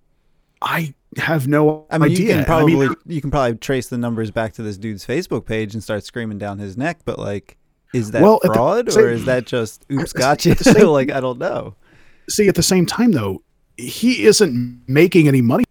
I 0.61 0.95
have 1.17 1.47
no 1.47 1.87
I 1.91 1.99
mean, 1.99 2.11
idea. 2.13 2.21
you 2.27 2.33
can 2.33 2.41
I 2.41 2.45
probably 2.45 2.75
mean, 2.89 2.95
you 3.07 3.21
can 3.21 3.31
probably 3.31 3.57
trace 3.59 3.89
the 3.89 3.99
numbers 3.99 4.31
back 4.31 4.53
to 4.55 4.63
this 4.63 4.77
dude's 4.77 5.07
Facebook 5.07 5.47
page 5.47 5.75
and 5.75 5.83
start 5.83 6.05
screaming 6.05 6.39
down 6.39 6.59
his 6.59 6.77
neck. 6.77 7.01
But 7.05 7.19
like, 7.19 7.57
is 7.95 8.11
that 8.11 8.23
Well, 8.23 8.41
fraud 8.45 8.91
same- 8.93 9.05
or 9.05 9.09
is 9.11 9.25
that 9.27 9.47
just 9.47 9.87
oops, 9.93 10.13
gotcha? 10.13 10.57
same- 10.65 10.87
like, 10.89 11.13
I 11.13 11.21
don't 11.21 11.39
know. 11.39 11.77
see 12.29 12.49
at 12.49 12.57
the 12.57 12.63
same 12.63 12.85
time 12.87 13.13
though 13.13 13.43
he 13.77 14.25
isn't 14.25 14.83
making 14.89 15.29
any 15.29 15.41
money 15.41 15.65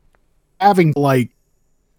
having 0.62 0.94
like 0.96 1.30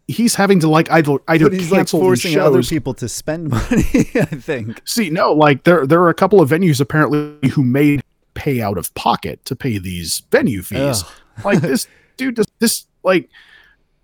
he's 0.09 0.35
having 0.35 0.59
to 0.59 0.67
like 0.69 0.91
either 0.91 1.19
either 1.29 1.51
But 1.51 1.53
he's 1.53 1.71
like 1.71 1.81
cancel 1.81 2.01
these 2.01 2.07
forcing 2.23 2.39
other 2.41 2.63
people 2.63 2.95
to 2.95 3.09
spend 3.11 3.49
money. 3.51 3.85
I 4.15 4.25
think. 4.25 4.81
See, 4.89 5.11
no, 5.11 5.33
like 5.35 5.65
there 5.65 5.87
there 5.87 6.01
are 6.01 6.09
a 6.09 6.15
couple 6.15 6.41
of 6.41 6.49
venues 6.49 6.81
apparently 6.81 7.51
who 7.51 7.63
made 7.63 8.03
pay 8.39 8.61
out 8.63 8.79
of 8.79 8.95
pocket 8.95 9.45
to 9.47 9.57
pay 9.57 9.79
these 9.79 10.23
venue 10.31 10.63
fees. 10.63 11.03
Like 11.45 11.61
this 11.61 11.89
dude, 12.17 12.37
does 12.37 12.47
this 12.61 12.87
like 13.03 13.29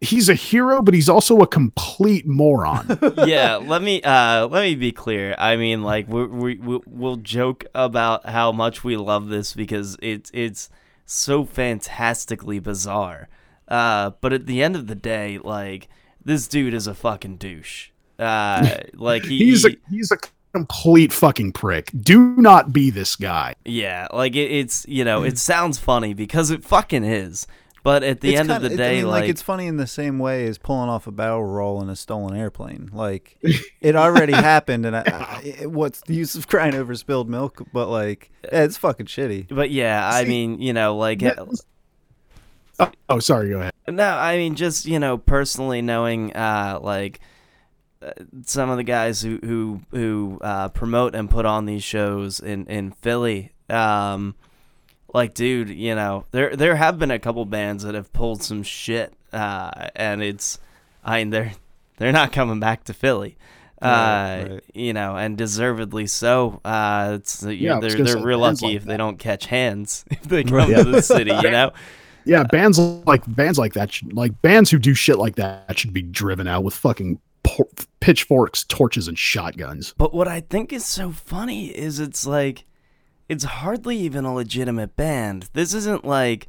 he's 0.01 0.29
a 0.29 0.35
hero, 0.35 0.83
but 0.83 0.93
he's 0.93 1.09
also 1.09 1.39
a 1.41 1.47
complete 1.47 2.27
moron. 2.27 2.99
yeah, 3.27 3.57
let 3.57 3.81
me 3.81 4.03
uh 4.03 4.47
let 4.49 4.63
me 4.63 4.75
be 4.75 4.91
clear. 4.93 5.35
I 5.39 5.57
mean, 5.57 5.83
like 5.83 6.09
we 6.09 6.27
we 6.27 6.55
we- 6.57 6.81
we'll 6.87 7.17
joke 7.17 7.65
about 7.75 8.29
how 8.29 8.51
much 8.53 8.83
we 8.85 8.97
love 8.97 9.29
this 9.29 9.55
because 9.55 9.97
it's 10.03 10.31
it's 10.35 10.69
so 11.07 11.45
fantastically 11.45 12.59
bizarre. 12.59 13.29
Uh, 13.69 14.11
but 14.21 14.33
at 14.33 14.47
the 14.47 14.63
end 14.63 14.77
of 14.77 14.87
the 14.89 14.95
day, 14.95 15.39
like 15.39 15.89
this 16.25 16.49
dude 16.49 16.75
is 16.75 16.87
a 16.87 16.95
fucking 16.95 17.37
douche. 17.37 17.91
Uh, 18.19 18.79
like 18.95 19.25
he, 19.25 19.39
he's 19.47 19.65
a 19.65 19.71
he's 19.91 20.11
a 20.11 20.19
complete 20.55 21.13
fucking 21.13 21.53
prick. 21.53 21.91
Do 21.99 22.35
not 22.37 22.73
be 22.73 22.91
this 22.91 23.17
guy. 23.17 23.55
yeah, 23.65 24.07
like 24.13 24.37
it, 24.37 24.51
it's 24.51 24.87
you 24.89 25.05
know 25.05 25.23
it 25.25 25.39
sounds 25.39 25.79
funny 25.79 26.15
because 26.15 26.51
it 26.51 26.65
fucking 26.65 27.05
is. 27.05 27.47
But 27.83 28.03
at 28.03 28.23
the 28.23 28.31
It's 28.31 28.41
end 28.41 28.51
of 28.51 28.63
kinda- 28.63 28.69
the 28.71 28.77
day, 28.79 29.01
I 29.01 29.03
mean, 29.03 29.11
like, 29.11 29.29
it's 29.29 29.43
funny 29.43 29.67
in 29.67 29.77
the 29.77 29.87
same 29.87 30.19
way 30.19 30.47
as 30.47 30.57
pulling 30.57 30.89
off 30.89 31.07
a 31.07 31.13
barrel 31.13 31.45
roll 31.45 31.83
in 31.83 31.91
a 31.91 31.97
stolen 31.97 32.35
airplane. 32.35 32.89
Like 32.95 33.37
it 33.83 33.95
already 33.95 34.33
happened, 34.33 34.87
and 34.87 34.97
I, 34.97 35.03
I, 35.61 35.67
what's 35.67 36.01
the 36.01 36.15
use 36.15 36.35
of 36.35 36.49
crying 36.49 36.75
over 36.75 36.95
spilled 36.95 37.29
milk? 37.29 37.61
But 37.75 37.89
like, 37.91 38.31
yeah, 38.45 38.63
it's 38.65 38.79
fucking 38.79 39.05
shitty. 39.05 39.55
but 39.55 39.71
yeah, 39.71 40.09
I 40.11 40.25
mean, 40.25 40.63
you 40.63 40.73
know, 40.73 40.97
like 40.97 41.23
Oh, 42.81 42.91
oh, 43.09 43.19
sorry, 43.21 43.51
go 43.51 43.61
ahead. 43.61 43.73
No, 43.87 44.09
I 44.17 44.37
mean 44.39 44.55
just 44.57 44.87
you 44.87 44.99
know 44.99 45.19
personally 45.19 45.83
knowing 45.83 46.35
uh, 46.35 46.79
like 46.83 47.21
some 48.45 48.71
of 48.71 48.77
the 48.77 48.85
guys 48.85 49.23
who 49.23 49.39
who 49.43 49.81
who 49.91 50.39
uh, 50.43 50.69
promote 50.69 51.15
and 51.15 51.29
put 51.31 51.45
on 51.47 51.67
these 51.67 51.85
shows 51.85 52.41
in 52.41 52.67
in 52.67 52.91
Philly. 52.93 53.53
Um, 53.69 54.35
like, 55.13 55.35
dude, 55.35 55.71
you 55.71 55.95
know 55.95 56.27
there 56.33 56.57
there 56.57 56.77
have 56.77 56.99
been 56.99 57.11
a 57.11 57.19
couple 57.19 57.45
bands 57.45 57.85
that 57.85 57.95
have 57.95 58.13
pulled 58.13 58.43
some 58.43 58.63
shit, 58.63 59.13
uh, 59.33 59.89
and 59.95 60.23
it's 60.23 60.59
I 61.05 61.19
mean 61.19 61.31
they're 61.31 61.53
they're 61.99 62.13
not 62.13 62.33
coming 62.33 62.61
back 62.61 62.85
to 62.85 62.95
Philly. 62.95 63.37
Uh, 63.83 64.47
Right, 64.49 64.61
you 64.73 64.93
know, 64.95 65.17
and 65.17 65.37
deservedly 65.37 66.07
so. 66.07 66.61
Uh, 66.65 67.13
it's 67.17 67.43
Yeah, 67.43 67.75
I 67.75 67.79
was 67.79 67.95
they're 67.95 68.05
they're 68.05 68.19
real 68.25 68.39
lucky 68.39 68.67
like 68.67 68.77
if 68.77 68.85
they 68.85 68.97
don't 68.97 69.19
catch 69.19 69.47
hands 69.47 70.05
if 70.11 70.23
they 70.23 70.43
come 70.45 70.55
Right. 70.55 70.77
to 70.77 70.85
the 70.85 71.03
city. 71.03 71.33
You 71.33 71.51
know. 71.51 71.73
Yeah, 72.25 72.45
bands 72.45 72.79
like 72.79 73.23
bands 73.27 73.59
like 73.59 73.75
that, 73.75 73.93
should, 73.93 74.15
like 74.15 74.41
bands 74.41 74.71
who 74.71 74.79
do 74.79 74.95
shit 74.95 75.19
like 75.19 75.37
that, 75.37 75.79
should 75.79 75.93
be 75.93 76.01
driven 76.01 76.47
out 76.49 76.65
with 76.65 76.75
fucking 76.75 77.21
por- 77.57 77.69
pitchforks, 78.01 78.65
torches, 78.65 79.09
and 79.09 79.19
shotguns. 79.19 79.95
But 79.97 80.15
what 80.15 80.29
I 80.29 80.41
think 80.41 80.73
is 80.73 80.85
so 80.85 81.11
funny 81.11 81.67
is 81.67 82.01
it's 82.01 82.27
like 82.27 82.65
it's 83.29 83.45
hardly 83.45 83.97
even 83.99 84.25
a 84.25 84.35
legitimate 84.35 84.97
band. 84.97 85.49
This 85.53 85.73
isn't 85.75 86.05
like, 86.05 86.49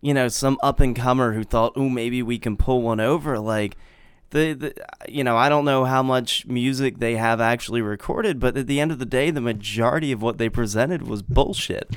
you 0.00 0.12
know, 0.14 0.28
some 0.28 0.58
up 0.62 0.80
and 0.80 0.96
comer 0.96 1.32
who 1.32 1.44
thought, 1.44 1.72
"Oh, 1.76 1.88
maybe 1.88 2.22
we 2.22 2.38
can 2.38 2.56
pull 2.56 2.82
one 2.82 3.00
over." 3.00 3.38
Like 3.38 3.76
the, 4.30 4.54
the 4.54 4.74
you 5.08 5.22
know, 5.22 5.36
I 5.36 5.48
don't 5.48 5.64
know 5.64 5.84
how 5.84 6.02
much 6.02 6.46
music 6.46 6.98
they 6.98 7.16
have 7.16 7.40
actually 7.40 7.82
recorded, 7.82 8.40
but 8.40 8.56
at 8.56 8.66
the 8.66 8.80
end 8.80 8.90
of 8.92 8.98
the 8.98 9.06
day, 9.06 9.30
the 9.30 9.40
majority 9.40 10.10
of 10.12 10.22
what 10.22 10.38
they 10.38 10.48
presented 10.48 11.06
was 11.06 11.22
bullshit. 11.22 11.94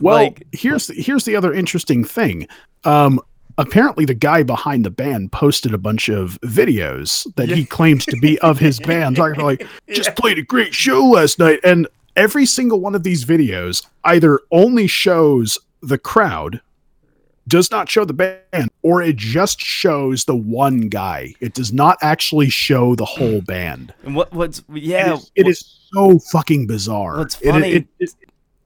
Well, 0.00 0.16
Like- 0.24 0.46
here's 0.52 0.88
here's 1.04 1.24
the 1.24 1.36
other 1.36 1.52
interesting 1.52 2.04
thing. 2.04 2.46
Um, 2.84 3.20
apparently, 3.58 4.04
the 4.04 4.14
guy 4.14 4.42
behind 4.42 4.84
the 4.84 4.90
band 4.90 5.32
posted 5.32 5.74
a 5.74 5.78
bunch 5.78 6.08
of 6.08 6.38
videos 6.42 7.32
that 7.36 7.48
he 7.48 7.64
claims 7.64 8.04
to 8.06 8.16
be 8.20 8.38
of 8.40 8.58
his 8.58 8.80
band, 8.86 9.16
talking 9.16 9.36
about 9.36 9.46
like 9.46 9.66
just 9.88 10.14
played 10.16 10.38
a 10.38 10.42
great 10.42 10.74
show 10.74 11.04
last 11.04 11.38
night, 11.38 11.60
and 11.64 11.86
every 12.16 12.46
single 12.46 12.80
one 12.80 12.94
of 12.94 13.02
these 13.02 13.24
videos 13.24 13.86
either 14.04 14.40
only 14.50 14.86
shows 14.86 15.58
the 15.82 15.98
crowd, 15.98 16.60
does 17.46 17.70
not 17.70 17.88
show 17.88 18.04
the 18.04 18.14
band, 18.14 18.70
or 18.82 19.02
it 19.02 19.16
just 19.16 19.60
shows 19.60 20.24
the 20.24 20.36
one 20.36 20.88
guy. 20.88 21.34
It 21.40 21.54
does 21.54 21.72
not 21.72 21.98
actually 22.00 22.48
show 22.50 22.94
the 22.94 23.04
whole 23.04 23.40
hmm. 23.40 23.44
band. 23.44 23.94
And 24.04 24.16
what 24.16 24.32
what's 24.32 24.62
yeah, 24.72 25.14
is- 25.14 25.30
it 25.34 25.46
is 25.46 25.88
so 25.92 26.18
fucking 26.18 26.66
bizarre. 26.66 27.18
What's 27.18 27.40
It- 27.40 27.50
funny- 27.50 27.72
it- 27.72 27.86
it- 27.98 28.14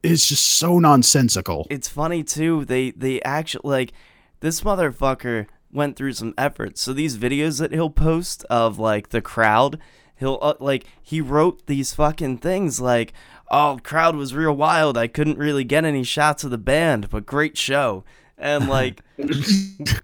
it's 0.01 0.29
just 0.29 0.57
so 0.57 0.79
nonsensical. 0.79 1.67
it's 1.69 1.89
funny 1.89 2.23
too. 2.23 2.63
They 2.63 2.91
they 2.91 3.21
actually 3.23 3.69
like 3.69 3.91
this 4.39 4.61
motherfucker 4.61 5.47
went 5.71 5.95
through 5.95 6.13
some 6.13 6.33
effort. 6.37 6.77
So 6.77 6.93
these 6.93 7.17
videos 7.17 7.59
that 7.59 7.71
he'll 7.71 7.89
post 7.89 8.43
of 8.49 8.79
like 8.79 9.09
the 9.09 9.21
crowd, 9.21 9.79
he'll 10.15 10.39
uh, 10.41 10.55
like 10.59 10.85
he 11.01 11.21
wrote 11.21 11.65
these 11.67 11.93
fucking 11.93 12.39
things 12.39 12.79
like, 12.79 13.13
"Oh, 13.49 13.79
crowd 13.83 14.15
was 14.15 14.33
real 14.33 14.55
wild. 14.55 14.97
I 14.97 15.07
couldn't 15.07 15.37
really 15.37 15.63
get 15.63 15.85
any 15.85 16.03
shots 16.03 16.43
of 16.43 16.51
the 16.51 16.57
band, 16.57 17.09
but 17.09 17.25
great 17.25 17.57
show." 17.57 18.03
And 18.37 18.69
like 18.69 19.01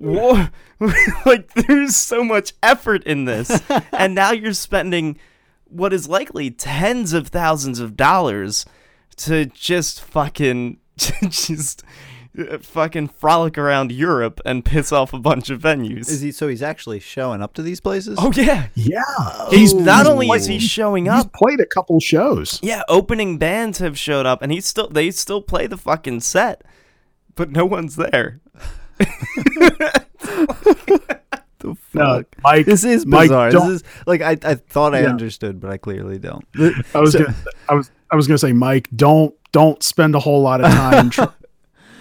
like 0.00 1.52
there's 1.54 1.96
so 1.96 2.22
much 2.22 2.52
effort 2.62 3.02
in 3.04 3.24
this, 3.24 3.62
and 3.92 4.14
now 4.14 4.32
you're 4.32 4.52
spending 4.52 5.18
what 5.64 5.92
is 5.92 6.08
likely 6.08 6.50
tens 6.50 7.12
of 7.12 7.28
thousands 7.28 7.80
of 7.80 7.96
dollars 7.96 8.64
to 9.16 9.46
just 9.46 10.00
fucking 10.00 10.78
just 10.96 11.82
Uh, 12.36 12.58
fucking 12.58 13.08
frolic 13.08 13.56
around 13.58 13.90
Europe 13.92 14.40
and 14.44 14.64
piss 14.64 14.92
off 14.92 15.12
a 15.12 15.18
bunch 15.18 15.50
of 15.50 15.60
venues. 15.62 16.08
Is 16.10 16.20
he? 16.20 16.30
So 16.32 16.48
he's 16.48 16.62
actually 16.62 17.00
showing 17.00 17.42
up 17.42 17.54
to 17.54 17.62
these 17.62 17.80
places? 17.80 18.18
oh 18.20 18.32
yeah, 18.34 18.68
Yeah, 18.74 19.00
he's 19.50 19.72
not 19.74 20.06
only 20.06 20.26
is 20.28 20.46
he 20.46 20.58
played- 20.58 20.62
showing 20.68 21.04
he's 21.04 21.12
up, 21.14 21.32
played 21.32 21.60
a 21.60 21.66
couple 21.66 21.98
shows. 22.00 22.60
yeah, 22.62 22.82
opening 22.88 23.38
bands 23.38 23.78
have 23.78 23.98
showed 23.98 24.26
up, 24.26 24.42
and 24.42 24.52
he's 24.52 24.66
still 24.66 24.88
they 24.88 25.10
still 25.10 25.42
play 25.42 25.66
the 25.66 25.76
fucking 25.78 26.20
set, 26.20 26.62
but 27.34 27.50
no 27.50 27.64
one's 27.64 27.96
there. 27.96 28.40
the 28.98 30.04
No, 31.64 31.74
fuck. 31.92 32.26
Mike. 32.42 32.66
This 32.66 32.84
is 32.84 33.04
bizarre. 33.04 33.50
don't- 33.50 33.68
This 33.72 33.82
is 33.82 33.88
like 34.06 34.20
I, 34.22 34.36
I 34.42 34.54
thought 34.54 34.94
I 34.94 35.00
Yeah. 35.02 35.08
understood, 35.08 35.60
but 35.60 35.70
I 35.70 35.76
clearly 35.76 36.18
don't. 36.18 36.44
I 36.94 37.00
was 37.00 37.12
So- 37.12 37.20
gonna, 37.24 37.34
I 37.68 37.74
was 37.74 37.90
I 38.10 38.16
was 38.16 38.26
gonna 38.26 38.38
say, 38.38 38.52
Mike, 38.52 38.88
don't 38.94 39.34
don't 39.52 39.82
spend 39.82 40.14
a 40.14 40.20
whole 40.20 40.42
lot 40.42 40.60
of 40.60 40.70
time 40.70 41.10
tr- 41.16 41.24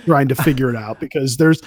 trying 0.07 0.27
to 0.29 0.35
figure 0.35 0.69
it 0.69 0.75
out 0.75 0.99
because 0.99 1.37
there's 1.37 1.61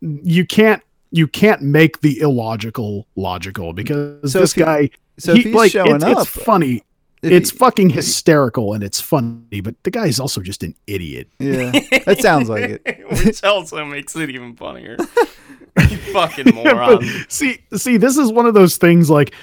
you 0.00 0.44
can't 0.44 0.82
you 1.12 1.28
can't 1.28 1.62
make 1.62 2.00
the 2.00 2.18
illogical 2.20 3.06
logical 3.14 3.72
because 3.72 4.32
So 4.32 4.40
this 4.40 4.54
he- 4.54 4.60
guy 4.62 4.90
so 5.18 5.32
if 5.32 5.38
he, 5.38 5.42
he's 5.44 5.54
like 5.54 5.70
showing 5.72 5.94
it's, 5.96 6.04
up, 6.04 6.18
it's 6.18 6.26
funny. 6.30 6.82
It's 7.22 7.50
he- 7.50 7.56
fucking 7.58 7.90
hysterical 7.90 8.72
and 8.74 8.82
it's 8.82 9.00
funny, 9.00 9.60
but 9.62 9.74
the 9.84 9.90
guy's 9.90 10.18
also 10.20 10.40
just 10.42 10.62
an 10.62 10.74
idiot. 10.86 11.28
Yeah, 11.38 11.70
that 12.04 12.18
sounds 12.20 12.48
like 12.48 12.82
it. 12.84 13.04
Which 13.24 13.42
also 13.44 13.84
makes 13.84 14.14
it 14.16 14.28
even 14.30 14.54
funnier. 14.56 14.96
you 15.90 15.96
fucking 16.12 16.54
moron. 16.54 16.98
But 16.98 17.04
see, 17.32 17.58
see, 17.74 17.96
this 17.96 18.16
is 18.16 18.30
one 18.32 18.46
of 18.46 18.54
those 18.54 18.76
things 18.76 19.08
like 19.08 19.34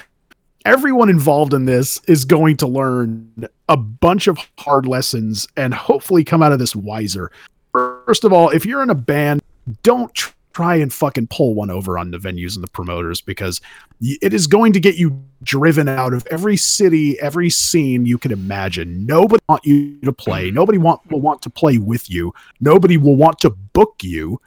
everyone 0.66 1.10
involved 1.10 1.54
in 1.54 1.66
this 1.66 2.00
is 2.08 2.24
going 2.26 2.58
to 2.58 2.68
learn 2.68 3.48
a 3.68 3.76
bunch 3.78 4.28
of 4.28 4.38
hard 4.60 4.86
lessons 4.86 5.48
and 5.58 5.74
hopefully 5.74 6.24
come 6.24 6.44
out 6.44 6.52
of 6.52 6.60
this 6.60 6.76
wiser. 6.76 7.32
First 7.74 8.24
of 8.24 8.32
all, 8.32 8.50
if 8.50 8.66
you're 8.66 8.84
in 8.84 8.90
a 8.90 8.96
band, 8.96 9.42
don't 9.82 10.14
try 10.54 10.76
and 10.76 10.94
fucking 10.94 11.28
pull 11.28 11.56
one 11.56 11.72
over 11.72 11.98
on 11.98 12.12
the 12.12 12.18
venues 12.18 12.56
and 12.56 12.64
the 12.64 12.70
promoters 12.70 13.22
because 13.22 13.60
it 14.00 14.34
is 14.34 14.46
going 14.46 14.72
to 14.74 14.80
get 14.80 14.96
you 14.96 15.20
driven 15.42 15.90
out 15.90 16.14
of 16.14 16.26
every 16.30 16.56
city, 16.56 17.20
every 17.20 17.50
scene 17.50 18.06
you 18.06 18.20
can 18.20 18.32
imagine. 18.32 19.06
Nobody 19.06 19.44
want 19.50 19.66
you 19.66 20.00
to 20.02 20.14
play. 20.14 20.52
Nobody 20.52 20.78
want 20.78 21.02
will 21.10 21.22
want 21.22 21.42
to 21.42 21.50
play 21.50 21.80
with 21.80 22.10
you. 22.10 22.34
Nobody 22.60 22.98
will 22.98 23.16
want 23.16 23.40
to 23.40 23.50
book 23.50 23.96
you. 24.04 24.40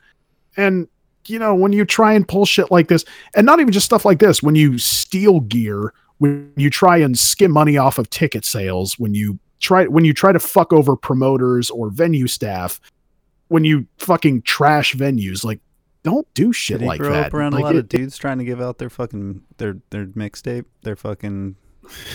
And 0.56 0.86
you 1.26 1.40
know, 1.40 1.56
when 1.56 1.72
you 1.72 1.84
try 1.84 2.12
and 2.12 2.26
pull 2.26 2.46
shit 2.46 2.70
like 2.70 2.86
this, 2.86 3.04
and 3.34 3.44
not 3.44 3.58
even 3.58 3.72
just 3.72 3.86
stuff 3.86 4.04
like 4.04 4.20
this, 4.20 4.44
when 4.44 4.54
you 4.54 4.78
steal 4.78 5.40
gear, 5.40 5.92
when 6.18 6.52
you 6.56 6.70
try 6.70 6.98
and 6.98 7.18
skim 7.18 7.50
money 7.50 7.76
off 7.76 7.98
of 7.98 8.08
ticket 8.10 8.44
sales, 8.44 8.96
when 8.96 9.12
you 9.14 9.40
try 9.58 9.86
when 9.86 10.04
you 10.04 10.14
try 10.14 10.30
to 10.30 10.38
fuck 10.38 10.72
over 10.72 10.94
promoters 10.94 11.68
or 11.70 11.90
venue 11.90 12.28
staff, 12.28 12.80
when 13.48 13.64
you 13.64 13.86
fucking 13.98 14.42
trash 14.42 14.94
venues, 14.94 15.44
like 15.44 15.60
don't 16.02 16.26
do 16.34 16.52
shit 16.52 16.80
like 16.82 17.00
grow 17.00 17.12
that. 17.12 17.26
up 17.26 17.34
around 17.34 17.52
Like, 17.52 17.62
a 17.62 17.64
lot 17.64 17.74
it- 17.76 17.78
of 17.80 17.88
dudes 17.88 18.16
trying 18.16 18.38
to 18.38 18.44
give 18.44 18.60
out 18.60 18.78
their 18.78 18.90
fucking 18.90 19.42
their 19.58 19.76
their 19.90 20.06
mixtape, 20.06 20.64
their 20.82 20.96
fucking 20.96 21.56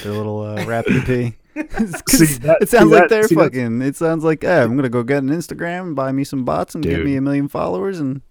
their 0.04 0.12
little 0.14 0.42
uh, 0.42 0.66
rap 0.66 0.86
EP? 0.88 1.06
See, 2.08 2.26
that- 2.40 2.60
it 2.62 2.70
sounds 2.70 2.92
like 2.92 3.02
that- 3.04 3.10
they're 3.10 3.28
fucking. 3.28 3.82
It 3.82 3.96
sounds 3.98 4.24
like, 4.24 4.44
hey, 4.44 4.62
I'm 4.62 4.76
gonna 4.76 4.88
go 4.90 5.04
get 5.04 5.18
an 5.24 5.30
Instagram, 5.30 5.96
buy 5.96 6.12
me 6.14 6.24
some 6.24 6.46
bots, 6.46 6.76
and 6.76 6.84
get 6.84 7.04
me 7.04 7.16
a 7.18 7.22
million 7.22 7.48
followers, 7.50 8.00
and 8.00 8.22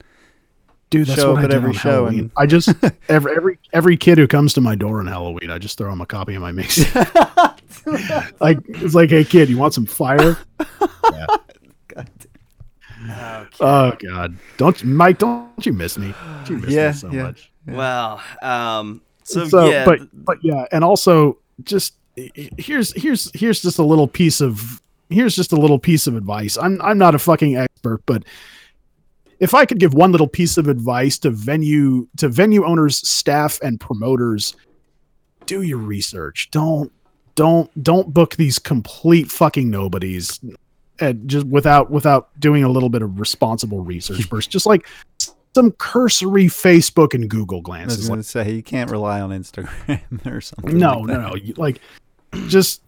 dude, 0.89 1.07
that's 1.07 1.21
show 1.21 1.35
what 1.35 1.41
up 1.41 1.45
I 1.45 1.49
do 1.49 1.57
every 1.57 1.73
show 1.75 1.91
Halloween. 2.07 2.19
and- 2.21 2.31
I 2.39 2.47
just 2.47 2.71
every 3.11 3.37
every 3.37 3.59
every 3.75 3.97
kid 3.99 4.17
who 4.17 4.27
comes 4.27 4.55
to 4.55 4.63
my 4.63 4.75
door 4.75 5.01
on 5.01 5.07
Halloween, 5.07 5.51
I 5.51 5.59
just 5.59 5.77
throw 5.77 5.93
him 5.93 6.01
a 6.01 6.07
copy 6.07 6.35
of 6.35 6.41
my 6.41 6.53
mix. 6.53 6.79
like 8.41 8.59
it's 8.69 8.95
like, 8.95 9.11
hey 9.11 9.25
kid, 9.25 9.51
you 9.51 9.59
want 9.59 9.75
some 9.75 9.85
fire? 9.87 10.39
Okay. 13.03 13.49
Oh 13.61 13.93
God, 13.99 14.37
don't 14.57 14.85
Mike, 14.85 15.19
don't 15.19 15.65
you 15.65 15.73
miss 15.73 15.97
me? 15.99 16.13
Don't 16.13 16.51
you 16.51 16.59
miss 16.59 16.71
Yeah, 16.71 16.89
me 16.89 16.93
so 16.95 17.11
yeah. 17.11 17.23
much. 17.23 17.51
Well, 17.67 18.21
um, 18.43 19.03
so, 19.25 19.47
so 19.47 19.71
yeah, 19.71 19.85
but 19.85 20.01
but 20.25 20.39
yeah 20.43 20.67
and 20.73 20.83
also 20.83 21.39
just 21.63 21.95
here's 22.59 22.93
here's 23.01 23.31
here's 23.39 23.63
just 23.63 23.79
a 23.79 23.83
little 23.85 24.09
piece 24.09 24.41
of 24.41 24.81
here's 25.09 25.37
just 25.37 25.53
a 25.53 25.57
little 25.57 25.79
piece 25.79 26.07
of 26.07 26.17
advice 26.17 26.57
i'm 26.59 26.81
i'm 26.83 26.99
not 26.99 27.15
a 27.15 27.19
fucking 27.19 27.57
expert 27.57 28.03
but 28.07 28.25
if 29.39 29.55
i 29.55 29.65
could 29.65 29.79
give 29.79 29.95
one 29.95 30.11
little 30.11 30.27
piece 30.27 30.57
of 30.59 30.69
advice 30.69 31.19
to 31.19 31.31
venue 31.31 32.09
to 32.17 32.29
venue 32.29 32.65
owners 32.65 33.07
staff 33.09 33.59
and 33.63 33.79
promoters 33.81 34.55
do 35.47 35.63
your 35.63 35.79
research 35.79 36.49
don't 36.51 36.93
don't 37.37 37.71
don't 37.83 38.13
book 38.13 38.37
these 38.37 38.59
complete 38.59 39.31
fucking 39.31 39.71
nobodies 39.71 40.41
and 41.01 41.29
just 41.29 41.47
without 41.47 41.91
without 41.91 42.29
doing 42.41 42.65
a 42.65 42.69
little 42.69 42.89
bit 42.89 43.03
of 43.03 43.19
responsible 43.19 43.81
research 43.81 44.25
first 44.29 44.51
just 44.51 44.67
like 44.67 44.87
some 45.55 45.73
cursory 45.73 46.47
facebook 46.47 47.15
and 47.15 47.29
google 47.29 47.59
I 47.59 47.61
was 47.61 47.65
glances 47.65 48.09
going 48.09 48.21
to 48.21 48.25
say 48.25 48.53
you 48.53 48.63
can't 48.63 48.91
rely 48.91 49.21
on 49.21 49.31
Instagram 49.31 50.27
or 50.33 50.41
something. 50.41 50.79
no, 50.79 51.01
like 51.01 51.07
no, 51.07 51.31
no. 51.31 51.35
Like, 51.57 51.81
just 52.47 52.83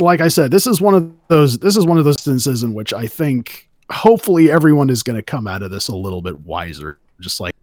like 0.00 0.20
I 0.20 0.28
said, 0.28 0.50
this 0.50 0.66
is 0.66 0.80
one 0.80 0.94
of 0.94 1.12
those. 1.28 1.58
This 1.58 1.76
is 1.76 1.84
one 1.84 1.98
of 1.98 2.04
those 2.04 2.16
instances 2.16 2.62
in 2.62 2.74
which 2.74 2.92
I 2.92 3.06
think 3.06 3.68
hopefully 3.90 4.50
everyone 4.50 4.90
is 4.90 5.02
going 5.02 5.16
to 5.16 5.22
come 5.22 5.46
out 5.46 5.62
of 5.62 5.70
this 5.70 5.88
a 5.88 5.96
little 5.96 6.22
bit 6.22 6.40
wiser. 6.40 6.98
Just 7.20 7.40
like 7.40 7.54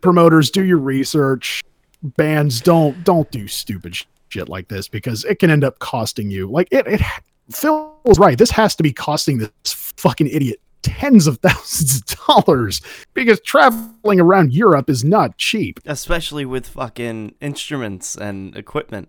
promoters, 0.00 0.50
do 0.50 0.64
your 0.64 0.78
research. 0.78 1.62
Bands 2.02 2.60
don't 2.60 3.02
don't 3.04 3.30
do 3.30 3.46
stupid 3.46 3.94
shit 4.30 4.48
like 4.48 4.68
this 4.68 4.88
because 4.88 5.24
it 5.24 5.38
can 5.38 5.50
end 5.50 5.64
up 5.64 5.78
costing 5.78 6.30
you. 6.30 6.50
Like 6.50 6.68
it, 6.70 6.86
it. 6.86 7.00
Phil 7.52 7.96
was 8.04 8.18
right. 8.18 8.36
This 8.38 8.50
has 8.50 8.74
to 8.76 8.82
be 8.82 8.92
costing 8.92 9.38
this 9.38 9.72
fucking 9.96 10.28
idiot 10.28 10.60
tens 10.82 11.26
of 11.26 11.38
thousands 11.42 11.96
of 11.98 12.26
dollars 12.26 12.80
because 13.14 13.40
traveling 13.40 14.18
around 14.20 14.52
Europe 14.54 14.88
is 14.88 15.04
not 15.04 15.36
cheap. 15.36 15.78
especially 15.86 16.44
with 16.46 16.66
fucking 16.68 17.34
instruments 17.40 18.16
and 18.16 18.56
equipment. 18.56 19.08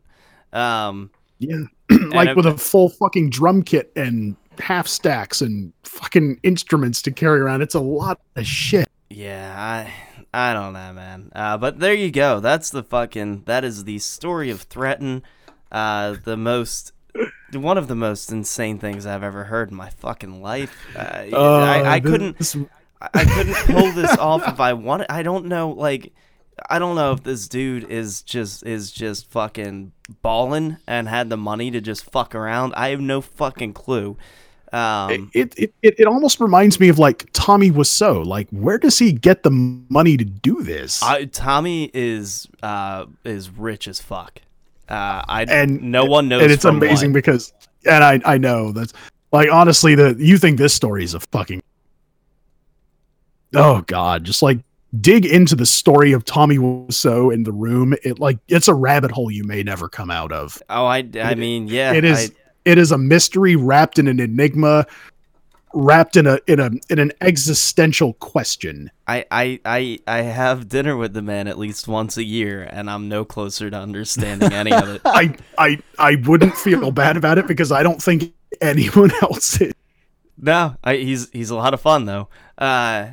Um, 0.53 1.11
Yeah. 1.39 1.63
like 2.09 2.35
with 2.35 2.45
a 2.45 2.57
full 2.57 2.89
fucking 2.89 3.29
drum 3.29 3.63
kit 3.63 3.91
and 3.95 4.35
half 4.59 4.87
stacks 4.87 5.41
and 5.41 5.71
fucking 5.83 6.39
instruments 6.43 7.01
to 7.03 7.11
carry 7.11 7.39
around. 7.39 7.61
It's 7.61 7.75
a 7.75 7.79
lot 7.79 8.19
of 8.35 8.45
shit. 8.45 8.87
Yeah, 9.09 9.53
I 9.57 9.93
I 10.33 10.53
don't 10.53 10.73
know, 10.73 10.93
man. 10.93 11.31
Uh, 11.35 11.57
but 11.57 11.79
there 11.79 11.93
you 11.93 12.11
go. 12.11 12.39
That's 12.39 12.69
the 12.69 12.83
fucking 12.83 13.43
that 13.45 13.63
is 13.63 13.83
the 13.85 13.99
story 13.99 14.49
of 14.49 14.67
Threatin. 14.69 15.21
Uh, 15.71 16.15
the 16.23 16.35
most 16.37 16.91
one 17.53 17.77
of 17.77 17.87
the 17.87 17.95
most 17.95 18.31
insane 18.31 18.79
things 18.79 19.05
I've 19.05 19.23
ever 19.23 19.45
heard 19.45 19.71
in 19.71 19.77
my 19.77 19.89
fucking 19.89 20.41
life. 20.41 20.75
Uh, 20.95 20.99
I, 21.35 21.81
I 21.81 21.97
Uh, 21.97 21.99
couldn't 21.99 22.55
I 23.01 23.09
I 23.13 23.25
couldn't 23.25 23.55
pull 23.55 23.91
this 23.93 24.15
off 24.17 24.47
if 24.47 24.59
I 24.59 24.73
wanted. 24.73 25.07
I 25.11 25.23
don't 25.23 25.45
know, 25.45 25.69
like. 25.69 26.13
I 26.69 26.77
don't 26.77 26.95
know 26.95 27.11
if 27.13 27.23
this 27.23 27.47
dude 27.47 27.89
is 27.89 28.21
just 28.21 28.63
is 28.67 28.91
just 28.91 29.31
fucking 29.31 29.93
balling 30.21 30.77
and 30.85 31.09
had 31.09 31.29
the 31.29 31.37
money 31.37 31.71
to 31.71 31.81
just 31.81 32.05
fuck 32.11 32.35
around. 32.35 32.73
I 32.75 32.89
have 32.89 33.01
no 33.01 33.19
fucking 33.21 33.73
clue. 33.73 34.15
Um, 34.71 35.31
it, 35.33 35.53
it, 35.57 35.73
it, 35.81 35.95
it 35.99 36.07
almost 36.07 36.39
reminds 36.39 36.79
me 36.79 36.89
of 36.89 36.99
like 36.99 37.29
Tommy 37.33 37.71
Wiseau. 37.71 38.23
Like, 38.23 38.47
where 38.51 38.77
does 38.77 38.99
he 38.99 39.11
get 39.11 39.41
the 39.41 39.49
money 39.49 40.17
to 40.17 40.23
do 40.23 40.61
this? 40.61 41.01
I, 41.01 41.25
Tommy 41.25 41.89
is 41.93 42.47
uh 42.61 43.05
is 43.23 43.49
rich 43.49 43.87
as 43.87 43.99
fuck. 43.99 44.41
Uh, 44.91 45.23
I 45.27 45.43
and 45.43 45.81
no 45.81 46.03
one 46.03 46.27
knows. 46.27 46.43
And 46.43 46.51
it's 46.51 46.65
amazing 46.65 47.11
what. 47.11 47.15
because, 47.15 47.53
and 47.85 48.03
I, 48.03 48.19
I 48.25 48.37
know 48.37 48.71
that's 48.73 48.91
like, 49.31 49.49
honestly, 49.49 49.95
the, 49.95 50.15
you 50.19 50.37
think 50.37 50.57
this 50.57 50.73
story 50.73 51.03
is 51.05 51.13
a 51.13 51.21
fucking, 51.21 51.61
oh 53.55 53.81
God, 53.87 54.23
just 54.23 54.41
like 54.41 54.59
dig 54.99 55.25
into 55.25 55.55
the 55.55 55.65
story 55.65 56.11
of 56.11 56.25
Tommy 56.25 56.57
Wiseau 56.57 57.33
in 57.33 57.43
the 57.43 57.51
room. 57.53 57.93
It 58.03 58.19
like, 58.19 58.37
it's 58.49 58.67
a 58.67 58.73
rabbit 58.73 59.11
hole 59.11 59.31
you 59.31 59.43
may 59.45 59.63
never 59.63 59.87
come 59.87 60.11
out 60.11 60.31
of. 60.31 60.61
Oh, 60.69 60.85
I, 60.85 60.97
I 60.97 61.31
It- 61.31 61.37
mean, 61.37 61.67
yeah, 61.67 61.93
it 61.93 62.03
is 62.03 62.29
I- 62.29 62.35
it 62.63 62.77
is 62.77 62.91
a 62.91 62.97
mystery 62.97 63.55
wrapped 63.55 63.97
in 63.97 64.07
an 64.07 64.19
enigma 64.19 64.85
wrapped 65.73 66.17
in 66.17 66.27
a 66.27 66.39
in 66.47 66.59
a 66.59 66.71
in 66.89 66.99
an 66.99 67.11
existential 67.21 68.13
question 68.13 68.91
I, 69.07 69.25
I, 69.29 69.59
I, 69.65 69.99
I 70.07 70.21
have 70.21 70.69
dinner 70.69 70.95
with 70.95 71.13
the 71.13 71.21
man 71.21 71.49
at 71.49 71.57
least 71.57 71.85
once 71.85 72.15
a 72.15 72.23
year, 72.23 72.63
and 72.63 72.89
I'm 72.89 73.09
no 73.09 73.25
closer 73.25 73.69
to 73.69 73.77
understanding 73.77 74.53
any 74.53 74.71
of 74.71 74.87
it. 74.87 75.01
i 75.05 75.35
i 75.57 75.79
i 75.99 76.15
wouldn't 76.15 76.55
feel 76.55 76.91
bad 76.91 77.17
about 77.17 77.37
it 77.37 77.47
because 77.47 77.71
i 77.71 77.83
don't 77.83 78.01
think 78.01 78.33
anyone 78.61 79.11
else 79.21 79.59
is 79.59 79.73
No, 80.37 80.75
I, 80.83 80.95
he's 80.95 81.29
he's 81.31 81.49
a 81.49 81.55
lot 81.55 81.73
of 81.73 81.81
fun 81.81 82.05
though. 82.05 82.29
Uh, 82.57 83.11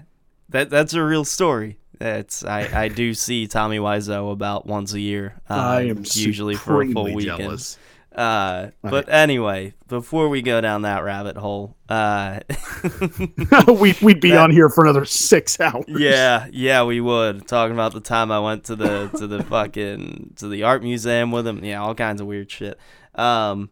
that 0.48 0.70
that's 0.70 0.94
a 0.94 1.02
real 1.02 1.24
story. 1.24 1.78
It's 2.00 2.44
I, 2.44 2.84
I 2.84 2.88
do 2.88 3.12
see 3.12 3.48
Tommy 3.48 3.78
Wiseau 3.78 4.32
about 4.32 4.66
once 4.66 4.92
a 4.92 5.00
year. 5.00 5.34
Uh, 5.50 5.54
i 5.54 5.82
am 5.82 6.04
usually 6.12 6.54
for 6.54 6.82
a 6.82 6.92
full 6.92 7.12
weekend. 7.12 7.38
jealous 7.38 7.78
Uh, 8.14 8.70
but 8.82 9.08
anyway, 9.08 9.74
before 9.86 10.28
we 10.28 10.42
go 10.42 10.60
down 10.60 10.82
that 10.82 11.04
rabbit 11.04 11.36
hole, 11.36 11.76
uh, 11.88 12.40
we, 13.68 13.94
we'd 14.02 14.20
be 14.20 14.30
That- 14.30 14.40
on 14.40 14.50
here 14.50 14.68
for 14.68 14.82
another 14.84 15.04
six 15.04 15.60
hours 15.60 15.84
yeah, 15.86 16.48
yeah, 16.50 16.82
we 16.82 17.00
would 17.00 17.46
talking 17.46 17.74
about 17.74 17.92
the 17.92 18.00
time 18.00 18.32
I 18.32 18.40
went 18.40 18.64
to 18.64 18.76
the 18.76 19.08
to 19.18 19.26
the 19.26 19.42
fucking 19.44 20.32
to 20.36 20.48
the 20.48 20.64
art 20.64 20.82
museum 20.82 21.30
with 21.30 21.46
him. 21.46 21.62
Yeah, 21.64 21.80
all 21.82 21.94
kinds 21.94 22.20
of 22.20 22.26
weird 22.26 22.50
shit. 22.50 22.78
Um, 23.14 23.70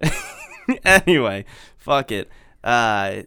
anyway, 0.84 1.44
fuck 1.76 2.10
it. 2.10 2.28
Uh, 2.64 3.22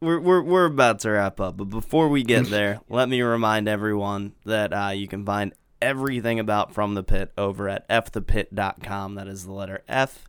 we're 0.00 0.20
we're 0.20 0.42
we're 0.42 0.64
about 0.66 1.00
to 1.00 1.10
wrap 1.10 1.40
up, 1.40 1.56
but 1.56 1.66
before 1.66 2.08
we 2.08 2.22
get 2.22 2.46
there, 2.46 2.80
let 2.88 3.08
me 3.08 3.22
remind 3.22 3.68
everyone 3.68 4.32
that 4.44 4.72
uh, 4.72 4.90
you 4.90 5.06
can 5.06 5.24
find 5.26 5.52
everything 5.82 6.38
about 6.38 6.72
From 6.72 6.94
the 6.94 7.02
Pit 7.02 7.32
over 7.36 7.68
at 7.68 7.86
fthepit.com. 7.88 9.14
That 9.16 9.26
is 9.28 9.44
the 9.44 9.52
letter 9.52 9.82
F, 9.88 10.28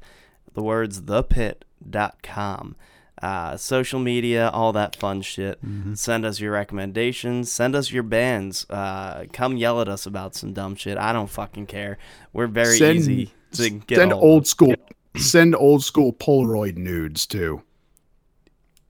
the 0.54 0.64
words 0.64 1.02
thepit.com. 1.02 2.76
Uh, 3.22 3.56
social 3.56 4.02
media, 4.02 4.50
all 4.50 4.74
that 4.74 4.98
fun 4.98 5.22
shit. 5.22 5.58
Send 5.94 6.26
us 6.26 6.42
your 6.42 6.52
recommendations. 6.52 7.50
Send 7.50 7.74
us 7.74 7.90
your 7.92 8.04
bands. 8.04 8.66
Uh, 8.70 9.26
come 9.32 9.56
yell 9.56 9.80
at 9.80 9.88
us 9.88 10.06
about 10.06 10.36
some 10.36 10.52
dumb 10.52 10.76
shit. 10.76 10.98
I 10.98 11.14
don't 11.14 11.30
fucking 11.30 11.68
care. 11.68 11.98
We're 12.34 12.48
very 12.48 12.78
Send- 12.78 12.98
easy 12.98 13.32
to 13.54 13.70
get 13.70 13.98
send 14.00 14.12
old 14.12 14.48
school 14.48 14.74
send 15.16 15.56
old 15.56 15.84
school 15.84 16.12
polaroid 16.12 16.76
nudes 16.76 17.28
too 17.28 17.62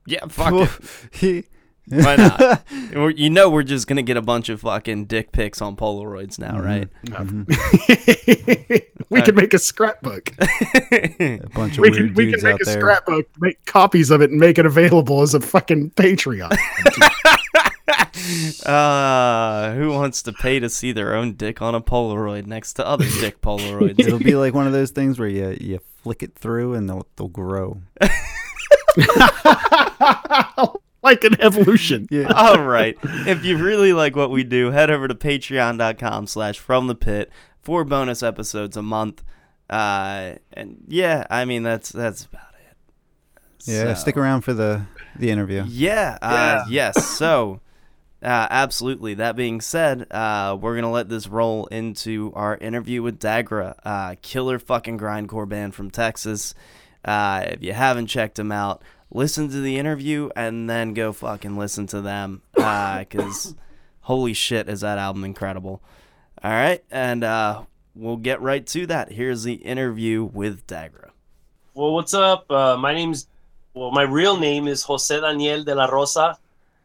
Yeah, 0.06 0.26
fuck 0.28 0.70
it. 1.22 1.46
He- 1.90 1.98
Why 1.98 2.16
not? 2.16 2.64
We're- 2.94 3.14
you 3.16 3.30
know 3.30 3.50
we're 3.50 3.64
just 3.64 3.88
gonna 3.88 4.02
get 4.02 4.18
a 4.18 4.22
bunch 4.22 4.50
of 4.50 4.62
fucking 4.62 5.06
dick 5.06 5.32
pics 5.32 5.62
on 5.62 5.76
Polaroids 5.76 6.40
now, 6.40 6.54
mm-hmm. 6.56 6.66
right? 6.66 6.90
Uh, 7.12 7.24
mm-hmm. 7.24 7.44
we 9.10 9.22
can 9.22 9.36
uh, 9.38 9.42
make 9.42 9.54
a 9.54 9.60
scrapbook 9.60 10.32
a 10.40 11.40
bunch 11.54 11.78
of 11.78 11.82
we 11.82 11.90
weird 11.92 12.08
can 12.08 12.14
we 12.16 12.32
can 12.32 12.42
make 12.42 12.54
out 12.54 12.62
a 12.62 12.66
there. 12.66 12.80
scrapbook 12.80 13.28
make 13.40 13.64
copies 13.66 14.12
of 14.12 14.22
it 14.22 14.32
and 14.32 14.40
make 14.40 14.58
it 14.58 14.66
available 14.66 15.22
as 15.22 15.34
a 15.34 15.40
fucking 15.42 15.92
patreon 15.92 16.56
Uh, 18.66 19.74
who 19.74 19.90
wants 19.92 20.22
to 20.24 20.32
pay 20.32 20.60
to 20.60 20.70
see 20.70 20.94
their 20.94 21.14
own 21.14 21.34
dick 21.34 21.62
on 21.62 21.76
a 21.76 21.82
Polaroid 21.82 22.46
next 22.46 22.74
to 22.74 22.88
other 22.88 23.06
dick 23.20 23.42
Polaroids? 23.42 24.00
It'll 24.00 24.20
be 24.20 24.36
like 24.36 24.54
one 24.54 24.66
of 24.66 24.72
those 24.72 24.92
things 24.92 25.20
where 25.20 25.28
you 25.28 25.58
you 25.60 25.80
flick 26.04 26.24
it 26.24 26.34
through 26.36 26.74
and 26.76 26.88
they'll 26.90 27.06
they'll 27.18 27.28
grow. 27.28 27.82
Like 31.04 31.24
an 31.24 31.40
evolution 31.42 32.08
Yeah. 32.12 32.32
All 32.34 32.62
right. 32.64 32.98
If 33.04 33.44
you 33.46 33.58
really 33.58 33.94
like 33.94 34.16
what 34.16 34.32
we 34.32 34.44
do, 34.44 34.72
head 34.72 34.90
over 34.90 35.08
to 35.08 35.16
patreon.com 35.16 36.28
slash 36.28 36.60
from 36.60 36.88
the 36.88 36.96
pit. 36.96 37.30
Four 37.62 37.84
bonus 37.86 38.24
episodes 38.24 38.76
a 38.78 38.82
month. 38.82 39.24
Uh, 39.70 40.36
and 40.54 40.84
yeah, 40.88 41.26
I 41.30 41.46
mean 41.46 41.64
that's 41.64 41.90
that's 41.92 42.26
about 42.26 42.42
it. 42.60 42.78
Yeah, 43.66 43.94
So- 43.94 44.02
stick 44.02 44.18
around 44.18 44.42
for 44.42 44.54
the 44.54 44.86
the 45.18 45.30
interview. 45.30 45.64
Yeah. 45.68 46.18
Uh, 46.22 46.64
yes. 46.70 47.06
So, 47.18 47.62
uh, 48.22 48.48
absolutely. 48.50 49.14
That 49.16 49.36
being 49.36 49.62
said, 49.62 50.08
uh, 50.12 50.58
we're 50.60 50.76
gonna 50.76 50.92
let 50.92 51.08
this 51.10 51.28
roll 51.28 51.68
into 51.68 52.32
our 52.36 52.58
interview 52.58 53.02
with 53.02 53.20
Dagra, 53.20 53.76
uh, 53.86 54.16
killer 54.22 54.60
fucking 54.60 54.98
grindcore 54.98 55.48
band 55.48 55.76
from 55.76 55.90
Texas. 55.92 56.54
Uh, 57.06 57.44
if 57.48 57.64
you 57.64 57.74
haven't 57.74 58.08
checked 58.08 58.36
them 58.36 58.52
out, 58.52 58.82
listen 59.14 59.50
to 59.50 59.62
the 59.62 59.78
interview 59.78 60.30
and 60.36 60.70
then 60.70 60.94
go 60.94 61.14
fucking 61.14 61.58
listen 61.58 61.88
to 61.88 62.02
them. 62.02 62.42
Uh, 62.58 63.06
cause 63.06 63.56
holy 64.02 64.34
shit, 64.34 64.68
is 64.68 64.82
that 64.82 64.98
album 64.98 65.24
incredible! 65.24 65.82
All 66.44 66.52
right, 66.52 66.84
and 66.92 67.24
uh, 67.24 67.64
we'll 67.96 68.18
get 68.18 68.42
right 68.42 68.66
to 68.68 68.86
that. 68.88 69.12
Here's 69.12 69.44
the 69.44 69.54
interview 69.54 70.24
with 70.24 70.68
Dagra. 70.68 71.12
Well, 71.74 71.94
what's 71.94 72.14
up? 72.14 72.52
Uh, 72.52 72.78
my 72.78 72.94
name's 72.94 73.28
well, 73.74 73.92
my 73.92 74.04
real 74.04 74.38
name 74.38 74.68
is 74.68 74.84
Jose 74.84 75.20
Daniel 75.20 75.64
de 75.64 75.74
la 75.74 75.86
Rosa, 75.86 76.38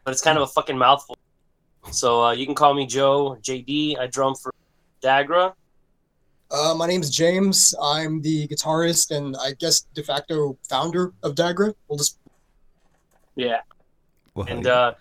but 0.05 0.13
it's 0.13 0.23
kind 0.23 0.39
of 0.39 0.43
a 0.43 0.47
fucking 0.47 0.79
mouthful. 0.79 1.19
So 1.91 2.25
uh, 2.25 2.33
you 2.33 2.47
can 2.47 2.55
call 2.55 2.75
me 2.75 2.87
Joe, 2.87 3.37
JD. 3.43 3.99
I 3.99 4.07
drum 4.07 4.35
for 4.35 4.55
Dagra. 5.03 5.55
Uh, 6.51 6.75
my 6.75 6.87
name's 6.87 7.11
James. 7.11 7.75
I'm 7.83 8.23
the 8.23 8.49
guitarist 8.49 9.15
and 9.15 9.37
I 9.37 9.53
guess 9.59 9.81
de 9.95 10.03
facto 10.03 10.57
founder 10.69 11.13
of 11.23 11.35
Dagra. 11.35 11.75
We'll 11.89 11.99
just 11.99 12.19
Yeah, 13.37 13.61
Well, 14.35 14.47
and 14.49 14.67
uh, 14.67 14.95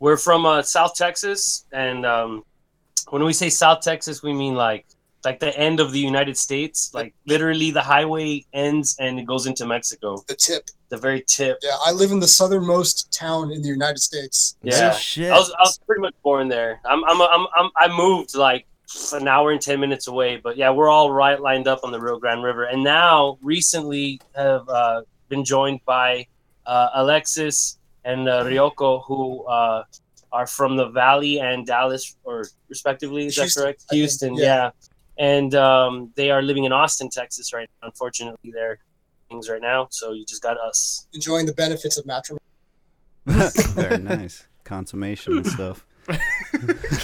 we're 0.00 0.16
from 0.16 0.44
uh, 0.44 0.62
South 0.62 0.94
Texas, 0.96 1.66
and 1.72 2.04
um, 2.04 2.44
when 3.10 3.24
we 3.24 3.32
say 3.32 3.48
South 3.48 3.80
Texas, 3.80 4.22
we 4.22 4.32
mean 4.32 4.54
like 4.54 4.86
like 5.24 5.38
the 5.38 5.56
end 5.56 5.78
of 5.78 5.92
the 5.92 6.00
United 6.00 6.36
States. 6.36 6.92
Like 6.92 7.14
literally, 7.26 7.70
the 7.70 7.80
highway 7.80 8.44
ends 8.52 8.96
and 8.98 9.20
it 9.20 9.24
goes 9.24 9.46
into 9.46 9.64
Mexico. 9.66 10.24
The 10.26 10.34
tip. 10.34 10.68
The 10.88 10.96
very 10.96 11.22
tip. 11.26 11.58
Yeah, 11.62 11.76
I 11.86 11.92
live 11.92 12.10
in 12.10 12.18
the 12.18 12.26
southernmost 12.26 13.12
town 13.12 13.52
in 13.52 13.62
the 13.62 13.68
United 13.68 14.00
States. 14.00 14.56
Yeah, 14.62 14.90
shit. 14.90 15.30
I 15.30 15.38
was 15.38 15.50
I 15.52 15.62
was 15.62 15.78
pretty 15.86 16.00
much 16.00 16.14
born 16.24 16.48
there. 16.48 16.80
I'm 16.84 17.04
I'm 17.04 17.22
I'm, 17.22 17.46
I'm 17.56 17.70
I 17.76 17.96
moved 17.96 18.34
like 18.34 18.66
an 19.12 19.28
hour 19.28 19.50
and 19.50 19.60
ten 19.60 19.80
minutes 19.80 20.06
away, 20.08 20.36
but 20.36 20.56
yeah, 20.56 20.70
we're 20.70 20.88
all 20.88 21.10
right 21.12 21.40
lined 21.40 21.68
up 21.68 21.80
on 21.84 21.92
the 21.92 22.00
Rio 22.00 22.18
Grande 22.18 22.42
River, 22.42 22.64
and 22.64 22.82
now 22.82 23.38
recently 23.42 24.20
have 24.34 24.68
uh, 24.68 25.02
been 25.28 25.44
joined 25.44 25.80
by 25.84 26.26
uh, 26.66 26.88
Alexis 26.94 27.78
and 28.04 28.28
uh, 28.28 28.44
Ryoko, 28.44 29.04
who 29.04 29.44
uh, 29.44 29.84
are 30.32 30.46
from 30.46 30.76
the 30.76 30.88
Valley 30.88 31.40
and 31.40 31.66
Dallas, 31.66 32.16
or 32.24 32.44
respectively. 32.68 33.26
Is 33.26 33.36
Houston, 33.36 33.60
that 33.60 33.64
correct? 33.64 33.82
I 33.82 33.90
think, 33.90 33.98
Houston, 33.98 34.34
yeah. 34.36 34.44
yeah. 34.44 34.70
And 35.18 35.54
um, 35.54 36.12
they 36.16 36.30
are 36.30 36.42
living 36.42 36.64
in 36.64 36.72
Austin, 36.72 37.10
Texas, 37.10 37.52
right 37.52 37.68
now. 37.80 37.88
Unfortunately, 37.88 38.50
they're 38.52 38.78
things 39.32 39.48
right 39.48 39.60
now. 39.60 39.88
So 39.90 40.12
you 40.12 40.24
just 40.24 40.42
got 40.42 40.58
us. 40.58 41.06
Enjoying 41.12 41.46
the 41.46 41.52
benefits 41.52 41.96
of 41.98 42.06
matrimony. 42.06 42.40
Very 43.26 43.98
nice. 43.98 44.46
Consummation 44.64 45.38
and 45.38 45.46
stuff. 45.46 45.86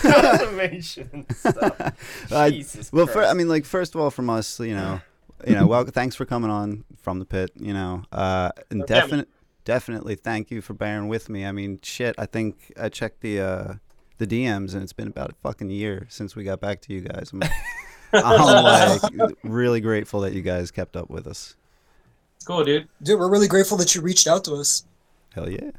Consummation 0.03 1.27
stuff. 1.31 2.31
I- 2.33 2.51
Jesus 2.51 2.93
well, 2.93 3.07
fir- 3.07 3.25
I 3.25 3.35
mean, 3.35 3.49
like 3.49 3.65
first 3.65 3.95
of 3.95 4.01
all, 4.01 4.11
from 4.11 4.31
us, 4.31 4.59
you 4.61 4.75
know, 4.75 5.01
you 5.47 5.55
know, 5.55 5.67
well, 5.67 5.85
thanks 5.85 6.17
for 6.17 6.25
coming 6.25 6.51
on 6.51 6.85
from 7.01 7.19
the 7.19 7.25
pit. 7.25 7.51
You 7.57 7.73
know, 7.73 8.03
uh, 8.13 8.51
and 8.71 8.83
Okay, 8.83 8.95
definite, 8.95 9.29
definitely, 9.65 10.15
thank 10.17 10.51
you 10.51 10.61
for 10.61 10.75
bearing 10.75 11.09
with 11.09 11.29
me. 11.29 11.45
I 11.47 11.53
mean, 11.53 11.79
shit, 11.83 12.15
I 12.19 12.27
think 12.27 12.73
I 12.81 12.89
checked 12.89 13.21
the 13.21 13.41
uh, 13.41 13.75
the 14.19 14.27
DMs, 14.27 14.75
and 14.75 14.83
it's 14.83 14.93
been 14.93 15.09
about 15.09 15.31
a 15.31 15.35
fucking 15.43 15.71
year 15.71 16.07
since 16.09 16.35
we 16.35 16.45
got 16.45 16.61
back 16.61 16.81
to 16.83 16.93
you 16.93 17.01
guys. 17.03 17.31
I'm, 17.33 17.43
I'm 18.13 18.99
like 19.17 19.37
really 19.43 19.81
grateful 19.81 20.21
that 20.21 20.33
you 20.33 20.43
guys 20.43 20.71
kept 20.71 20.97
up 20.97 21.09
with 21.09 21.27
us. 21.27 21.55
Cool, 22.45 22.65
dude. 22.65 22.89
Dude, 23.03 23.19
we're 23.19 23.31
really 23.31 23.49
grateful 23.49 23.77
that 23.79 23.95
you 23.95 24.01
reached 24.01 24.27
out 24.27 24.45
to 24.45 24.55
us. 24.55 24.85
Hell 25.35 25.51
yeah. 25.51 25.71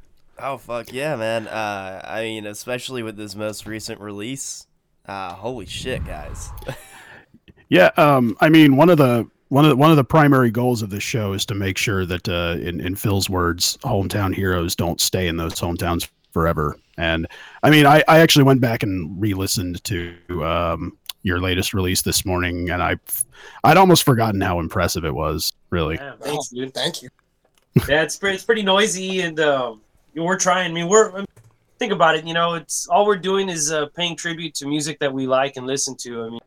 Oh 0.41 0.57
fuck 0.57 0.91
yeah, 0.93 1.15
man! 1.15 1.47
Uh, 1.47 2.01
I 2.03 2.21
mean, 2.23 2.45
especially 2.45 3.03
with 3.03 3.17
this 3.17 3.35
most 3.35 3.65
recent 3.65 3.99
release. 3.99 4.67
Uh, 5.05 5.33
holy 5.33 5.65
shit, 5.65 6.05
guys! 6.05 6.49
Yeah, 7.71 7.91
um, 7.97 8.35
I 8.41 8.49
mean, 8.49 8.77
one 8.77 8.89
of 8.89 8.97
the 8.97 9.29
one 9.49 9.63
of 9.63 9.69
the, 9.69 9.75
one 9.75 9.91
of 9.91 9.95
the 9.97 10.03
primary 10.03 10.49
goals 10.49 10.81
of 10.81 10.89
this 10.89 11.03
show 11.03 11.33
is 11.33 11.45
to 11.45 11.53
make 11.53 11.77
sure 11.77 12.03
that, 12.03 12.27
uh, 12.27 12.57
in 12.59 12.81
in 12.81 12.95
Phil's 12.95 13.29
words, 13.29 13.77
hometown 13.83 14.33
heroes 14.33 14.75
don't 14.75 14.99
stay 14.99 15.27
in 15.27 15.37
those 15.37 15.53
hometowns 15.53 16.09
forever. 16.33 16.75
And 16.97 17.27
I 17.61 17.69
mean, 17.69 17.85
I, 17.85 18.03
I 18.07 18.19
actually 18.19 18.43
went 18.45 18.59
back 18.59 18.81
and 18.81 19.21
re-listened 19.21 19.83
to 19.83 20.15
um, 20.43 20.97
your 21.21 21.39
latest 21.39 21.75
release 21.75 22.01
this 22.01 22.25
morning, 22.25 22.71
and 22.71 22.81
I 22.81 22.95
I'd 23.63 23.77
almost 23.77 24.03
forgotten 24.03 24.41
how 24.41 24.59
impressive 24.59 25.05
it 25.05 25.13
was. 25.13 25.53
Really, 25.69 25.95
Yeah, 25.97 26.13
thanks, 26.19 26.49
dude. 26.49 26.73
Thank 26.73 27.03
you. 27.03 27.09
yeah, 27.87 28.01
it's 28.01 28.17
pretty, 28.17 28.33
it's 28.33 28.43
pretty 28.45 28.63
noisy, 28.63 29.21
and 29.21 29.39
um, 29.39 29.81
we're 30.15 30.37
trying. 30.37 30.71
I 30.71 30.73
mean, 30.73 30.87
we're 30.87 31.11
I 31.11 31.17
mean, 31.17 31.25
think 31.77 31.93
about 31.93 32.15
it. 32.15 32.25
You 32.25 32.33
know, 32.33 32.55
it's 32.55 32.87
all 32.87 33.05
we're 33.05 33.17
doing 33.17 33.49
is 33.49 33.71
uh, 33.71 33.87
paying 33.95 34.15
tribute 34.15 34.53
to 34.55 34.67
music 34.67 34.99
that 34.99 35.13
we 35.13 35.27
like 35.27 35.57
and 35.57 35.65
listen 35.65 35.95
to. 35.97 36.23
I 36.23 36.29
mean, 36.29 36.39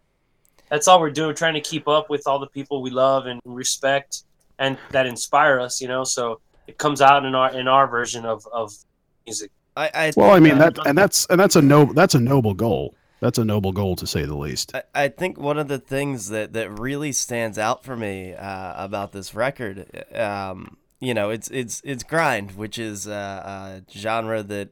that's 0.69 0.89
all 0.89 1.01
we're 1.01 1.11
doing. 1.11 1.35
Trying 1.35 1.55
to 1.55 1.61
keep 1.61 1.89
up 1.89 2.11
with 2.11 2.27
all 2.27 2.39
the 2.39 2.47
people 2.47 2.83
we 2.83 2.91
love 2.91 3.27
and 3.27 3.41
respect, 3.45 4.25
and 4.59 4.79
that 4.91 5.07
inspire 5.07 5.59
us. 5.61 5.81
You 5.81 5.89
know, 5.89 6.05
so 6.05 6.41
it 6.67 6.79
comes 6.79 7.01
out 7.01 7.25
in 7.25 7.35
our 7.35 7.53
in 7.53 7.69
our 7.69 7.87
version 7.87 8.25
of 8.25 8.47
of 8.53 8.73
music. 9.27 9.51
I, 9.77 9.91
I 9.95 10.13
well, 10.17 10.31
I 10.31 10.41
mean 10.41 10.61
uh, 10.61 10.71
that 10.71 10.87
and 10.87 10.97
that's 10.97 11.27
and 11.27 11.41
that's 11.41 11.57
a 11.57 11.63
no 11.63 11.93
that's 11.93 12.15
a 12.15 12.21
noble 12.21 12.55
goal. 12.55 12.95
That's 13.21 13.39
a 13.39 13.45
noble 13.45 13.71
goal 13.71 13.95
to 13.97 14.07
say 14.07 14.25
the 14.25 14.35
least. 14.35 14.75
I, 14.75 14.83
I 14.95 15.09
think 15.09 15.39
one 15.39 15.57
of 15.57 15.69
the 15.69 15.79
things 15.79 16.31
that, 16.31 16.55
that 16.55 16.77
really 16.77 17.13
stands 17.13 17.57
out 17.57 17.85
for 17.85 17.97
me 17.97 18.35
uh, 18.35 18.85
about 18.85 19.13
this 19.13 19.33
record, 19.33 19.87
um, 20.13 20.77
you 21.03 21.15
know, 21.15 21.31
it's 21.31 21.49
it's 21.51 21.83
it's 21.85 22.05
grind, 22.05 22.53
which 22.53 22.79
is 22.79 23.09
uh, 23.09 23.81
a 23.85 23.99
genre 23.99 24.45
that 24.45 24.69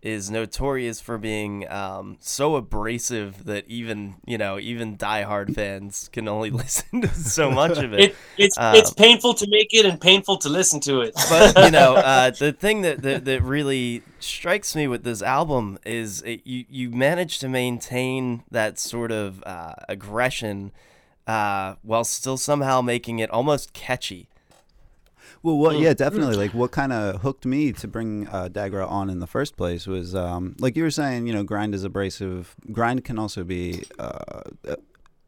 is 0.00 0.30
notorious 0.30 1.00
for 1.00 1.18
being 1.18 1.68
um, 1.70 2.16
so 2.20 2.54
abrasive 2.54 3.44
that 3.44 3.64
even 3.68 4.14
you 4.24 4.38
know 4.38 4.60
even 4.60 4.96
diehard 4.96 5.54
fans 5.54 6.08
can 6.12 6.28
only 6.28 6.50
listen 6.62 7.00
to 7.00 7.08
so 7.08 7.50
much 7.50 7.78
of 7.78 7.92
it. 7.92 8.00
It 8.00 8.16
it's 8.38 8.56
Um, 8.56 8.76
it's 8.76 8.92
painful 8.92 9.34
to 9.34 9.46
make 9.48 9.74
it 9.74 9.84
and 9.84 10.00
painful 10.00 10.38
to 10.38 10.48
listen 10.48 10.78
to 10.82 11.00
it. 11.00 11.14
but 11.28 11.64
you 11.64 11.72
know, 11.72 11.96
uh, 11.96 12.30
the 12.30 12.52
thing 12.52 12.82
that, 12.82 13.02
that 13.02 13.24
that 13.24 13.42
really 13.42 14.02
strikes 14.20 14.76
me 14.76 14.86
with 14.86 15.02
this 15.02 15.20
album 15.20 15.80
is 15.84 16.22
it, 16.22 16.42
you 16.44 16.64
you 16.70 16.90
manage 16.90 17.40
to 17.40 17.48
maintain 17.48 18.44
that 18.52 18.78
sort 18.78 19.10
of 19.10 19.42
uh, 19.44 19.74
aggression 19.88 20.70
uh, 21.26 21.74
while 21.82 22.04
still 22.04 22.36
somehow 22.36 22.80
making 22.80 23.18
it 23.18 23.30
almost 23.30 23.72
catchy. 23.72 24.28
Well, 25.42 25.58
what? 25.58 25.74
Mm. 25.76 25.82
Yeah, 25.82 25.94
definitely. 25.94 26.36
Like, 26.36 26.54
what 26.54 26.70
kind 26.70 26.92
of 26.92 27.22
hooked 27.22 27.44
me 27.44 27.72
to 27.72 27.88
bring 27.88 28.28
uh, 28.28 28.48
Dagra 28.48 28.88
on 28.88 29.10
in 29.10 29.18
the 29.18 29.26
first 29.26 29.56
place 29.56 29.86
was, 29.86 30.14
um, 30.14 30.54
like 30.60 30.76
you 30.76 30.84
were 30.84 30.90
saying, 30.90 31.26
you 31.26 31.32
know, 31.32 31.42
grind 31.42 31.74
is 31.74 31.82
abrasive. 31.82 32.54
Grind 32.70 33.04
can 33.04 33.18
also 33.18 33.42
be 33.42 33.82
uh, 33.98 34.42
uh, 34.68 34.76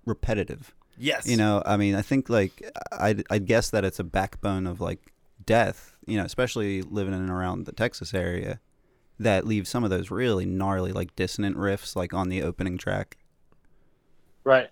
repetitive. 0.07 0.73
Yes. 0.97 1.27
You 1.27 1.37
know, 1.37 1.63
I 1.67 1.77
mean, 1.77 1.97
I 1.97 2.03
think 2.03 2.29
like 2.29 2.71
I'd, 2.93 3.25
I'd 3.29 3.47
guess 3.47 3.71
that 3.71 3.85
it's 3.85 3.99
a 3.99 4.05
backbone 4.05 4.69
of 4.69 4.81
like 4.81 5.13
death. 5.45 5.97
You 6.07 6.19
know, 6.19 6.25
especially 6.25 6.83
living 6.83 7.15
in 7.15 7.21
and 7.21 7.31
around 7.31 7.65
the 7.65 7.73
Texas 7.73 8.15
area, 8.15 8.61
that 9.19 9.47
leaves 9.47 9.69
some 9.69 9.83
of 9.83 9.91
those 9.91 10.11
really 10.11 10.47
gnarly, 10.47 10.93
like 10.93 11.17
dissonant 11.17 11.57
riffs, 11.57 11.97
like 11.97 12.15
on 12.15 12.29
the 12.29 12.43
opening 12.43 12.79
track. 12.79 13.17
Right. 14.45 14.69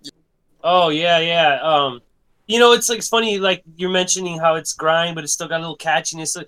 Oh 0.62 0.90
yeah, 0.90 1.18
yeah. 1.18 1.58
Um, 1.62 2.00
you 2.46 2.58
know, 2.58 2.72
it's 2.72 2.88
like 2.88 2.98
it's 2.98 3.08
funny. 3.08 3.38
Like 3.38 3.62
you're 3.76 3.90
mentioning 3.90 4.38
how 4.38 4.56
it's 4.56 4.72
grind, 4.72 5.14
but 5.14 5.24
it's 5.24 5.32
still 5.32 5.48
got 5.48 5.58
a 5.58 5.60
little 5.60 5.76
catchiness. 5.76 6.42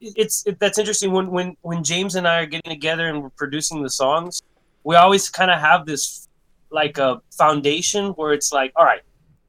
It's 0.00 0.46
it, 0.46 0.58
that's 0.58 0.78
interesting. 0.78 1.12
When 1.12 1.30
when 1.30 1.56
when 1.62 1.82
James 1.82 2.16
and 2.16 2.28
I 2.28 2.40
are 2.40 2.46
getting 2.46 2.70
together 2.70 3.08
and 3.08 3.22
we're 3.22 3.30
producing 3.30 3.82
the 3.82 3.90
songs, 3.90 4.42
we 4.84 4.96
always 4.96 5.28
kind 5.28 5.50
of 5.50 5.58
have 5.58 5.86
this 5.86 6.28
like 6.70 6.98
a 6.98 7.20
foundation 7.30 8.08
where 8.12 8.32
it's 8.32 8.52
like, 8.52 8.72
all 8.76 8.84
right, 8.84 9.00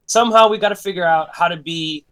somehow 0.06 0.48
we 0.48 0.58
got 0.58 0.70
to 0.70 0.76
figure 0.76 1.06
out 1.06 1.30
how 1.34 1.48
to 1.48 1.58
be, 1.58 2.06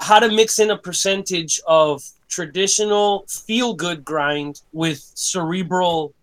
how 0.00 0.18
to 0.18 0.30
mix 0.30 0.58
in 0.58 0.70
a 0.70 0.78
percentage 0.78 1.60
of 1.66 2.02
traditional 2.28 3.26
feel 3.28 3.74
good 3.74 4.04
grind 4.04 4.62
with 4.72 4.98
cerebral, 5.14 6.14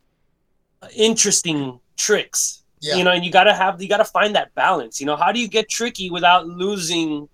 interesting 0.95 1.80
tricks 1.97 2.60
Yeah. 2.82 2.95
you 2.95 3.03
know 3.03 3.12
and 3.12 3.24
you 3.24 3.32
gotta 3.32 3.53
have 3.53 3.82
you 3.82 3.88
gotta 3.88 4.06
find 4.06 4.36
that 4.36 4.53
balance 4.56 4.99
you 4.99 5.06
know? 5.06 5.16
How 5.16 5.32
do 5.32 5.40
you 5.40 5.48
get 5.48 5.70
tricky 5.70 6.10
without 6.10 6.48
losing 6.48 7.30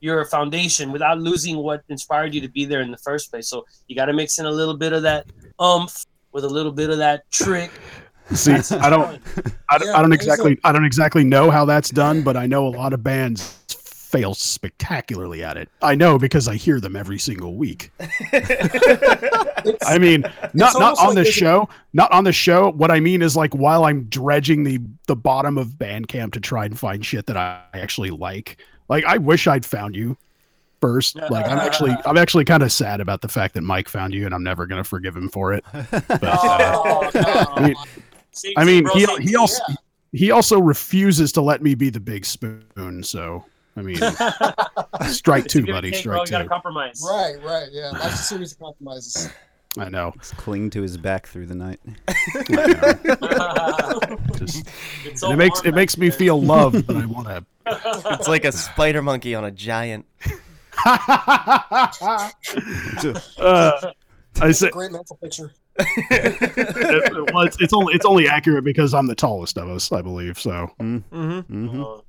your 0.00 0.24
foundation 0.26 0.92
without 0.92 1.18
losing 1.18 1.56
what 1.56 1.82
inspired 1.88 2.34
you 2.34 2.40
to 2.40 2.48
be 2.48 2.64
there 2.64 2.80
in 2.80 2.90
the 2.90 2.98
first 2.98 3.30
place? 3.30 3.48
So 3.48 3.64
you 3.88 3.96
gotta 3.96 4.12
mix 4.12 4.38
in 4.38 4.46
a 4.46 4.50
little 4.50 4.76
bit 4.76 4.92
of 4.92 5.02
that 5.02 5.26
umph 5.58 6.04
with 6.32 6.44
a 6.44 6.48
little 6.48 6.72
bit 6.72 6.90
of 6.90 6.98
that 6.98 7.30
trick. 7.30 7.70
See, 8.32 8.52
I 8.52 8.90
don't, 8.90 9.20
I 9.70 9.78
don't, 9.78 9.86
Yeah, 9.86 9.96
I 9.96 10.02
don't 10.02 10.12
exactly, 10.12 10.58
I 10.64 10.72
don't 10.72 10.84
exactly 10.84 11.22
know 11.22 11.50
how 11.50 11.64
that's 11.64 11.90
done, 11.90 12.22
but 12.22 12.36
I 12.36 12.46
know 12.46 12.66
a 12.66 12.74
lot 12.74 12.92
of 12.92 13.04
bands 13.04 13.64
fail 14.06 14.34
spectacularly 14.34 15.42
at 15.42 15.56
it. 15.56 15.68
I 15.82 15.94
know 15.94 16.18
because 16.18 16.46
I 16.46 16.54
hear 16.54 16.80
them 16.80 16.94
every 16.94 17.18
single 17.18 17.56
week. 17.56 17.90
I 19.82 19.98
mean, 19.98 20.22
not 20.54 20.78
not 20.78 20.98
on 20.98 21.08
like 21.08 21.16
the 21.16 21.24
show, 21.24 21.68
not 21.92 22.12
on 22.12 22.24
the 22.24 22.32
show. 22.32 22.70
What 22.72 22.90
I 22.90 23.00
mean 23.00 23.20
is 23.20 23.36
like 23.36 23.52
while 23.54 23.84
I'm 23.84 24.04
dredging 24.04 24.62
the 24.62 24.80
the 25.06 25.16
bottom 25.16 25.58
of 25.58 25.70
Bandcamp 25.70 26.32
to 26.32 26.40
try 26.40 26.66
and 26.66 26.78
find 26.78 27.04
shit 27.04 27.26
that 27.26 27.36
I 27.36 27.62
actually 27.74 28.10
like. 28.10 28.58
Like 28.88 29.04
I 29.04 29.18
wish 29.18 29.48
I'd 29.48 29.66
found 29.66 29.96
you 29.96 30.16
first. 30.80 31.16
Like 31.16 31.46
I'm 31.46 31.58
actually 31.58 31.96
I'm 32.06 32.16
actually 32.16 32.44
kind 32.44 32.62
of 32.62 32.70
sad 32.70 33.00
about 33.00 33.22
the 33.22 33.28
fact 33.28 33.54
that 33.54 33.62
Mike 33.62 33.88
found 33.88 34.14
you, 34.14 34.24
and 34.24 34.34
I'm 34.34 34.44
never 34.44 34.66
gonna 34.66 34.84
forgive 34.84 35.16
him 35.16 35.28
for 35.28 35.52
it. 35.52 35.64
But, 35.90 36.22
uh, 36.22 36.82
oh, 36.84 37.10
no. 37.12 37.46
I 37.56 37.66
mean, 37.66 37.76
Same 38.30 38.52
I 38.56 38.64
mean, 38.64 38.84
bro, 38.84 38.94
he 38.94 39.00
he 39.00 39.28
team. 39.28 39.40
also 39.40 39.62
he 40.12 40.30
also 40.30 40.60
refuses 40.60 41.32
to 41.32 41.40
let 41.40 41.60
me 41.60 41.74
be 41.74 41.90
the 41.90 42.00
big 42.00 42.24
spoon. 42.24 43.02
So 43.02 43.44
I 43.76 43.82
mean, 43.82 43.96
strike 45.12 45.46
two, 45.46 45.66
buddy. 45.66 45.90
take, 45.90 46.04
bro. 46.04 46.24
Strike 46.24 46.28
you 46.28 46.30
gotta 46.32 46.44
two. 46.44 46.48
compromise 46.48 47.02
Right, 47.06 47.34
right, 47.44 47.68
yeah. 47.70 47.90
Life's 47.90 48.14
a 48.20 48.24
series 48.24 48.52
of 48.52 48.58
compromises. 48.58 49.30
I 49.78 49.90
know. 49.90 50.14
Just 50.18 50.36
cling 50.38 50.70
to 50.70 50.80
his 50.80 50.96
back 50.96 51.26
through 51.26 51.46
the 51.46 51.54
night. 51.54 51.80
Just, 54.38 54.64
so 55.18 55.30
it 55.32 55.36
makes 55.36 55.58
warm 55.58 55.66
it 55.66 55.70
back 55.70 55.74
makes 55.74 55.98
me 55.98 56.08
feel 56.10 56.40
loved, 56.40 56.86
but 56.86 56.96
I 56.96 57.04
want 57.06 57.28
to. 57.28 57.44
It's 58.14 58.28
like 58.28 58.46
a 58.46 58.52
spider 58.52 59.02
monkey 59.02 59.34
on 59.34 59.44
a 59.44 59.50
giant. 59.50 60.06
uh, 63.38 63.90
I 64.40 64.52
say 64.52 64.70
Great 64.70 64.92
mental 64.92 65.16
picture. 65.16 65.52
it- 65.78 67.34
well, 67.34 67.44
it's, 67.44 67.56
it's 67.60 67.72
only 67.72 67.94
it's 67.94 68.04
only 68.06 68.28
accurate 68.28 68.64
because 68.64 68.94
I'm 68.94 69.06
the 69.06 69.14
tallest 69.14 69.58
of 69.58 69.68
us, 69.68 69.92
I 69.92 70.02
believe. 70.02 70.38
So, 70.40 70.70
Mm-hmm. 70.80 71.40
hmm 71.40 71.82
Oh. 71.82 72.02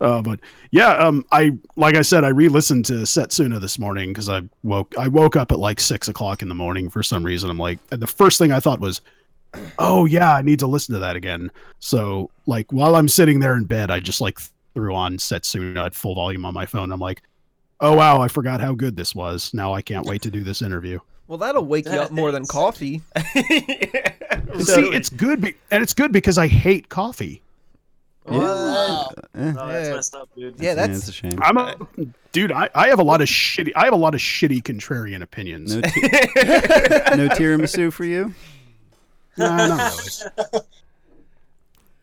Uh, 0.00 0.22
but 0.22 0.40
yeah, 0.70 0.92
um, 0.94 1.24
I 1.32 1.52
like 1.76 1.96
I 1.96 2.02
said, 2.02 2.24
I 2.24 2.28
re-listened 2.28 2.84
to 2.86 2.94
Setsuna 2.94 3.60
this 3.60 3.78
morning 3.78 4.10
because 4.10 4.28
I 4.28 4.42
woke 4.62 4.94
I 4.98 5.08
woke 5.08 5.36
up 5.36 5.52
at 5.52 5.58
like 5.58 5.80
six 5.80 6.08
o'clock 6.08 6.42
in 6.42 6.48
the 6.48 6.54
morning 6.54 6.90
for 6.90 7.02
some 7.02 7.24
reason. 7.24 7.50
I'm 7.50 7.58
like, 7.58 7.78
and 7.90 8.00
the 8.00 8.06
first 8.06 8.38
thing 8.38 8.52
I 8.52 8.60
thought 8.60 8.80
was, 8.80 9.00
oh 9.78 10.04
yeah, 10.04 10.34
I 10.34 10.42
need 10.42 10.58
to 10.60 10.66
listen 10.66 10.94
to 10.94 11.00
that 11.00 11.16
again. 11.16 11.50
So 11.78 12.30
like 12.46 12.72
while 12.72 12.96
I'm 12.96 13.08
sitting 13.08 13.40
there 13.40 13.56
in 13.56 13.64
bed, 13.64 13.90
I 13.90 14.00
just 14.00 14.20
like 14.20 14.38
threw 14.74 14.94
on 14.94 15.16
Setsuna 15.16 15.86
at 15.86 15.94
full 15.94 16.14
volume 16.14 16.44
on 16.44 16.54
my 16.54 16.66
phone. 16.66 16.92
I'm 16.92 17.00
like, 17.00 17.22
oh 17.80 17.94
wow, 17.94 18.20
I 18.20 18.28
forgot 18.28 18.60
how 18.60 18.74
good 18.74 18.96
this 18.96 19.14
was. 19.14 19.52
Now 19.54 19.72
I 19.74 19.82
can't 19.82 20.06
wait 20.06 20.22
to 20.22 20.30
do 20.30 20.42
this 20.42 20.62
interview. 20.62 21.00
Well, 21.28 21.38
that'll 21.38 21.64
wake 21.66 21.86
you 21.86 21.92
up 21.92 22.12
more 22.12 22.30
than 22.30 22.46
coffee. 22.46 23.02
See, 24.60 24.88
it's 24.92 25.10
good, 25.10 25.40
be- 25.40 25.56
and 25.72 25.82
it's 25.82 25.92
good 25.92 26.12
because 26.12 26.38
I 26.38 26.46
hate 26.46 26.88
coffee. 26.88 27.42
Wow. 28.28 29.08
Eh. 29.34 29.52
No, 29.52 29.66
that's 29.68 29.88
Yeah. 29.88 29.94
messed 29.94 30.14
up, 30.14 30.28
dude. 30.34 30.54
Yeah, 30.58 30.68
Yeah, 30.70 30.74
that's 30.74 31.08
a 31.08 31.12
shame. 31.12 31.38
I'm 31.42 31.56
a 31.56 31.76
dude. 32.32 32.52
I, 32.52 32.68
I 32.74 32.88
have 32.88 32.98
a 32.98 33.02
lot 33.04 33.20
of 33.20 33.28
shitty. 33.28 33.72
I 33.76 33.84
have 33.84 33.92
a 33.92 33.96
lot 33.96 34.14
of 34.14 34.20
shitty 34.20 34.62
contrarian 34.62 35.22
opinions. 35.22 35.74
No, 35.74 35.80
ti- 35.82 36.00
no 37.16 37.28
tiramisu 37.28 37.92
for 37.92 38.04
you. 38.04 38.34
No, 39.38 39.46
not 39.54 39.92
really. 40.52 40.60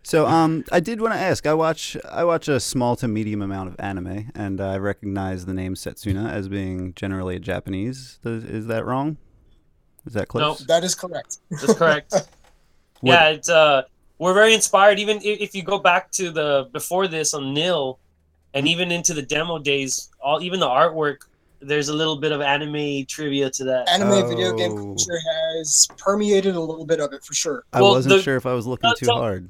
So, 0.05 0.27
um, 0.27 0.65
I 0.71 0.79
did 0.81 0.99
want 0.99 1.13
to 1.13 1.19
ask. 1.19 1.47
I 1.47 1.53
watch 1.53 1.95
I 2.11 2.23
watch 2.25 2.47
a 2.49 2.59
small 2.59 2.95
to 2.97 3.07
medium 3.07 3.41
amount 3.41 3.69
of 3.69 3.75
anime, 3.79 4.31
and 4.35 4.59
I 4.59 4.77
recognize 4.77 5.45
the 5.45 5.53
name 5.53 5.75
Setsuna 5.75 6.29
as 6.29 6.49
being 6.49 6.93
generally 6.93 7.39
Japanese. 7.39 8.19
Does, 8.21 8.43
is 8.43 8.67
that 8.67 8.85
wrong? 8.85 9.15
Is 10.05 10.13
that 10.13 10.27
close? 10.27 10.59
Nope. 10.59 10.67
That 10.67 10.83
is 10.83 10.93
correct. 10.93 11.37
That's 11.49 11.73
correct. 11.75 12.13
yeah, 13.01 13.29
it's 13.29 13.47
uh, 13.47 13.83
we're 14.19 14.33
very 14.33 14.53
inspired. 14.53 14.99
Even 14.99 15.17
if, 15.17 15.39
if 15.41 15.55
you 15.55 15.63
go 15.63 15.77
back 15.79 16.11
to 16.11 16.31
the 16.31 16.69
before 16.71 17.07
this 17.07 17.33
on 17.33 17.53
Nil, 17.53 17.99
and 18.53 18.67
even 18.67 18.91
into 18.91 19.13
the 19.13 19.21
demo 19.21 19.59
days, 19.59 20.09
all 20.21 20.41
even 20.41 20.59
the 20.59 20.67
artwork, 20.67 21.17
there's 21.61 21.89
a 21.89 21.93
little 21.93 22.17
bit 22.17 22.31
of 22.31 22.41
anime 22.41 23.05
trivia 23.05 23.49
to 23.49 23.63
that. 23.63 23.89
Anime 23.89 24.27
video 24.29 24.55
game 24.55 24.73
Oh. 24.73 24.77
culture 24.77 25.19
has 25.55 25.87
permeated 25.97 26.55
a 26.55 26.59
little 26.59 26.85
bit 26.85 26.99
of 26.99 27.13
it 27.13 27.23
for 27.23 27.33
sure. 27.33 27.63
I 27.73 27.81
Well, 27.81 27.91
wasn't 27.91 28.15
the- 28.15 28.21
sure 28.21 28.35
if 28.35 28.45
I 28.45 28.53
was 28.53 28.67
looking 28.67 28.89
uh, 28.89 28.93
too 28.95 29.05
tell- 29.07 29.17
hard. 29.17 29.49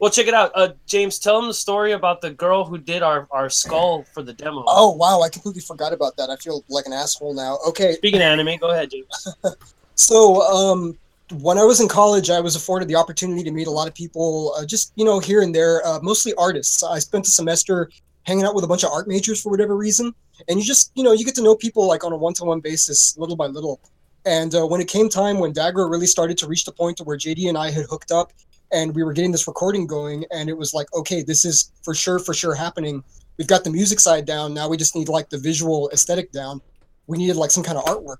Well, 0.00 0.12
check 0.12 0.28
it 0.28 0.34
out. 0.34 0.52
Uh, 0.54 0.68
James, 0.86 1.18
tell 1.18 1.40
them 1.40 1.48
the 1.48 1.54
story 1.54 1.90
about 1.90 2.20
the 2.20 2.30
girl 2.30 2.64
who 2.64 2.78
did 2.78 3.02
our, 3.02 3.26
our 3.32 3.50
skull 3.50 4.04
for 4.14 4.22
the 4.22 4.32
demo. 4.32 4.62
Oh 4.68 4.92
wow, 4.92 5.22
I 5.22 5.28
completely 5.28 5.60
forgot 5.60 5.92
about 5.92 6.16
that. 6.18 6.30
I 6.30 6.36
feel 6.36 6.62
like 6.68 6.86
an 6.86 6.92
asshole 6.92 7.34
now. 7.34 7.58
Okay, 7.66 7.94
Speaking 7.94 8.20
of 8.20 8.26
anime, 8.26 8.58
go 8.58 8.70
ahead, 8.70 8.90
James. 8.92 9.28
So, 9.96 10.42
um, 10.42 10.96
when 11.32 11.58
I 11.58 11.64
was 11.64 11.80
in 11.80 11.88
college, 11.88 12.30
I 12.30 12.40
was 12.40 12.56
afforded 12.56 12.88
the 12.88 12.96
opportunity 12.96 13.42
to 13.44 13.50
meet 13.50 13.66
a 13.66 13.70
lot 13.70 13.88
of 13.88 13.94
people, 13.94 14.54
uh, 14.56 14.64
just 14.64 14.92
you 14.96 15.04
know, 15.04 15.18
here 15.18 15.42
and 15.42 15.54
there, 15.54 15.86
uh, 15.86 15.98
mostly 16.02 16.34
artists. 16.34 16.82
I 16.82 16.98
spent 16.98 17.26
a 17.26 17.30
semester 17.30 17.90
hanging 18.24 18.44
out 18.44 18.54
with 18.54 18.64
a 18.64 18.66
bunch 18.66 18.84
of 18.84 18.90
art 18.90 19.08
majors 19.08 19.40
for 19.40 19.50
whatever 19.50 19.76
reason, 19.76 20.14
and 20.48 20.58
you 20.58 20.64
just 20.64 20.90
you 20.94 21.02
know 21.02 21.12
you 21.12 21.24
get 21.24 21.34
to 21.36 21.42
know 21.42 21.54
people 21.54 21.86
like 21.86 22.04
on 22.04 22.12
a 22.12 22.16
one-to-one 22.16 22.60
basis, 22.60 23.16
little 23.18 23.36
by 23.36 23.46
little. 23.46 23.80
And 24.24 24.54
uh, 24.54 24.66
when 24.66 24.80
it 24.80 24.88
came 24.88 25.08
time 25.08 25.38
when 25.38 25.52
Dagra 25.52 25.90
really 25.90 26.06
started 26.06 26.36
to 26.38 26.46
reach 26.46 26.64
the 26.64 26.72
point 26.72 27.00
where 27.00 27.16
JD 27.16 27.48
and 27.48 27.56
I 27.56 27.70
had 27.70 27.86
hooked 27.86 28.10
up, 28.10 28.32
and 28.72 28.94
we 28.94 29.02
were 29.02 29.12
getting 29.12 29.32
this 29.32 29.46
recording 29.46 29.86
going, 29.86 30.24
and 30.30 30.48
it 30.48 30.56
was 30.56 30.74
like, 30.74 30.92
okay, 30.94 31.22
this 31.22 31.44
is 31.44 31.72
for 31.82 31.94
sure, 31.94 32.18
for 32.18 32.34
sure 32.34 32.54
happening. 32.54 33.02
We've 33.36 33.46
got 33.46 33.64
the 33.64 33.70
music 33.70 34.00
side 34.00 34.24
down. 34.24 34.52
Now 34.52 34.68
we 34.68 34.76
just 34.76 34.96
need 34.96 35.08
like 35.08 35.30
the 35.30 35.38
visual 35.38 35.88
aesthetic 35.92 36.32
down. 36.32 36.60
We 37.06 37.18
needed 37.18 37.36
like 37.36 37.50
some 37.50 37.62
kind 37.62 37.78
of 37.78 37.84
artwork. 37.84 38.18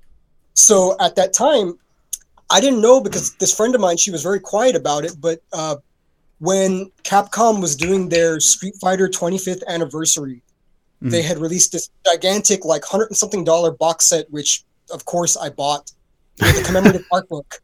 So 0.55 0.97
at 1.01 1.17
that 1.17 1.33
time, 1.33 1.79
I 2.51 2.61
didn't 2.61 2.81
know 2.81 3.01
because 3.01 3.35
this 3.35 3.55
friend 3.55 3.75
of 3.75 3.81
mine, 3.81 3.97
she 3.97 4.11
was 4.11 4.23
very 4.23 4.41
quiet 4.41 4.75
about 4.75 5.05
it. 5.05 5.15
But 5.21 5.43
uh, 5.53 5.77
when 6.39 6.91
Capcom 7.05 7.61
was 7.61 7.77
doing 7.77 8.09
their 8.09 8.41
Street 8.41 8.75
Fighter 8.81 9.09
25th 9.09 9.67
anniversary, 9.67 10.43
they 11.01 11.23
had 11.23 11.39
released 11.39 11.73
this 11.73 11.91
gigantic, 12.05 12.65
like 12.65 12.85
hundred 12.85 13.07
and 13.07 13.17
something 13.17 13.45
dollar 13.45 13.71
box 13.71 14.09
set, 14.09 14.31
which 14.31 14.65
of 14.93 15.05
course 15.05 15.37
I 15.37 15.51
bought 15.51 15.93
with 16.41 16.61
a 16.61 16.65
commemorative 16.65 17.05
art 17.13 17.29
book. 17.29 17.61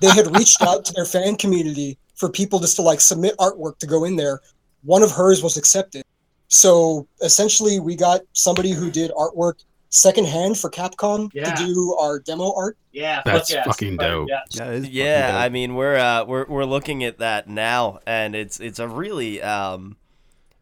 They 0.00 0.08
had 0.08 0.34
reached 0.36 0.62
out 0.62 0.84
to 0.86 0.92
their 0.92 1.04
fan 1.04 1.36
community 1.36 1.98
for 2.14 2.30
people 2.30 2.58
just 2.60 2.76
to 2.76 2.82
like 2.82 3.00
submit 3.00 3.36
artwork 3.38 3.78
to 3.78 3.86
go 3.86 4.04
in 4.04 4.16
there. 4.16 4.40
One 4.84 5.02
of 5.02 5.10
hers 5.10 5.42
was 5.42 5.56
accepted. 5.56 6.04
So 6.48 7.06
essentially, 7.20 7.78
we 7.78 7.94
got 7.94 8.22
somebody 8.32 8.70
who 8.70 8.90
did 8.90 9.10
artwork 9.10 9.64
secondhand 9.90 10.58
for 10.58 10.70
Capcom 10.70 11.30
Yeah. 11.32 11.54
to 11.54 11.64
do 11.66 11.96
our 11.98 12.18
demo 12.20 12.52
art. 12.56 12.76
Yeah, 12.92 13.22
That's 13.24 13.48
fuck 13.50 13.56
yeah, 13.56 13.62
fucking 13.64 13.72
Street 13.94 13.96
Fighter, 14.00 14.12
dope. 14.12 14.28
Yeah. 14.28 14.34
Yeah, 14.44 14.76
fucking 14.82 15.32
dope. 15.34 15.42
I 15.42 15.48
mean 15.48 15.74
we're 15.74 15.96
uh 15.96 16.24
we're 16.24 16.46
we're 16.46 16.64
looking 16.64 17.04
at 17.04 17.18
that 17.18 17.48
now, 17.48 18.00
and 18.06 18.34
it's 18.34 18.60
it's 18.60 18.78
a 18.78 18.88
really 18.88 19.40
um, 19.42 19.96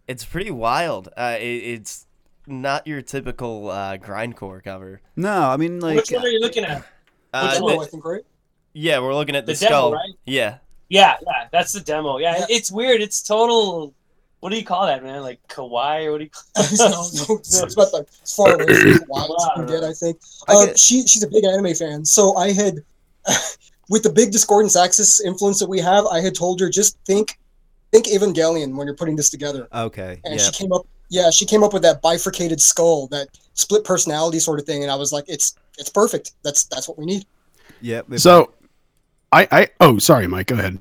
it's 0.07 0.25
pretty 0.25 0.51
wild. 0.51 1.09
Uh, 1.17 1.37
it, 1.39 1.45
it's 1.45 2.07
not 2.47 2.87
your 2.87 3.03
typical 3.03 3.71
uh 3.71 3.97
grindcore 3.97 4.63
cover. 4.63 5.01
no, 5.17 5.49
I 5.51 5.57
mean 5.57 5.81
like 5.81 5.97
Which 5.97 6.11
one 6.13 6.25
are 6.25 6.29
you 6.29 6.41
looking 6.41 6.65
at? 6.65 6.85
Uh, 7.33 7.55
demo, 7.55 7.69
the- 7.69 7.79
I 7.79 7.87
think, 7.87 8.05
right? 8.05 8.23
yeah, 8.73 8.99
we're 9.01 9.15
looking 9.15 9.35
at 9.37 9.47
the, 9.47 9.53
The 9.55 9.67
demo, 9.67 9.93
right? 9.93 10.11
Yeah, 10.25 10.59
Yeah, 10.89 11.17
yeah, 11.27 11.49
that's 11.51 11.73
the 11.73 11.81
demo. 11.81 12.19
Yeah, 12.19 12.37
Yeah. 12.39 12.47
it's 12.49 12.71
weird. 12.71 13.01
It's 13.01 13.21
total. 13.23 13.93
What 14.47 14.53
do 14.53 14.59
you 14.59 14.65
call 14.65 14.87
that, 14.87 15.03
man? 15.03 15.23
Like 15.23 15.41
kawaii? 15.49 16.05
Or 16.07 16.13
what 16.13 16.19
do 16.19 16.25
you 16.25 16.31
call 16.31 16.45
no, 16.79 17.09
no, 17.29 17.39
it's 17.39 17.75
about 17.75 17.93
like 17.93 18.07
as 18.23 18.33
far 18.33 18.55
away 18.55 18.65
from 18.65 18.93
the 18.93 19.05
wild 19.09 19.37
as 19.41 19.59
you 19.59 19.67
get, 19.67 19.83
I 19.83 19.93
think. 19.93 20.21
I 20.47 20.53
Uh, 20.55 20.67
get- 20.67 20.79
she 20.79 21.05
she's 21.05 21.25
a 21.25 21.27
big 21.27 21.43
anime 21.45 21.75
fan, 21.75 22.05
so 22.05 22.37
I 22.37 22.53
had, 22.53 22.77
with 23.89 24.05
the 24.05 24.09
big 24.13 24.31
Discordance 24.31 24.77
Axis 24.77 25.21
influence 25.21 25.59
that 25.59 25.69
we 25.69 25.81
have, 25.81 26.07
I 26.07 26.21
had 26.21 26.37
told 26.37 26.61
her 26.61 26.71
just 26.71 26.97
think, 27.05 27.41
think 27.91 28.07
Evangelion 28.07 28.77
when 28.77 28.87
you're 28.87 28.95
putting 28.95 29.17
this 29.17 29.31
together, 29.31 29.67
okay, 29.75 30.21
and 30.25 30.35
yeah. 30.39 30.41
she 30.41 30.53
came 30.53 30.73
up, 30.73 30.87
yeah, 31.09 31.29
she 31.31 31.45
came 31.45 31.65
up 31.65 31.73
with 31.73 31.83
that 31.83 32.01
bifurcated 32.01 32.61
skull, 32.61 33.09
that 33.09 33.27
split 33.55 33.83
personality 33.83 34.39
sort 34.39 34.61
of 34.61 34.65
thing, 34.65 34.85
and 34.85 34.93
I 34.93 34.95
was 34.95 35.13
like, 35.13 35.25
it's 35.27 35.57
it's 35.77 35.91
perfect. 35.91 36.35
That's 36.45 36.67
that's 36.67 36.87
what 36.87 36.97
we 36.99 37.05
need. 37.05 37.27
Yep. 37.81 38.13
if- 38.13 38.21
So, 38.21 38.53
I 39.33 39.49
I 39.51 39.69
oh 39.81 39.99
sorry, 39.99 40.29
Mike. 40.29 40.47
Go 40.47 40.55
ahead. 40.55 40.81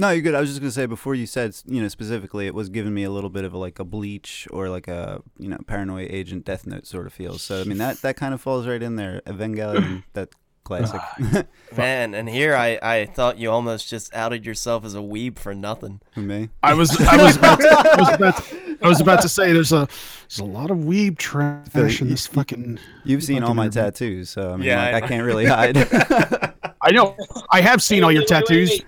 No, 0.00 0.08
you're 0.10 0.22
good. 0.22 0.34
I 0.34 0.40
was 0.40 0.48
just 0.48 0.60
gonna 0.60 0.70
say 0.70 0.86
before 0.86 1.14
you 1.14 1.26
said, 1.26 1.54
you 1.66 1.82
know, 1.82 1.88
specifically, 1.88 2.46
it 2.46 2.54
was 2.54 2.70
giving 2.70 2.94
me 2.94 3.04
a 3.04 3.10
little 3.10 3.28
bit 3.28 3.44
of 3.44 3.52
a, 3.52 3.58
like 3.58 3.78
a 3.78 3.84
Bleach 3.84 4.48
or 4.50 4.70
like 4.70 4.88
a 4.88 5.20
you 5.38 5.48
know 5.48 5.58
Paranoia 5.66 6.06
Agent 6.08 6.44
Death 6.46 6.66
Note 6.66 6.86
sort 6.86 7.06
of 7.06 7.12
feel. 7.12 7.36
So 7.38 7.60
I 7.60 7.64
mean 7.64 7.76
that 7.78 8.00
that 8.02 8.16
kind 8.16 8.32
of 8.32 8.40
falls 8.40 8.66
right 8.66 8.82
in 8.82 8.96
there. 8.96 9.20
Evangelion, 9.26 10.04
that 10.14 10.30
classic. 10.64 11.00
Ah, 11.02 11.44
man. 11.76 12.14
And 12.14 12.28
here 12.30 12.56
I 12.56 12.78
I 12.82 13.06
thought 13.06 13.36
you 13.38 13.50
almost 13.50 13.88
just 13.90 14.14
outed 14.14 14.46
yourself 14.46 14.86
as 14.86 14.94
a 14.94 15.00
weeb 15.00 15.38
for 15.38 15.54
nothing. 15.54 16.00
For 16.14 16.20
me, 16.20 16.48
I 16.62 16.72
was 16.72 16.98
I 16.98 17.22
was 17.22 17.36
about 17.36 17.60
to, 17.60 17.68
I 17.68 17.96
was 17.98 18.14
about 18.14 18.36
to, 18.44 18.78
I 18.82 18.88
was 18.88 19.00
about 19.02 19.20
to 19.20 19.28
say 19.28 19.52
there's 19.52 19.72
a 19.72 19.86
there's 20.28 20.38
a 20.38 20.44
lot 20.44 20.70
of 20.70 20.78
weeb 20.78 21.18
trash 21.18 22.00
in 22.00 22.08
this 22.08 22.26
fucking. 22.26 22.78
you've 23.04 23.22
seen 23.22 23.42
all 23.42 23.52
my 23.52 23.66
everybody. 23.66 23.90
tattoos, 23.92 24.30
so 24.30 24.52
I 24.52 24.56
mean, 24.56 24.66
Yeah, 24.66 24.82
like, 24.92 25.02
I- 25.02 25.06
I 25.06 25.08
can't 25.08 25.24
really 25.26 25.44
hide. 25.44 25.76
I 26.80 26.90
know 26.92 27.14
I 27.52 27.60
have 27.60 27.82
seen 27.82 28.02
all 28.02 28.10
your 28.10 28.22
Wait, 28.22 28.30
wait, 28.30 28.36
wait, 28.40 28.46
tattoos. 28.46 28.70
wait. 28.70 28.86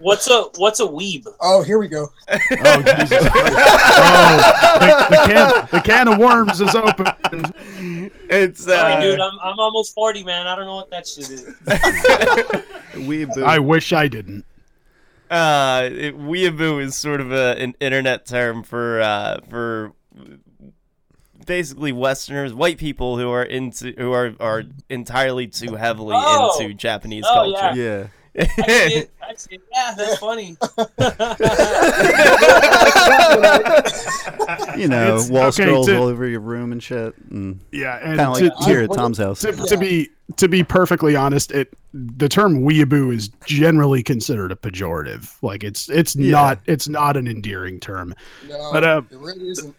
What's 0.00 0.28
a 0.30 0.44
what's 0.56 0.80
a 0.80 0.86
weeb? 0.86 1.26
Oh, 1.40 1.62
here 1.62 1.78
we 1.78 1.86
go. 1.88 2.08
Oh 2.30 2.36
Jesus! 2.82 3.18
oh, 3.22 4.78
the, 4.80 5.06
the 5.10 5.16
can 5.26 5.68
the 5.72 5.80
can 5.82 6.08
of 6.08 6.18
worms 6.18 6.60
is 6.60 6.74
open. 6.74 7.06
It's 8.30 8.64
Sorry, 8.64 8.94
uh, 8.94 9.00
dude. 9.00 9.20
I'm, 9.20 9.38
I'm 9.42 9.58
almost 9.58 9.94
forty, 9.94 10.24
man. 10.24 10.46
I 10.46 10.56
don't 10.56 10.64
know 10.66 10.76
what 10.76 10.90
that 10.90 11.06
shit 11.06 11.28
is. 11.30 11.42
Weeboo. 12.94 13.42
I 13.44 13.58
wish 13.58 13.92
I 13.92 14.08
didn't. 14.08 14.44
uh, 15.30 15.88
it, 15.92 16.18
weeaboo 16.18 16.82
is 16.82 16.96
sort 16.96 17.20
of 17.20 17.30
a, 17.30 17.56
an 17.60 17.74
internet 17.80 18.26
term 18.26 18.62
for 18.62 19.00
uh, 19.00 19.40
for 19.48 19.92
basically 21.46 21.92
Westerners, 21.92 22.52
white 22.54 22.78
people 22.78 23.18
who 23.18 23.30
are 23.30 23.42
into 23.44 23.92
who 23.98 24.12
are 24.12 24.32
are 24.40 24.64
entirely 24.88 25.46
too 25.46 25.74
heavily 25.76 26.16
Oh. 26.18 26.58
into 26.60 26.74
Japanese 26.74 27.24
Oh, 27.28 27.52
culture. 27.54 27.80
yeah. 27.80 28.06
I 28.40 28.88
see 28.88 28.94
it. 28.96 29.10
I 29.22 29.34
see 29.34 29.54
it. 29.56 29.62
Yeah, 29.72 29.94
that's 29.96 30.18
funny. 30.18 30.56
You 34.76 34.88
know, 34.88 35.14
It's- 35.16 35.30
wall 35.30 35.46
okay, 35.48 35.62
scrolls 35.64 35.86
to- 35.86 35.96
all 35.98 36.04
over 36.06 36.26
your 36.26 36.40
room 36.40 36.72
and 36.72 36.82
shit. 36.82 37.14
Mm. 37.32 37.58
Yeah, 37.72 37.98
and 38.02 38.18
Kind 38.18 38.46
of 38.46 38.58
to, 38.58 38.64
here 38.64 38.80
at 38.82 38.92
Tom's 38.92 39.18
house. 39.18 39.40
to, 39.40 39.52
to 39.52 39.76
be 39.76 40.08
to 40.36 40.48
be 40.48 40.62
perfectly 40.64 41.16
honest, 41.16 41.50
it 41.52 41.72
the 41.92 42.28
term 42.28 42.62
weeaboo 42.62 43.14
is 43.14 43.28
generally 43.46 44.02
considered 44.02 44.52
a 44.52 44.56
pejorative. 44.56 45.34
Like 45.42 45.64
it's 45.64 45.88
it's 45.90 46.16
Yeah. 46.16 46.30
not 46.32 46.60
it's 46.66 46.88
not 46.88 47.16
an 47.16 47.26
endearing 47.28 47.80
term. 47.80 48.14
No, 48.48 48.70
But, 48.72 48.84
uh, 48.84 49.02
it 49.10 49.18
really 49.18 49.48
isn't. 49.50 49.74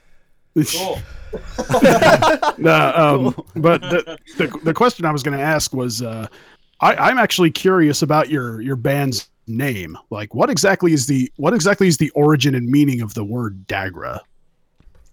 Cool. 0.73 0.99
No, 2.57 2.91
um, 2.93 3.45
but 3.55 3.79
the, 3.81 4.17
the 4.38 4.59
the 4.65 4.73
question 4.73 5.05
I 5.05 5.11
was 5.11 5.23
going 5.23 5.38
to 5.38 5.43
ask 5.43 5.73
was, 5.73 6.01
uh, 6.01 6.27
I, 6.81 6.95
I'm 6.95 7.17
actually 7.17 7.51
curious 7.51 8.01
about 8.01 8.29
your 8.29 8.61
your 8.61 8.75
band's 8.75 9.29
name. 9.47 9.97
Like, 10.09 10.33
what 10.33 10.49
exactly 10.49 10.93
is 10.93 11.05
the 11.07 11.31
what 11.37 11.53
exactly 11.53 11.87
is 11.87 11.97
the 11.97 12.09
origin 12.11 12.55
and 12.55 12.67
meaning 12.67 13.01
of 13.01 13.13
the 13.13 13.23
word 13.23 13.67
Dagra? 13.67 14.19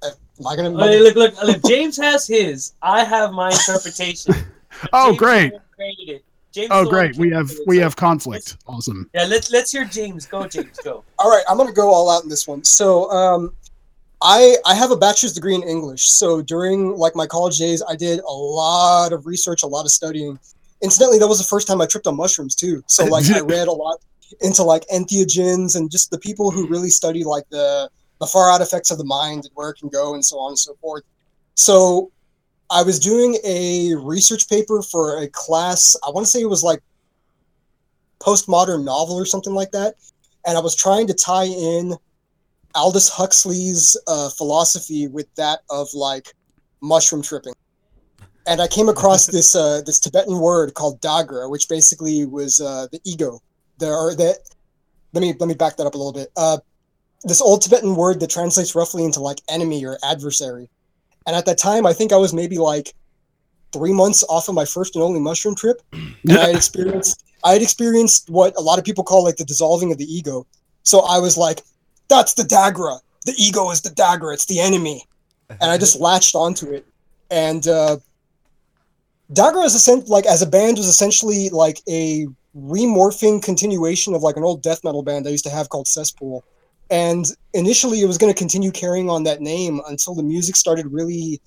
Am 0.05 0.47
I 0.47 0.55
gonna? 0.57 0.71
Hey, 0.87 1.01
look, 1.01 1.17
look, 1.17 1.43
look. 1.43 1.63
James 1.67 1.97
has 1.97 2.27
his. 2.27 2.73
I 2.81 3.05
have 3.05 3.33
my 3.33 3.51
interpretation. 3.51 4.35
Oh, 4.93 5.07
James 5.09 5.19
great! 5.19 5.53
created. 5.75 6.23
James 6.53 6.69
Oh, 6.71 6.83
is 6.83 6.89
the 6.91 6.95
one 6.95 7.07
great! 7.07 7.17
We 7.17 7.31
have 7.31 7.47
created 7.47 7.65
we 7.67 7.77
so- 7.79 7.83
have 7.83 7.97
conflict. 7.97 8.57
Awesome. 8.67 9.09
Yeah, 9.15 9.25
let's 9.25 9.51
let's 9.51 9.73
hear 9.73 9.85
James. 9.87 10.27
Go, 10.27 10.47
James. 10.47 10.79
Go. 10.85 11.03
All 11.19 11.31
right, 11.31 11.43
I'm 11.49 11.57
gonna 11.57 11.73
go 11.73 11.89
all 11.93 12.09
out 12.11 12.23
in 12.23 12.29
this 12.29 12.47
one. 12.47 12.63
So, 12.63 13.11
um, 13.11 13.55
I 14.21 14.57
I 14.67 14.75
have 14.75 14.91
a 14.91 14.97
bachelor's 14.97 15.33
degree 15.33 15.55
in 15.55 15.63
English. 15.63 16.11
So 16.11 16.43
during 16.43 16.97
like 16.97 17.17
my 17.17 17.27
college 17.27 17.57
days, 17.59 17.83
I 17.89 17.97
did 17.97 18.21
a 18.21 18.31
lot 18.31 19.13
of 19.13 19.27
research, 19.27 19.63
a 19.63 19.67
lot 19.67 19.85
of 19.87 19.91
studying. 19.91 20.39
Incidentally, 20.83 21.19
that 21.19 21.29
was 21.29 21.39
the 21.39 21.45
first 21.45 21.67
time 21.67 21.81
I 21.81 21.87
tripped 21.87 22.07
on 22.07 22.17
mushrooms 22.17 22.55
too. 22.55 22.83
So 22.87 23.05
like 23.17 23.29
I 23.31 23.41
read 23.41 23.69
a 23.69 23.73
lot. 23.73 24.01
into 24.41 24.63
like 24.63 24.87
entheogens 24.89 25.75
and 25.75 25.91
just 25.91 26.11
the 26.11 26.19
people 26.19 26.51
who 26.51 26.69
really 26.69 26.91
study 26.91 27.25
like 27.25 27.49
the 27.51 27.89
the 28.21 28.27
far 28.27 28.51
out 28.51 28.61
effects 28.61 28.91
of 28.91 28.99
the 28.99 29.05
mind 29.05 29.45
and 29.45 29.51
where 29.55 29.71
it 29.71 29.79
can 29.79 29.89
go 29.89 30.15
and 30.15 30.25
so 30.25 30.39
on 30.39 30.51
and 30.51 30.59
so 30.59 30.75
forth. 30.81 31.05
So 31.55 32.11
I 32.71 32.83
was 32.83 32.99
doing 32.99 33.39
a 33.45 33.95
research 33.95 34.49
paper 34.49 34.83
for 34.83 35.23
a 35.23 35.29
class. 35.29 35.97
I 36.07 36.11
want 36.11 36.27
to 36.27 36.31
say 36.31 36.41
it 36.41 36.49
was 36.49 36.63
like 36.63 36.83
postmodern 38.21 38.85
novel 38.85 39.17
or 39.17 39.25
something 39.25 39.55
like 39.55 39.71
that, 39.71 39.95
and 40.47 40.59
I 40.59 40.61
was 40.61 40.75
trying 40.75 41.07
to 41.07 41.15
tie 41.15 41.47
in 41.47 41.95
Aldous 42.75 43.09
Huxley's 43.09 43.97
uh, 44.07 44.29
philosophy 44.31 45.07
with 45.07 45.33
that 45.37 45.61
of 45.71 45.89
like 45.95 46.35
mushroom 46.81 47.23
tripping. 47.23 47.55
And 48.49 48.63
I 48.63 48.67
came 48.67 48.89
across 48.89 49.27
this 49.27 49.55
uh, 49.55 49.83
this 49.85 50.01
Tibetan 50.01 50.39
word 50.39 50.73
called 50.73 51.01
dagra, 51.03 51.51
which 51.51 51.69
basically 51.69 52.25
was 52.25 52.61
uh, 52.61 52.87
the 52.91 53.01
ego. 53.05 53.41
There 53.79 53.93
are 53.93 54.15
that. 54.15 54.39
Let 55.13 55.21
me 55.21 55.35
let 55.39 55.49
me 55.49 55.55
back 55.55 55.77
that 55.77 55.87
up 55.87 55.95
a 55.95 55.99
little 55.99 56.15
bit. 56.15 56.31
Uh, 56.35 56.59
this 57.25 57.43
old 57.43 57.61
Tibetan 57.61 57.95
word 57.95 58.21
that 58.21 58.31
translates 58.31 58.75
roughly 58.75 59.05
into 59.05 59.21
like 59.21 59.41
enemy 59.51 59.85
or 59.85 59.99
adversary. 60.03 60.71
And 61.27 61.37
at 61.37 61.45
that 61.45 61.59
time, 61.59 61.85
I 61.85 61.93
think 61.93 62.11
I 62.11 62.17
was 62.17 62.33
maybe 62.33 62.57
like 62.57 62.95
three 63.73 63.93
months 63.93 64.25
off 64.31 64.49
of 64.49 64.55
my 64.55 64.65
first 64.65 64.97
and 64.97 65.03
only 65.03 65.21
mushroom 65.21 65.55
trip, 65.55 65.83
and 65.93 66.33
I 66.33 66.47
had 66.47 66.57
experienced 66.63 67.23
I 67.45 67.53
had 67.53 67.61
experienced 67.61 68.31
what 68.31 68.55
a 68.57 68.63
lot 68.63 68.79
of 68.79 68.85
people 68.85 69.05
call 69.05 69.25
like 69.25 69.37
the 69.37 69.45
dissolving 69.45 69.93
of 69.93 69.99
the 69.99 70.11
ego. 70.11 70.47
So 70.85 71.01
I 71.01 71.19
was 71.19 71.37
like, 71.37 71.61
"That's 72.09 72.33
the 72.33 72.45
dagra. 72.45 73.01
The 73.27 73.35
ego 73.37 73.71
is 73.71 73.83
the 73.83 73.91
dagra. 73.91 74.33
It's 74.33 74.47
the 74.47 74.61
enemy," 74.61 75.05
and 75.51 75.71
I 75.71 75.77
just 75.77 76.01
latched 76.01 76.35
onto 76.35 76.71
it. 76.71 76.87
And 77.31 77.69
uh, 77.69 77.99
dagra 79.33 79.65
is 79.65 79.75
essen- 79.75 80.05
like 80.07 80.27
as 80.27 80.43
a 80.43 80.47
band 80.47 80.79
was 80.79 80.87
essentially 80.87 81.49
like 81.51 81.81
a 81.89 82.27
remorphing 82.57 83.43
continuation 83.43 84.15
of 84.15 84.23
like 84.23 84.37
an 84.37 84.43
old 84.43 84.63
death 84.63 84.83
metal 84.85 85.03
band 85.03 85.27
I 85.27 85.31
used 85.31 85.45
to 85.45 85.51
have 85.51 85.69
called 85.69 85.87
Cesspool. 85.87 86.45
And 86.91 87.27
initially, 87.53 88.01
it 88.01 88.07
was 88.07 88.17
going 88.17 88.33
to 88.33 88.39
continue 88.39 88.71
carrying 88.71 89.11
on 89.11 89.25
that 89.25 89.43
name 89.43 89.81
until 89.89 90.15
the 90.15 90.23
music 90.23 90.57
started 90.57 90.87
really 90.87 91.41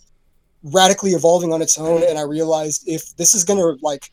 radically 0.64 1.12
evolving 1.12 1.52
on 1.52 1.62
its 1.62 1.80
own. 1.80 2.04
And 2.04 2.20
I 2.20 2.22
realized 2.22 2.84
if 2.88 3.16
this 3.16 3.34
is 3.34 3.44
going 3.44 3.60
to 3.60 3.84
like, 3.84 4.12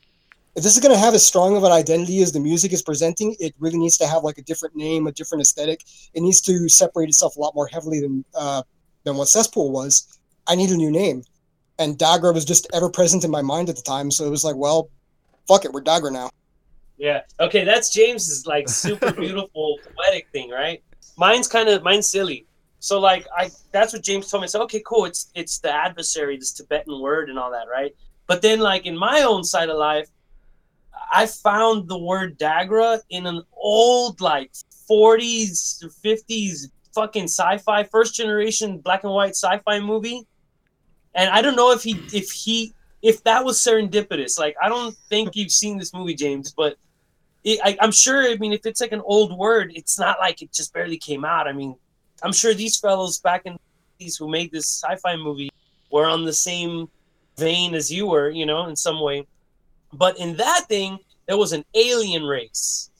if 0.56 0.62
this 0.62 0.74
is 0.74 0.82
going 0.82 0.94
to 0.94 0.98
have 0.98 1.14
as 1.14 1.24
strong 1.24 1.54
of 1.54 1.64
an 1.64 1.72
identity 1.72 2.22
as 2.22 2.32
the 2.32 2.40
music 2.40 2.72
is 2.72 2.82
presenting, 2.82 3.36
it 3.38 3.54
really 3.58 3.78
needs 3.78 3.98
to 3.98 4.06
have 4.06 4.24
like 4.24 4.38
a 4.38 4.42
different 4.42 4.74
name, 4.74 5.06
a 5.06 5.12
different 5.12 5.42
aesthetic. 5.42 5.84
It 6.14 6.22
needs 6.22 6.40
to 6.42 6.68
separate 6.70 7.10
itself 7.10 7.36
a 7.36 7.40
lot 7.40 7.54
more 7.54 7.68
heavily 7.68 8.00
than 8.00 8.24
uh, 8.34 8.62
than 9.04 9.16
what 9.16 9.28
Cesspool 9.28 9.70
was. 9.70 10.18
I 10.46 10.54
need 10.54 10.70
a 10.70 10.76
new 10.76 10.90
name, 10.90 11.22
and 11.78 11.98
Dagra 11.98 12.34
was 12.34 12.44
just 12.44 12.66
ever 12.72 12.90
present 12.90 13.24
in 13.24 13.30
my 13.30 13.42
mind 13.42 13.68
at 13.68 13.76
the 13.76 13.82
time. 13.82 14.10
So 14.10 14.26
it 14.26 14.30
was 14.30 14.44
like, 14.44 14.56
well, 14.56 14.90
fuck 15.46 15.64
it, 15.64 15.72
we're 15.72 15.82
Dagra 15.82 16.12
now. 16.12 16.30
Yeah. 16.98 17.22
Okay, 17.38 17.64
that's 17.64 17.90
James's 17.90 18.46
like 18.46 18.68
super 18.68 19.12
beautiful 19.20 19.78
poetic 19.96 20.28
thing, 20.32 20.50
right? 20.50 20.82
Mine's 21.16 21.48
kind 21.48 21.68
of 21.68 21.82
mine's 21.82 22.08
silly. 22.08 22.46
So 22.80 23.00
like 23.00 23.26
I 23.36 23.50
that's 23.72 23.92
what 23.92 24.02
James 24.02 24.30
told 24.30 24.42
me. 24.42 24.44
I 24.44 24.48
said, 24.48 24.62
okay, 24.62 24.82
cool. 24.84 25.04
It's 25.04 25.30
it's 25.34 25.58
the 25.58 25.72
adversary, 25.72 26.36
this 26.36 26.52
Tibetan 26.52 27.00
word 27.00 27.30
and 27.30 27.38
all 27.38 27.50
that, 27.52 27.68
right? 27.70 27.94
But 28.26 28.42
then 28.42 28.60
like 28.60 28.86
in 28.86 28.96
my 28.96 29.22
own 29.22 29.44
side 29.44 29.68
of 29.68 29.78
life, 29.78 30.08
I 31.12 31.26
found 31.26 31.88
the 31.88 31.98
word 31.98 32.38
Dagra 32.38 33.00
in 33.10 33.26
an 33.26 33.42
old 33.52 34.20
like 34.20 34.52
40s 34.90 35.84
or 35.84 35.90
50s 36.04 36.68
fucking 36.94 37.24
sci-fi 37.24 37.84
first 37.84 38.14
generation 38.14 38.78
black 38.78 39.04
and 39.04 39.12
white 39.12 39.30
sci-fi 39.30 39.80
movie. 39.80 40.26
And 41.18 41.30
I 41.30 41.42
don't 41.42 41.56
know 41.56 41.72
if 41.72 41.82
he 41.82 42.00
if 42.12 42.30
he 42.30 42.72
if 43.02 43.24
that 43.24 43.44
was 43.44 43.58
serendipitous. 43.58 44.38
Like 44.38 44.54
I 44.62 44.68
don't 44.68 44.96
think 45.10 45.34
you've 45.34 45.50
seen 45.50 45.76
this 45.76 45.92
movie, 45.92 46.14
James, 46.14 46.54
but 46.56 46.76
it, 47.42 47.58
I, 47.64 47.76
I'm 47.80 47.90
sure. 47.90 48.22
I 48.22 48.36
mean, 48.36 48.52
if 48.52 48.64
it's 48.64 48.80
like 48.80 48.92
an 48.92 49.02
old 49.04 49.36
word, 49.36 49.72
it's 49.74 49.98
not 49.98 50.20
like 50.20 50.42
it 50.42 50.52
just 50.52 50.72
barely 50.72 50.96
came 50.96 51.24
out. 51.24 51.48
I 51.48 51.52
mean, 51.52 51.74
I'm 52.22 52.32
sure 52.32 52.54
these 52.54 52.78
fellows 52.78 53.18
back 53.18 53.42
in 53.46 53.58
these 53.98 54.16
who 54.16 54.30
made 54.30 54.52
this 54.52 54.66
sci-fi 54.68 55.16
movie 55.16 55.50
were 55.90 56.06
on 56.06 56.24
the 56.24 56.32
same 56.32 56.88
vein 57.36 57.74
as 57.74 57.92
you 57.92 58.06
were, 58.06 58.30
you 58.30 58.46
know, 58.46 58.68
in 58.68 58.76
some 58.76 59.00
way. 59.00 59.26
But 59.92 60.18
in 60.18 60.36
that 60.36 60.66
thing, 60.68 61.00
there 61.26 61.36
was 61.36 61.52
an 61.52 61.64
alien 61.74 62.22
race, 62.22 62.90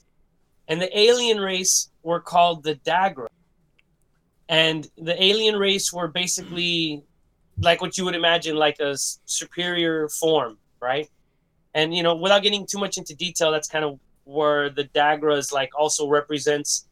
and 0.67 0.81
the 0.81 0.99
alien 0.99 1.39
race 1.39 1.89
were 2.03 2.19
called 2.19 2.63
the 2.63 2.75
Dagra, 2.75 3.27
and 4.49 4.89
the 4.97 5.21
alien 5.23 5.55
race 5.55 5.93
were 5.93 6.09
basically 6.09 7.03
like 7.61 7.81
what 7.81 7.97
you 7.97 8.05
would 8.05 8.15
imagine, 8.15 8.55
like 8.55 8.79
a 8.79 8.95
superior 9.25 10.09
form, 10.09 10.57
right? 10.81 11.09
And 11.73 11.93
you 11.93 12.03
know, 12.03 12.15
without 12.15 12.43
getting 12.43 12.65
too 12.65 12.79
much 12.79 12.97
into 12.97 13.15
detail, 13.15 13.51
that's 13.51 13.67
kind 13.67 13.85
of 13.85 13.99
where 14.23 14.69
the 14.69 14.85
Dagra 14.85 15.37
is 15.37 15.51
like 15.51 15.71
also 15.77 16.07
represents 16.07 16.87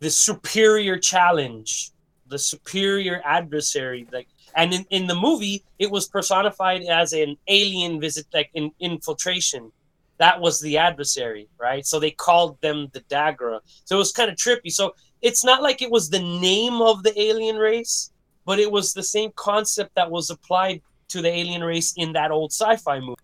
the 0.00 0.10
superior 0.10 0.98
challenge, 0.98 1.90
the 2.28 2.38
superior 2.38 3.20
adversary. 3.24 4.06
Like, 4.12 4.28
and 4.54 4.72
in, 4.72 4.86
in 4.90 5.06
the 5.06 5.14
movie, 5.14 5.64
it 5.78 5.90
was 5.90 6.08
personified 6.08 6.82
as 6.82 7.12
an 7.12 7.36
alien 7.48 8.00
visit, 8.00 8.26
like 8.32 8.50
in 8.54 8.70
infiltration. 8.80 9.70
That 10.18 10.40
was 10.40 10.60
the 10.60 10.78
adversary, 10.78 11.48
right? 11.58 11.84
So 11.84 12.00
they 12.00 12.10
called 12.10 12.58
them 12.62 12.88
the 12.92 13.00
Dagra. 13.02 13.60
So 13.84 13.96
it 13.96 13.98
was 13.98 14.12
kind 14.12 14.30
of 14.30 14.36
trippy. 14.36 14.72
So 14.72 14.94
it's 15.20 15.44
not 15.44 15.62
like 15.62 15.82
it 15.82 15.90
was 15.90 16.08
the 16.08 16.20
name 16.20 16.80
of 16.80 17.02
the 17.02 17.18
alien 17.20 17.56
race, 17.56 18.12
but 18.46 18.58
it 18.58 18.70
was 18.70 18.94
the 18.94 19.02
same 19.02 19.30
concept 19.36 19.94
that 19.96 20.10
was 20.10 20.30
applied 20.30 20.80
to 21.08 21.20
the 21.20 21.28
alien 21.28 21.62
race 21.62 21.92
in 21.96 22.12
that 22.14 22.30
old 22.30 22.52
sci-fi 22.52 23.00
movie. 23.00 23.20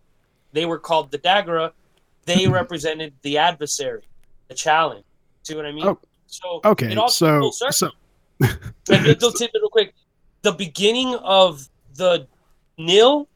They 0.53 0.67
were 0.67 0.79
called 0.79 1.11
the 1.11 1.19
Dagra. 1.19 1.71
They 2.27 2.47
represented 2.61 3.15
the 3.23 3.39
adversary, 3.39 4.03
the 4.49 4.55
challenge. 4.55 5.05
See 5.45 5.55
what 5.55 5.65
I 5.65 5.73
mean? 5.73 5.87
Oh, 5.87 5.99
so 6.27 6.61
Okay, 6.65 6.95
so 7.09 7.51
so 7.51 7.91
Like, 8.41 9.03
little 9.03 9.33
tidbit 9.33 9.61
real 9.61 9.71
quick. 9.71 9.95
The 10.43 10.53
beginning 10.53 11.15
of 11.15 11.69
the 11.95 12.27
Nil, 12.79 13.29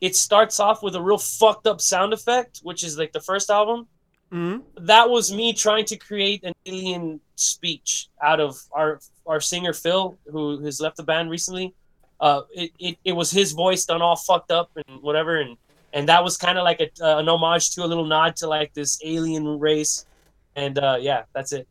it 0.00 0.14
starts 0.14 0.60
off 0.60 0.82
with 0.82 0.94
a 0.94 1.02
real 1.02 1.18
fucked 1.18 1.66
up 1.66 1.80
sound 1.80 2.12
effect, 2.12 2.60
which 2.62 2.84
is 2.84 2.96
like 2.96 3.12
the 3.12 3.20
first 3.20 3.50
album. 3.50 3.88
Mm-hmm. 4.32 4.84
That 4.86 5.10
was 5.10 5.32
me 5.32 5.52
trying 5.52 5.84
to 5.86 5.96
create 5.96 6.44
an 6.44 6.52
alien 6.66 7.20
speech 7.34 8.08
out 8.22 8.40
of 8.40 8.58
our 8.72 9.00
our 9.26 9.40
singer 9.40 9.72
Phil, 9.72 10.16
who 10.30 10.60
has 10.64 10.80
left 10.80 10.96
the 10.96 11.02
band 11.02 11.30
recently. 11.30 11.74
Uh, 12.20 12.42
it, 12.52 12.70
it, 12.78 12.98
it 13.04 13.12
was 13.12 13.30
his 13.30 13.52
voice 13.52 13.84
done 13.86 14.02
all 14.02 14.16
fucked 14.16 14.50
up 14.50 14.70
and 14.76 15.02
whatever, 15.02 15.40
and 15.40 15.56
and 15.92 16.08
that 16.08 16.22
was 16.22 16.36
kind 16.36 16.58
of 16.58 16.64
like 16.64 16.80
a, 16.80 16.88
uh, 17.04 17.18
an 17.18 17.28
homage 17.28 17.70
to 17.72 17.82
a 17.84 17.86
little 17.86 18.04
nod 18.04 18.36
to 18.36 18.46
like 18.46 18.72
this 18.74 19.00
alien 19.04 19.58
race, 19.58 20.06
and 20.54 20.78
uh, 20.78 20.96
yeah, 21.00 21.22
that's 21.32 21.52
it. 21.52 21.66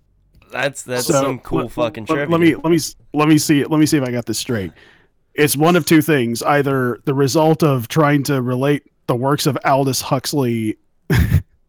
That's 0.51 0.83
that's 0.83 1.05
So, 1.05 1.13
some 1.13 1.39
cool 1.39 1.61
let- 1.63 1.71
fucking 1.71 2.05
let, 2.09 2.15
trivia. 2.15 2.31
let 2.31 2.41
me 2.41 2.55
let 2.55 2.71
me 2.71 2.79
let 3.13 3.27
me 3.29 3.37
see 3.37 3.63
let 3.63 3.79
me 3.79 3.85
see 3.85 3.97
if 3.97 4.03
I 4.03 4.11
got 4.11 4.25
this 4.25 4.39
straight. 4.39 4.71
It's 5.35 5.55
one 5.55 5.75
of 5.75 5.85
two 5.85 6.01
things: 6.01 6.41
either 6.43 6.99
the 7.05 7.13
result 7.13 7.63
of 7.63 7.87
trying 7.87 8.23
to 8.23 8.41
relate 8.41 8.83
the 9.07 9.15
works 9.15 9.45
of 9.45 9.57
Aldous 9.63 10.01
Huxley. 10.01 10.77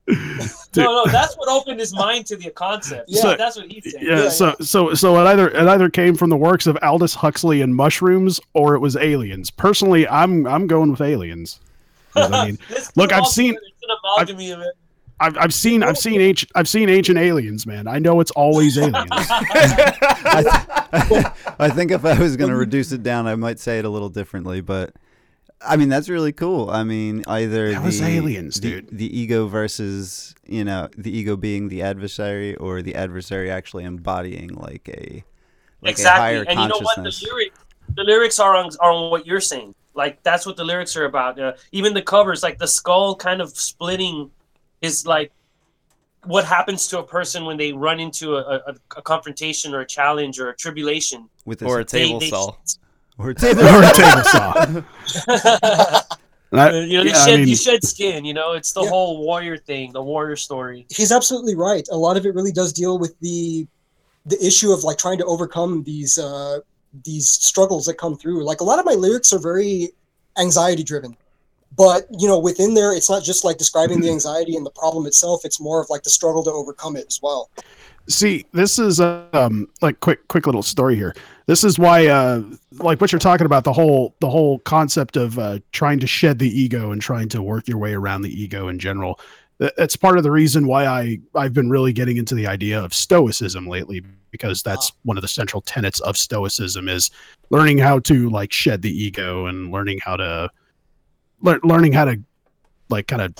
No, 0.77 0.85
no, 0.85 1.05
that's 1.07 1.35
what 1.37 1.49
opened 1.49 1.81
his 1.81 1.93
mind 1.93 2.27
to 2.27 2.37
the 2.37 2.49
concept. 2.51 3.07
Yeah, 3.09 3.23
So- 3.23 3.37
that's 3.37 3.57
what 3.57 3.67
he's 3.71 3.93
saying. 3.93 4.07
Yeah, 4.07 4.29
so 4.29 4.55
so 4.61 4.95
so 4.95 5.19
it 5.21 5.25
either 5.27 5.49
it 5.49 5.67
either 5.67 5.91
came 5.91 6.15
from 6.15 6.31
the 6.31 6.37
works 6.37 6.69
of 6.69 6.79
Aldous 6.83 7.13
Huxley 7.15 7.61
and 7.61 7.75
mushrooms, 7.75 8.41
or 8.55 8.77
it 8.77 8.79
was 8.79 8.97
aliens. 8.97 9.51
Personally, 9.51 10.07
I'm 10.07 10.47
I'm 10.47 10.69
going 10.69 10.93
with 10.93 11.01
aliens. 11.01 11.59
I 12.15 12.47
mean, 12.47 12.59
look, 12.97 13.13
I've 13.13 13.27
seen 13.27 13.55
together. 13.55 13.67
It's 13.67 13.83
an 14.29 14.37
amalgamy 14.37 14.55
of 14.55 14.61
it. 14.61 14.75
I've, 15.23 15.37
I've 15.37 15.53
seen 15.55 15.83
I've 15.83 15.99
seen 15.99 16.21
ancient 16.21 16.53
I've 16.55 16.69
seen 16.69 16.89
ancient 16.89 17.19
aliens, 17.19 17.67
man. 17.67 17.89
I 17.89 17.99
know 17.99 18.21
it's 18.21 18.31
always 18.31 18.79
aliens. 18.79 19.11
I 19.13 19.25
think 21.75 21.91
if 21.91 22.05
I 22.05 22.19
was 22.19 22.37
going 22.37 22.51
to 22.51 22.57
reduce 22.57 22.93
it 22.93 23.03
down, 23.03 23.27
I 23.27 23.35
might 23.35 23.59
say 23.59 23.79
it 23.79 23.85
a 23.85 23.89
little 23.91 24.09
differently, 24.09 24.61
but 24.61 24.95
I 25.63 25.77
mean 25.77 25.89
that's 25.89 26.09
really 26.09 26.33
cool. 26.33 26.71
I 26.71 26.85
mean, 26.85 27.23
either 27.27 27.73
That 27.73 27.83
was 27.83 28.01
the, 28.01 28.07
aliens, 28.07 28.55
the- 28.57 28.81
dude. 28.81 28.89
The 28.91 29.19
ego 29.19 29.47
versus 29.47 30.35
you 30.47 30.65
know 30.65 30.89
the 30.97 31.11
ego 31.17 31.37
being 31.37 31.69
the 31.69 31.83
adversary, 31.83 32.57
or 32.57 32.83
the 32.83 32.95
adversary 32.95 33.51
actually 33.51 33.85
embodying 33.85 34.49
like 34.55 34.89
a 34.89 35.23
like 35.83 35.99
a 35.99 36.09
higher 36.09 36.43
exactly. 36.43 36.47
And 36.49 36.61
you 36.61 36.69
know 36.69 36.79
what? 36.79 36.97
The 36.97 37.03
consciousness. 37.03 37.31
lyric, 37.31 37.53
the 37.95 38.05
lyrics 38.05 38.41
are 38.41 38.57
on, 38.57 38.71
are 38.81 38.91
on 38.91 39.11
what 39.11 39.27
you're 39.27 39.41
saying. 39.41 39.75
Like 39.95 40.23
that's 40.23 40.47
what 40.47 40.57
the 40.57 40.65
lyrics 40.65 40.97
are 40.97 41.05
about. 41.05 41.39
Uh, 41.39 41.53
even 41.73 41.93
the 41.93 42.03
covers, 42.03 42.43
like 42.43 42.59
the 42.59 42.69
skull 42.69 43.15
kind 43.15 43.41
of 43.43 43.51
splitting, 43.51 44.31
is 44.81 45.07
like 45.07 45.31
what 46.25 46.45
happens 46.45 46.87
to 46.89 46.99
a 46.99 47.03
person 47.03 47.45
when 47.45 47.57
they 47.57 47.73
run 47.73 47.99
into 48.01 48.37
a, 48.37 48.61
a, 48.67 48.75
a 48.97 49.03
confrontation 49.03 49.75
or 49.75 49.81
a 49.81 49.87
challenge 49.87 50.39
or 50.41 50.51
a 50.51 50.57
tribulation. 50.57 51.29
With 51.45 51.63
or 51.63 51.81
a 51.81 51.85
table 51.85 52.21
they- 52.21 52.31
saw. 52.31 52.55
Or 53.21 53.31
a 53.31 53.35
table, 53.35 53.61
or 53.77 53.83
a 53.83 53.93
table 53.93 54.25
saw. 54.25 54.53
And 56.53 56.61
I- 56.61 56.71
you 56.81 56.99
know, 56.99 57.05
they 57.05 57.11
yeah, 57.11 57.17
I 57.17 57.27
shed 57.27 57.39
mean- 57.41 57.49
you 57.49 57.57
shed 57.57 57.85
skin. 57.85 58.25
You 58.25 58.35
know, 58.35 58.53
it's 58.53 58.73
the 58.73 58.83
Yeah. 58.83 58.89
whole 58.91 59.19
warrior 59.25 59.57
thing, 59.57 59.93
the 59.93 60.03
warrior 60.03 60.37
story. 60.37 60.87
he's 60.91 61.13
absolutely 61.13 61.55
right. 61.55 61.87
A 61.93 61.97
lot 61.97 62.17
of 62.17 62.27
it 62.27 62.35
really 62.35 62.53
does 62.53 62.73
deal 62.73 62.99
with 62.99 63.19
the 63.21 63.67
the 64.27 64.45
issue 64.45 64.71
of 64.73 64.85
like 64.85 64.99
trying 64.99 65.19
to 65.19 65.25
overcome 65.25 65.83
these 65.85 66.19
uh 66.19 66.59
these 67.05 67.29
struggles 67.29 67.87
that 67.87 67.95
come 67.95 68.17
through. 68.17 68.45
Like 68.45 68.61
a 68.61 68.65
lot 68.65 68.79
of 68.79 68.85
my 68.85 68.93
lyrics 68.95 69.33
are 69.33 69.39
very 69.39 69.91
anxiety 70.39 70.83
driven. 70.83 71.17
but 71.77 72.03
you 72.19 72.27
know 72.29 72.39
within 72.39 72.75
there 72.75 72.93
it's 72.93 73.09
not 73.09 73.23
just 73.23 73.45
like 73.45 73.57
describing 73.57 74.01
the 74.01 74.11
anxiety 74.17 74.57
and 74.57 74.65
the 74.67 74.71
problem 74.83 75.07
itself 75.07 75.45
it's 75.45 75.61
more 75.61 75.81
of 75.83 75.89
like 75.89 76.03
the 76.03 76.11
struggle 76.11 76.43
to 76.43 76.51
overcome 76.51 76.97
it 76.97 77.07
as 77.07 77.19
well 77.23 77.49
See, 78.11 78.45
this 78.51 78.81
is 78.81 79.01
um 79.01 79.69
like 79.83 80.01
quick 80.01 80.27
quick 80.27 80.45
little 80.47 80.65
story 80.65 80.97
here. 80.97 81.15
This 81.47 81.63
is 81.63 81.79
why 81.79 82.09
uh 82.09 82.43
like 82.73 83.01
what 83.01 83.13
you're 83.13 83.21
talking 83.21 83.47
about 83.47 83.63
the 83.63 83.73
whole 83.73 84.17
the 84.21 84.29
whole 84.29 84.59
concept 84.61 85.17
of 85.17 85.39
uh 85.39 85.61
trying 85.71 86.01
to 86.01 86.09
shed 86.09 86.41
the 86.41 86.49
ego 86.49 86.91
and 86.91 87.01
trying 87.01 87.29
to 87.29 87.41
work 87.41 87.69
your 87.69 87.79
way 87.79 87.95
around 87.95 88.23
the 88.23 88.43
ego 88.43 88.67
in 88.67 88.81
general. 88.81 89.21
That's 89.59 89.95
part 89.95 90.19
of 90.19 90.25
the 90.25 90.31
reason 90.33 90.67
why 90.67 90.87
I 90.87 91.21
I've 91.37 91.53
been 91.53 91.71
really 91.71 91.93
getting 91.93 92.17
into 92.17 92.35
the 92.35 92.49
idea 92.49 92.83
of 92.83 92.93
stoicism 92.93 93.69
lately 93.69 94.03
because 94.33 94.61
that's 94.61 94.91
one 95.05 95.17
of 95.17 95.23
the 95.23 95.29
central 95.29 95.61
tenets 95.61 96.01
of 96.01 96.17
stoicism 96.17 96.89
is 96.89 97.13
learning 97.51 97.79
how 97.79 98.01
to 98.01 98.29
like 98.29 98.53
shed 98.53 98.83
the 98.83 98.91
ego 98.91 99.47
and 99.47 99.71
learning 99.71 100.01
how 100.03 100.17
to 100.17 100.51
lear- 101.43 101.61
learning 101.63 101.93
how 101.93 102.07
to 102.07 102.21
like 102.89 103.07
kind 103.07 103.23
of 103.23 103.33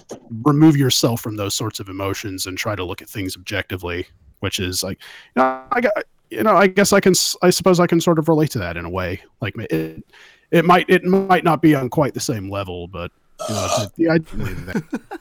remove 0.45 0.77
yourself 0.77 1.21
from 1.21 1.35
those 1.35 1.57
sorts 1.57 1.81
of 1.81 1.89
emotions 1.89 2.47
and 2.47 2.57
try 2.57 2.77
to 2.77 2.85
look 2.85 3.03
at 3.03 3.09
things 3.09 3.37
objectively 3.37 4.07
which 4.41 4.59
is 4.59 4.83
like 4.83 4.99
you 5.35 5.43
know 5.43 5.65
i 5.73 5.81
got 5.81 5.93
you 6.31 6.43
know 6.43 6.57
i 6.57 6.67
guess 6.67 6.93
i 6.93 7.01
can 7.01 7.13
s- 7.13 7.37
i 7.43 7.51
suppose 7.51 7.81
i 7.81 7.87
can 7.87 8.01
sort 8.01 8.19
of 8.19 8.29
relate 8.29 8.51
to 8.51 8.59
that 8.59 8.77
in 8.77 8.85
a 8.85 8.91
way 8.91 9.21
like 9.41 9.55
it 9.71 10.05
it 10.51 10.65
might 10.65 10.85
it 10.89 11.05
might 11.05 11.45
not 11.45 11.63
be 11.63 11.75
on 11.75 11.89
quite 11.89 12.13
the 12.15 12.21
same 12.21 12.51
level 12.51 12.89
but 12.89 13.11
you 13.49 13.55
know 13.55 13.65
it's 13.65 13.95
the 13.97 14.09
idea 14.09 14.55
that 14.67 14.83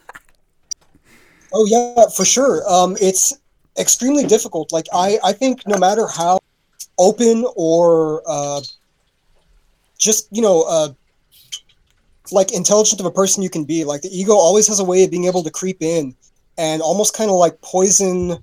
Oh 1.51 1.65
yeah, 1.65 2.07
for 2.15 2.25
sure. 2.25 2.61
Um, 2.69 2.95
it's 3.01 3.33
extremely 3.77 4.25
difficult. 4.25 4.71
Like 4.71 4.85
I, 4.93 5.17
I 5.23 5.33
think 5.33 5.65
no 5.65 5.77
matter 5.77 6.07
how 6.07 6.39
open 6.97 7.45
or 7.55 8.21
uh, 8.27 8.61
just 9.97 10.27
you 10.31 10.41
know, 10.41 10.63
uh, 10.63 10.89
like 12.31 12.53
intelligent 12.53 12.99
of 12.99 13.05
a 13.05 13.11
person 13.11 13.41
you 13.41 13.49
can 13.49 13.63
be, 13.65 13.83
like 13.83 14.01
the 14.01 14.09
ego 14.09 14.33
always 14.33 14.67
has 14.67 14.79
a 14.79 14.83
way 14.83 15.03
of 15.03 15.11
being 15.11 15.25
able 15.25 15.43
to 15.43 15.49
creep 15.49 15.77
in 15.81 16.15
and 16.57 16.81
almost 16.81 17.15
kind 17.15 17.31
of 17.31 17.37
like 17.37 17.59
poison 17.61 18.37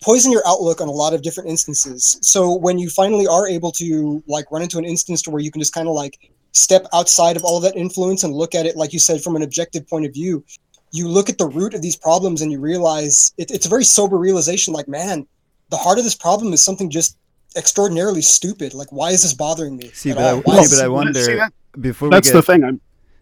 poison 0.00 0.32
your 0.32 0.42
outlook 0.46 0.80
on 0.80 0.88
a 0.88 0.92
lot 0.92 1.12
of 1.14 1.22
different 1.22 1.48
instances. 1.50 2.18
So 2.22 2.54
when 2.54 2.78
you 2.78 2.88
finally 2.90 3.26
are 3.26 3.46
able 3.46 3.72
to 3.72 4.22
like 4.26 4.50
run 4.50 4.62
into 4.62 4.78
an 4.78 4.84
instance 4.84 5.22
to 5.22 5.30
where 5.30 5.40
you 5.40 5.50
can 5.50 5.60
just 5.60 5.74
kind 5.74 5.88
of 5.88 5.94
like 5.94 6.30
step 6.52 6.86
outside 6.92 7.36
of 7.36 7.44
all 7.44 7.58
of 7.58 7.62
that 7.64 7.76
influence 7.76 8.24
and 8.24 8.32
look 8.32 8.54
at 8.54 8.66
it, 8.66 8.76
like 8.76 8.92
you 8.92 8.98
said, 8.98 9.22
from 9.22 9.36
an 9.36 9.42
objective 9.42 9.86
point 9.88 10.06
of 10.06 10.12
view, 10.12 10.44
you 10.92 11.08
look 11.08 11.28
at 11.28 11.38
the 11.38 11.46
root 11.46 11.74
of 11.74 11.82
these 11.82 11.96
problems 11.96 12.42
and 12.42 12.50
you 12.50 12.60
realize 12.60 13.32
it, 13.38 13.50
it's 13.50 13.66
a 13.66 13.68
very 13.68 13.84
sober 13.84 14.16
realization 14.16 14.74
like 14.74 14.88
man 14.88 15.26
the 15.70 15.76
heart 15.76 15.98
of 15.98 16.04
this 16.04 16.16
problem 16.16 16.52
is 16.52 16.62
something 16.64 16.90
just 16.90 17.16
extraordinarily 17.56 18.22
stupid 18.22 18.74
like 18.74 18.90
why 18.90 19.10
is 19.10 19.22
this 19.22 19.32
bothering 19.32 19.76
me 19.76 19.88
See, 19.92 20.12
but 20.12 20.22
I, 20.24 20.30
all? 20.32 20.40
Why 20.40 20.62
see, 20.62 20.76
but 20.76 20.84
I 20.84 20.88
wonder 20.88 21.22
see 21.22 21.34
that- 21.34 21.52
before 21.80 22.10
that's 22.10 22.28
we 22.28 22.32
the 22.32 22.42
thing 22.42 22.64
i'm 22.64 22.80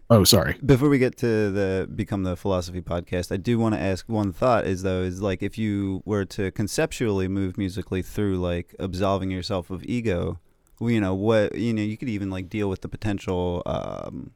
oh 0.09 0.23
sorry 0.23 0.57
before 0.65 0.89
we 0.89 0.97
get 0.97 1.17
to 1.17 1.51
the 1.51 1.89
become 1.93 2.23
the 2.23 2.35
philosophy 2.35 2.81
podcast, 2.81 3.31
I 3.31 3.37
do 3.37 3.59
want 3.59 3.75
to 3.75 3.81
ask 3.81 4.07
one 4.07 4.33
thought 4.33 4.65
is 4.65 4.83
though 4.83 5.01
is 5.01 5.21
like 5.21 5.41
if 5.41 5.57
you 5.57 6.01
were 6.05 6.25
to 6.25 6.51
conceptually 6.51 7.27
move 7.27 7.57
musically 7.57 8.01
through 8.01 8.37
like 8.37 8.75
absolving 8.79 9.31
yourself 9.31 9.69
of 9.69 9.83
ego, 9.85 10.39
you 10.79 11.01
know 11.01 11.13
what 11.13 11.55
you 11.55 11.73
know 11.73 11.81
you 11.81 11.97
could 11.97 12.09
even 12.09 12.29
like 12.29 12.49
deal 12.49 12.69
with 12.69 12.81
the 12.81 12.89
potential 12.89 13.63
um, 13.65 14.31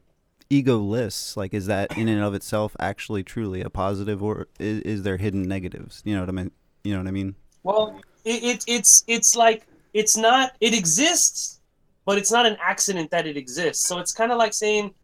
ego 0.50 0.78
lists. 0.78 1.36
Like, 1.36 1.54
is 1.54 1.66
that 1.66 1.96
in 1.96 2.08
and 2.08 2.22
of 2.22 2.34
itself 2.34 2.76
actually 2.78 3.22
truly 3.22 3.60
a 3.60 3.70
positive, 3.70 4.22
or 4.22 4.48
is, 4.58 4.80
is 4.80 5.02
there 5.02 5.16
hidden 5.16 5.42
negatives? 5.42 6.02
You 6.04 6.14
know 6.14 6.20
what 6.20 6.28
I 6.28 6.32
mean? 6.32 6.50
You 6.84 6.92
know 6.92 7.00
what 7.00 7.08
I 7.08 7.12
mean? 7.12 7.34
Well, 7.62 8.00
it, 8.24 8.42
it 8.42 8.64
it's 8.66 9.04
it's 9.06 9.36
like 9.36 9.66
it's 9.92 10.16
not 10.16 10.52
it 10.60 10.74
exists, 10.74 11.60
but 12.04 12.18
it's 12.18 12.32
not 12.32 12.46
an 12.46 12.56
accident 12.60 13.10
that 13.10 13.26
it 13.26 13.36
exists. 13.36 13.86
So 13.86 13.98
it's 13.98 14.12
kind 14.12 14.32
of 14.32 14.38
like 14.38 14.52
saying 14.52 14.94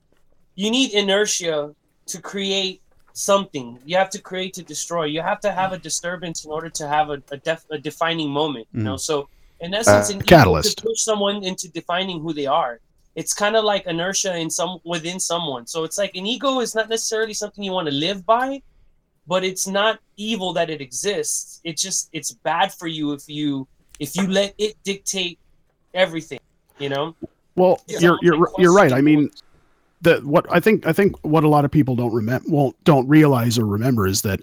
you 0.60 0.68
need 0.78 0.88
inertia 1.02 1.56
to 2.12 2.16
create 2.32 2.76
something. 3.28 3.66
You 3.88 3.96
have 4.02 4.10
to 4.16 4.20
create 4.30 4.52
to 4.58 4.62
destroy. 4.74 5.04
You 5.16 5.22
have 5.30 5.40
to 5.46 5.50
have 5.60 5.70
a 5.78 5.78
disturbance 5.88 6.38
in 6.44 6.50
order 6.56 6.70
to 6.80 6.84
have 6.94 7.06
a 7.14 7.18
a, 7.36 7.38
def, 7.48 7.60
a 7.76 7.78
defining 7.88 8.30
moment. 8.40 8.66
You 8.76 8.82
know, 8.88 8.96
Mhm. 8.98 9.08
so 9.08 9.14
in 9.64 9.70
essence, 9.80 10.06
Uh, 10.10 10.14
an 10.14 10.20
catalyst. 10.34 10.68
could 10.68 10.80
push 10.88 11.00
someone 11.10 11.36
into 11.50 11.64
defining 11.80 12.18
who 12.24 12.30
they 12.40 12.48
are. 12.62 12.74
It's 13.20 13.34
kind 13.42 13.54
of 13.58 13.62
like 13.72 13.82
inertia 13.94 14.32
in 14.44 14.48
some 14.58 14.72
within 14.94 15.18
someone. 15.30 15.62
So 15.72 15.78
it's 15.86 15.98
like 16.02 16.12
an 16.20 16.26
ego 16.34 16.50
is 16.64 16.72
not 16.78 16.86
necessarily 16.96 17.34
something 17.42 17.62
you 17.68 17.74
want 17.78 17.88
to 17.92 17.96
live 18.06 18.20
by, 18.38 18.48
but 19.32 19.40
it's 19.50 19.66
not 19.80 19.94
evil 20.28 20.50
that 20.58 20.68
it 20.74 20.80
exists. 20.88 21.60
It's 21.68 21.82
just 21.88 22.00
it's 22.18 22.30
bad 22.50 22.68
for 22.78 22.88
you 22.96 23.04
if 23.18 23.24
you 23.36 23.48
if 24.04 24.10
you 24.18 24.24
let 24.40 24.50
it 24.66 24.72
dictate 24.90 25.36
everything. 26.04 26.40
You 26.84 26.90
know. 26.94 27.06
Well, 27.60 27.74
you're 28.02 28.18
you're 28.26 28.38
you're 28.60 28.76
right. 28.82 28.92
I 29.00 29.02
mean, 29.08 29.20
the 30.00 30.20
what 30.24 30.46
I 30.50 30.60
think 30.60 30.86
I 30.86 30.92
think 30.92 31.16
what 31.24 31.44
a 31.44 31.48
lot 31.48 31.64
of 31.64 31.70
people 31.70 31.96
don't 31.96 32.12
remember, 32.12 32.48
well, 32.48 32.74
don't 32.84 33.08
realize 33.08 33.58
or 33.58 33.66
remember 33.66 34.06
is 34.06 34.22
that 34.22 34.40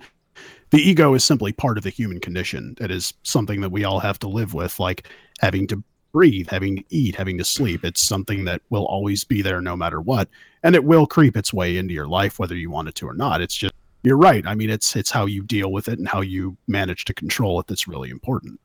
the 0.69 0.79
ego 0.79 1.13
is 1.13 1.23
simply 1.23 1.51
part 1.51 1.77
of 1.77 1.83
the 1.83 1.89
human 1.89 2.19
condition. 2.19 2.75
It 2.79 2.91
is 2.91 3.13
something 3.23 3.61
that 3.61 3.71
we 3.71 3.83
all 3.83 3.99
have 3.99 4.19
to 4.19 4.27
live 4.27 4.53
with, 4.53 4.79
like 4.79 5.07
having 5.39 5.67
to 5.67 5.81
breathe, 6.11 6.49
having 6.49 6.77
to 6.77 6.83
eat, 6.89 7.15
having 7.15 7.37
to 7.37 7.45
sleep. 7.45 7.83
It's 7.83 8.01
something 8.01 8.45
that 8.45 8.61
will 8.69 8.85
always 8.85 9.23
be 9.23 9.41
there 9.41 9.61
no 9.61 9.75
matter 9.75 10.01
what, 10.01 10.29
and 10.63 10.75
it 10.75 10.83
will 10.83 11.07
creep 11.07 11.37
its 11.37 11.53
way 11.53 11.77
into 11.77 11.93
your 11.93 12.07
life 12.07 12.39
whether 12.39 12.55
you 12.55 12.69
want 12.69 12.89
it 12.89 12.95
to 12.95 13.07
or 13.07 13.13
not. 13.13 13.41
It's 13.41 13.55
just 13.55 13.73
you're 14.03 14.17
right. 14.17 14.45
I 14.45 14.55
mean, 14.55 14.69
it's 14.69 14.95
it's 14.95 15.11
how 15.11 15.25
you 15.25 15.43
deal 15.43 15.71
with 15.71 15.87
it 15.87 15.99
and 15.99 16.07
how 16.07 16.21
you 16.21 16.55
manage 16.67 17.05
to 17.05 17.13
control 17.13 17.59
it 17.59 17.67
that's 17.67 17.87
really 17.87 18.09
important. 18.09 18.59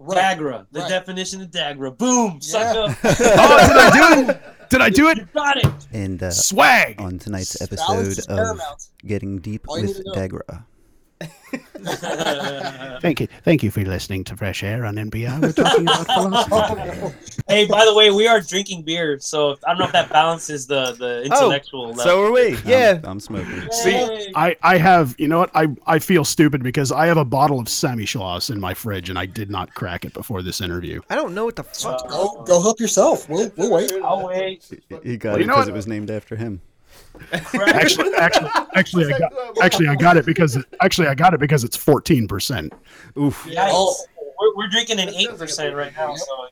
Dagra, 0.00 0.66
the 0.72 0.80
definition 0.88 1.42
of 1.42 1.50
Dagra. 1.50 1.96
Boom, 1.96 2.40
sucker. 2.40 2.96
oh, 3.04 3.68
did 3.68 3.76
I 3.76 4.24
do 4.24 4.30
it? 4.30 4.42
Did 4.72 4.80
I 4.80 4.88
do 4.88 5.08
it? 5.10 5.18
You 5.18 5.28
got 5.34 5.58
it. 5.58 5.66
And 5.92 6.22
uh, 6.22 6.30
Swag! 6.30 6.98
on 6.98 7.18
tonight's 7.18 7.60
episode 7.60 8.18
of. 8.30 8.58
Getting 9.06 9.38
Deep 9.38 9.68
All 9.68 9.74
with 9.74 9.84
need 9.84 9.96
to 9.96 10.02
know. 10.02 10.12
Dagra. 10.14 10.64
Thank 13.02 13.20
you, 13.20 13.26
thank 13.44 13.62
you 13.62 13.70
for 13.70 13.82
listening 13.82 14.22
to 14.24 14.36
Fresh 14.36 14.62
Air 14.62 14.86
on 14.86 14.94
NPR. 14.94 15.42
We're 15.42 15.52
talking 15.52 15.82
about 15.82 16.06
philosophy. 16.48 17.32
hey, 17.48 17.66
by 17.66 17.84
the 17.84 17.92
way, 17.94 18.10
we 18.10 18.28
are 18.28 18.40
drinking 18.40 18.82
beer, 18.82 19.18
so 19.18 19.58
I 19.66 19.70
don't 19.70 19.78
know 19.78 19.86
if 19.86 19.92
that 19.92 20.08
balances 20.08 20.66
the 20.66 20.92
the 20.92 21.18
oh, 21.18 21.22
intellectual 21.24 21.88
level. 21.88 22.04
So 22.04 22.22
are 22.22 22.32
we. 22.32 22.56
Yeah. 22.64 23.00
I'm, 23.02 23.10
I'm 23.10 23.20
smoking. 23.20 23.70
See, 23.72 24.32
I, 24.36 24.56
I 24.62 24.78
have, 24.78 25.16
you 25.18 25.28
know 25.28 25.40
what? 25.40 25.50
I, 25.54 25.68
I 25.86 25.98
feel 25.98 26.24
stupid 26.24 26.62
because 26.62 26.92
I 26.92 27.06
have 27.06 27.16
a 27.16 27.24
bottle 27.24 27.58
of 27.58 27.66
Samichlaus 27.66 28.50
in 28.50 28.60
my 28.60 28.72
fridge 28.72 29.10
and 29.10 29.18
I 29.18 29.26
did 29.26 29.50
not 29.50 29.74
crack 29.74 30.04
it 30.04 30.14
before 30.14 30.42
this 30.42 30.60
interview. 30.60 31.00
I 31.10 31.16
don't 31.16 31.34
know 31.34 31.44
what 31.44 31.56
the 31.56 31.64
fuck. 31.64 32.08
go 32.08 32.44
go 32.44 32.62
help 32.62 32.80
yourself 32.80 33.28
we'll, 33.28 33.50
we'll 33.56 33.72
wait 33.72 33.92
I'll 34.04 34.26
wait. 34.26 34.64
He 35.02 35.16
got 35.16 35.30
Well, 35.30 35.36
it 35.36 35.40
you 35.40 35.46
know 35.46 35.54
because 35.54 35.68
it 35.68 35.74
was 35.74 35.86
named 35.86 36.10
after 36.10 36.36
him. 36.36 36.60
Actually, 37.32 38.14
actually, 38.14 38.50
actually, 38.74 39.12
I 39.12 39.18
got, 39.18 39.32
actually, 39.62 39.88
I 39.88 39.94
got 39.94 40.16
it 40.16 40.26
because, 40.26 40.56
it, 40.56 40.66
actually, 40.80 41.08
I 41.08 41.14
got 41.14 41.34
it 41.34 41.40
because 41.40 41.64
it's 41.64 41.76
14%. 41.76 42.72
Oof. 43.18 43.44
Yikes. 43.44 43.54
Oh. 43.70 43.94
We're, 44.40 44.56
we're 44.56 44.68
drinking 44.68 44.98
an 44.98 45.10
eight 45.10 45.36
percent 45.38 45.76
right 45.76 45.92
now, 45.96 46.16
so 46.16 46.48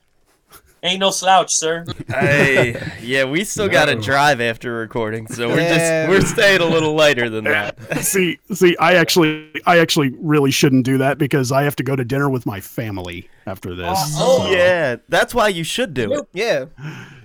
ain't 0.82 1.00
no 1.00 1.10
slouch, 1.10 1.54
sir. 1.54 1.84
Hey, 2.08 2.80
yeah, 3.02 3.24
we 3.24 3.44
still 3.44 3.68
got 3.68 3.86
to 3.86 3.94
drive 3.96 4.40
after 4.40 4.72
recording, 4.74 5.26
so 5.26 5.48
we're 5.48 5.60
Yeah. 5.60 6.06
just 6.06 6.08
we're 6.10 6.34
staying 6.34 6.60
a 6.60 6.66
little 6.66 6.94
lighter 6.94 7.28
than 7.28 7.44
that. 7.44 7.78
see, 8.02 8.38
see, 8.52 8.76
I 8.78 8.94
actually, 8.94 9.50
I 9.66 9.78
actually 9.78 10.14
really 10.18 10.50
shouldn't 10.50 10.84
do 10.84 10.98
that 10.98 11.18
because 11.18 11.52
I 11.52 11.62
have 11.64 11.76
to 11.76 11.82
go 11.82 11.96
to 11.96 12.04
dinner 12.04 12.28
with 12.30 12.46
my 12.46 12.60
family 12.60 13.28
after 13.46 13.74
this. 13.74 13.86
Oh, 14.16 14.44
so- 14.46 14.50
Yeah, 14.50 14.96
that's 15.08 15.34
why 15.34 15.48
you 15.48 15.64
should 15.64 15.94
do 15.94 16.12
it. 16.14 16.28
Yeah. 16.32 16.66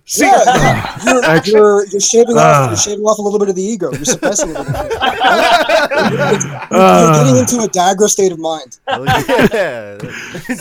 See, 0.08 0.24
yeah, 0.26 0.40
yeah. 0.46 1.04
You're, 1.14 1.24
Actually- 1.26 1.52
you're, 1.54 1.86
you're 1.88 2.00
shaving 2.00 2.38
Uh. 2.38 2.40
off 2.42 2.70
you're 2.70 2.78
shaving 2.78 3.06
off 3.06 3.18
a 3.18 3.22
little 3.24 3.40
bit 3.40 3.50
of 3.50 3.56
the 3.56 3.64
ego 3.64 3.92
you're 3.92 4.06
suppressing 4.06 4.52
it 4.52 4.56
a 4.56 4.60
little 4.62 4.84
bit 4.84 4.92
you're, 4.92 5.02
Uh. 6.72 7.02
you're 7.02 7.24
getting 7.24 7.38
into 7.40 7.66
a 7.66 7.68
Dagra 7.70 8.08
state 8.08 8.32
of 8.32 8.38
mind 8.38 8.78
yeah. 8.88 9.98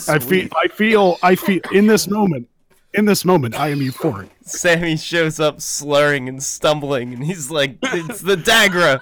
I 0.08 0.18
feel, 0.18 0.48
I 0.56 0.68
feel, 0.68 1.18
I 1.22 1.34
feel 1.34 1.60
in 1.72 1.86
this 1.86 2.08
moment, 2.08 2.48
in 2.94 3.04
this 3.06 3.24
moment, 3.24 3.58
I 3.58 3.68
am 3.68 3.80
euphoric. 3.80 4.28
Sammy 4.42 4.96
shows 4.96 5.40
up 5.40 5.60
slurring 5.60 6.28
and 6.28 6.42
stumbling, 6.42 7.12
and 7.12 7.24
he's 7.24 7.50
like, 7.50 7.76
"It's 7.82 8.20
the 8.20 8.36
Dagra." 8.36 9.00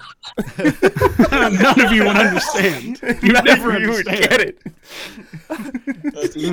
None 1.61 1.85
of 1.85 1.91
you 1.91 2.05
would 2.05 2.17
understand. 2.17 2.99
You 3.23 3.33
None 3.33 3.45
never 3.45 3.75
of 3.75 3.81
you 3.81 3.89
would 3.89 4.07
understand. 4.07 4.29
get 4.29 4.41
it. 4.41 4.57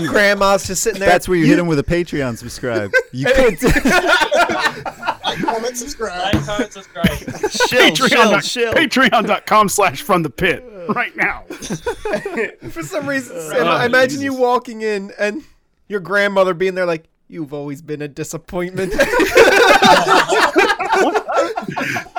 Grandma's 0.09 0.67
just 0.67 0.83
sitting 0.83 1.01
there. 1.01 1.09
That's 1.09 1.29
where 1.29 1.39
you 1.39 1.47
hit 1.47 1.59
him 1.59 1.67
with 1.67 1.79
a 1.79 1.83
Patreon 1.83 2.37
subscribe. 2.37 2.91
You 3.13 3.27
could. 3.27 3.63
like 5.25 5.39
comment 5.39 5.77
subscribe 5.77 6.35
Like, 6.35 6.45
comment, 6.45 6.73
subscribe. 6.73 7.09
Chill, 7.09 7.95
chill, 7.95 8.09
Patreon, 8.09 8.53
chill. 8.53 8.73
Patreon.com 8.73 9.69
slash 9.69 10.03
from 10.03 10.23
the 10.23 10.31
pit 10.31 10.65
right 10.95 11.17
now. 11.17 11.43
For 12.71 12.83
some 12.83 13.09
reason, 13.09 13.37
uh, 13.37 13.49
Sam, 13.49 13.67
I 13.67 13.83
oh, 13.83 13.87
imagine 13.87 14.21
you 14.21 14.35
walking 14.35 14.83
in 14.83 15.13
and 15.19 15.43
your 15.89 16.01
grandmother 16.01 16.55
being 16.55 16.75
there 16.75 16.87
like, 16.87 17.05
"You've 17.31 17.53
always 17.55 17.81
been 17.83 18.03
a 18.03 18.09
disappointment." 18.09 18.93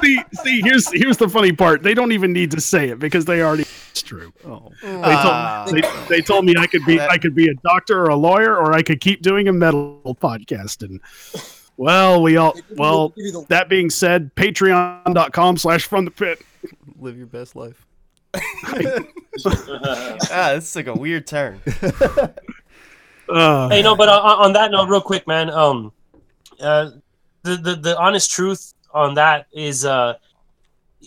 see, 0.01 0.19
see, 0.43 0.61
here's 0.61 0.91
here's 0.91 1.17
the 1.17 1.29
funny 1.29 1.51
part. 1.51 1.83
They 1.83 1.93
don't 1.93 2.11
even 2.11 2.33
need 2.33 2.51
to 2.51 2.61
say 2.61 2.89
it 2.89 2.99
because 2.99 3.25
they 3.25 3.41
already. 3.41 3.65
It's 3.91 4.01
true. 4.01 4.31
oh. 4.45 4.69
They 4.81 5.15
told, 5.15 5.67
they, 5.69 5.81
they 6.15 6.21
told 6.21 6.45
me 6.45 6.55
I 6.57 6.67
could 6.67 6.85
be 6.85 6.99
I 6.99 7.17
could 7.17 7.35
be 7.35 7.47
a 7.49 7.53
doctor 7.63 8.01
or 8.01 8.09
a 8.09 8.15
lawyer 8.15 8.55
or 8.55 8.73
I 8.73 8.81
could 8.83 9.01
keep 9.01 9.21
doing 9.21 9.47
a 9.47 9.53
metal 9.53 10.01
podcast 10.21 10.81
and 10.83 10.99
Well, 11.77 12.21
we 12.21 12.37
all 12.37 12.53
Give 12.53 12.65
you 12.69 12.75
the- 12.75 12.81
well. 12.81 13.09
give 13.09 13.25
you 13.25 13.31
the- 13.33 13.45
That 13.49 13.69
being 13.69 13.89
said, 13.89 14.33
patreon.com 14.35 15.57
slash 15.57 15.85
from 15.85 16.05
the 16.05 16.11
pit. 16.11 16.41
Live 16.99 17.17
your 17.17 17.27
best 17.27 17.55
life. 17.55 17.85
ah, 18.33 18.41
this 20.55 20.69
is 20.69 20.75
like 20.75 20.87
a 20.87 20.93
weird 20.93 21.27
turn. 21.27 21.59
Uh, 23.31 23.69
hey, 23.69 23.81
no, 23.81 23.95
but 23.95 24.09
uh, 24.09 24.21
on 24.21 24.53
that 24.53 24.71
note, 24.71 24.89
real 24.89 25.01
quick, 25.01 25.25
man. 25.27 25.49
Um, 25.49 25.91
uh, 26.59 26.91
the 27.43 27.55
the 27.57 27.75
the 27.75 27.97
honest 27.97 28.29
truth 28.31 28.73
on 28.93 29.15
that 29.15 29.47
is, 29.51 29.85
uh, 29.85 30.15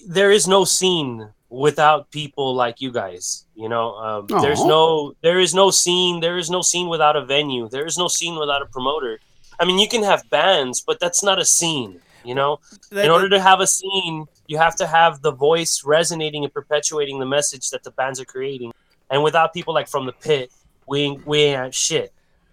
there 0.09 0.30
is 0.30 0.48
no 0.48 0.64
scene 0.64 1.28
without 1.51 2.10
people 2.10 2.55
like 2.55 2.80
you 2.80 2.90
guys. 2.90 3.46
You 3.55 3.68
know, 3.68 3.94
um, 3.94 4.26
there's 4.42 4.64
no 4.64 5.14
there 5.22 5.38
is 5.38 5.55
no 5.55 5.70
scene. 5.70 6.20
There 6.20 6.38
is 6.38 6.51
no 6.51 6.62
scene 6.62 6.88
without 6.88 7.16
a 7.16 7.24
venue. 7.24 7.68
There 7.68 7.86
is 7.86 7.96
no 7.96 8.09
scene 8.09 8.36
without 8.38 8.62
a 8.62 8.66
promoter. 8.66 9.20
I 9.60 9.64
mean, 9.64 9.78
you 9.78 9.88
can 9.88 10.02
have 10.02 10.28
bands, 10.30 10.82
but 10.84 10.98
that's 10.98 11.22
not 11.22 11.38
a 11.38 11.44
scene. 11.44 12.01
You 12.24 12.34
know, 12.34 12.60
in 12.90 13.10
order 13.10 13.28
to 13.28 13.40
have 13.40 13.60
a 13.60 13.66
scene, 13.66 14.26
you 14.46 14.56
have 14.56 14.74
to 14.76 14.86
have 14.86 15.20
the 15.20 15.30
voice 15.30 15.82
resonating 15.84 16.42
and 16.42 16.52
perpetuating 16.52 17.18
the 17.18 17.26
message 17.26 17.68
that 17.70 17.84
the 17.84 17.90
bands 17.90 18.18
are 18.18 18.24
creating. 18.24 18.72
And 19.10 19.22
without 19.22 19.52
people 19.52 19.74
like 19.74 19.88
from 19.88 20.06
the 20.06 20.12
pit, 20.12 20.51
we 20.86 21.01
ain't, 21.01 21.27
we 21.27 21.40
ain't 21.40 21.74
shit. 21.74 22.12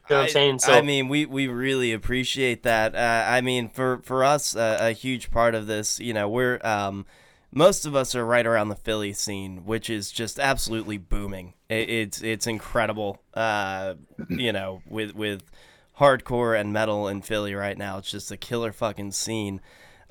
You 0.10 0.16
know 0.16 0.22
what 0.22 0.26
I'm 0.26 0.30
saying? 0.32 0.60
So 0.60 0.74
I 0.74 0.82
mean, 0.82 1.08
we, 1.08 1.26
we 1.26 1.48
really 1.48 1.94
appreciate 1.94 2.64
that. 2.64 2.96
Uh, 2.96 3.26
I 3.30 3.40
mean, 3.42 3.70
for 3.70 4.00
for 4.04 4.24
us, 4.26 4.56
uh, 4.56 4.78
a 4.82 4.92
huge 4.92 5.32
part 5.32 5.56
of 5.56 5.68
this, 5.68 6.00
you 6.00 6.14
know, 6.14 6.28
we're 6.28 6.60
um, 6.66 7.06
most 7.54 7.86
of 7.86 7.96
us 7.96 8.16
are 8.16 8.26
right 8.26 8.46
around 8.46 8.70
the 8.70 8.76
Philly 8.76 9.14
scene, 9.14 9.66
which 9.66 9.90
is 9.90 10.12
just 10.12 10.40
absolutely 10.40 10.98
booming. 10.98 11.54
It, 11.70 11.90
it's 11.90 12.22
it's 12.22 12.48
incredible. 12.48 13.22
Uh, 13.34 13.96
you 14.30 14.52
know, 14.52 14.82
with 14.86 15.16
with 15.16 15.44
hardcore 16.00 16.60
and 16.60 16.74
metal 16.74 17.08
in 17.08 17.22
Philly 17.22 17.54
right 17.54 17.78
now, 17.78 17.98
it's 17.98 18.12
just 18.12 18.32
a 18.32 18.38
killer 18.38 18.72
fucking 18.72 19.12
scene. 19.12 19.62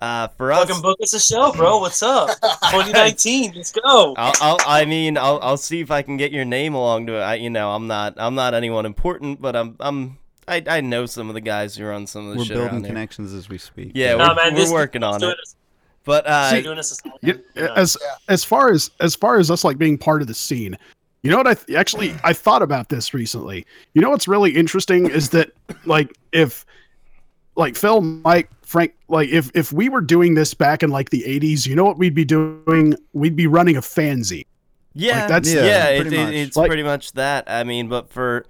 Uh, 0.00 0.28
for 0.28 0.50
us, 0.50 0.66
fucking 0.66 0.80
book 0.82 0.98
us 1.02 1.12
a 1.12 1.20
show, 1.20 1.52
bro. 1.52 1.78
What's 1.78 2.02
up? 2.02 2.28
2019, 2.40 3.52
let's 3.54 3.70
go. 3.72 4.14
I'll, 4.16 4.32
I'll, 4.40 4.56
I 4.66 4.84
mean, 4.86 5.18
I'll, 5.18 5.38
I'll 5.42 5.56
see 5.58 5.80
if 5.80 5.90
I 5.90 6.00
can 6.02 6.16
get 6.16 6.32
your 6.32 6.46
name 6.46 6.72
along 6.74 7.06
to 7.08 7.16
it. 7.16 7.20
I, 7.20 7.34
you 7.34 7.50
know, 7.50 7.70
I'm 7.70 7.86
not, 7.86 8.14
I'm 8.16 8.34
not 8.34 8.54
anyone 8.54 8.86
important, 8.86 9.42
but 9.42 9.54
I'm, 9.54 9.76
I'm, 9.78 10.18
I, 10.48 10.62
I 10.66 10.80
know 10.80 11.04
some 11.04 11.28
of 11.28 11.34
the 11.34 11.40
guys 11.42 11.76
who 11.76 11.84
run 11.84 12.06
some 12.06 12.26
of 12.28 12.32
the 12.32 12.38
We're 12.38 12.44
shit 12.46 12.54
building 12.56 12.72
around 12.72 12.84
here. 12.84 12.88
connections 12.88 13.34
as 13.34 13.50
we 13.50 13.58
speak. 13.58 13.92
Yeah, 13.94 14.14
Nah, 14.14 14.28
we're, 14.30 14.36
man, 14.36 14.54
we're 14.54 14.72
working 14.72 15.02
on 15.02 15.22
it. 15.22 15.26
it. 15.28 15.54
But 16.04 16.26
uh, 16.26 16.50
See, 16.50 16.62
doing 16.62 16.78
us 16.78 16.92
a 16.92 16.94
solid. 16.94 17.18
Yeah, 17.20 17.34
Yeah. 17.54 17.74
as 17.76 17.96
as 18.28 18.42
far 18.42 18.70
as 18.72 18.90
as 19.00 19.14
far 19.14 19.38
as 19.38 19.50
us 19.50 19.64
like 19.64 19.76
being 19.76 19.98
part 19.98 20.22
of 20.22 20.28
the 20.28 20.34
scene 20.34 20.78
you 21.22 21.30
know 21.30 21.36
what 21.36 21.46
i 21.46 21.52
th- 21.52 21.76
actually 21.76 22.14
i 22.24 22.32
thought 22.32 22.62
about 22.62 22.88
this 22.88 23.12
recently 23.12 23.66
you 23.92 24.00
know 24.00 24.08
what's 24.08 24.26
really 24.26 24.50
interesting 24.56 25.10
is 25.10 25.28
that 25.28 25.50
like 25.84 26.16
if 26.32 26.64
like 27.56 27.76
phil 27.76 28.00
mike 28.00 28.48
frank 28.70 28.94
like 29.08 29.28
if 29.30 29.50
if 29.54 29.72
we 29.72 29.88
were 29.88 30.00
doing 30.00 30.34
this 30.34 30.54
back 30.54 30.82
in 30.84 30.90
like 30.90 31.10
the 31.10 31.22
80s 31.26 31.66
you 31.66 31.74
know 31.74 31.84
what 31.84 31.98
we'd 31.98 32.14
be 32.14 32.24
doing 32.24 32.94
we'd 33.12 33.34
be 33.34 33.46
running 33.48 33.76
a 33.76 33.80
fanzine 33.80 34.46
yeah, 34.92 35.26
that's- 35.28 35.52
yeah, 35.54 35.64
Yeah, 35.94 36.00
pretty 36.00 36.16
it- 36.16 36.24
much. 36.24 36.34
it's 36.34 36.56
Like- 36.56 36.66
pretty 36.68 36.82
much 36.82 37.12
that. 37.12 37.44
I 37.48 37.62
mean, 37.62 37.88
but 37.88 38.10
for, 38.10 38.44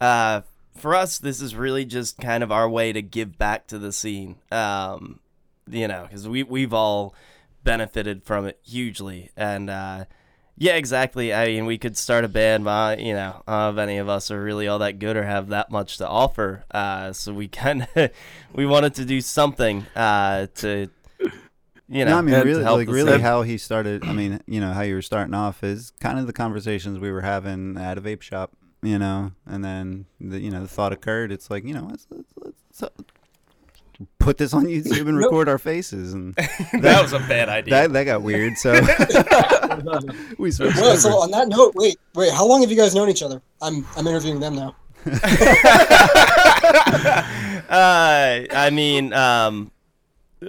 uh, 0.00 0.40
for 0.76 0.96
us, 0.96 1.16
this 1.18 1.40
is 1.40 1.54
really 1.54 1.84
just 1.84 2.18
kind 2.18 2.42
of 2.42 2.50
our 2.50 2.68
way 2.68 2.92
to 2.92 3.00
give 3.00 3.38
back 3.38 3.68
to 3.68 3.78
the 3.78 3.92
scene. 3.92 4.34
Um, 4.50 5.20
you 5.70 5.86
know, 5.86 6.02
because 6.02 6.26
we 6.28 6.42
we've 6.42 6.74
all 6.74 7.14
benefited 7.62 8.24
from 8.24 8.46
it 8.46 8.58
hugely, 8.64 9.30
and 9.36 9.70
uh, 9.70 10.06
yeah, 10.58 10.76
exactly. 10.76 11.34
I 11.34 11.46
mean, 11.46 11.66
we 11.66 11.76
could 11.76 11.96
start 11.96 12.24
a 12.24 12.28
band, 12.28 12.64
but 12.64 12.98
you 12.98 13.12
know, 13.12 13.42
if 13.46 13.76
any 13.78 13.98
of 13.98 14.08
us 14.08 14.30
are 14.30 14.42
really 14.42 14.68
all 14.68 14.78
that 14.78 14.98
good 14.98 15.16
or 15.16 15.22
have 15.22 15.48
that 15.48 15.70
much 15.70 15.98
to 15.98 16.08
offer. 16.08 16.64
Uh, 16.70 17.12
so 17.12 17.34
we 17.34 17.48
kind 17.62 17.86
of 17.94 18.10
we 18.54 18.64
wanted 18.66 18.94
to 18.94 19.04
do 19.04 19.20
something 19.20 19.86
uh, 19.94 20.46
to. 20.56 20.88
You 21.88 22.04
know, 22.04 22.12
no, 22.12 22.18
I 22.18 22.20
mean, 22.22 22.34
to 22.34 22.42
really, 22.42 22.64
like 22.64 22.88
really, 22.88 23.20
how 23.20 23.42
he 23.42 23.58
started. 23.58 24.04
I 24.04 24.12
mean, 24.12 24.40
you 24.48 24.60
know, 24.60 24.72
how 24.72 24.82
you 24.82 24.96
were 24.96 25.02
starting 25.02 25.34
off 25.34 25.62
is 25.62 25.92
kind 26.00 26.18
of 26.18 26.26
the 26.26 26.32
conversations 26.32 26.98
we 26.98 27.12
were 27.12 27.20
having 27.20 27.76
at 27.76 27.96
a 27.96 28.00
vape 28.00 28.22
shop, 28.22 28.50
you 28.82 28.98
know, 28.98 29.30
and 29.46 29.64
then 29.64 30.06
the, 30.20 30.40
you 30.40 30.50
know 30.50 30.62
the 30.62 30.68
thought 30.68 30.92
occurred. 30.92 31.30
It's 31.30 31.48
like 31.48 31.64
you 31.64 31.74
know, 31.74 31.86
let's, 31.88 32.08
let's, 32.10 32.32
let's 32.74 33.12
put 34.18 34.38
this 34.38 34.52
on 34.54 34.64
YouTube 34.66 35.08
and 35.08 35.18
Nope. 35.20 35.24
record 35.30 35.48
our 35.48 35.58
faces, 35.58 36.12
and 36.12 36.34
that 36.80 37.00
was 37.02 37.12
a 37.12 37.18
bad 37.20 37.48
idea. 37.48 37.72
that 37.74 37.92
that 37.92 38.04
got 38.04 38.22
weird. 38.22 38.56
So 38.58 38.72
we 40.38 40.50
switched 40.50 40.76
Well, 40.76 40.96
so 40.96 41.10
on 41.22 41.30
that 41.32 41.48
note, 41.48 41.72
wait, 41.74 41.98
wait, 42.14 42.32
how 42.32 42.46
long 42.46 42.60
have 42.62 42.70
you 42.70 42.76
guys 42.76 42.94
known 42.94 43.08
each 43.08 43.22
other? 43.22 43.40
I'm 43.62 43.86
I'm 43.96 44.06
interviewing 44.06 44.40
them 44.40 44.54
now. 44.56 44.74
uh, 47.68 48.44
I 48.50 48.70
mean, 48.72 49.12
um, 49.12 49.70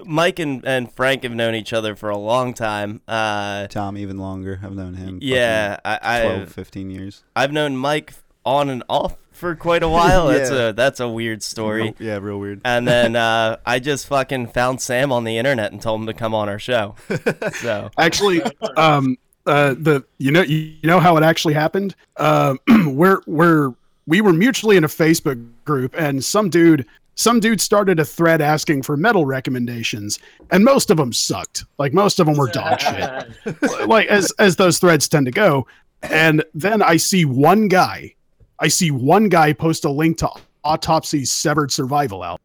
Mike 0.06 0.40
and, 0.40 0.66
and 0.66 0.92
Frank 0.92 1.24
have 1.24 1.34
known 1.34 1.56
each 1.56 1.74
other 1.74 1.96
for 1.96 2.10
a 2.10 2.18
long 2.18 2.54
time. 2.54 3.02
Uh, 3.08 3.68
Tom 3.68 3.98
even 3.98 4.18
longer. 4.18 4.60
I've 4.64 4.74
known 4.76 4.96
him. 4.96 5.20
yeah, 5.22 5.78
I, 5.86 6.22
12, 6.22 6.42
I've 6.42 6.52
15 6.54 6.90
years. 6.90 7.24
I've 7.36 7.52
known 7.52 7.78
Mike 7.78 8.14
on 8.46 8.70
and 8.70 8.84
off 8.90 9.18
for 9.38 9.56
quite 9.56 9.84
a 9.84 9.90
while. 9.90 10.28
That's 10.38 10.50
a 10.50 10.74
that's 10.74 11.00
a 11.00 11.08
weird 11.08 11.44
story. 11.44 11.94
Yeah, 12.00 12.18
real 12.18 12.40
weird. 12.40 12.62
And 12.66 12.88
then 12.88 13.16
uh, 13.16 13.58
I 13.66 13.80
just 13.80 14.08
fucking 14.08 14.48
found 14.48 14.82
Sam 14.82 15.12
on 15.12 15.24
the 15.24 15.38
internet 15.38 15.72
and 15.72 15.82
told 15.82 16.02
him 16.02 16.08
to 16.08 16.14
come 16.14 16.34
on 16.34 16.50
our 16.50 16.60
show. 16.60 16.96
So 17.58 17.90
actually 17.98 18.42
um 18.76 19.18
uh 19.46 19.74
the 19.78 20.04
you 20.18 20.32
know 20.32 20.42
you, 20.42 20.58
you 20.82 20.88
know 20.88 21.00
how 21.00 21.18
it 21.18 21.24
actually 21.24 21.54
happened 21.54 21.96
um 22.18 22.60
we're 22.86 23.22
we're 23.26 23.74
we 24.06 24.22
were 24.22 24.34
mutually 24.34 24.78
in 24.78 24.84
a 24.84 24.88
facebook 24.88 25.44
group 25.66 25.94
and 25.98 26.24
some 26.24 26.50
dude 26.50 26.86
some 27.16 27.40
dude 27.40 27.60
started 27.60 28.00
a 28.00 28.06
thread 28.06 28.42
asking 28.42 28.84
for 28.84 28.96
metal 28.96 29.26
recommendations 29.26 30.20
and 30.52 30.64
most 30.64 30.90
of 30.92 30.98
them 30.98 31.12
sucked 31.12 31.66
like 31.78 31.94
most 31.94 32.20
of 32.20 32.26
them 32.26 32.36
were 32.36 32.48
dog 32.48 32.80
shit 32.80 33.88
like 33.88 34.08
as 34.08 34.32
as 34.40 34.56
those 34.56 34.80
threads 34.80 35.08
tend 35.08 35.26
to 35.26 35.32
go 35.32 35.66
and 36.04 36.44
then 36.54 36.82
i 36.82 36.98
see 36.98 37.26
one 37.26 37.68
guy 37.68 38.14
i 38.60 38.68
see 38.68 38.92
one 38.92 39.30
guy 39.30 39.54
post 39.54 39.86
a 39.86 39.90
link 39.90 40.18
to 40.18 40.30
Autopsy's 40.66 41.32
Severed 41.32 41.72
Survival 41.72 42.24
out, 42.24 42.42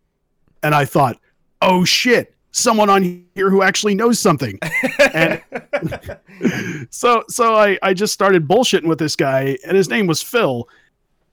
and 0.62 0.74
i 0.74 0.84
thought 0.84 1.18
oh 1.60 1.84
shit 1.84 2.34
someone 2.50 2.90
on 2.90 3.24
here 3.34 3.50
who 3.50 3.62
actually 3.62 3.94
knows 3.94 4.18
something 4.18 4.58
and 5.14 5.42
so 6.90 7.22
so 7.28 7.54
I 7.54 7.78
I 7.82 7.94
just 7.94 8.12
started 8.12 8.46
bullshitting 8.46 8.86
with 8.86 8.98
this 8.98 9.16
guy, 9.16 9.56
and 9.66 9.76
his 9.76 9.88
name 9.88 10.06
was 10.06 10.22
Phil. 10.22 10.68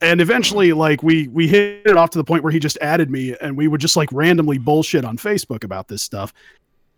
And 0.01 0.21
eventually, 0.21 0.71
like 0.71 1.03
we 1.03 1.27
we 1.27 1.47
hit 1.47 1.85
it 1.85 1.97
off 1.97 2.11
to 2.11 2.17
the 2.17 2.23
point 2.23 2.43
where 2.43 2.51
he 2.51 2.59
just 2.59 2.77
added 2.81 3.09
me, 3.09 3.35
and 3.41 3.57
we 3.57 3.67
would 3.67 3.81
just 3.81 3.97
like 3.97 4.09
randomly 4.11 4.57
bullshit 4.57 5.03
on 5.03 5.17
Facebook 5.17 5.63
about 5.63 5.87
this 5.87 6.01
stuff. 6.01 6.33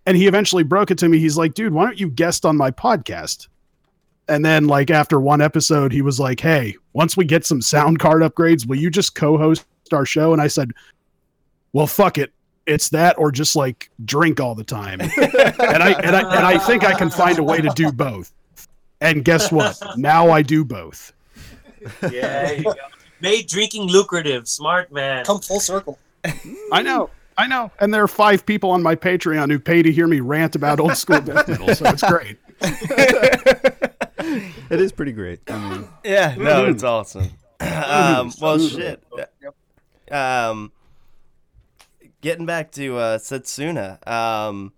And 0.06 0.18
he 0.18 0.28
eventually 0.28 0.64
broke 0.64 0.92
it 0.92 0.98
to 1.00 1.10
me. 1.10 1.20
He's 1.20 1.38
like, 1.38 1.54
"Dude, 1.54 1.74
why 1.74 1.86
don't 1.86 2.00
you 2.00 2.10
guest 2.10 2.46
on 2.46 2.58
my 2.58 2.72
podcast?" 2.72 3.48
And 4.32 4.46
then, 4.46 4.68
like 4.68 4.90
after 4.90 5.20
one 5.20 5.42
episode, 5.42 5.92
he 5.92 6.02
was 6.02 6.18
like, 6.18 6.40
"Hey, 6.40 6.78
once 6.94 7.18
we 7.18 7.26
get 7.26 7.46
some 7.46 7.62
sound 7.62 8.00
card 8.00 8.22
upgrades, 8.22 8.66
will 8.66 8.78
you 8.78 8.90
just 8.90 9.14
co-host 9.14 9.66
our 9.92 10.06
show?" 10.06 10.32
And 10.32 10.42
I 10.42 10.48
said, 10.48 10.72
"Well, 11.74 11.86
fuck 11.86 12.18
it, 12.18 12.32
it's 12.66 12.88
that 12.90 13.18
or 13.20 13.30
just 13.34 13.58
like 13.58 13.92
drink 14.06 14.40
all 14.40 14.56
the 14.56 14.64
time." 14.64 15.02
and 15.02 15.12
I 15.12 15.92
and 16.02 16.16
I 16.16 16.36
and 16.38 16.46
I 16.46 16.58
think 16.60 16.86
I 16.86 16.98
can 16.98 17.10
find 17.10 17.40
a 17.40 17.44
way 17.44 17.60
to 17.60 17.70
do 17.76 17.92
both. 17.92 18.32
And 19.02 19.26
guess 19.26 19.52
what? 19.52 19.78
Now 19.98 20.30
I 20.30 20.44
do 20.44 20.64
both. 20.64 21.12
Yeah, 22.04 22.46
there 22.46 22.56
you 22.56 22.64
go. 22.64 22.74
Made 23.20 23.48
drinking 23.48 23.90
lucrative. 23.90 24.48
Smart 24.48 24.94
man. 24.94 25.26
Come 25.26 25.42
full 25.42 25.60
circle. 25.60 26.00
I 26.72 26.82
know. 26.82 27.10
I 27.38 27.48
know. 27.48 27.70
And 27.82 27.94
there 27.94 28.04
are 28.04 28.08
five 28.08 28.46
people 28.46 28.72
on 28.72 28.82
my 28.82 28.96
Patreon 28.96 29.52
who 29.52 29.60
pay 29.60 29.82
to 29.82 29.92
hear 29.92 30.08
me 30.08 30.22
rant 30.22 30.56
about 30.56 30.80
old 30.80 30.96
school 30.96 31.20
death 31.20 31.50
metal, 31.50 31.76
so 31.76 31.86
it's 31.90 32.04
great. 32.04 32.38
It 34.70 34.82
is 34.82 34.92
pretty 34.92 35.12
great. 35.12 35.40
I 35.48 35.70
mean, 35.70 35.88
yeah, 36.04 36.36
no, 36.38 36.66
it's 36.66 36.84
awesome. 36.84 37.30
um, 37.60 38.32
well, 38.42 38.60
shit. 38.60 39.04
Um, 40.12 40.72
getting 42.22 42.46
back 42.46 42.72
to 42.74 42.98
uh, 42.98 43.18
Setsuna, 43.18 44.06
um, 44.08 44.74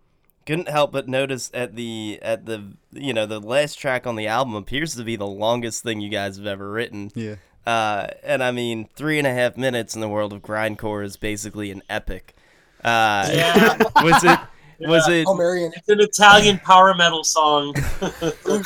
couldn't 0.46 0.70
help 0.70 0.92
but 0.92 1.08
notice 1.08 1.50
at 1.54 1.76
the 1.76 2.20
at 2.22 2.46
the 2.46 2.74
you 2.92 3.14
know 3.14 3.26
the 3.26 3.40
last 3.40 3.76
track 3.76 4.06
on 4.06 4.16
the 4.16 4.28
album 4.28 4.56
appears 4.56 4.96
to 4.96 5.04
be 5.04 5.16
the 5.16 5.28
longest 5.28 5.84
thing 5.84 6.02
you 6.02 6.10
guys 6.10 6.38
have 6.38 6.48
ever 6.48 6.70
written. 6.70 7.12
yeah. 7.16 7.36
Uh, 7.66 8.08
and 8.24 8.44
I 8.44 8.52
mean, 8.52 8.90
three 8.94 9.18
and 9.18 9.26
a 9.26 9.34
half 9.34 9.56
minutes 9.56 9.96
in 9.96 10.02
the 10.02 10.10
world 10.10 10.34
of 10.34 10.42
grindcore 10.42 11.02
is 11.04 11.16
basically 11.16 11.72
an 11.72 11.82
epic. 11.90 12.36
Uh, 12.84 13.30
Yeah. 13.32 13.78
was 14.04 14.24
it? 14.26 14.40
Was 14.88 15.08
it? 15.08 15.26
Oh, 15.28 15.36
Marion. 15.36 15.72
It's 15.76 15.90
an 15.90 16.00
Italian 16.00 16.60
power 16.60 16.94
metal 16.94 17.24
song. 17.24 17.76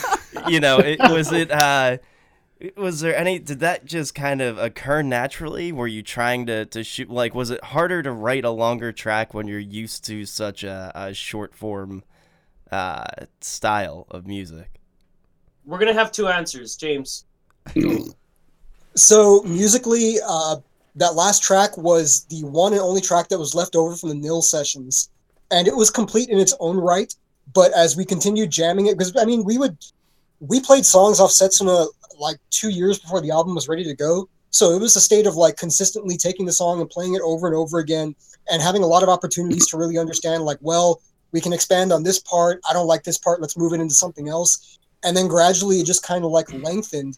You 0.48 0.60
know, 0.62 0.78
it 0.78 1.00
was 1.00 1.32
it. 1.34 1.52
Uh, 1.52 1.98
was 2.78 3.02
there 3.02 3.16
any? 3.16 3.40
Did 3.40 3.60
that 3.60 3.86
just 3.86 4.16
kind 4.16 4.42
of 4.42 4.58
occur 4.58 5.02
naturally? 5.02 5.72
Were 5.72 5.88
you 5.88 6.02
trying 6.02 6.46
to 6.46 6.66
to 6.68 6.84
shoot? 6.84 7.10
Like, 7.10 7.36
was 7.36 7.50
it 7.50 7.64
harder 7.64 8.02
to 8.04 8.12
write 8.12 8.46
a 8.46 8.50
longer 8.50 8.92
track 8.92 9.34
when 9.34 9.48
you're 9.48 9.60
used 9.60 10.06
to 10.06 10.26
such 10.26 10.64
a, 10.64 10.92
a 10.96 11.14
short 11.14 11.54
form 11.54 12.04
uh, 12.72 13.06
style 13.42 14.08
of 14.10 14.26
music? 14.26 14.80
We're 15.66 15.80
gonna 15.80 15.94
have 15.94 16.12
two 16.12 16.28
answers, 16.28 16.76
James. 16.76 17.26
So 18.96 19.44
musically, 19.44 20.16
uh, 20.26 20.58
that 20.96 21.16
last 21.16 21.44
track 21.44 21.78
was 21.78 22.26
the 22.30 22.44
one 22.44 22.74
and 22.74 22.82
only 22.82 23.02
track 23.02 23.28
that 23.30 23.38
was 23.38 23.54
left 23.54 23.76
over 23.76 23.96
from 23.96 24.10
the 24.10 24.16
Nil 24.16 24.42
sessions 24.42 25.10
and 25.52 25.68
it 25.68 25.76
was 25.76 25.90
complete 25.90 26.30
in 26.30 26.38
its 26.38 26.54
own 26.60 26.78
right 26.78 27.14
but 27.54 27.72
as 27.74 27.96
we 27.96 28.06
continued 28.06 28.50
jamming 28.50 28.88
it 28.88 28.98
because 28.98 29.16
i 29.18 29.26
mean 29.26 29.44
we 29.44 29.58
would 29.58 29.78
we 30.40 30.60
played 30.60 30.86
songs 30.86 31.20
off 31.20 31.32
setsuna 31.32 31.88
like 32.20 32.38
two 32.50 32.70
years 32.70 33.00
before 33.00 33.22
the 33.22 33.32
album 33.32 33.56
was 33.56 33.68
ready 33.68 33.84
to 33.84 33.96
go. 33.96 34.28
So 34.50 34.72
it 34.72 34.80
was 34.80 34.96
a 34.96 35.02
state 35.02 35.28
of 35.28 35.36
like 35.36 35.58
consistently 35.58 36.18
taking 36.18 36.46
the 36.46 36.54
song 36.54 36.80
and 36.82 36.90
playing 36.90 37.16
it 37.16 37.22
over 37.24 37.48
and 37.48 37.56
over 37.56 37.80
again 37.80 38.16
and 38.50 38.62
having 38.62 38.84
a 38.84 38.88
lot 38.88 39.04
of 39.04 39.10
opportunities 39.10 39.68
to 39.68 39.78
really 39.78 39.98
understand 39.98 40.44
like 40.44 40.58
well 40.62 41.02
we 41.34 41.42
can 41.42 41.52
expand 41.52 41.92
on 41.92 42.04
this 42.04 42.20
part. 42.20 42.62
I 42.70 42.74
don't 42.74 42.88
like 42.88 43.04
this 43.04 43.18
part. 43.18 43.42
Let's 43.42 43.58
move 43.58 43.74
it 43.74 43.82
into 43.82 43.94
something 43.94 44.30
else. 44.30 44.80
And 45.04 45.16
then 45.16 45.28
gradually 45.28 45.82
it 45.82 45.86
just 45.86 46.04
kind 46.04 46.24
of 46.24 46.32
like 46.32 46.52
lengthened 46.54 47.18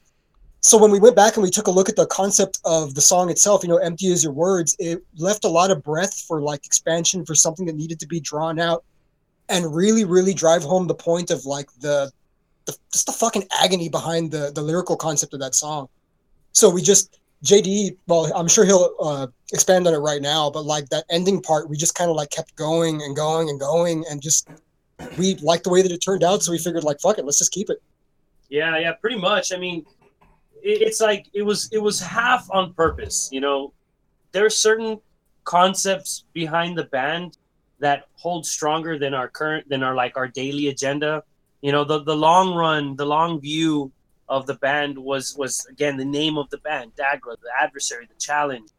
so 0.61 0.77
when 0.77 0.91
we 0.91 0.99
went 0.99 1.15
back 1.15 1.35
and 1.35 1.43
we 1.43 1.49
took 1.49 1.67
a 1.67 1.71
look 1.71 1.87
at 1.87 1.95
the 1.95 2.05
concept 2.07 2.59
of 2.65 2.95
the 2.95 3.01
song 3.01 3.29
itself 3.29 3.63
you 3.63 3.69
know 3.69 3.77
empty 3.77 4.11
as 4.11 4.23
your 4.23 4.33
words 4.33 4.75
it 4.79 5.03
left 5.17 5.45
a 5.45 5.47
lot 5.47 5.71
of 5.71 5.83
breath 5.83 6.21
for 6.21 6.41
like 6.41 6.65
expansion 6.65 7.25
for 7.25 7.35
something 7.35 7.65
that 7.65 7.75
needed 7.75 7.99
to 7.99 8.07
be 8.07 8.19
drawn 8.19 8.59
out 8.59 8.83
and 9.47 9.73
really 9.73 10.05
really 10.05 10.33
drive 10.33 10.63
home 10.63 10.87
the 10.87 10.95
point 10.95 11.31
of 11.31 11.45
like 11.45 11.71
the, 11.79 12.11
the 12.65 12.75
just 12.91 13.05
the 13.05 13.11
fucking 13.11 13.45
agony 13.61 13.89
behind 13.89 14.31
the 14.31 14.51
the 14.53 14.61
lyrical 14.61 14.95
concept 14.95 15.33
of 15.33 15.39
that 15.39 15.55
song 15.55 15.87
so 16.51 16.69
we 16.69 16.81
just 16.81 17.19
jd 17.43 17.95
well 18.07 18.31
i'm 18.35 18.47
sure 18.47 18.65
he'll 18.65 18.93
uh, 19.01 19.27
expand 19.53 19.87
on 19.87 19.93
it 19.93 19.97
right 19.97 20.21
now 20.21 20.49
but 20.49 20.65
like 20.65 20.89
that 20.89 21.05
ending 21.09 21.41
part 21.41 21.69
we 21.69 21.77
just 21.77 21.95
kind 21.95 22.09
of 22.09 22.17
like 22.17 22.29
kept 22.31 22.53
going 22.55 23.01
and 23.01 23.15
going 23.15 23.49
and 23.49 23.59
going 23.59 24.03
and 24.09 24.21
just 24.21 24.49
we 25.17 25.35
liked 25.35 25.63
the 25.63 25.69
way 25.69 25.81
that 25.81 25.91
it 25.91 25.99
turned 25.99 26.23
out 26.23 26.43
so 26.43 26.51
we 26.51 26.57
figured 26.57 26.83
like 26.83 26.99
fuck 26.99 27.17
it 27.17 27.23
let's 27.23 27.37
just 27.37 27.53
keep 27.53 27.69
it 27.69 27.81
Yeah, 28.49 28.77
yeah, 28.77 28.93
pretty 28.93 29.17
much. 29.17 29.53
I 29.53 29.57
mean, 29.57 29.85
it's 30.63 31.01
like 31.01 31.27
it 31.33 31.43
was 31.43 31.69
it 31.71 31.79
was 31.79 31.99
half 31.99 32.49
on 32.51 32.73
purpose. 32.73 33.29
You 33.31 33.41
know, 33.41 33.73
there 34.31 34.45
are 34.45 34.49
certain 34.49 34.99
concepts 35.43 36.25
behind 36.33 36.77
the 36.77 36.85
band 36.85 37.37
that 37.79 38.05
hold 38.15 38.45
stronger 38.45 38.99
than 38.99 39.13
our 39.13 39.27
current 39.27 39.67
than 39.69 39.83
our 39.83 39.95
like 39.95 40.17
our 40.17 40.27
daily 40.27 40.67
agenda. 40.67 41.23
You 41.61 41.71
know, 41.71 41.83
the 41.83 42.03
the 42.03 42.15
long 42.15 42.53
run, 42.55 42.95
the 42.95 43.05
long 43.05 43.39
view 43.41 43.91
of 44.27 44.45
the 44.45 44.55
band 44.55 44.97
was 44.97 45.35
was 45.37 45.65
again 45.69 45.97
the 45.97 46.05
name 46.05 46.37
of 46.37 46.49
the 46.49 46.59
band, 46.59 46.91
Dagra, 46.95 47.35
the 47.41 47.51
adversary, 47.61 48.05
the 48.05 48.19
challenge, 48.19 48.69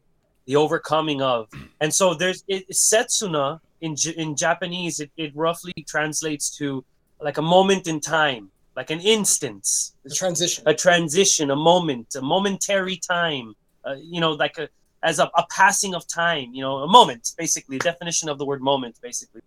the 0.47 0.57
overcoming 0.57 1.23
of. 1.23 1.49
And 1.81 1.93
so 1.93 2.15
there's 2.15 2.45
it, 2.49 2.69
Setsuna 2.71 3.61
in 3.81 3.97
in 4.17 4.37
Japanese, 4.37 5.01
it, 5.01 5.11
it 5.17 5.33
roughly 5.35 5.73
translates 5.87 6.57
to 6.59 6.85
like 7.21 7.39
a 7.39 7.43
moment 7.43 7.87
in 7.87 8.01
time, 8.01 8.51
like 8.77 8.91
an 8.91 9.01
instance, 9.01 9.95
a 10.07 10.11
transition, 10.11 10.65
a 10.67 10.75
transition, 10.75 11.51
a 11.51 11.57
moment, 11.57 12.15
a 12.15 12.23
momentary 12.23 12.97
time. 12.97 13.55
Uh, 13.85 13.97
you 14.01 14.21
know, 14.21 14.33
like 14.33 14.59
a 14.59 14.69
as 15.03 15.19
a, 15.19 15.31
a 15.37 15.45
passing 15.51 15.95
of 15.95 16.07
time. 16.07 16.53
You 16.53 16.63
know, 16.63 16.79
a 16.79 16.89
moment, 16.89 17.33
basically. 17.37 17.79
definition 17.79 18.29
of 18.29 18.39
the 18.39 18.45
word 18.45 18.63
moment, 18.63 18.99
basically, 19.03 19.43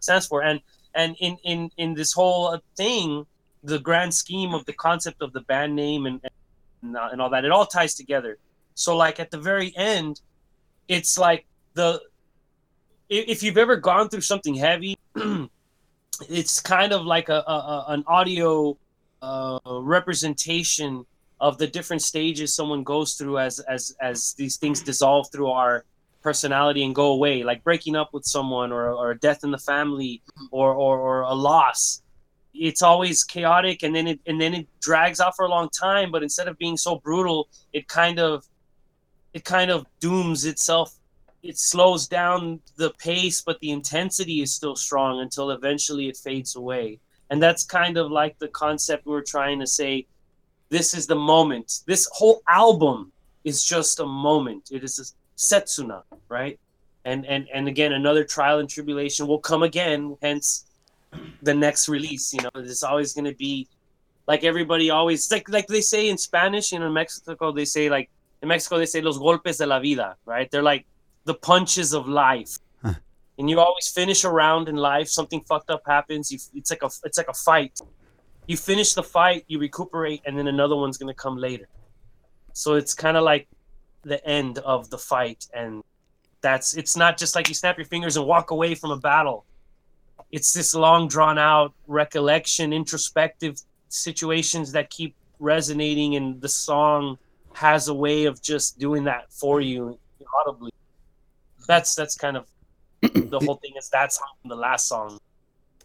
stands 0.00 0.26
for. 0.26 0.42
And 0.42 0.60
and 0.94 1.16
in 1.20 1.36
in 1.44 1.70
in 1.76 1.94
this 1.94 2.12
whole 2.12 2.48
uh, 2.48 2.58
thing, 2.76 3.26
the 3.64 3.78
grand 3.78 4.14
scheme 4.14 4.54
of 4.54 4.64
the 4.66 4.72
concept 4.72 5.22
of 5.22 5.32
the 5.32 5.40
band 5.40 5.74
name 5.74 6.06
and 6.06 6.20
and, 6.82 6.96
uh, 6.96 7.08
and 7.12 7.22
all 7.22 7.30
that, 7.30 7.44
it 7.44 7.52
all 7.52 7.66
ties 7.66 7.94
together. 7.94 8.38
So, 8.74 8.96
like 8.96 9.20
at 9.20 9.30
the 9.30 9.38
very 9.38 9.72
end, 9.76 10.20
it's 10.88 11.18
like 11.18 11.46
the 11.74 12.00
if 13.08 13.42
you've 13.42 13.58
ever 13.58 13.76
gone 13.76 14.08
through 14.08 14.22
something 14.22 14.54
heavy 14.54 14.98
it's 16.28 16.60
kind 16.60 16.92
of 16.92 17.04
like 17.04 17.28
a, 17.28 17.42
a, 17.46 17.52
a 17.52 17.84
an 17.88 18.04
audio 18.06 18.76
uh, 19.20 19.58
representation 19.64 21.04
of 21.40 21.58
the 21.58 21.66
different 21.66 22.02
stages 22.02 22.54
someone 22.54 22.82
goes 22.84 23.14
through 23.14 23.38
as 23.38 23.58
as 23.60 23.94
as 24.00 24.34
these 24.34 24.56
things 24.56 24.80
dissolve 24.80 25.26
through 25.32 25.48
our 25.48 25.84
personality 26.22 26.84
and 26.84 26.94
go 26.94 27.12
away 27.12 27.42
like 27.42 27.64
breaking 27.64 27.96
up 27.96 28.14
with 28.14 28.24
someone 28.24 28.70
or, 28.70 28.92
or 28.92 29.10
a 29.10 29.18
death 29.18 29.42
in 29.42 29.50
the 29.50 29.58
family 29.58 30.22
or, 30.50 30.72
or 30.72 30.98
or 30.98 31.20
a 31.22 31.34
loss. 31.34 32.02
It's 32.54 32.82
always 32.82 33.24
chaotic 33.24 33.82
and 33.82 33.94
then 33.94 34.06
it 34.06 34.20
and 34.26 34.40
then 34.40 34.54
it 34.54 34.68
drags 34.80 35.20
out 35.20 35.34
for 35.34 35.44
a 35.44 35.48
long 35.48 35.68
time 35.70 36.12
but 36.12 36.22
instead 36.22 36.48
of 36.48 36.56
being 36.58 36.76
so 36.76 36.96
brutal 36.96 37.48
it 37.72 37.88
kind 37.88 38.20
of 38.20 38.44
it 39.32 39.44
kind 39.44 39.70
of 39.70 39.86
dooms 40.00 40.44
itself 40.44 40.94
it 41.42 41.58
slows 41.58 42.06
down 42.06 42.60
the 42.76 42.90
pace 42.98 43.42
but 43.42 43.58
the 43.60 43.70
intensity 43.70 44.40
is 44.40 44.54
still 44.54 44.76
strong 44.76 45.20
until 45.20 45.50
eventually 45.50 46.08
it 46.08 46.16
fades 46.16 46.56
away. 46.56 47.00
And 47.30 47.42
that's 47.42 47.64
kind 47.64 47.96
of 47.96 48.10
like 48.10 48.38
the 48.38 48.48
concept 48.48 49.06
we 49.06 49.12
we're 49.12 49.22
trying 49.22 49.58
to 49.60 49.66
say 49.66 50.06
this 50.68 50.94
is 50.94 51.06
the 51.06 51.16
moment. 51.16 51.80
This 51.86 52.08
whole 52.12 52.42
album 52.48 53.12
is 53.44 53.64
just 53.64 54.00
a 54.00 54.06
moment. 54.06 54.70
It 54.70 54.84
is 54.84 54.98
a 54.98 55.04
setsuna 55.38 56.02
right? 56.28 56.58
And 57.04 57.26
and 57.26 57.48
and 57.52 57.66
again 57.66 57.92
another 57.92 58.24
trial 58.24 58.60
and 58.60 58.68
tribulation 58.68 59.26
will 59.26 59.40
come 59.40 59.62
again 59.62 60.16
hence 60.22 60.66
the 61.42 61.54
next 61.54 61.88
release 61.88 62.32
you 62.32 62.40
know? 62.42 62.50
It's 62.54 62.84
always 62.84 63.12
going 63.12 63.24
to 63.24 63.34
be 63.34 63.66
like 64.28 64.44
everybody 64.44 64.90
always 64.90 65.30
like 65.32 65.48
like 65.48 65.66
they 65.66 65.80
say 65.80 66.08
in 66.08 66.16
spanish 66.16 66.70
you 66.72 66.78
know 66.78 66.86
in 66.86 66.92
mexico 66.92 67.50
they 67.50 67.64
say 67.64 67.90
like 67.90 68.08
in 68.40 68.48
mexico 68.48 68.78
they 68.78 68.86
say 68.86 69.00
los 69.00 69.18
golpes 69.18 69.58
de 69.58 69.66
la 69.66 69.80
vida 69.80 70.16
right? 70.24 70.48
They're 70.50 70.62
like 70.62 70.86
the 71.24 71.34
punches 71.34 71.92
of 71.92 72.08
life. 72.08 72.58
And 73.38 73.48
you 73.48 73.58
always 73.58 73.88
finish 73.88 74.24
a 74.24 74.30
round 74.30 74.68
in 74.68 74.76
life 74.76 75.08
something 75.08 75.40
fucked 75.40 75.70
up 75.70 75.82
happens 75.86 76.30
you 76.30 76.38
it's 76.54 76.70
like 76.70 76.82
a 76.82 76.90
it's 77.04 77.18
like 77.18 77.28
a 77.28 77.34
fight. 77.34 77.80
You 78.46 78.56
finish 78.56 78.92
the 78.92 79.02
fight 79.02 79.44
you 79.48 79.58
recuperate 79.58 80.20
and 80.26 80.38
then 80.38 80.48
another 80.48 80.76
one's 80.76 80.98
going 80.98 81.12
to 81.12 81.20
come 81.20 81.36
later. 81.36 81.66
So 82.52 82.74
it's 82.74 82.92
kind 82.92 83.16
of 83.16 83.24
like 83.24 83.48
the 84.02 84.24
end 84.26 84.58
of 84.58 84.90
the 84.90 84.98
fight 84.98 85.46
and 85.54 85.82
that's 86.42 86.76
it's 86.76 86.96
not 86.96 87.16
just 87.16 87.34
like 87.34 87.48
you 87.48 87.54
snap 87.54 87.78
your 87.78 87.86
fingers 87.86 88.16
and 88.16 88.26
walk 88.26 88.50
away 88.50 88.74
from 88.74 88.90
a 88.90 88.98
battle. 88.98 89.46
It's 90.30 90.52
this 90.52 90.74
long 90.74 91.08
drawn 91.08 91.38
out 91.38 91.72
recollection 91.86 92.72
introspective 92.72 93.60
situations 93.88 94.72
that 94.72 94.90
keep 94.90 95.14
resonating 95.38 96.16
and 96.16 96.40
the 96.40 96.48
song 96.48 97.18
has 97.54 97.88
a 97.88 97.94
way 97.94 98.26
of 98.26 98.42
just 98.42 98.78
doing 98.78 99.04
that 99.04 99.32
for 99.32 99.60
you 99.60 99.98
audibly 100.40 100.72
that's 101.66 101.94
that's 101.94 102.16
kind 102.16 102.36
of 102.36 102.46
the 103.02 103.40
whole 103.40 103.56
thing 103.56 103.72
is 103.78 103.88
that 103.90 104.12
song 104.12 104.28
the 104.44 104.56
last 104.56 104.88
song 104.88 105.18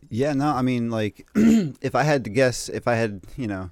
Yeah, 0.10 0.34
no, 0.34 0.48
I 0.50 0.62
mean, 0.62 0.90
like, 0.90 1.28
if 1.36 1.96
I 1.96 2.04
had 2.04 2.24
to 2.26 2.30
guess, 2.30 2.70
if 2.70 2.88
I 2.88 2.96
had, 2.96 3.22
you 3.36 3.48
know, 3.48 3.72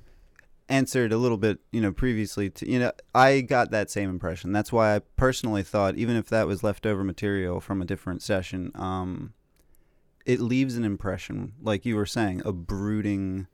answered 0.68 1.12
a 1.14 1.18
little 1.18 1.38
bit, 1.38 1.60
you 1.72 1.80
know, 1.82 1.92
previously, 1.92 2.50
to, 2.50 2.70
you 2.70 2.80
know, 2.80 2.92
I 3.14 3.42
got 3.42 3.72
that 3.72 3.92
same 3.92 4.10
impression. 4.10 4.52
That's 4.52 4.72
why 4.74 4.96
I 4.96 5.00
personally 5.16 5.64
thought, 5.64 5.96
even 5.96 6.16
if 6.16 6.28
that 6.30 6.48
was 6.48 6.64
leftover 6.64 7.04
material 7.04 7.62
from 7.62 7.82
a 7.82 7.86
different 7.86 8.22
session, 8.24 8.72
um, 8.76 9.34
it 10.26 10.40
leaves 10.40 10.76
an 10.76 10.84
impression, 10.84 11.54
like 11.62 11.86
you 11.86 11.96
were 11.96 12.06
saying, 12.08 12.42
a 12.46 12.52
brooding 12.52 13.48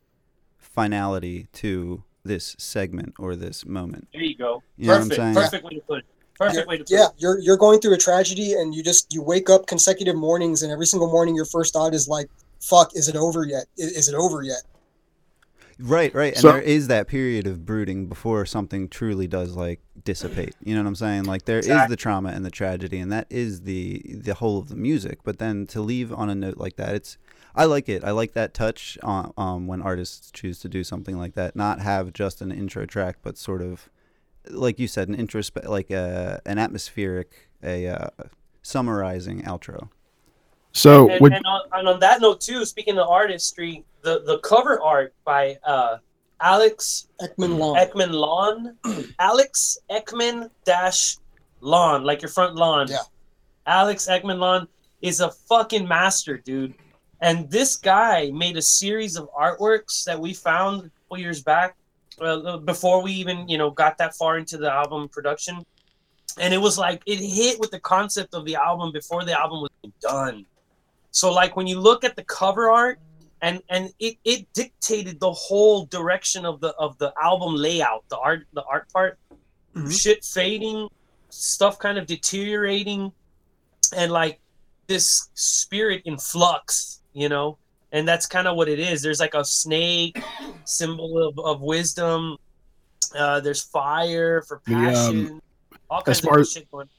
finality 0.58 1.48
to 1.54 2.04
this 2.24 2.56
segment 2.58 3.14
or 3.20 3.36
this 3.36 3.66
moment. 3.66 4.08
there 4.14 4.24
you 4.24 4.38
go 4.38 4.64
You 4.78 4.88
know 4.88 4.94
what 4.94 5.02
I'm 5.02 5.10
perfect 5.10 5.16
saying? 5.18 5.34
perfect 5.34 5.64
way 5.66 5.72
to 5.76 5.82
put 5.82 6.00
it 6.00 6.06
perfect 6.42 6.56
You're- 6.58 6.68
way 6.68 6.78
to 6.78 6.84
put 6.84 6.92
yeah 6.92 7.06
it 7.08 7.12
you're 7.18 7.40
you're 7.40 7.58
going 7.58 7.80
through 7.80 7.94
a 7.94 7.98
tragedy 7.98 8.54
and 8.54 8.74
you 8.76 8.82
just 8.84 9.14
you 9.14 9.22
wake 9.22 9.50
up 9.50 9.68
consecutive 9.68 10.16
mornings 10.16 10.62
and 10.64 10.72
every 10.72 10.86
single 10.86 11.10
morning 11.12 11.36
your 11.36 11.46
first 11.46 11.74
thought 11.74 11.94
is 11.94 12.08
like 12.08 12.30
fuck 12.60 12.96
is 12.96 13.08
it 13.08 13.16
over 13.16 13.46
yet 13.46 13.66
I- 13.80 13.84
is 13.84 14.08
it 14.10 14.16
over 14.16 14.42
yet 14.44 14.64
Right, 15.80 16.14
right. 16.14 16.34
And 16.34 16.42
So- 16.42 16.52
there 16.52 16.62
is 16.62 16.88
that 16.90 17.08
period 17.08 17.48
of 17.48 17.66
brooding 17.66 18.06
before 18.06 18.46
something 18.46 18.88
truly 18.88 19.26
does 19.26 19.56
like 19.56 19.80
dissipate. 20.04 20.54
You 20.64 20.76
know 20.76 20.82
what 20.84 20.88
I'm 20.90 20.96
saying? 20.96 21.24
Like 21.24 21.46
there 21.46 21.58
is 21.58 21.66
Exactly. 21.66 21.94
the 21.94 21.98
trauma 21.98 22.30
and 22.30 22.46
the 22.46 22.52
tragedy 22.52 23.00
and 23.00 23.12
that 23.12 23.26
is 23.32 23.62
the 23.62 24.04
the 24.14 24.36
whole 24.36 24.60
of 24.60 24.70
the 24.70 24.76
music. 24.76 25.20
But 25.24 25.40
then 25.40 25.66
to 25.68 25.82
leave 25.82 26.14
on 26.14 26.30
a 26.30 26.36
note 26.36 26.58
like 26.58 26.76
that, 26.76 26.94
it's 26.94 27.18
I 27.56 27.66
like 27.66 27.90
it. 27.90 28.04
I 28.04 28.12
like 28.12 28.34
that 28.34 28.54
touch 28.54 29.00
on, 29.02 29.34
um 29.38 29.66
when 29.66 29.82
artists 29.82 30.30
choose 30.32 30.60
to 30.60 30.70
do 30.70 30.84
something 30.84 31.18
like 31.18 31.34
that, 31.34 31.56
not 31.56 31.80
have 31.82 32.14
just 32.14 32.42
an 32.44 32.52
intro 32.52 32.86
track 32.86 33.18
but 33.24 33.36
sort 33.38 33.64
of 33.64 33.90
like 34.50 34.80
you 34.80 34.88
said 34.88 35.10
an 35.10 35.16
introspe- 35.16 35.68
like 35.68 35.92
a 35.92 36.42
an 36.46 36.58
atmospheric 36.58 37.50
a 37.64 37.88
uh, 37.88 38.08
summarizing 38.64 39.42
outro. 39.44 39.90
So 40.74 41.10
and, 41.10 41.22
would 41.22 41.34
and, 41.34 41.46
on, 41.46 41.62
and 41.74 41.88
on 41.88 42.00
that 42.00 42.22
note 42.22 42.42
too 42.42 42.66
speaking 42.66 42.98
of 42.98 43.08
artistry 43.08 43.84
the 44.04 44.22
the 44.26 44.40
cover 44.40 44.82
art 44.82 45.14
by 45.26 45.58
uh 45.66 45.98
alex 46.40 47.08
eckman 47.22 47.58
lawn 47.58 47.76
eckman 47.78 48.12
lawn 48.12 48.76
alex 49.20 49.78
eckman 49.92 50.50
dash 50.64 51.18
lawn 51.60 52.04
like 52.04 52.22
your 52.22 52.30
front 52.30 52.56
lawn 52.56 52.88
Yeah. 52.90 52.98
alex 53.68 54.08
eckman 54.08 54.40
lawn 54.40 54.68
is 55.02 55.20
a 55.20 55.30
fucking 55.30 55.88
master 55.88 56.38
dude 56.38 56.74
and 57.20 57.50
this 57.52 57.76
guy 57.76 58.32
made 58.34 58.58
a 58.58 58.62
series 58.62 59.18
of 59.18 59.30
artworks 59.40 60.04
that 60.06 60.20
we 60.20 60.34
found 60.34 60.80
a 60.86 60.90
couple 61.04 61.18
years 61.20 61.44
back 61.44 61.76
uh, 62.20 62.58
before 62.58 63.02
we 63.02 63.12
even 63.14 63.48
you 63.48 63.58
know 63.58 63.70
got 63.70 63.98
that 63.98 64.16
far 64.16 64.38
into 64.38 64.58
the 64.58 64.72
album 64.72 65.10
production. 65.10 65.66
And 66.38 66.54
it 66.54 66.58
was 66.58 66.78
like 66.78 67.04
it 67.06 67.18
hit 67.18 67.60
with 67.60 67.72
the 67.72 67.80
concept 67.80 68.34
of 68.34 68.46
the 68.46 68.56
album 68.56 68.92
before 68.92 69.26
the 69.26 69.38
album 69.40 69.62
was 69.62 69.92
done. 70.02 70.46
So 71.12 71.32
like 71.32 71.56
when 71.56 71.68
you 71.68 71.80
look 71.80 72.04
at 72.04 72.16
the 72.16 72.24
cover 72.24 72.70
art 72.70 73.00
and 73.42 73.62
and 73.70 73.92
it, 74.00 74.16
it 74.24 74.48
dictated 74.54 75.20
the 75.20 75.32
whole 75.32 75.86
direction 75.86 76.46
of 76.46 76.62
the 76.62 76.70
of 76.80 76.98
the 77.00 77.14
album 77.22 77.56
layout 77.56 78.06
the 78.10 78.18
art 78.18 78.46
the 78.54 78.64
art 78.64 78.92
part. 78.94 79.20
Shit 79.90 80.24
fading 80.26 80.90
stuff 81.30 81.80
kind 81.80 81.98
of 81.98 82.06
deteriorating 82.06 83.12
and 83.96 84.12
like 84.12 84.40
this 84.88 85.30
spirit 85.34 86.02
in 86.06 86.18
flux, 86.18 87.02
you 87.14 87.30
know? 87.30 87.58
And 87.92 88.08
that's 88.08 88.26
kind 88.26 88.48
of 88.48 88.56
what 88.56 88.70
it 88.70 88.80
is. 88.80 89.02
There's 89.02 89.20
like 89.20 89.34
a 89.34 89.44
snake 89.44 90.22
symbol 90.66 91.28
of, 91.28 91.38
of 91.40 91.62
wisdom. 91.62 92.38
Uh, 93.18 93.40
there's 93.42 93.62
fire 93.62 94.42
for 94.44 94.62
The, 94.66 94.74
um, 94.76 94.82
passion. 94.86 95.42
all 95.90 96.02
kinds 96.02 96.20
as 96.20 96.22
far 96.26 96.34
good 96.36 96.42
as- 96.42 96.52
shit 96.54 96.72
going. 96.72 96.90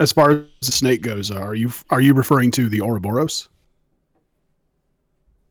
As 0.00 0.10
far 0.12 0.30
as 0.32 0.38
the 0.62 0.72
snake 0.72 1.00
goes, 1.00 1.30
uh, 1.30 1.36
are 1.36 1.54
you 1.54 1.70
are 1.90 2.00
you 2.00 2.12
referring 2.12 2.50
to 2.52 2.68
the 2.68 2.80
Ouroboros? 2.80 3.48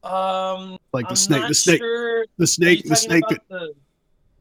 Um, 0.03 0.78
Like 0.94 1.06
the 1.06 1.11
I'm 1.11 1.15
snake, 1.15 1.48
the 1.48 1.53
snake, 1.56 1.80
sure. 1.80 2.26
the 2.38 2.48
snake, 2.48 2.84
the 2.88 2.95
snake, 2.95 3.23
that, 3.30 3.40
the- 3.49 3.73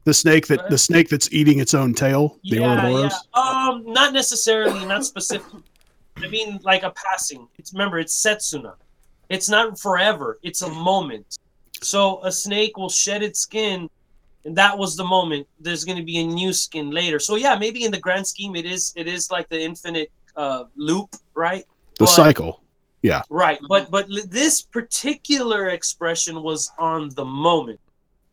the 0.03 0.13
snake 0.13 0.47
that 0.47 0.69
the 0.69 0.77
snake 0.77 1.07
that's 1.09 1.31
eating 1.31 1.59
its 1.59 1.73
own 1.75 1.93
tail. 1.93 2.39
The 2.43 2.57
yeah, 2.57 2.73
Ouroboros. 2.83 3.13
yeah. 3.35 3.41
Um, 3.41 3.83
not 3.85 4.11
necessarily, 4.13 4.83
not 4.85 5.05
specific. 5.05 5.47
I 6.17 6.27
mean, 6.27 6.59
like 6.63 6.83
a 6.83 6.89
passing. 6.91 7.47
It's 7.57 7.71
remember, 7.71 7.99
it's 7.99 8.15
Setsuna. 8.21 8.73
It's 9.31 9.49
not 9.49 9.79
forever. 9.79 10.39
It's 10.43 10.61
a 10.61 10.69
moment. 10.69 11.37
So 11.81 12.23
a 12.23 12.31
snake 12.31 12.77
will 12.77 12.89
shed 12.89 13.23
its 13.23 13.39
skin, 13.39 13.89
and 14.45 14.55
that 14.57 14.77
was 14.77 14.95
the 14.95 15.03
moment. 15.05 15.47
There's 15.59 15.83
going 15.85 15.97
to 15.97 16.03
be 16.03 16.17
a 16.19 16.25
new 16.25 16.51
skin 16.53 16.91
later. 16.91 17.17
So 17.19 17.35
yeah, 17.35 17.55
maybe 17.55 17.85
in 17.85 17.91
the 17.91 17.99
grand 17.99 18.27
scheme, 18.27 18.55
it 18.55 18.65
is. 18.65 18.93
It 18.95 19.07
is 19.07 19.31
like 19.31 19.47
the 19.49 19.59
infinite 19.59 20.11
uh, 20.35 20.65
loop, 20.75 21.15
right? 21.33 21.63
The 21.97 22.05
But- 22.05 22.15
cycle. 22.23 22.61
Yeah. 23.03 23.23
Right, 23.31 23.59
but 23.67 23.89
but 23.89 24.05
this 24.29 24.61
particular 24.61 25.69
expression 25.69 26.43
was 26.43 26.71
on 26.77 27.09
the 27.15 27.25
moment, 27.25 27.79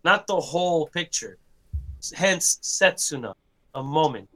not 0.04 0.26
the 0.26 0.38
whole 0.38 0.88
picture. 0.88 1.38
Hence, 2.14 2.58
setsuna, 2.62 3.32
a 3.74 3.82
moment. 3.82 4.28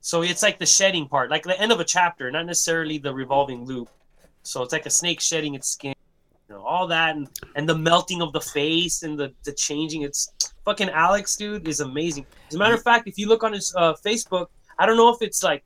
So 0.00 0.22
it's 0.22 0.42
like 0.42 0.58
the 0.58 0.64
shedding 0.64 1.06
part, 1.08 1.30
like 1.30 1.42
the 1.42 1.60
end 1.60 1.72
of 1.72 1.78
a 1.78 1.84
chapter, 1.84 2.30
not 2.30 2.46
necessarily 2.46 2.96
the 2.96 3.12
revolving 3.12 3.66
loop. 3.66 3.90
So 4.48 4.62
it's 4.62 4.72
like 4.72 4.86
a 4.86 4.90
snake 4.90 5.20
shedding 5.20 5.54
its 5.54 5.68
skin, 5.68 5.94
you 6.48 6.54
know, 6.54 6.62
all 6.62 6.86
that, 6.86 7.16
and, 7.16 7.28
and 7.54 7.68
the 7.68 7.76
melting 7.76 8.22
of 8.22 8.32
the 8.32 8.40
face 8.40 9.02
and 9.02 9.18
the 9.18 9.32
the 9.44 9.52
changing. 9.52 10.02
It's 10.02 10.32
fucking 10.64 10.88
Alex, 10.90 11.36
dude, 11.36 11.68
is 11.68 11.80
amazing. 11.80 12.26
As 12.48 12.54
a 12.54 12.58
matter 12.58 12.74
of 12.74 12.82
fact, 12.82 13.06
if 13.06 13.18
you 13.18 13.28
look 13.28 13.44
on 13.44 13.52
his 13.52 13.74
uh, 13.76 13.94
Facebook, 14.04 14.46
I 14.78 14.86
don't 14.86 14.96
know 14.96 15.10
if 15.10 15.20
it's 15.20 15.42
like 15.42 15.64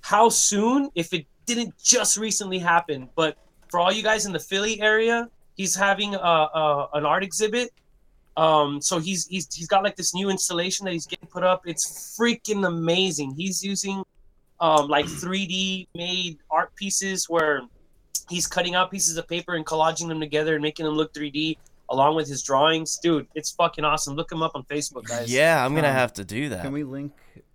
how 0.00 0.28
soon, 0.28 0.90
if 0.94 1.12
it 1.12 1.26
didn't 1.46 1.74
just 1.82 2.16
recently 2.16 2.58
happen, 2.58 3.08
but 3.14 3.36
for 3.68 3.78
all 3.80 3.92
you 3.92 4.02
guys 4.02 4.26
in 4.26 4.32
the 4.32 4.38
Philly 4.38 4.80
area, 4.80 5.28
he's 5.56 5.74
having 5.74 6.14
a, 6.14 6.18
a 6.18 6.88
an 6.94 7.06
art 7.06 7.22
exhibit. 7.22 7.70
Um, 8.36 8.80
so 8.80 8.98
he's 8.98 9.28
he's 9.28 9.52
he's 9.54 9.68
got 9.68 9.84
like 9.84 9.94
this 9.94 10.12
new 10.12 10.28
installation 10.28 10.84
that 10.86 10.92
he's 10.92 11.06
getting 11.06 11.28
put 11.28 11.44
up. 11.44 11.62
It's 11.66 12.16
freaking 12.18 12.66
amazing. 12.66 13.34
He's 13.36 13.62
using 13.62 14.02
um 14.60 14.88
like 14.88 15.06
3D 15.06 15.88
made 15.94 16.38
art 16.50 16.74
pieces 16.76 17.28
where 17.28 17.62
he's 18.28 18.46
cutting 18.46 18.74
out 18.74 18.90
pieces 18.90 19.16
of 19.16 19.26
paper 19.28 19.54
and 19.54 19.64
collaging 19.66 20.08
them 20.08 20.20
together 20.20 20.54
and 20.54 20.62
making 20.62 20.86
them 20.86 20.94
look 20.94 21.12
3D 21.14 21.56
along 21.90 22.16
with 22.16 22.26
his 22.28 22.42
drawings. 22.42 22.98
Dude, 23.02 23.26
it's 23.34 23.50
fucking 23.50 23.84
awesome. 23.84 24.14
Look 24.16 24.32
him 24.32 24.42
up 24.42 24.52
on 24.54 24.62
Facebook, 24.64 25.04
guys. 25.04 25.30
Yeah, 25.32 25.64
I'm 25.64 25.74
gonna 25.74 25.88
Um, 25.88 25.94
have 25.94 26.12
to 26.14 26.24
do 26.24 26.48
that. 26.50 26.62
Can 26.62 26.72
we 26.72 26.84
link? 26.84 27.12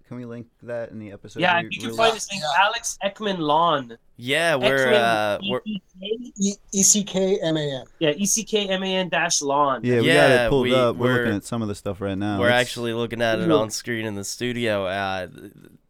Can 0.08 0.18
we 0.18 0.26
link 0.26 0.48
that 0.64 0.90
in 0.90 0.98
the 0.98 1.12
episode? 1.12 1.40
Yeah, 1.40 1.62
we 1.62 1.66
you 1.72 1.82
can 1.82 1.82
release? 1.90 1.98
find 1.98 2.14
his 2.16 2.32
name, 2.32 2.41
Alex 2.60 2.98
Eckman 3.06 3.38
Lawn. 3.38 3.96
Yeah, 4.18 4.56
we're 4.56 4.88
Eckman, 4.88 4.94
uh, 4.96 5.40
we're 5.48 5.62
E 5.66 6.54
E 6.74 6.82
C 6.84 7.04
K 7.04 7.38
M 7.44 7.56
A 7.58 7.60
N. 7.82 7.84
Yeah, 8.00 8.12
E 8.18 8.26
C 8.26 8.44
K 8.44 8.68
M 8.70 8.82
A 8.84 8.96
N 8.96 9.10
dash 9.10 9.41
lawn. 9.44 9.82
Yeah, 9.84 10.02
we 10.02 10.08
got 10.08 10.14
Yeah, 10.14 10.46
it 10.48 10.50
pulled 10.50 10.64
we- 10.64 10.74
up. 10.74 10.96
We're, 10.96 11.06
we're- 11.06 11.20
looking 11.26 11.36
at 11.38 11.44
some 11.46 11.62
of 11.62 11.68
the 11.68 11.76
stuff 11.76 12.02
right 12.02 12.18
now. 12.18 12.40
we're 12.40 12.48
It's- 12.48 12.60
actually 12.62 12.94
looking 12.94 13.22
at 13.22 13.40
it 13.40 13.52
on 13.52 13.70
screen 13.70 14.06
in 14.08 14.16
the 14.16 14.24
studio. 14.24 14.88
Uh, 14.88 15.28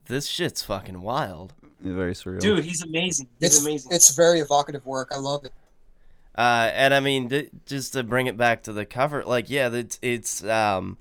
this 0.07 0.25
shit's 0.25 0.63
fucking 0.63 1.01
wild. 1.01 1.53
Very 1.81 2.13
surreal. 2.13 2.39
Dude, 2.39 2.63
he's 2.63 2.81
amazing. 2.81 3.27
He's 3.39 3.55
It's 3.55 3.61
amazing. 3.65 3.91
it's 3.93 4.15
very 4.15 4.39
evocative 4.39 4.85
work. 4.85 5.09
I 5.11 5.17
love 5.17 5.45
it. 5.45 5.53
Uh, 6.37 6.71
and 6.73 6.93
I 6.93 6.99
mean, 6.99 7.29
th- 7.29 7.49
just 7.65 7.93
to 7.93 8.03
bring 8.03 8.27
it 8.27 8.37
back 8.37 8.63
to 8.63 8.73
the 8.73 8.85
cover, 8.85 9.23
like, 9.25 9.49
yeah, 9.49 9.69
it's 9.73 9.99
it's 10.01 10.43
um, 10.43 10.97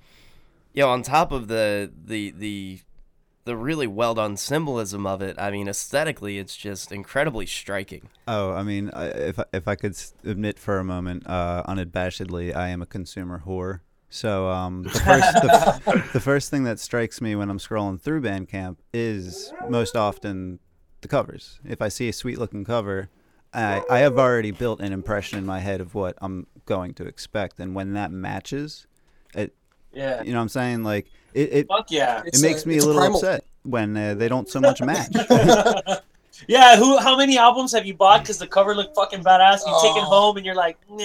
you 0.73 0.83
know, 0.83 0.89
on 0.91 1.03
top 1.03 1.31
of 1.33 1.49
the 1.49 1.91
the 2.07 2.31
the 2.37 2.81
the 3.45 3.57
really 3.57 3.87
well 3.87 4.15
done 4.15 4.37
symbolism 4.37 5.07
of 5.07 5.23
it. 5.23 5.37
I 5.39 5.51
mean, 5.51 5.69
aesthetically, 5.69 6.39
it's 6.39 6.57
just 6.57 6.91
incredibly 6.93 7.47
striking. 7.47 8.09
Oh, 8.27 8.53
I 8.53 8.63
mean, 8.63 8.91
if 8.95 9.39
I- 9.39 9.45
if 9.53 9.69
I 9.69 9.75
could 9.75 9.97
admit 10.25 10.59
for 10.59 10.79
a 10.79 10.85
moment, 10.85 11.25
uh, 11.27 11.63
unabashedly, 11.69 12.55
I 12.55 12.69
am 12.69 12.83
a 12.83 12.87
consumer 12.87 13.43
whore. 13.47 13.81
So 14.11 14.49
um, 14.49 14.85
the 14.85 14.91
first 14.91 15.33
the, 15.35 16.05
the 16.15 16.21
first 16.21 16.51
thing 16.51 16.65
that 16.65 16.81
strikes 16.81 17.21
me 17.21 17.37
when 17.37 17.51
I'm 17.51 17.59
scrolling 17.59 18.01
through 18.01 18.23
Bandcamp 18.23 18.77
is 18.93 19.53
most 19.69 19.97
often 19.97 20.59
the 21.01 21.09
covers. 21.09 21.61
If 21.65 21.81
I 21.83 21.89
see 21.89 22.09
a 22.09 22.13
sweet 22.13 22.39
looking 22.39 22.65
cover, 22.65 23.09
I 23.53 23.83
I 23.91 23.99
have 23.99 24.19
already 24.19 24.51
built 24.51 24.81
an 24.81 24.93
impression 24.93 25.39
in 25.39 25.47
my 25.47 25.61
head 25.61 25.81
of 25.81 25.95
what 25.95 26.17
I'm 26.21 26.47
going 26.67 26.95
to 26.95 27.07
expect, 27.07 27.59
and 27.61 27.75
when 27.75 27.93
that 27.95 28.11
matches, 28.13 28.87
it 29.35 29.55
Yeah. 29.93 30.23
you 30.23 30.33
know 30.33 30.39
what 30.39 30.43
I'm 30.43 30.49
saying 30.49 30.85
like 30.85 31.07
it 31.35 31.53
it, 31.53 31.67
Fuck 31.69 31.91
yeah. 31.91 32.23
it 32.27 32.41
makes 32.41 32.67
me 32.67 32.79
a 32.79 32.85
little 32.85 33.03
upset 33.03 33.45
when 33.63 33.97
uh, 33.97 34.15
they 34.15 34.29
don't 34.29 34.49
so 34.49 34.61
much 34.61 34.81
match. 34.81 35.13
Yeah, 36.47 36.77
who? 36.77 36.99
How 36.99 37.17
many 37.17 37.37
albums 37.39 37.73
have 37.73 37.85
you 37.87 37.95
bought 37.95 38.21
because 38.23 38.39
the 38.39 38.47
cover 38.47 38.75
looked 38.75 38.95
fucking 38.95 39.25
badass? 39.25 39.61
You 39.67 39.77
take 39.83 39.97
it 39.97 40.05
Oh. 40.07 40.11
home 40.11 40.37
and 40.37 40.47
you're 40.47 40.55
like, 40.55 40.79
nah. 40.89 40.97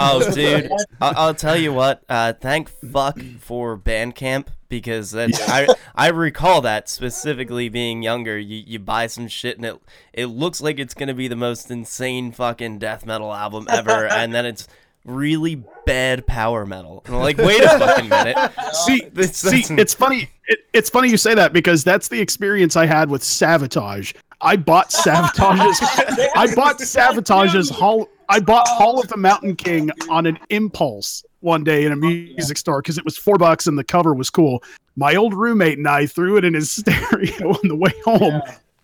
Oh, 0.00 0.30
dude, 0.34 0.70
I- 1.00 1.14
I'll 1.16 1.34
tell 1.34 1.56
you 1.56 1.72
what. 1.72 2.02
Uh, 2.08 2.32
thank 2.34 2.68
fuck 2.68 3.18
for 3.40 3.76
Bandcamp 3.76 4.48
because 4.68 5.10
that's, 5.10 5.40
I 5.48 5.66
I 5.94 6.08
recall 6.08 6.60
that 6.62 6.88
specifically 6.88 7.68
being 7.68 8.02
younger. 8.02 8.38
You 8.38 8.62
you 8.66 8.78
buy 8.78 9.06
some 9.08 9.28
shit 9.28 9.56
and 9.56 9.64
it 9.66 9.80
it 10.12 10.26
looks 10.26 10.60
like 10.60 10.78
it's 10.78 10.94
gonna 10.94 11.14
be 11.14 11.28
the 11.28 11.36
most 11.36 11.70
insane 11.70 12.30
fucking 12.32 12.78
death 12.78 13.04
metal 13.06 13.32
album 13.34 13.66
ever, 13.68 14.06
and 14.10 14.34
then 14.34 14.46
it's 14.46 14.68
really 15.04 15.62
bad 15.84 16.26
power 16.26 16.64
metal. 16.64 17.02
And 17.04 17.14
I'm 17.14 17.20
like, 17.20 17.36
wait 17.36 17.60
a 17.62 17.78
fucking 17.78 18.08
minute. 18.08 18.36
See, 18.86 19.02
This 19.12 19.36
see, 19.36 19.62
it's 19.74 19.92
funny. 19.92 20.30
It, 20.46 20.60
it's 20.72 20.88
funny 20.88 21.10
you 21.10 21.18
say 21.18 21.34
that 21.34 21.52
because 21.52 21.84
that's 21.84 22.08
the 22.08 22.18
experience 22.20 22.74
I 22.74 22.86
had 22.86 23.10
with 23.10 23.20
Savatage. 23.22 24.14
I 24.44 24.56
bought 24.56 24.92
Savage's. 24.92 25.38
I 26.36 26.52
bought 26.54 26.78
Savatage's 26.78 27.70
Hall. 27.70 28.08
I 28.28 28.40
bought 28.40 28.66
oh. 28.68 28.74
Hall 28.74 29.00
of 29.00 29.08
the 29.08 29.16
Mountain 29.16 29.56
King 29.56 29.90
on 30.10 30.26
an 30.26 30.38
impulse 30.50 31.24
one 31.40 31.64
day 31.64 31.84
in 31.84 31.92
a 31.92 31.96
music 31.96 32.58
store 32.58 32.80
because 32.80 32.98
it 32.98 33.04
was 33.04 33.16
four 33.16 33.36
bucks 33.36 33.66
and 33.66 33.78
the 33.78 33.84
cover 33.84 34.14
was 34.14 34.30
cool. 34.30 34.62
My 34.96 35.14
old 35.14 35.34
roommate 35.34 35.78
and 35.78 35.88
I 35.88 36.06
threw 36.06 36.36
it 36.36 36.44
in 36.44 36.54
his 36.54 36.70
stereo 36.72 37.50
on 37.50 37.68
the 37.68 37.74
way 37.74 37.92
home, 38.04 38.42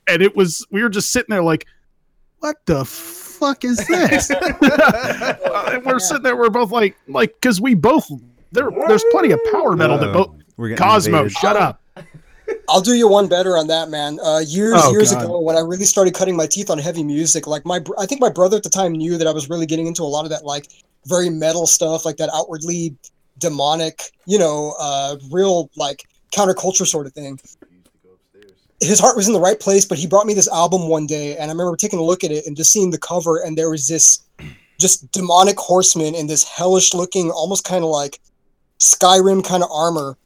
and 0.09 0.23
it 0.23 0.35
was. 0.35 0.67
We 0.71 0.83
were 0.83 0.89
just 0.89 1.13
sitting 1.13 1.31
there 1.31 1.43
like, 1.43 1.67
"What 2.39 2.57
the 2.65 2.85
fuck 2.85 3.65
is 3.65 3.87
this?" 3.87 4.31
and 4.31 5.85
we're 5.85 5.99
sitting 5.99 6.23
there. 6.23 6.37
We're 6.37 6.51
both 6.51 6.71
like, 6.71 6.97
like, 7.07 7.35
because 7.35 7.61
we 7.61 7.75
both 7.75 8.11
there. 8.51 8.71
There's 8.89 9.05
plenty 9.11 9.31
of 9.33 9.41
power 9.53 9.77
metal 9.77 9.99
that 9.99 10.09
uh, 10.09 10.13
both. 10.15 10.37
We're 10.57 10.71
getting 10.71 10.85
Cosmo, 10.85 11.19
invaded. 11.19 11.39
shut 11.39 11.57
up. 11.57 11.81
I'll 12.71 12.81
do 12.81 12.95
you 12.95 13.09
one 13.09 13.27
better 13.27 13.57
on 13.57 13.67
that, 13.67 13.89
man. 13.89 14.19
Uh, 14.25 14.39
years, 14.39 14.75
Oh, 14.77 14.93
years 14.93 15.13
God. 15.13 15.25
ago, 15.25 15.41
when 15.41 15.57
I 15.57 15.61
really 15.61 15.85
started 15.85 16.15
cutting 16.15 16.37
my 16.37 16.47
teeth 16.47 16.71
on 16.71 16.79
heavy 16.79 17.03
music, 17.03 17.47
like 17.47 17.65
my, 17.67 17.83
I 17.99 18.07
think 18.07 18.21
my 18.21 18.31
brother 18.31 18.57
at 18.57 18.63
the 18.63 18.71
time 18.71 18.93
knew 18.93 19.19
that 19.19 19.27
I 19.27 19.33
was 19.33 19.51
really 19.51 19.67
getting 19.67 19.87
into 19.89 20.03
a 20.03 20.05
lot 20.05 20.25
of 20.25 20.31
that, 20.31 20.45
like 20.45 20.69
very 21.07 21.31
metal 21.31 21.67
stuff, 21.67 22.05
like 22.05 22.17
that 22.19 22.31
outwardly 22.33 22.95
demonic, 23.39 24.13
you 24.27 24.39
know, 24.39 24.75
uh, 24.79 25.17
real 25.31 25.69
like 25.77 26.05
counterculture 26.33 26.87
sort 26.87 27.07
of 27.07 27.13
thing. 27.13 27.41
His 28.81 29.01
heart 29.01 29.17
was 29.17 29.27
in 29.27 29.35
the 29.35 29.41
right 29.41 29.59
place, 29.59 29.85
but 29.85 29.99
he 29.99 30.07
brought 30.07 30.27
me 30.27 30.33
this 30.33 30.49
album 30.49 30.89
one 30.89 31.07
day, 31.07 31.37
and 31.37 31.51
I 31.51 31.53
remember 31.53 31.77
taking 31.77 31.99
a 31.99 32.03
look 32.03 32.25
at 32.25 32.31
it 32.31 32.47
and 32.47 32.57
just 32.57 32.73
seeing 32.73 32.91
the 32.91 32.99
cover, 32.99 33.39
and 33.39 33.59
there 33.59 33.69
was 33.69 33.89
this 33.89 34.21
just 34.79 35.11
demonic 35.13 35.59
horseman 35.59 36.15
in 36.15 36.29
this 36.29 36.45
hellish 36.45 36.95
looking, 36.95 37.31
almost 37.31 37.65
kind 37.65 37.85
of 37.85 37.91
like 37.91 38.21
Skyrim 38.79 39.45
kind 39.45 39.63
of 39.63 39.71
armor 39.71 40.17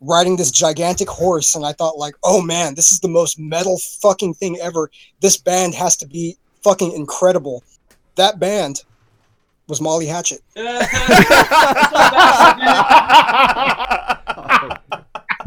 riding 0.00 0.36
this 0.36 0.50
gigantic 0.50 1.08
horse 1.08 1.54
and 1.54 1.64
I 1.64 1.72
thought 1.72 1.98
like, 1.98 2.14
"Oh 2.22 2.40
man, 2.42 2.74
this 2.74 2.90
is 2.90 3.00
the 3.00 3.08
most 3.08 3.38
metal 3.38 3.78
fucking 4.00 4.34
thing 4.34 4.58
ever. 4.60 4.90
This 5.20 5.36
band 5.36 5.74
has 5.74 5.96
to 5.98 6.06
be 6.06 6.36
fucking 6.62 6.92
incredible." 6.92 7.62
That 8.16 8.38
band 8.38 8.82
was 9.68 9.80
Molly 9.80 10.06
Hatchet. 10.06 10.42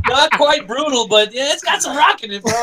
Not 0.08 0.32
quite 0.34 0.68
brutal, 0.68 1.08
but 1.08 1.34
yeah, 1.34 1.52
it's 1.54 1.64
got 1.64 1.82
some 1.82 1.96
rock 1.96 2.24
in 2.24 2.32
it, 2.32 2.44
bro. 2.44 2.54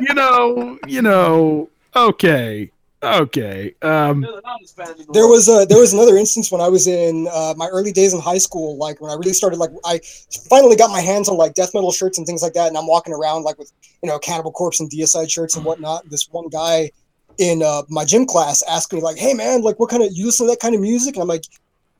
you 0.00 0.14
know, 0.14 0.78
you 0.86 1.02
know. 1.02 1.70
Okay, 1.96 2.70
okay. 3.04 3.74
Um, 3.82 4.22
There 5.12 5.26
was 5.26 5.48
a 5.48 5.66
there 5.66 5.78
was 5.78 5.92
another 5.92 6.16
instance 6.16 6.50
when 6.50 6.60
I 6.60 6.68
was 6.68 6.86
in 6.86 7.28
uh, 7.32 7.54
my 7.56 7.68
early 7.68 7.92
days 7.92 8.14
in 8.14 8.20
high 8.20 8.38
school, 8.38 8.76
like 8.76 9.00
when 9.00 9.10
I 9.10 9.14
really 9.14 9.32
started 9.32 9.58
like 9.58 9.70
I 9.84 10.00
finally 10.48 10.76
got 10.76 10.90
my 10.90 11.00
hands 11.00 11.28
on 11.28 11.36
like 11.36 11.54
death 11.54 11.74
metal 11.74 11.92
shirts 11.92 12.18
and 12.18 12.26
things 12.26 12.42
like 12.42 12.54
that, 12.54 12.68
and 12.68 12.76
I'm 12.76 12.86
walking 12.86 13.12
around 13.12 13.42
like 13.42 13.58
with 13.58 13.72
you 14.02 14.08
know 14.08 14.18
Cannibal 14.18 14.52
Corpse 14.52 14.80
and 14.80 14.90
Deicide 14.90 15.30
shirts 15.30 15.56
and 15.56 15.64
whatnot. 15.64 16.08
This 16.08 16.28
one 16.30 16.48
guy 16.48 16.90
in 17.38 17.62
uh, 17.62 17.82
my 17.88 18.04
gym 18.04 18.26
class 18.26 18.62
asked 18.68 18.92
me 18.92 19.00
like, 19.00 19.16
"Hey 19.16 19.34
man, 19.34 19.62
like 19.62 19.78
what 19.78 19.90
kind 19.90 20.02
of 20.02 20.10
you 20.12 20.26
listen 20.26 20.46
to 20.46 20.52
that 20.52 20.60
kind 20.60 20.74
of 20.74 20.80
music?" 20.80 21.16
And 21.16 21.22
I'm 21.22 21.28
like, 21.28 21.44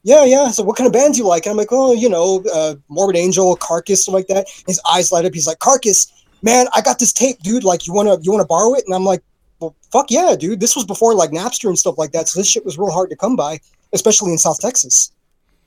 yeah, 0.05 0.25
yeah. 0.25 0.51
So 0.51 0.63
what 0.63 0.77
kind 0.77 0.87
of 0.87 0.93
bands 0.93 1.19
you 1.19 1.27
like? 1.27 1.47
And 1.47 1.51
I'm 1.51 1.57
like, 1.57 1.73
oh, 1.73 1.95
you 1.95 2.11
know, 2.11 2.45
uh, 2.55 2.75
Morbid 2.89 3.17
Angel, 3.17 3.57
Carcass, 3.57 4.03
stuff 4.03 4.13
like 4.13 4.27
that. 4.29 4.47
His 4.67 4.81
eyes 4.89 5.11
light 5.11 5.25
up. 5.25 5.33
He's 5.33 5.47
like, 5.47 5.59
Carcass, 5.61 6.13
man, 6.43 6.67
I 6.75 6.83
got 6.83 6.99
this 6.99 7.13
tape, 7.13 7.39
dude. 7.43 7.65
Like, 7.65 7.87
you 7.87 7.95
wanna 7.95 8.19
you 8.21 8.31
wanna 8.31 8.45
borrow 8.45 8.75
it? 8.75 8.85
And 8.87 8.95
I'm 8.95 9.05
like, 9.05 9.23
well, 9.65 9.77
fuck 9.91 10.11
yeah, 10.11 10.37
dude. 10.39 10.61
This 10.61 10.77
was 10.77 10.85
before 10.85 11.15
like 11.15 11.31
Napster 11.31 11.69
and 11.69 11.79
stuff 11.79 11.99
like 11.99 12.13
that. 12.13 12.29
So 12.29 12.41
this 12.41 12.49
shit 12.49 12.65
was 12.65 12.79
real 12.79 12.91
hard 12.91 13.11
to 13.11 13.17
come 13.17 13.37
by, 13.37 13.61
especially 13.93 14.33
in 14.33 14.39
South 14.39 14.61
Texas. 14.61 15.13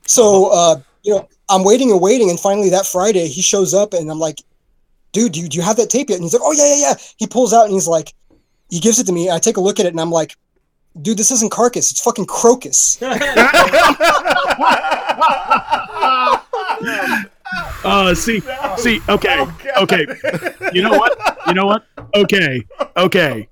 So 0.06 0.52
uh, 0.52 0.80
you 1.02 1.14
know, 1.14 1.28
I'm 1.48 1.64
waiting 1.64 1.90
and 1.90 2.00
waiting, 2.00 2.30
and 2.30 2.38
finally 2.38 2.70
that 2.70 2.86
Friday 2.86 3.26
he 3.26 3.42
shows 3.42 3.74
up, 3.74 3.94
and 3.94 4.10
I'm 4.10 4.18
like, 4.18 4.38
dude, 5.12 5.32
do 5.32 5.40
you, 5.40 5.48
do 5.48 5.56
you 5.56 5.62
have 5.62 5.76
that 5.76 5.90
tape 5.90 6.10
yet? 6.10 6.16
And 6.16 6.24
he's 6.24 6.32
like, 6.32 6.42
oh 6.44 6.52
yeah, 6.52 6.68
yeah, 6.68 6.90
yeah. 6.90 6.94
He 7.16 7.26
pulls 7.26 7.52
out 7.52 7.64
and 7.64 7.72
he's 7.72 7.88
like, 7.88 8.14
he 8.70 8.80
gives 8.80 8.98
it 8.98 9.06
to 9.06 9.12
me. 9.12 9.30
I 9.30 9.38
take 9.38 9.56
a 9.56 9.60
look 9.60 9.80
at 9.80 9.86
it, 9.86 9.90
and 9.90 10.00
I'm 10.00 10.10
like, 10.10 10.36
dude, 11.00 11.18
this 11.18 11.30
isn't 11.30 11.50
Carcass. 11.50 11.90
It's 11.90 12.00
fucking 12.00 12.26
Krokus. 12.26 12.98
Uh, 17.84 18.14
see, 18.14 18.40
see, 18.76 19.00
okay, 19.08 19.46
okay. 19.78 20.06
You 20.72 20.82
know 20.82 20.90
what? 20.90 21.38
You 21.46 21.54
know 21.54 21.66
what? 21.66 21.86
Okay, 22.14 22.64
okay. 22.96 23.48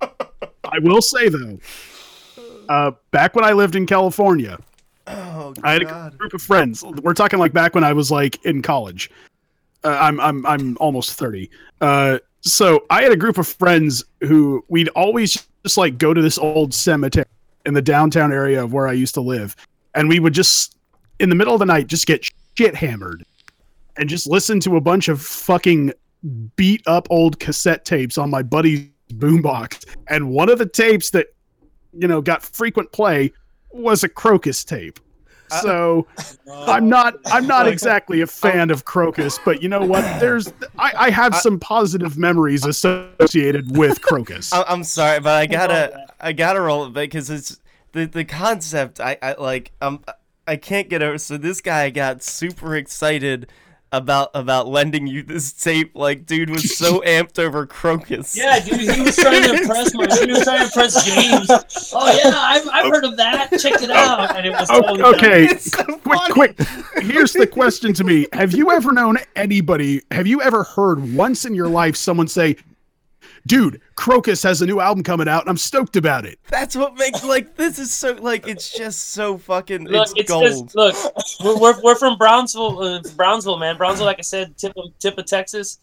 I 0.65 0.79
will 0.81 1.01
say 1.01 1.29
though, 1.29 1.59
uh, 2.69 2.93
back 3.11 3.35
when 3.35 3.45
I 3.45 3.53
lived 3.53 3.77
in 3.77 3.87
California, 3.87 4.59
Oh, 5.07 5.55
I 5.63 5.75
had 5.75 5.83
a 5.83 6.13
group 6.17 6.35
of 6.35 6.43
friends. 6.43 6.83
We're 6.83 7.15
talking 7.15 7.39
like 7.39 7.53
back 7.53 7.75
when 7.75 7.85
I 7.85 7.93
was 7.93 8.11
like 8.11 8.45
in 8.45 8.61
college. 8.61 9.11
Uh, 9.85 9.97
I'm 10.01 10.21
I'm 10.21 10.45
I'm 10.47 10.77
almost 10.79 11.13
thirty. 11.13 11.51
Uh, 11.81 12.19
so 12.41 12.85
I 12.91 13.03
had 13.03 13.13
a 13.13 13.17
group 13.17 13.39
of 13.39 13.47
friends 13.47 14.05
who 14.21 14.65
we'd 14.69 14.89
always 14.91 15.47
just 15.65 15.77
like 15.77 15.99
go 15.99 16.13
to 16.13 16.21
this 16.21 16.39
old 16.39 16.75
cemetery 16.75 17.27
in 17.67 17.75
the 17.75 17.83
downtown 17.83 18.33
area 18.33 18.63
of 18.63 18.73
where 18.73 18.89
I 18.89 18.93
used 18.93 19.15
to 19.15 19.21
live, 19.21 19.55
and 19.95 20.09
we 20.09 20.19
would 20.19 20.33
just 20.33 20.77
in 21.21 21.29
the 21.29 21.37
middle 21.37 21.55
of 21.55 21.61
the 21.61 21.67
night 21.67 21.87
just 21.87 22.07
get 22.07 22.29
shit 22.57 22.75
hammered 22.75 23.25
and 23.99 24.09
just 24.09 24.27
listen 24.29 24.61
to 24.61 24.77
a 24.77 24.81
bunch 24.81 25.09
of 25.09 25.21
fucking 25.23 25.93
beat 26.57 26.83
up 26.87 27.07
old 27.11 27.39
cassette 27.39 27.85
tapes 27.85 28.19
on 28.19 28.31
my 28.31 28.43
buddy's 28.43 28.89
boombox. 29.15 29.85
And 30.09 30.31
one 30.31 30.49
of 30.49 30.59
the 30.59 30.67
tapes 30.67 31.11
that 31.11 31.29
you 31.93 32.09
know 32.09 32.21
got 32.21 32.43
frequent 32.43 32.93
play 32.93 33.33
was 33.71 34.05
a 34.05 34.09
Krokus 34.09 34.65
tape. 34.67 34.99
So 35.63 36.07
I'm 36.53 36.89
not 36.89 37.15
I'm 37.27 37.47
not 37.47 37.69
exactly 37.69 38.21
a 38.21 38.27
fan 38.27 38.71
of 38.71 38.85
Krokus, 38.85 39.39
but 39.45 39.63
you 39.63 39.69
know 39.69 39.85
what? 39.85 40.03
There's 40.21 40.53
I, 40.79 40.93
I 40.97 41.11
have 41.11 41.37
some 41.37 41.61
positive 41.61 42.19
memories 42.19 42.65
associated 42.67 43.77
with 43.77 44.01
Krokus. 44.01 44.53
I- 44.55 44.65
I'm 44.67 44.83
sorry, 44.85 45.21
but 45.21 45.35
I 45.35 45.47
gotta 45.47 46.07
I 46.21 46.33
gotta 46.33 46.61
roll 46.61 46.85
it 46.87 46.93
back 46.93 47.05
because 47.11 47.31
it's 47.31 47.61
the 47.93 48.07
the 48.07 48.25
concept. 48.25 48.99
I, 49.01 49.17
I 49.23 49.35
like 49.35 49.71
um 49.81 50.03
I 50.49 50.57
can't 50.57 50.89
get 50.89 51.03
over. 51.03 51.19
So 51.19 51.37
this 51.37 51.61
guy 51.61 51.91
got 51.91 52.23
super 52.25 52.75
excited 52.77 53.49
about 53.93 54.31
about 54.35 54.67
lending 54.69 55.07
you 55.07 55.23
this 55.23 55.53
tape. 55.53 55.93
Like, 55.95 56.27
dude 56.27 56.51
was 56.51 56.77
so 56.77 57.01
amped 57.07 57.39
over 57.39 57.67
Krokus. 57.67 58.37
Yeah, 58.37 58.59
dude, 58.61 58.81
he 58.81 59.01
was 59.03 59.17
trying 59.17 59.43
to 59.45 59.55
impress 59.55 59.95
my. 59.95 60.07
He 60.21 60.33
was 60.33 60.43
trying 60.43 60.59
to 60.59 60.65
impress 60.65 61.05
James. 61.05 61.47
Oh 61.95 62.21
yeah, 62.25 62.33
I've, 62.35 62.69
I've 62.73 62.91
heard 62.93 63.05
of 63.05 63.17
that. 63.17 63.51
Check 63.59 63.83
it 63.83 63.91
out, 63.91 64.37
and 64.37 64.47
it 64.47 64.51
was 64.51 64.69
O- 64.71 64.81
totally 64.81 65.03
okay, 65.03 65.47
done. 65.47 66.01
quick, 66.01 66.57
quick. 66.57 66.69
Here's 67.05 67.33
the 67.33 67.47
question 67.47 67.93
to 67.95 68.05
me: 68.05 68.27
Have 68.33 68.53
you 68.53 68.71
ever 68.73 68.93
known 68.93 69.19
anybody? 69.37 70.03
Have 70.11 70.27
you 70.27 70.43
ever 70.43 70.65
heard 70.65 71.15
once 71.15 71.45
in 71.45 71.55
your 71.55 71.69
life 71.69 71.97
someone 71.97 72.29
say, 72.29 72.57
"Dude, 73.47 73.81
Krokus 73.97 74.43
has 74.43 74.61
a 74.61 74.67
new 74.67 74.81
album 74.81 75.03
coming 75.05 75.29
out, 75.29 75.43
and 75.43 75.51
I'm 75.51 75.57
stoked 75.57 75.97
about 75.97 76.27
it"? 76.27 76.39
That's 76.49 76.77
what 76.77 76.95
makes 76.97 77.25
like 77.25 77.57
this 77.57 77.79
is 77.79 77.93
so 77.93 78.13
like 78.15 78.47
it's 78.47 78.71
just 78.77 79.11
so 79.13 79.39
fucking 79.39 79.85
Look, 79.85 80.03
it's, 80.03 80.15
it's 80.17 80.31
gold. 80.31 80.45
just 80.45 80.75
look. 80.75 80.95
We're, 81.43 81.59
we're, 81.59 81.81
we're 81.83 81.95
from 81.95 82.19
Brownsville, 82.19 82.83
uh, 82.83 83.03
Brownsville, 83.17 83.59
man. 83.59 83.77
Brownsville, 83.77 84.07
like 84.07 84.19
I 84.19 84.23
said, 84.23 84.57
tip 84.59 84.73
of 84.77 84.99
tip 84.99 85.17
of 85.19 85.27
Texas. 85.27 85.79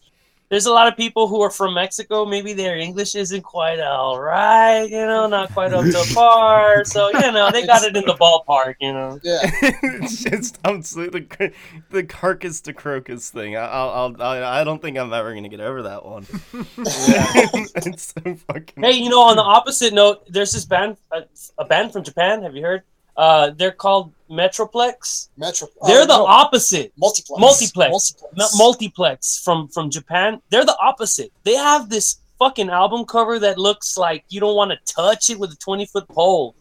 There's 0.54 0.66
a 0.66 0.72
lot 0.72 0.86
of 0.86 0.96
people 0.96 1.26
who 1.26 1.40
are 1.40 1.50
from 1.50 1.74
Mexico. 1.74 2.24
Maybe 2.24 2.52
their 2.52 2.76
English 2.76 3.16
isn't 3.16 3.42
quite 3.42 3.80
all 3.80 4.20
right, 4.20 4.84
you 4.84 5.04
know, 5.04 5.26
not 5.26 5.52
quite 5.52 5.72
up 5.72 5.84
to 5.84 6.04
par. 6.14 6.84
So 6.84 7.10
you 7.12 7.32
know, 7.32 7.50
they 7.50 7.66
got 7.66 7.82
it 7.82 7.96
in 7.96 8.04
the 8.04 8.14
ballpark, 8.14 8.76
you 8.80 8.92
know. 8.92 9.18
Yeah. 9.24 9.40
it's 9.42 10.22
just 10.22 10.60
I'm 10.64 10.80
the 10.80 11.26
cr- 11.28 11.56
the 11.90 12.04
carcass 12.04 12.60
to 12.60 12.72
crocus 12.72 13.30
thing. 13.30 13.56
I, 13.56 13.66
I'll, 13.66 13.90
I'll 13.90 14.22
I, 14.22 14.60
I 14.60 14.62
don't 14.62 14.80
think 14.80 14.96
I'm 14.96 15.12
ever 15.12 15.34
gonna 15.34 15.48
get 15.48 15.58
over 15.58 15.82
that 15.82 16.04
one. 16.04 16.24
it's 16.78 18.14
so 18.14 18.36
fucking. 18.46 18.80
Hey, 18.80 18.92
you 18.92 19.08
know, 19.08 19.22
on 19.22 19.34
the 19.34 19.42
opposite 19.42 19.92
note, 19.92 20.22
there's 20.32 20.52
this 20.52 20.66
band, 20.66 20.98
a, 21.10 21.24
a 21.58 21.64
band 21.64 21.92
from 21.92 22.04
Japan. 22.04 22.44
Have 22.44 22.54
you 22.54 22.62
heard? 22.62 22.84
Uh, 23.16 23.50
they're 23.50 23.72
called 23.72 24.12
Metroplex. 24.30 25.28
Metro. 25.36 25.68
They're 25.86 26.02
uh, 26.02 26.06
the 26.06 26.16
no, 26.16 26.26
opposite. 26.26 26.92
multiplex. 26.96 27.40
Multiplex. 27.40 27.90
Multiplex. 27.90 28.58
Multiplex 28.58 29.38
from 29.38 29.68
from 29.68 29.90
Japan. 29.90 30.40
They're 30.50 30.64
the 30.64 30.76
opposite. 30.80 31.32
They 31.44 31.54
have 31.54 31.88
this 31.88 32.18
fucking 32.38 32.70
album 32.70 33.04
cover 33.04 33.38
that 33.38 33.58
looks 33.58 33.96
like 33.96 34.24
you 34.28 34.40
don't 34.40 34.56
want 34.56 34.72
to 34.72 34.92
touch 34.92 35.30
it 35.30 35.38
with 35.38 35.52
a 35.52 35.56
20 35.56 35.86
foot 35.86 36.08
pole. 36.08 36.56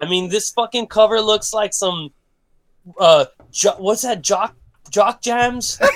I 0.00 0.08
mean, 0.08 0.28
this 0.28 0.50
fucking 0.50 0.88
cover 0.88 1.20
looks 1.20 1.54
like 1.54 1.72
some 1.72 2.12
uh, 2.98 3.26
jo- 3.50 3.76
what's 3.78 4.02
that? 4.02 4.22
Jock 4.22 4.54
jock 4.94 5.20
jams. 5.20 5.76
it's 5.82 5.92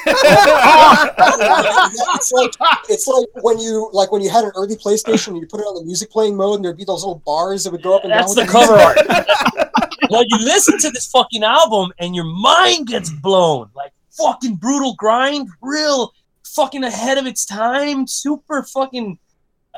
like 2.33 2.51
it's 2.89 3.07
like 3.07 3.27
when 3.45 3.61
you 3.61 3.89
like 3.93 4.11
when 4.11 4.21
you 4.21 4.29
had 4.29 4.45
an 4.45 4.51
early 4.57 4.75
PlayStation 4.75 5.29
and 5.29 5.37
you 5.37 5.47
put 5.47 5.61
it 5.61 5.65
on 5.65 5.77
the 5.77 5.85
music 5.85 6.11
playing 6.11 6.37
mode 6.37 6.57
and 6.57 6.65
there'd 6.65 6.77
be 6.77 6.85
those 6.85 7.05
little 7.05 7.23
bars 7.25 7.63
that 7.63 7.71
would 7.71 7.83
go 7.83 7.97
up 7.97 8.03
and 8.03 8.13
That's 8.13 8.35
down. 8.35 8.47
the 8.47 8.53
cover 8.53 8.75
art. 8.75 8.99
now 10.11 10.23
you 10.27 10.39
listen 10.45 10.79
to 10.79 10.91
this 10.91 11.07
fucking 11.07 11.45
album 11.45 11.93
and 12.01 12.17
your 12.17 12.25
mind 12.25 12.89
gets 12.89 13.11
blown. 13.11 13.71
Like 13.75 13.93
fucking 14.11 14.57
brutal 14.57 14.97
grind, 14.99 15.49
real 15.63 16.13
fucking 16.45 16.83
ahead 16.83 17.19
of 17.19 17.27
its 17.27 17.47
time, 17.47 18.09
super 18.09 18.65
fucking 18.65 19.19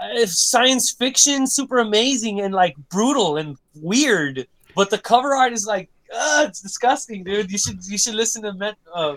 uh, 0.00 0.24
science 0.24 0.90
fiction, 0.90 1.46
super 1.46 1.78
amazing 1.78 2.40
and 2.40 2.54
like 2.54 2.74
brutal 2.90 3.36
and 3.36 3.58
weird. 3.74 4.46
But 4.74 4.88
the 4.88 4.98
cover 4.98 5.34
art 5.34 5.52
is 5.52 5.66
like, 5.66 5.90
uh, 6.14 6.46
it's 6.48 6.60
disgusting, 6.60 7.24
dude. 7.24 7.50
You 7.50 7.58
should 7.58 7.84
you 7.86 7.98
should 7.98 8.14
listen 8.14 8.42
to 8.42 8.52
Met, 8.52 8.76
uh, 8.94 9.16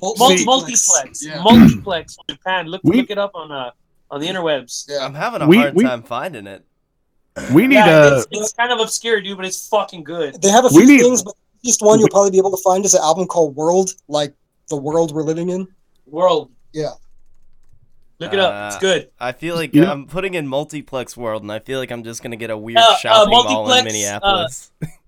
multi- 0.00 0.44
multiplex, 0.44 1.24
Yeah. 1.24 1.42
multiplex 1.42 2.16
from 2.16 2.24
Japan. 2.36 2.66
Look 2.66 2.82
We- 2.84 2.98
look 2.98 3.10
it 3.10 3.18
up 3.18 3.32
on 3.34 3.50
uh 3.52 3.70
on 4.10 4.20
the 4.20 4.26
interwebs. 4.26 4.86
Yeah. 4.88 5.04
I'm 5.04 5.14
having 5.14 5.42
a 5.42 5.46
We- 5.46 5.58
hard 5.58 5.74
we- 5.74 5.84
time 5.84 6.02
finding 6.02 6.46
it. 6.46 6.64
We 7.54 7.66
need 7.68 7.76
Yeah, 7.76 8.08
a 8.08 8.16
it's, 8.18 8.26
it's 8.32 8.52
kind 8.52 8.72
of 8.72 8.80
obscure, 8.80 9.20
dude, 9.20 9.36
but 9.36 9.46
it's 9.46 9.68
fucking 9.68 10.02
good. 10.04 10.40
They 10.42 10.48
have 10.50 10.64
a 10.64 10.68
few 10.70 10.84
need- 10.84 11.00
things, 11.00 11.22
but 11.22 11.34
just 11.64 11.80
one 11.80 12.00
you'll 12.00 12.08
probably 12.08 12.32
be 12.32 12.38
able 12.38 12.50
to 12.50 12.62
find 12.62 12.84
is 12.84 12.94
an 12.94 13.02
album 13.02 13.26
called 13.28 13.54
World, 13.54 13.94
like 14.08 14.34
the 14.68 14.76
world 14.76 15.12
we're 15.14 15.22
living 15.22 15.48
in. 15.48 15.68
World. 16.06 16.50
Yeah. 16.72 16.90
Look 18.18 18.32
it 18.34 18.38
up. 18.40 18.66
It's 18.66 18.76
Uh, 18.76 18.80
good. 18.80 19.10
I 19.18 19.32
feel 19.32 19.54
like 19.54 19.74
You 19.74 19.82
know- 19.82 19.92
I'm 19.92 20.06
putting 20.06 20.34
in 20.34 20.46
multiplex 20.48 21.16
world, 21.16 21.42
and 21.42 21.50
I 21.52 21.60
feel 21.60 21.78
like 21.78 21.90
I'm 21.90 22.02
just 22.02 22.22
gonna 22.22 22.36
get 22.36 22.50
a 22.50 22.58
weird 22.58 22.78
Uh, 22.78 22.82
uh, 22.82 22.96
shopping 22.96 23.30
mall 23.30 23.46
in 23.46 23.52
multiplex, 23.54 23.84
Minneapolis. 23.84 24.70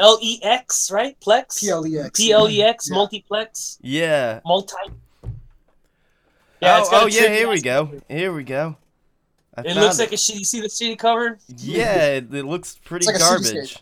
L 0.00 0.18
E 0.20 0.40
X, 0.42 0.90
right? 0.90 1.18
Plex. 1.20 1.60
P 1.60 1.68
L 1.70 1.86
E 1.86 1.98
X. 1.98 2.18
P 2.18 2.32
L 2.32 2.48
E 2.48 2.62
X. 2.62 2.88
Yeah. 2.90 2.94
Multiplex. 2.96 3.78
yeah. 3.82 4.40
Multi. 4.44 4.74
oh, 5.24 6.88
oh 6.92 7.06
yeah. 7.06 7.28
Here 7.28 7.48
we 7.48 7.60
go. 7.60 7.86
cover. 7.86 8.00
Here 8.08 8.32
we 8.32 8.44
go. 8.44 8.76
I 9.56 9.60
It 9.62 9.64
found 9.68 9.80
looks 9.80 9.98
like 9.98 10.12
a 10.12 10.16
shitty. 10.16 10.38
You 10.38 10.44
see 10.44 10.60
the 10.60 10.68
shitty 10.68 10.98
cover? 10.98 11.38
Yeah, 11.58 12.06
it, 12.16 12.32
it 12.34 12.44
looks 12.44 12.76
pretty 12.84 13.06
like 13.06 13.16
a 13.16 13.18
garbage. 13.18 13.46
cityscape. 13.46 13.80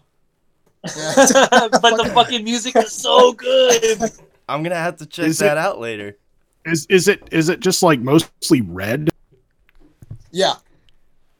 but 1.82 1.96
the 1.96 2.10
fucking 2.14 2.44
music 2.44 2.76
is 2.76 2.92
so 2.92 3.32
good. 3.32 4.10
I'm 4.48 4.62
gonna 4.62 4.74
have 4.76 4.96
to 4.98 5.06
check 5.06 5.26
Is 5.26 5.38
that 5.38 5.56
it- 5.56 5.58
out 5.58 5.78
later. 5.80 6.16
is 6.64 6.86
is 6.88 7.08
it 7.08 7.28
is 7.30 7.48
it 7.48 7.60
just 7.60 7.82
like 7.82 8.00
mostly 8.00 8.60
red? 8.62 9.10
Yeah. 10.30 10.54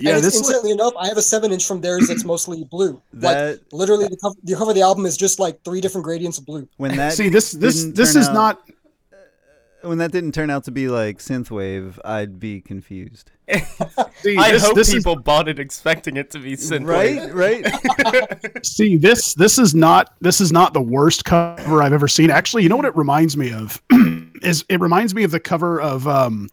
Yeah, 0.01 0.17
and 0.17 0.25
this 0.25 0.35
look- 0.35 0.43
incidentally 0.43 0.73
enough, 0.73 0.93
I 0.99 1.09
have 1.09 1.17
a 1.17 1.23
seven 1.23 1.53
inch 1.53 1.67
from 1.67 1.81
theirs 1.81 2.09
that's 2.09 2.25
mostly 2.25 2.65
blue. 2.65 3.03
That 3.15 3.51
like 3.51 3.61
literally, 3.73 4.07
the 4.07 4.17
cover, 4.17 4.37
the 4.45 4.55
cover 4.55 4.71
of 4.71 4.75
the 4.77 4.83
album 4.83 5.07
is 5.07 5.17
just 5.17 5.41
like 5.41 5.63
three 5.65 5.81
different 5.81 6.05
gradients 6.05 6.39
of 6.39 6.47
blue. 6.47 6.69
when 6.77 6.97
that 6.97 7.15
see 7.15 7.29
this 7.29 7.53
this 7.53 7.85
this 7.85 8.15
is 8.15 8.29
out- 8.29 8.35
not 8.35 8.71
when 9.83 9.99
that 9.99 10.13
didn't 10.13 10.33
turn 10.33 10.51
out 10.51 10.65
to 10.65 10.71
be 10.71 10.89
like 10.89 11.19
synthwave, 11.19 11.99
I'd 12.05 12.39
be 12.41 12.61
confused. 12.61 13.31
see, 14.21 14.37
I 14.37 14.53
this, 14.53 14.65
hope 14.65 14.75
this 14.75 14.89
is 14.89 14.95
people 14.95 15.17
bought 15.17 15.49
it 15.49 15.59
expecting 15.59 16.17
it 16.17 16.31
to 16.33 16.39
be 16.39 16.57
synthwave. 16.57 17.33
Right, 17.33 17.65
right. 17.65 18.67
See 18.67 18.97
this 18.97 19.35
this 19.35 19.59
is 19.59 19.75
not 19.75 20.15
this 20.21 20.41
is 20.41 20.53
not 20.53 20.75
the 20.75 20.83
worst 20.83 21.25
cover 21.25 21.83
I've 21.83 21.93
ever 21.93 22.09
seen. 22.09 22.31
Actually, 22.31 22.65
you 22.65 22.69
know 22.69 22.77
what 22.77 22.85
it 22.85 22.97
reminds 22.97 23.37
me 23.37 23.53
of 23.53 23.81
is 24.43 24.65
it 24.69 24.81
reminds 24.81 25.15
me 25.15 25.25
of 25.25 25.31
the 25.31 25.41
cover 25.41 25.81
of 25.81 26.07
um 26.07 26.49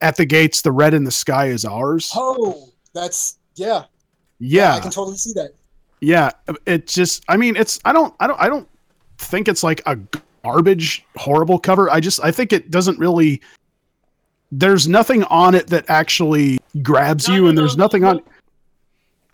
at 0.00 0.16
the 0.16 0.24
gates 0.24 0.62
the 0.62 0.72
red 0.72 0.94
in 0.94 1.04
the 1.04 1.10
sky 1.10 1.46
is 1.46 1.64
ours. 1.64 2.10
Oh, 2.14 2.69
that's 2.92 3.38
yeah. 3.54 3.84
Yeah. 4.38 4.74
I 4.74 4.80
can 4.80 4.90
totally 4.90 5.16
see 5.16 5.32
that. 5.34 5.50
Yeah, 6.00 6.30
it 6.66 6.86
just 6.86 7.24
I 7.28 7.36
mean 7.36 7.56
it's 7.56 7.78
I 7.84 7.92
don't 7.92 8.14
I 8.20 8.26
don't 8.26 8.40
I 8.40 8.48
don't 8.48 8.68
think 9.18 9.48
it's 9.48 9.62
like 9.62 9.82
a 9.86 9.98
garbage 10.42 11.04
horrible 11.16 11.58
cover. 11.58 11.90
I 11.90 12.00
just 12.00 12.20
I 12.24 12.30
think 12.30 12.52
it 12.52 12.70
doesn't 12.70 12.98
really 12.98 13.40
there's 14.52 14.88
nothing 14.88 15.24
on 15.24 15.54
it 15.54 15.66
that 15.68 15.84
actually 15.88 16.58
grabs 16.82 17.28
No, 17.28 17.34
you 17.34 17.42
no, 17.42 17.48
and 17.48 17.58
there's 17.58 17.76
no, 17.76 17.84
nothing 17.84 18.02
no. 18.02 18.08
on 18.10 18.16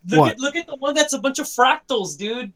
Look 0.08 0.20
What? 0.20 0.32
at 0.32 0.38
look 0.40 0.56
at 0.56 0.66
the 0.66 0.76
one 0.76 0.94
that's 0.94 1.12
a 1.14 1.18
bunch 1.18 1.38
of 1.38 1.46
fractals, 1.46 2.16
dude. 2.16 2.52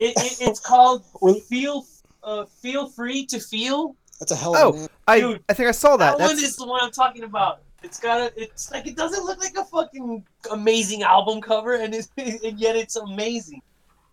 It, 0.00 0.14
it, 0.16 0.38
it's 0.40 0.60
called 0.66 1.04
Feel 1.48 1.86
uh, 2.22 2.44
"Feel 2.46 2.88
Free 2.88 3.24
to 3.26 3.38
Feel." 3.40 3.94
That's 4.18 4.32
a 4.32 4.36
hell 4.36 4.54
of 4.54 4.60
a 4.60 4.66
Oh, 4.66 4.78
name. 4.80 4.88
I 5.08 5.20
Dude, 5.20 5.44
I 5.48 5.54
think 5.54 5.68
I 5.68 5.72
saw 5.72 5.96
that. 5.96 6.18
That 6.18 6.26
one 6.26 6.38
is 6.38 6.56
the 6.56 6.66
one 6.66 6.80
I'm 6.82 6.90
talking 6.90 7.24
about. 7.24 7.62
It's 7.82 7.98
got 7.98 8.20
a. 8.20 8.32
It's 8.40 8.70
like 8.70 8.86
it 8.86 8.96
doesn't 8.96 9.24
look 9.24 9.38
like 9.40 9.56
a 9.56 9.64
fucking 9.64 10.24
amazing 10.50 11.02
album 11.02 11.40
cover, 11.40 11.74
and 11.74 11.94
it's 11.94 12.10
and 12.16 12.58
yet 12.58 12.76
it's 12.76 12.96
amazing. 12.96 13.62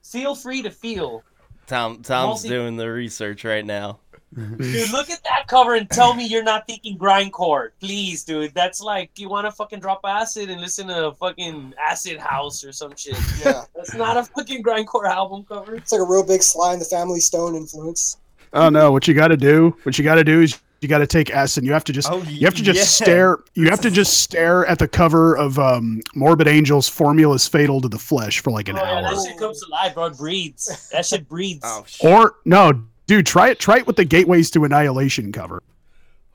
Feel 0.04 0.36
free 0.36 0.62
to 0.62 0.72
feel. 0.72 1.24
Tom 1.68 2.02
Tom's 2.02 2.44
Multi- 2.44 2.50
doing 2.50 2.78
the 2.78 2.90
research 2.90 3.44
right 3.44 3.66
now. 3.66 4.00
Dude, 4.36 4.92
look 4.92 5.10
at 5.10 5.24
that 5.24 5.48
cover 5.48 5.76
and 5.76 5.90
tell 5.90 6.14
me 6.14 6.26
you're 6.26 6.44
not 6.44 6.68
thinking 6.68 6.98
grindcore, 6.98 7.70
please, 7.80 8.24
dude. 8.24 8.54
That's 8.54 8.82
like 8.82 9.10
you 9.18 9.30
want 9.30 9.48
to 9.48 9.52
fucking 9.52 9.80
drop 9.80 10.02
acid 10.06 10.50
and 10.50 10.60
listen 10.60 10.88
to 10.88 11.14
fucking 11.14 11.74
Acid 11.82 12.18
House 12.20 12.64
or 12.64 12.72
some 12.72 12.96
shit. 12.96 13.18
Yeah. 13.44 13.64
That's 13.76 13.96
not 13.96 14.18
a 14.18 14.24
fucking 14.24 14.64
grindcore 14.64 15.06
album 15.08 15.46
cover. 15.46 15.76
It's 15.76 15.92
like 15.92 16.02
a 16.02 16.06
real 16.06 16.26
big 16.26 16.44
Sly 16.44 16.74
and 16.74 16.82
the 16.82 16.86
Family 16.86 17.20
Stone 17.22 17.56
influence. 17.56 18.18
Oh 18.54 18.70
no! 18.70 18.92
What 18.92 19.08
you 19.08 19.14
got 19.14 19.30
to 19.30 19.38
do? 19.38 19.76
What 19.84 19.98
you 19.98 20.04
got 20.04 20.16
to 20.16 20.24
do 20.24 20.42
is 20.42 20.60
you 20.82 20.88
got 20.88 21.00
to 21.00 21.08
take 21.08 21.32
acid. 21.32 21.64
You 21.66 21.74
have 21.74 21.84
to 21.86 21.94
just 21.94 22.12
Oh, 22.12 22.22
you 22.24 22.46
have 22.46 22.56
to 22.56 22.64
just 22.64 22.78
yeah. 22.78 23.06
stare. 23.06 23.38
You 23.56 23.70
have 23.70 23.82
to 23.82 23.90
just 23.92 24.22
stare 24.22 24.66
at 24.66 24.80
the 24.80 24.88
cover 24.88 25.36
of 25.36 25.58
um, 25.60 26.02
Morbid 26.16 26.48
Angel's 26.48 26.88
"Formulas 26.88 27.48
Fatal 27.48 27.82
to 27.82 27.88
the 27.88 27.98
Flesh" 28.00 28.40
for 28.42 28.52
like 28.52 28.70
an 28.70 28.78
Oh 28.78 28.84
yeah, 28.84 28.92
hour. 29.08 29.16
that 29.16 29.26
shit 29.28 29.38
comes 29.38 29.62
alive, 29.64 29.94
bro. 29.96 30.06
It 30.06 30.18
breathes. 30.18 30.90
That 30.92 31.06
shit 31.06 31.28
breathes. 31.28 31.62
Oh 31.64 31.84
shit. 31.88 32.10
Or 32.12 32.36
no, 32.46 32.84
dude, 33.08 33.26
try 33.26 33.50
it. 33.50 33.60
Try 33.60 33.78
it 33.78 33.88
with 33.88 33.96
the 33.96 34.06
Gateways 34.06 34.52
to 34.52 34.64
Annihilation 34.66 35.32
cover. 35.32 35.64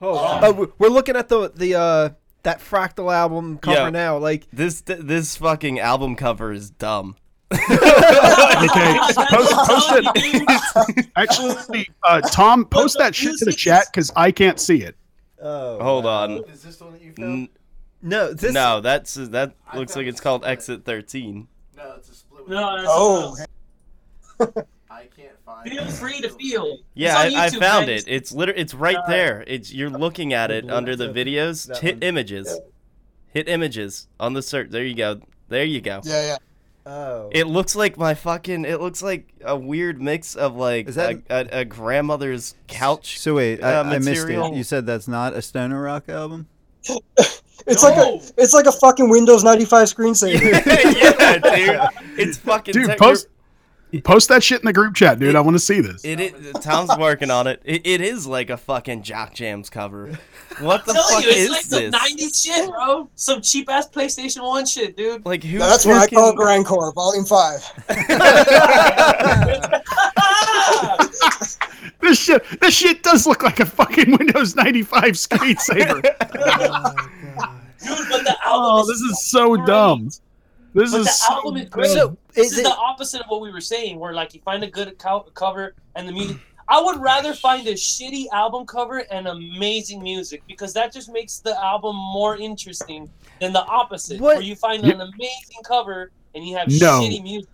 oh, 0.01 0.15
uh, 0.17 0.65
we're 0.77 0.89
looking 0.89 1.15
at 1.15 1.29
the 1.29 1.49
the 1.55 1.75
uh 1.75 2.09
that 2.43 2.59
fractal 2.59 3.13
album 3.13 3.57
cover 3.59 3.77
Yeah. 3.83 3.89
now. 3.89 4.17
Like 4.17 4.47
This 4.51 4.81
this 4.81 5.37
fucking 5.37 5.79
album 5.79 6.15
cover 6.17 6.51
is 6.51 6.69
dumb. 6.69 7.15
Okay, 8.63 8.97
post, 9.29 9.51
post 9.67 9.89
it. 9.93 11.07
Actually, 11.15 11.87
uh, 12.03 12.21
Tom, 12.21 12.65
post 12.65 12.97
that 12.97 13.13
shit 13.15 13.35
to 13.39 13.45
the 13.45 13.51
chat 13.51 13.87
because 13.91 14.11
I 14.15 14.31
can't 14.31 14.59
see 14.59 14.81
it. 14.83 14.95
oh 15.41 15.81
Hold 15.83 16.05
on. 16.05 16.31
Is 16.45 16.63
this 16.63 16.77
the 16.77 16.85
one 16.85 16.93
that 16.93 17.01
you 17.01 17.11
found? 17.13 17.27
N- 17.29 17.49
no, 18.01 18.33
this 18.33 18.53
no, 18.53 18.79
that's 18.81 19.15
that 19.15 19.55
I 19.69 19.77
looks 19.77 19.95
like 19.95 20.07
it's 20.07 20.21
called 20.21 20.41
split. 20.41 20.51
Exit 20.51 20.85
13. 20.85 21.47
No, 21.77 21.93
it's 21.97 22.09
a 22.09 22.15
split. 22.15 22.47
No, 22.47 22.75
that's 22.77 22.87
Oh, 22.89 23.35
I 24.89 25.05
can't 25.15 25.37
find. 25.45 25.69
Feel 25.69 25.85
free 25.87 26.21
to 26.21 26.29
feel. 26.29 26.79
Yeah, 26.93 27.17
I, 27.17 27.25
It's 27.27 27.35
on 27.35 27.41
I 27.41 27.49
found 27.49 27.87
guys. 27.87 28.03
it. 28.03 28.09
It's 28.11 28.31
literally 28.31 28.61
it's 28.61 28.73
right 28.73 28.97
Uh, 28.97 29.07
there. 29.07 29.43
It's 29.47 29.73
you're 29.73 29.89
looking 29.89 30.33
at 30.33 30.51
it 30.51 30.69
under 30.69 30.95
the 30.95 31.07
videos. 31.09 31.75
Hit 31.79 31.95
one. 31.95 32.03
images. 32.03 32.59
Hit 33.33 33.47
images 33.49 34.07
on 34.19 34.33
the 34.33 34.41
search. 34.41 34.69
There 34.69 34.83
you 34.85 34.95
go. 34.95 35.19
There 35.49 35.65
you 35.65 35.81
go. 35.81 36.01
yeah, 36.03 36.21
yeah. 36.27 36.37
Oh 36.85 37.29
It 37.31 37.47
looks 37.47 37.75
like 37.75 37.97
my 37.97 38.13
fucking. 38.13 38.65
It 38.65 38.81
looks 38.81 39.01
like 39.01 39.27
a 39.43 39.55
weird 39.57 40.01
mix 40.01 40.35
of 40.35 40.55
like 40.55 40.87
Is 40.89 40.95
that- 40.95 41.21
a, 41.29 41.57
a, 41.57 41.59
a 41.61 41.65
grandmother's 41.65 42.55
couch. 42.67 43.19
So 43.19 43.35
wait, 43.35 43.63
I, 43.63 43.75
uh, 43.75 43.83
I 43.83 43.99
missed 43.99 44.07
material. 44.21 44.47
it. 44.53 44.55
You 44.55 44.63
said 44.63 44.85
that's 44.85 45.07
not 45.07 45.33
a 45.33 45.41
stoner 45.41 45.81
rock 45.81 46.09
album. 46.09 46.47
It's 47.65 47.81
No. 47.81 47.89
like 47.89 47.97
a 47.97 48.31
it's 48.37 48.53
like 48.53 48.65
a 48.65 48.71
fucking 48.73 49.07
Windows 49.07 49.41
95 49.41 49.87
screensaver. 49.87 50.41
yeah, 50.97 51.37
dude. 51.37 51.79
It's 52.19 52.37
fucking. 52.37 52.73
Dude, 52.73 52.87
tech- 52.87 52.97
post 52.99 53.27
post 54.01 54.29
that 54.29 54.43
shit 54.43 54.59
in 54.61 54.65
the 54.65 54.73
group 54.73 54.95
chat, 54.95 55.19
dude. 55.19 55.35
I 55.35 55.41
want 55.41 55.55
to 55.55 55.59
see 55.59 55.81
this. 55.81 56.03
It, 56.05 56.19
it 56.19 56.35
Tom's 56.61 56.95
working 56.97 57.29
on 57.31 57.47
it. 57.47 57.61
it. 57.63 57.85
It 57.85 58.01
is 58.01 58.25
like 58.25 58.49
a 58.49 58.57
fucking 58.57 59.03
Jock 59.03 59.33
Jams 59.33 59.69
cover. 59.69 60.17
What 60.59 60.85
the 60.85 60.91
I'm 60.91 60.97
telling 60.97 61.15
fuck 61.15 61.23
you, 61.25 61.29
it's 61.31 61.39
is 61.39 61.49
like 61.49 61.65
this? 61.65 61.91
some 61.91 62.17
'90s 62.17 62.43
shit, 62.43 62.69
bro. 62.69 63.09
Some 63.15 63.41
cheap 63.41 63.69
ass 63.69 63.87
PlayStation 63.89 64.43
One 64.43 64.65
shit, 64.65 64.95
dude. 64.95 65.25
Like 65.25 65.43
who? 65.43 65.59
That's 65.59 65.85
what 65.85 65.95
I 65.97 66.07
call 66.07 66.33
can- 66.35 66.41
grindcore, 66.63 66.93
Volume 66.93 67.25
Five. 67.25 67.63
This 72.01 72.19
shit, 72.19 72.43
this 72.59 72.73
shit 72.75 73.01
does 73.01 73.25
look 73.25 73.43
like 73.43 73.61
a 73.61 73.65
fucking 73.65 74.17
Windows 74.17 74.55
95 74.57 75.13
screensaver. 75.13 76.03
Oh, 77.85 77.97
dude, 77.97 78.07
but 78.09 78.23
the 78.23 78.37
oh, 78.45 78.49
album 78.49 78.71
oh, 78.75 78.81
is 78.81 78.87
this 78.87 78.97
is 79.01 79.25
so 79.29 79.55
great. 79.55 79.67
dumb. 79.67 80.05
This 80.05 80.21
But 80.73 80.83
is 80.83 80.93
the 80.93 81.03
so 81.05 81.55
is 81.55 81.69
great. 81.69 81.89
So, 81.91 82.17
this 82.33 82.47
is 82.47 82.53
is 82.53 82.59
it- 82.59 82.63
the 82.63 82.75
opposite 82.75 83.21
of 83.21 83.27
what 83.27 83.41
we 83.41 83.51
were 83.51 83.61
saying, 83.61 83.99
where 83.99 84.13
like 84.13 84.33
you 84.33 84.41
find 84.41 84.63
a 84.63 84.69
good 84.69 84.97
co- 84.97 85.27
cover 85.33 85.75
and 85.95 86.07
the 86.07 86.11
music. 86.11 86.37
I 86.69 86.81
would 86.81 87.01
rather 87.01 87.33
find 87.33 87.67
a 87.67 87.73
shitty 87.73 88.27
album 88.31 88.65
cover 88.65 88.99
and 89.11 89.27
amazing 89.27 90.01
music 90.01 90.43
because 90.47 90.73
that 90.73 90.93
just 90.93 91.11
makes 91.11 91.39
the 91.39 91.61
album 91.61 91.95
more 91.95 92.37
interesting 92.37 93.09
than 93.41 93.51
the 93.51 93.63
opposite, 93.65 94.21
What- 94.21 94.37
where 94.37 94.43
you 94.43 94.55
find 94.55 94.83
Yeah. 94.83 94.93
an 94.93 95.01
amazing 95.01 95.61
cover 95.65 96.11
and 96.33 96.47
you 96.47 96.55
have 96.55 96.69
No. 96.69 97.01
shitty 97.01 97.21
music. 97.21 97.49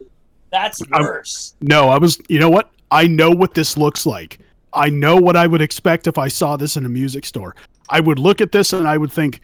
That's 0.51 0.81
I'm- 0.93 1.03
worse. 1.03 1.55
No, 1.61 1.89
I 1.89 1.97
was. 1.97 2.19
You 2.29 2.39
know 2.39 2.49
what? 2.49 2.69
I 2.91 3.07
know 3.07 3.31
what 3.31 3.53
this 3.55 3.77
looks 3.77 4.05
like. 4.05 4.39
I 4.73 4.89
know 4.89 5.15
what 5.15 5.35
I 5.35 5.47
would 5.47 5.61
expect 5.61 6.05
if 6.07 6.17
I 6.19 6.27
saw 6.27 6.55
this 6.57 6.77
in 6.77 6.85
a 6.85 6.89
music 6.89 7.25
store. 7.25 7.55
I 7.89 7.99
would 7.99 8.19
look 8.19 8.39
at 8.41 8.51
this 8.51 8.73
and 8.73 8.87
I 8.87 8.97
would 8.97 9.11
think, 9.11 9.41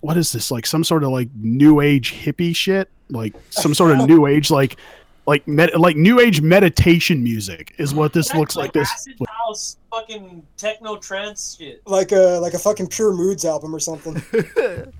"What 0.00 0.16
is 0.16 0.32
this? 0.32 0.50
Like 0.50 0.66
some 0.66 0.84
sort 0.84 1.04
of 1.04 1.10
like 1.10 1.28
new 1.38 1.80
age 1.80 2.14
hippie 2.14 2.56
shit? 2.56 2.88
Like 3.12 3.34
some 3.50 3.74
sort 3.74 3.92
of 3.98 4.06
new 4.08 4.26
age 4.26 4.50
like 4.50 4.76
like 5.26 5.46
med- 5.46 5.74
like 5.78 5.96
new 5.96 6.18
age 6.18 6.40
meditation 6.40 7.22
music 7.22 7.74
is 7.78 7.94
what 7.94 8.12
this 8.12 8.28
That's 8.28 8.38
looks 8.38 8.56
like. 8.56 8.72
This 8.72 8.90
acid 8.92 9.14
house, 9.28 9.76
fucking 9.90 10.44
techno 10.56 10.96
trance 10.96 11.56
shit. 11.58 11.80
Like 11.86 12.12
a 12.12 12.38
like 12.40 12.54
a 12.54 12.58
fucking 12.58 12.88
Pure 12.88 13.12
Moods 13.14 13.44
album 13.44 13.74
or 13.74 13.78
something. 13.78 14.16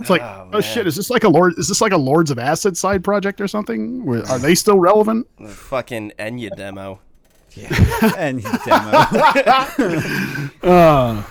it's 0.00 0.10
like, 0.10 0.22
Oh, 0.22 0.50
oh, 0.54 0.60
shit, 0.60 0.86
is 0.88 0.96
this 0.96 1.08
like 1.10 1.22
a 1.24 1.28
Lord? 1.28 1.54
Is 1.56 1.68
this 1.68 1.80
like 1.80 1.92
a 1.92 1.96
Lords 1.96 2.30
of 2.32 2.38
Acid 2.40 2.76
side 2.76 3.04
project 3.04 3.40
or 3.40 3.46
something? 3.46 4.04
Were- 4.04 4.26
Are 4.28 4.38
they 4.40 4.54
still 4.56 4.78
relevant? 4.80 5.28
The 5.38 5.48
fucking 5.48 6.12
Enya 6.18 6.50
demo. 6.56 6.98
and 8.16 8.42
demo. 8.64 9.04
Uh, 10.64 11.22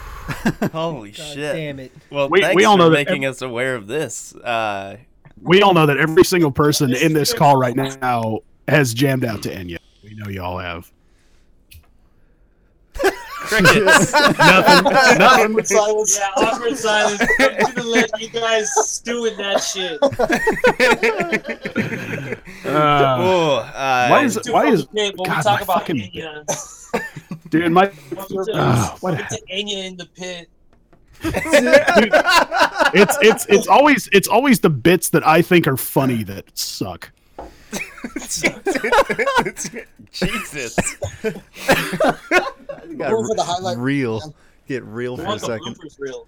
Holy 0.71 1.11
shit! 1.11 1.35
damn 1.53 1.79
it. 1.79 1.91
Well, 2.09 2.29
We- 2.29 2.39
thanks 2.41 2.55
we 2.55 2.63
all 2.63 2.75
for 2.75 2.83
know 2.83 2.89
that 2.91 3.05
making 3.07 3.25
us 3.25 3.41
aware 3.41 3.75
of 3.75 3.87
this. 3.87 4.33
Uh, 4.35 4.97
we 5.43 5.61
all 5.61 5.73
know 5.73 5.85
that 5.85 5.97
every 5.97 6.23
single 6.23 6.51
person 6.51 6.93
in 6.93 7.13
this 7.13 7.33
call 7.33 7.57
right 7.57 7.75
now 7.75 8.39
has 8.67 8.93
jammed 8.93 9.25
out 9.25 9.43
to 9.43 9.53
Enya. 9.55 9.77
We 10.03 10.13
know 10.15 10.29
you 10.29 10.41
all 10.41 10.57
have. 10.57 10.91
crickets. 12.93 14.11
Nothing. 14.13 14.83
Nothing. 15.17 15.21
Awkward 15.51 15.67
silence. 15.67 16.19
Yeah, 16.19 16.29
awkward 16.43 16.77
silence. 16.77 17.21
I'm 17.39 17.73
gonna 17.75 17.89
let 17.89 18.21
you 18.21 18.29
guys 18.29 18.69
stew 18.89 19.25
in 19.25 19.35
that 19.37 19.57
shit. 19.61 19.99
Uh, 22.65 23.17
Ooh, 23.19 23.57
uh, 23.59 24.07
why 24.07 24.23
is 24.23 24.39
why 24.49 24.67
is 24.67 24.85
complicated 24.85 25.17
when 25.17 25.27
God, 25.29 25.37
we 25.37 25.43
talk 25.43 25.45
my 25.45 25.61
about 25.61 25.79
fucking- 25.79 25.97
Enya. 25.97 26.89
dude 27.49 27.71
my 27.71 27.91
Welcome 28.15 28.45
to, 28.45 28.51
Ah, 28.55 28.97
what 29.01 29.13
welcome 29.17 29.37
to 29.37 29.53
Enya 29.53 29.85
in 29.87 29.97
the 29.97 30.05
pit. 30.05 30.49
it's 32.93 33.17
it's 33.21 33.45
it's 33.47 33.67
always 33.67 34.09
it's 34.11 34.27
always 34.27 34.59
the 34.59 34.69
bits 34.69 35.09
that 35.09 35.25
I 35.25 35.41
think 35.41 35.67
are 35.67 35.77
funny 35.77 36.23
that 36.23 36.45
suck. 36.57 37.11
Jesus. 40.11 40.75
Got 41.23 43.09
for 43.09 43.35
the 43.35 43.43
highlight. 43.45 43.77
real. 43.77 44.35
Get 44.67 44.83
real 44.83 45.17
for 45.17 45.35
a 45.35 45.39
second. 45.39 45.77
bloopers. 45.77 46.27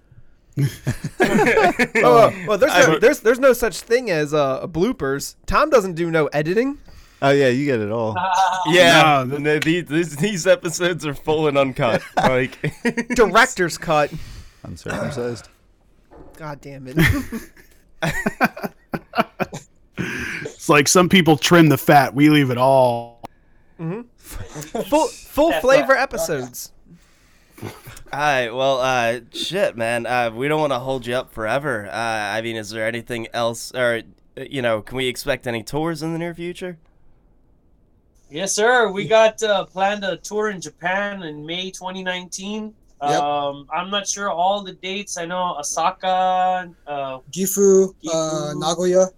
Oh, 2.02 2.32
well, 2.48 2.56
there's 2.56 2.72
no, 2.86 2.98
there's 2.98 3.20
there's 3.20 3.38
no 3.38 3.52
such 3.52 3.80
thing 3.80 4.10
as 4.10 4.32
uh, 4.32 4.66
bloopers. 4.66 5.36
Tom 5.44 5.68
doesn't 5.68 5.94
do 5.94 6.10
no 6.10 6.26
editing. 6.28 6.78
Oh 7.20 7.30
yeah, 7.30 7.48
you 7.48 7.64
get 7.66 7.80
it 7.80 7.90
all. 7.90 8.14
Yeah, 8.66 9.24
No, 9.26 9.36
no, 9.38 9.58
these, 9.58 9.86
these 9.86 10.16
these 10.16 10.46
episodes 10.46 11.04
are 11.06 11.14
full 11.14 11.46
and 11.48 11.56
uncut. 11.58 12.02
Like, 12.16 12.58
Director's 13.14 13.76
cut. 13.78 14.10
Uncircumcised. 14.66 15.48
God 16.36 16.60
damn 16.60 16.86
it. 16.88 16.96
It's 20.66 20.68
like 20.68 20.88
some 20.88 21.08
people 21.08 21.36
trim 21.36 21.68
the 21.68 21.78
fat, 21.78 22.12
we 22.12 22.28
leave 22.28 22.50
it 22.50 22.58
all. 22.58 23.22
Mm-hmm. 23.80 24.00
Full 24.18 25.06
full 25.06 25.50
That's 25.50 25.62
flavor 25.62 25.92
right. 25.92 26.02
episodes. 26.02 26.72
all 27.62 27.68
right, 28.12 28.50
well, 28.50 28.80
uh, 28.80 29.20
shit, 29.32 29.76
man, 29.76 30.06
uh, 30.06 30.32
we 30.34 30.48
don't 30.48 30.60
want 30.60 30.72
to 30.72 30.80
hold 30.80 31.06
you 31.06 31.14
up 31.14 31.32
forever. 31.32 31.88
Uh, 31.88 31.94
I 31.94 32.42
mean, 32.42 32.56
is 32.56 32.70
there 32.70 32.84
anything 32.84 33.28
else, 33.32 33.72
or 33.76 34.02
uh, 34.36 34.42
you 34.50 34.60
know, 34.60 34.82
can 34.82 34.96
we 34.96 35.06
expect 35.06 35.46
any 35.46 35.62
tours 35.62 36.02
in 36.02 36.12
the 36.12 36.18
near 36.18 36.34
future? 36.34 36.78
Yes, 38.28 38.52
sir. 38.52 38.90
We 38.90 39.06
got 39.06 39.40
uh, 39.44 39.66
planned 39.66 40.02
a 40.02 40.16
tour 40.16 40.50
in 40.50 40.60
Japan 40.60 41.22
in 41.22 41.46
May 41.46 41.70
2019. 41.70 42.74
Yep. 43.02 43.20
Um, 43.20 43.66
I'm 43.72 43.90
not 43.90 44.08
sure 44.08 44.30
all 44.30 44.62
the 44.62 44.72
dates. 44.72 45.18
I 45.18 45.26
know 45.26 45.56
Osaka, 45.58 46.70
uh, 46.86 47.18
Gifu, 47.30 47.94
uh, 48.12 48.54
Nagoya. 48.56 49.08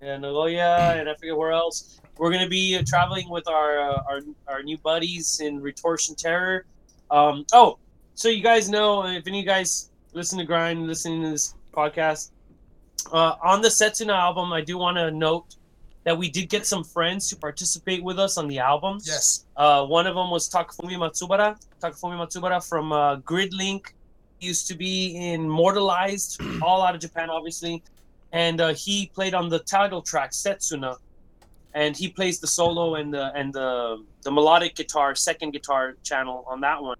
and 0.00 0.22
Nagoya, 0.22 0.94
and 0.98 1.08
I 1.08 1.14
forget 1.14 1.36
where 1.36 1.52
else. 1.52 2.00
We're 2.16 2.32
gonna 2.32 2.48
be 2.48 2.76
uh, 2.76 2.82
traveling 2.86 3.28
with 3.28 3.46
our, 3.48 3.78
uh, 3.78 4.02
our 4.08 4.20
our 4.48 4.62
new 4.62 4.78
buddies 4.78 5.40
in 5.40 5.60
Retortion 5.60 6.14
Terror. 6.14 6.64
Um, 7.10 7.44
oh, 7.52 7.78
so 8.14 8.28
you 8.28 8.42
guys 8.42 8.68
know 8.68 9.04
if 9.06 9.26
any 9.26 9.40
of 9.40 9.44
you 9.44 9.46
guys 9.46 9.90
listen 10.14 10.38
to 10.38 10.44
Grind, 10.44 10.86
listening 10.86 11.22
to 11.22 11.30
this 11.30 11.54
podcast, 11.72 12.30
uh, 13.12 13.34
on 13.42 13.60
the 13.60 13.68
Setsuna 13.68 14.14
album, 14.14 14.52
I 14.52 14.62
do 14.62 14.78
want 14.78 14.96
to 14.96 15.10
note 15.10 15.56
that 16.08 16.16
we 16.16 16.30
did 16.30 16.48
get 16.48 16.64
some 16.64 16.82
friends 16.82 17.28
to 17.28 17.36
participate 17.36 18.02
with 18.02 18.18
us 18.18 18.38
on 18.38 18.48
the 18.48 18.58
album. 18.58 18.98
Yes. 19.04 19.44
Uh, 19.58 19.84
one 19.84 20.06
of 20.06 20.14
them 20.14 20.30
was 20.30 20.48
Takafumi 20.48 20.96
Matsubara. 20.96 21.54
Takafumi 21.82 22.16
Matsubara 22.16 22.66
from 22.66 22.92
uh, 22.92 23.16
Gridlink. 23.16 23.92
He 24.38 24.46
used 24.46 24.66
to 24.68 24.74
be 24.74 25.18
in 25.18 25.46
Mortalized, 25.46 26.40
all 26.62 26.80
out 26.80 26.94
of 26.94 27.02
Japan, 27.02 27.28
obviously. 27.28 27.82
And 28.32 28.58
uh, 28.58 28.72
he 28.72 29.10
played 29.14 29.34
on 29.34 29.50
the 29.50 29.58
title 29.58 30.00
track, 30.00 30.30
Setsuna. 30.30 30.96
And 31.74 31.94
he 31.94 32.08
plays 32.08 32.40
the 32.40 32.46
solo 32.46 32.94
and 32.94 33.12
the 33.12 33.30
and 33.34 33.52
the, 33.52 34.02
the 34.22 34.30
melodic 34.30 34.76
guitar, 34.76 35.14
second 35.14 35.50
guitar 35.50 35.94
channel 36.02 36.42
on 36.48 36.62
that 36.62 36.82
one. 36.82 36.96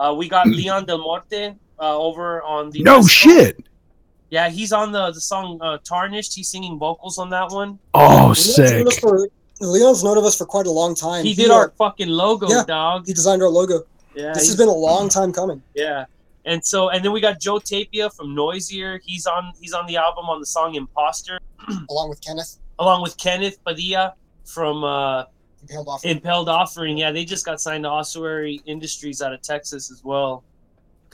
Uh, 0.00 0.16
we 0.18 0.28
got 0.28 0.48
Leon 0.58 0.86
Del 0.86 0.98
Muerte 0.98 1.54
uh, 1.78 1.96
over 1.96 2.42
on 2.42 2.70
the 2.70 2.82
No 2.82 2.96
West 2.98 3.22
Coast. 3.22 3.54
Shit. 4.32 4.34
Yeah, 4.34 4.48
he's 4.48 4.72
on 4.72 4.92
the 4.92 5.12
the 5.12 5.20
song 5.20 5.58
uh, 5.60 5.78
Tarnished. 5.84 6.34
He's 6.34 6.48
singing 6.48 6.78
vocals 6.78 7.18
on 7.18 7.28
that 7.30 7.50
one. 7.50 7.78
Oh, 7.94 8.32
Leon's 8.34 8.58
known 8.58 8.66
sick. 8.66 8.86
us 8.86 8.98
for- 8.98 9.28
Leon's 9.60 10.02
known 10.02 10.18
of 10.18 10.24
us 10.24 10.36
for 10.36 10.46
quite 10.46 10.66
a 10.66 10.70
long 10.70 10.94
time. 10.94 11.24
He 11.24 11.34
did 11.34 11.50
uh, 11.50 11.54
our 11.54 11.68
fucking 11.78 12.08
logo, 12.08 12.48
yeah, 12.48 12.64
dog. 12.66 13.06
He 13.06 13.12
designed 13.12 13.42
our 13.42 13.48
logo. 13.48 13.82
Yeah, 14.14 14.32
this 14.32 14.46
has 14.48 14.56
been 14.56 14.68
a 14.68 14.72
long 14.72 15.08
time 15.08 15.32
coming. 15.32 15.62
Yeah. 15.74 16.06
And 16.44 16.64
so 16.64 16.88
and 16.88 17.04
then 17.04 17.12
we 17.12 17.20
got 17.20 17.40
Joe 17.40 17.58
Tapia 17.58 18.10
from 18.10 18.34
Noisear. 18.34 19.00
He's 19.04 19.26
on 19.26 19.52
he's 19.60 19.72
on 19.72 19.86
the 19.86 19.96
album 19.96 20.26
on 20.26 20.40
the 20.40 20.46
song 20.46 20.74
Imposter. 20.74 21.38
along 21.90 22.08
with 22.10 22.20
Kenneth. 22.20 22.58
Along 22.78 23.02
with 23.02 23.16
Kenneth 23.16 23.62
Padilla 23.64 24.14
from 24.44 24.82
uh 24.82 25.24
Impaled 25.62 25.88
Offering. 25.88 26.16
Impaled 26.16 26.48
Offering. 26.48 26.98
Yeah, 26.98 27.12
they 27.12 27.24
just 27.24 27.44
got 27.44 27.60
signed 27.60 27.84
to 27.84 27.90
Ossuary 27.90 28.60
Industries 28.66 29.22
out 29.22 29.32
of 29.32 29.42
Texas 29.42 29.92
as 29.92 30.02
well. 30.02 30.42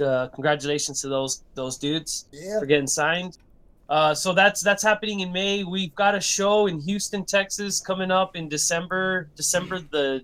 Uh, 0.01 0.29
congratulations 0.29 1.01
to 1.03 1.09
those 1.09 1.43
those 1.55 1.77
dudes 1.79 2.27
Yeah. 2.33 2.59
for 2.61 2.67
getting 2.67 2.87
signed. 2.87 3.39
Uh, 3.89 4.15
so 4.15 4.33
that's 4.35 4.61
that's 4.63 4.83
happening 4.83 5.21
in 5.21 5.33
May. 5.33 5.65
We've 5.65 5.95
got 5.95 6.15
a 6.15 6.21
show 6.21 6.67
in 6.67 6.79
Houston, 6.81 7.25
Texas, 7.25 7.81
coming 7.81 8.11
up 8.11 8.37
in 8.37 8.49
December. 8.49 9.29
December 9.35 9.81
the 9.81 10.23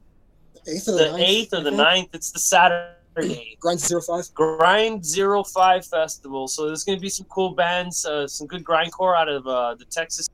Eighth 0.67 0.89
or 0.89 0.93
the 0.93 0.99
the 0.99 1.11
ninth, 1.11 1.21
eighth 1.21 1.55
or 1.55 1.61
the 1.61 1.71
9th. 1.71 2.09
It's 2.15 2.31
the 2.31 2.39
Saturday. 2.39 3.57
Grind 3.61 3.81
Zero 3.81 4.01
Five. 4.01 4.33
Grind 4.35 5.05
Zero 5.05 5.45
Five 5.45 5.87
Festival. 5.87 6.49
So 6.49 6.67
there's 6.67 6.85
going 6.85 6.99
to 6.99 7.03
be 7.03 7.09
some 7.09 7.27
cool 7.27 7.55
bands, 7.55 8.05
uh, 8.05 8.27
some 8.27 8.47
good 8.47 8.65
grindcore 8.65 9.17
out 9.17 9.29
of 9.29 9.47
uh, 9.47 9.75
the 9.77 9.85
Texas, 9.85 10.29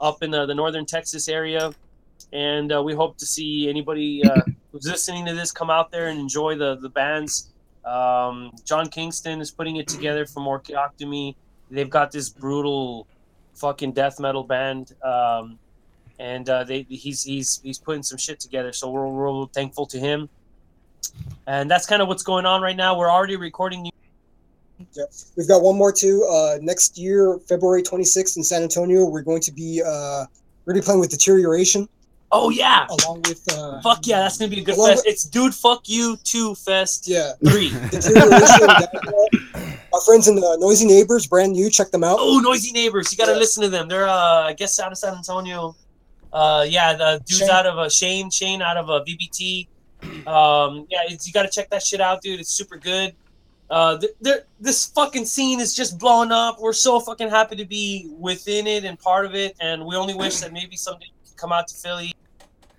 up 0.00 0.22
in 0.22 0.32
uh, 0.34 0.46
the 0.46 0.54
northern 0.54 0.86
Texas 0.86 1.28
area, 1.28 1.72
and 2.32 2.72
uh, 2.72 2.82
we 2.82 2.94
hope 2.94 3.18
to 3.18 3.26
see 3.26 3.68
anybody 3.68 4.22
uh, 4.24 4.40
who's 4.72 4.86
listening 4.86 5.26
to 5.26 5.34
this 5.34 5.52
come 5.52 5.68
out 5.70 5.90
there 5.90 6.08
and 6.08 6.18
enjoy 6.18 6.54
the 6.56 6.76
the 6.76 6.88
bands. 6.88 7.52
Um, 7.86 8.52
John 8.64 8.88
Kingston 8.88 9.40
is 9.40 9.50
putting 9.50 9.76
it 9.76 9.86
together 9.86 10.26
for 10.26 10.42
Orchiectomy. 10.42 11.36
They've 11.70 11.90
got 11.90 12.10
this 12.10 12.28
brutal, 12.28 13.06
fucking 13.54 13.92
death 13.92 14.18
metal 14.20 14.42
band. 14.42 14.92
Um, 15.02 15.58
and 16.18 16.48
uh, 16.48 16.64
they 16.64 16.82
he's 16.88 17.22
he's 17.22 17.60
he's 17.62 17.78
putting 17.78 18.02
some 18.02 18.18
shit 18.18 18.40
together. 18.40 18.72
So 18.72 18.90
we're 18.90 19.06
we're 19.06 19.46
thankful 19.46 19.86
to 19.86 19.98
him. 19.98 20.28
And 21.46 21.70
that's 21.70 21.86
kind 21.86 22.02
of 22.02 22.08
what's 22.08 22.22
going 22.22 22.46
on 22.46 22.60
right 22.62 22.76
now. 22.76 22.98
We're 22.98 23.10
already 23.10 23.36
recording 23.36 23.82
new 23.82 23.90
Yeah. 24.92 25.04
We've 25.36 25.48
got 25.48 25.62
one 25.62 25.76
more 25.76 25.92
too. 25.92 26.26
Uh, 26.30 26.58
next 26.60 26.98
year, 26.98 27.38
February 27.48 27.82
26th 27.82 28.36
in 28.36 28.42
San 28.42 28.62
Antonio, 28.62 29.04
we're 29.06 29.22
going 29.22 29.42
to 29.42 29.52
be 29.52 29.82
uh, 29.84 30.24
be 30.66 30.80
playing 30.80 31.00
with 31.00 31.10
Deterioration. 31.10 31.88
Oh 32.32 32.50
yeah, 32.50 32.86
along 32.90 33.22
with 33.22 33.42
uh, 33.52 33.80
fuck 33.82 34.06
yeah, 34.06 34.20
that's 34.20 34.36
gonna 34.38 34.50
be 34.50 34.60
a 34.60 34.64
good 34.64 34.74
fest. 34.74 35.04
with- 35.04 35.06
It's 35.06 35.24
dude, 35.24 35.54
fuck 35.54 35.88
you 35.88 36.16
two 36.24 36.54
fest. 36.56 37.06
Yeah, 37.08 37.32
three. 37.44 37.68
Our 39.94 40.00
friends 40.04 40.28
in 40.28 40.34
the 40.34 40.56
Noisy 40.60 40.86
Neighbors, 40.86 41.26
brand 41.26 41.52
new. 41.52 41.70
Check 41.70 41.90
them 41.90 42.04
out. 42.04 42.18
Oh, 42.20 42.38
noisy 42.40 42.72
neighbors, 42.72 43.10
you 43.12 43.16
gotta 43.18 43.38
listen 43.38 43.62
to 43.62 43.68
them. 43.68 43.88
They're 43.88 44.08
uh, 44.08 44.42
I 44.42 44.52
guess 44.52 44.78
out 44.80 44.92
of 44.92 44.98
San 44.98 45.14
Antonio. 45.14 45.76
Uh, 46.32 46.66
yeah, 46.68 46.94
the 46.94 47.18
dude's 47.24 47.38
Shane. 47.38 47.50
out 47.50 47.66
of 47.66 47.78
a 47.78 47.88
Shane, 47.88 48.30
Shane 48.30 48.60
out 48.60 48.76
of 48.76 48.88
a 48.88 49.00
VBT. 49.02 49.68
Um, 50.26 50.86
yeah, 50.90 50.98
it's, 51.08 51.26
you 51.26 51.32
gotta 51.32 51.48
check 51.48 51.70
that 51.70 51.82
shit 51.82 52.00
out, 52.00 52.20
dude. 52.22 52.40
It's 52.40 52.50
super 52.50 52.76
good. 52.76 53.14
Uh, 53.70 53.98
th- 54.22 54.42
this 54.60 54.86
fucking 54.86 55.24
scene 55.24 55.60
is 55.60 55.74
just 55.74 55.98
blowing 55.98 56.30
up. 56.30 56.60
We're 56.60 56.72
so 56.72 57.00
fucking 57.00 57.30
happy 57.30 57.56
to 57.56 57.64
be 57.64 58.10
within 58.18 58.66
it 58.66 58.84
and 58.84 58.98
part 58.98 59.24
of 59.26 59.34
it, 59.34 59.56
and 59.60 59.84
we 59.86 59.96
only 59.96 60.14
wish 60.14 60.38
that 60.40 60.52
maybe 60.52 60.76
someday 60.76 61.06
come 61.36 61.52
out 61.52 61.68
to 61.68 61.74
Philly 61.74 62.12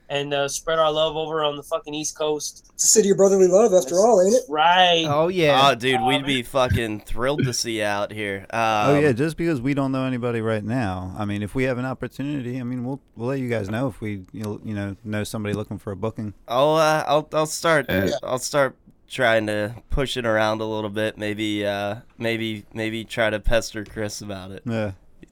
and 0.10 0.34
uh, 0.34 0.48
spread 0.48 0.80
our 0.80 0.92
love 0.92 1.16
over 1.16 1.44
on 1.44 1.58
the 1.58 1.64
fucking 1.64 1.94
East 1.94 2.18
Coast. 2.18 2.70
It's 2.74 2.86
a 2.86 2.88
city 2.88 3.10
of 3.10 3.18
brotherly 3.18 3.48
love, 3.48 3.74
after 3.74 3.96
all, 3.96 4.22
ain't 4.22 4.36
it? 4.36 4.44
Right. 4.48 5.06
Oh 5.08 5.28
yeah. 5.28 5.70
Oh, 5.70 5.76
dude, 5.76 6.02
we'd 6.02 6.26
be 6.26 6.44
fucking 6.44 7.02
thrilled 7.02 7.44
to 7.44 7.54
see 7.54 7.80
you 7.80 7.84
out 7.84 8.12
here. 8.12 8.46
Um, 8.52 8.60
oh 8.90 9.00
yeah, 9.00 9.12
just 9.12 9.36
because 9.36 9.60
we 9.60 9.74
don't 9.74 9.92
know 9.92 10.06
anybody 10.06 10.42
right 10.42 10.64
now. 10.64 11.14
I 11.18 11.26
mean, 11.26 11.44
if 11.44 11.56
we 11.56 11.64
have 11.64 11.78
an 11.78 11.86
opportunity, 11.86 12.60
I 12.60 12.64
mean, 12.64 12.86
we'll 12.86 13.02
we'll 13.16 13.30
let 13.30 13.40
you 13.40 13.50
guys 13.50 13.70
know 13.70 13.88
if 13.88 14.00
we 14.00 14.24
you 14.32 14.44
know, 14.44 14.62
you 14.64 14.74
know 14.74 14.96
know 15.04 15.24
somebody 15.24 15.54
looking 15.54 15.78
for 15.78 15.92
a 15.92 15.96
booking. 15.96 16.34
I'll 16.48 16.76
uh, 16.76 17.04
I'll 17.08 17.28
I'll 17.34 17.46
start 17.46 17.88
Yeah. 17.90 18.10
I'll 18.24 18.40
start 18.40 18.76
trying 19.10 19.48
to 19.48 19.76
push 19.90 20.18
it 20.18 20.26
around 20.26 20.62
a 20.62 20.66
little 20.66 20.90
bit. 20.90 21.18
Maybe 21.18 21.66
uh 21.66 21.98
maybe 22.18 22.66
maybe 22.74 23.04
try 23.04 23.30
to 23.30 23.40
pester 23.40 23.84
Chris 23.86 24.22
about 24.22 24.52
it. 24.52 24.64
Yeah. 24.66 24.92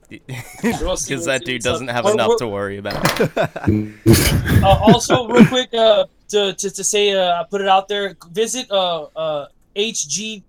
We'll 0.09 0.98
see, 0.98 1.14
Because 1.14 1.25
that 1.25 1.43
dude 1.45 1.61
doesn't 1.61 1.88
have 1.88 2.06
enough 2.06 2.38
to 2.38 2.48
worry 2.48 2.77
about. 2.77 3.22
uh, 3.38 4.67
also, 4.67 5.27
real 5.27 5.45
quick, 5.45 5.74
uh, 5.74 6.06
to, 6.30 6.53
to, 6.53 6.69
to 6.69 6.84
say, 6.84 7.14
uh, 7.14 7.42
I 7.42 7.45
put 7.50 7.61
it 7.61 7.67
out 7.67 7.88
there. 7.88 8.16
Visit 8.32 8.69
uh, 8.72 9.03
uh, 9.16 9.48
HG, 9.75 10.43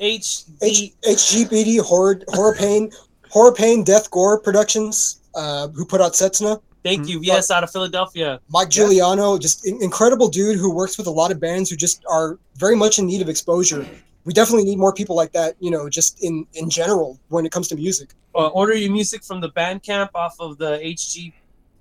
HD. 0.00 0.44
H- 0.62 0.94
HGBD 1.02 1.80
horror 1.80 2.20
horror 2.28 2.54
pain 2.54 2.90
horror 3.30 3.52
pain 3.52 3.84
death 3.84 4.10
gore 4.10 4.40
productions. 4.40 5.20
Uh, 5.34 5.68
who 5.68 5.84
put 5.84 6.00
out 6.00 6.12
Setsuna? 6.12 6.60
Thank 6.82 7.08
you. 7.08 7.20
Yes, 7.22 7.50
out 7.50 7.62
of 7.62 7.70
Philadelphia. 7.70 8.40
Mike 8.48 8.70
Giuliano, 8.70 9.38
just 9.38 9.66
incredible 9.66 10.28
dude 10.28 10.58
who 10.58 10.74
works 10.74 10.96
with 10.96 11.06
a 11.06 11.10
lot 11.10 11.30
of 11.30 11.38
bands 11.38 11.68
who 11.68 11.76
just 11.76 12.02
are 12.10 12.38
very 12.56 12.74
much 12.74 12.98
in 12.98 13.06
need 13.06 13.20
of 13.20 13.28
exposure. 13.28 13.86
We 14.24 14.32
definitely 14.34 14.64
need 14.64 14.78
more 14.78 14.92
people 14.92 15.16
like 15.16 15.32
that, 15.32 15.54
you 15.60 15.70
know, 15.70 15.88
just 15.88 16.22
in 16.22 16.46
in 16.54 16.68
general 16.70 17.18
when 17.28 17.46
it 17.46 17.52
comes 17.52 17.68
to 17.68 17.76
music. 17.76 18.10
Uh, 18.34 18.48
order 18.48 18.74
your 18.74 18.92
music 18.92 19.24
from 19.24 19.40
the 19.40 19.50
Bandcamp 19.50 20.10
off 20.14 20.36
of 20.40 20.58
the 20.58 20.78
HG, 20.78 21.32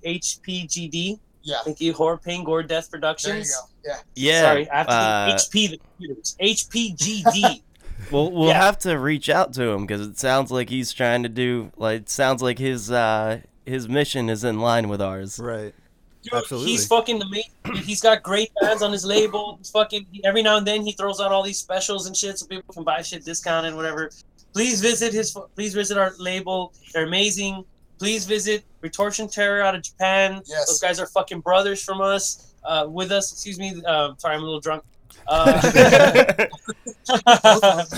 HPGD. 0.06 1.19
Yeah. 1.42 1.58
Thank 1.64 1.80
you. 1.82 1.93
Horror 1.93 2.18
Pain 2.18 2.43
Gore 2.43 2.64
Death 2.64 2.92
Productions. 2.92 3.56
There 3.84 3.93
you 3.93 4.00
Yeah. 4.16 4.32
Yeah, 4.32 4.42
Sorry, 4.42 4.69
I 4.69 4.77
have 4.77 4.88
to 4.88 4.93
uh, 4.93 5.35
HP 5.38 5.69
the 5.72 5.77
computers. 5.77 6.35
HPGD. 6.42 7.61
We'll 8.11 8.32
we'll 8.32 8.48
Yeah. 8.48 8.53
have 8.64 8.80
to 8.80 8.98
reach 8.98 9.30
out 9.30 9.51
to 9.56 9.64
him 9.64 9.85
because 9.85 10.08
it 10.08 10.18
sounds 10.18 10.51
like 10.51 10.69
he's 10.69 10.93
trying 10.93 11.22
to 11.24 11.30
do 11.30 11.72
like 11.76 12.09
sounds 12.09 12.42
like 12.42 12.58
his 12.58 12.90
uh 12.90 13.42
his 13.66 13.90
mission 13.90 14.30
is 14.30 14.45
in 14.45 14.59
line 14.61 14.88
with 14.88 15.01
ours. 15.01 15.38
Right. 15.38 15.76
Dude, 16.22 16.45
He's 16.48 16.85
fucking 16.85 17.22
amazing. 17.22 17.51
He's 17.83 18.01
got 18.01 18.23
great 18.23 18.51
bands 18.61 18.81
on 18.81 18.91
his 18.91 19.06
label. 19.06 19.56
He's 19.57 19.69
fucking 19.69 20.06
every 20.25 20.41
now 20.41 20.57
and 20.57 20.67
then 20.67 20.81
he 20.81 20.91
throws 20.91 21.22
out 21.22 21.31
all 21.31 21.43
these 21.43 21.57
specials 21.57 22.07
and 22.07 22.17
shit 22.17 22.38
so 22.38 22.45
people 22.45 22.73
can 22.73 22.83
buy 22.83 23.01
shit 23.01 23.23
discounted, 23.23 23.73
whatever. 23.73 24.11
Please 24.53 24.81
visit 24.81 25.14
his. 25.14 25.38
Please 25.56 25.73
visit 25.73 25.98
our 25.98 26.14
label. 26.19 26.73
They're 26.93 27.06
amazing. 27.06 27.64
Please 27.99 28.25
visit 28.25 28.64
Retortion 28.81 29.27
Terror 29.30 29.61
out 29.61 29.75
of 29.75 29.83
Japan. 29.83 30.41
Yes. 30.45 30.67
Those 30.67 30.80
guys 30.80 30.99
are 30.99 31.07
fucking 31.07 31.41
brothers 31.41 31.83
from 31.83 32.01
us. 32.01 32.53
Uh, 32.64 32.85
with 32.89 33.11
us. 33.11 33.31
Excuse 33.31 33.57
me. 33.57 33.81
Uh, 33.85 34.14
sorry, 34.17 34.35
I'm 34.35 34.41
a 34.41 34.45
little 34.45 34.59
drunk. 34.59 34.83
Uh, 35.27 35.61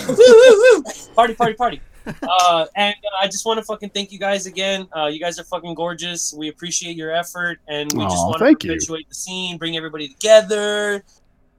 woo, 0.07 0.15
woo, 0.17 0.17
woo. 0.17 0.83
Party, 1.15 1.33
party, 1.33 1.53
party. 1.53 1.81
Uh, 2.05 2.65
and 2.75 2.95
uh, 2.95 3.23
I 3.23 3.27
just 3.27 3.45
want 3.45 3.59
to 3.59 3.65
fucking 3.65 3.89
thank 3.89 4.11
you 4.11 4.19
guys 4.19 4.45
again. 4.45 4.87
Uh, 4.95 5.05
you 5.07 5.19
guys 5.19 5.39
are 5.39 5.43
fucking 5.43 5.75
gorgeous. 5.75 6.33
We 6.33 6.47
appreciate 6.49 6.95
your 6.95 7.11
effort, 7.11 7.59
and 7.67 7.91
we 7.93 8.03
just 8.03 8.17
want 8.25 8.39
to 8.39 8.45
thank 8.45 8.63
you. 8.63 8.71
perpetuate 8.71 9.07
the 9.09 9.15
scene, 9.15 9.57
bring 9.57 9.77
everybody 9.77 10.07
together. 10.07 11.03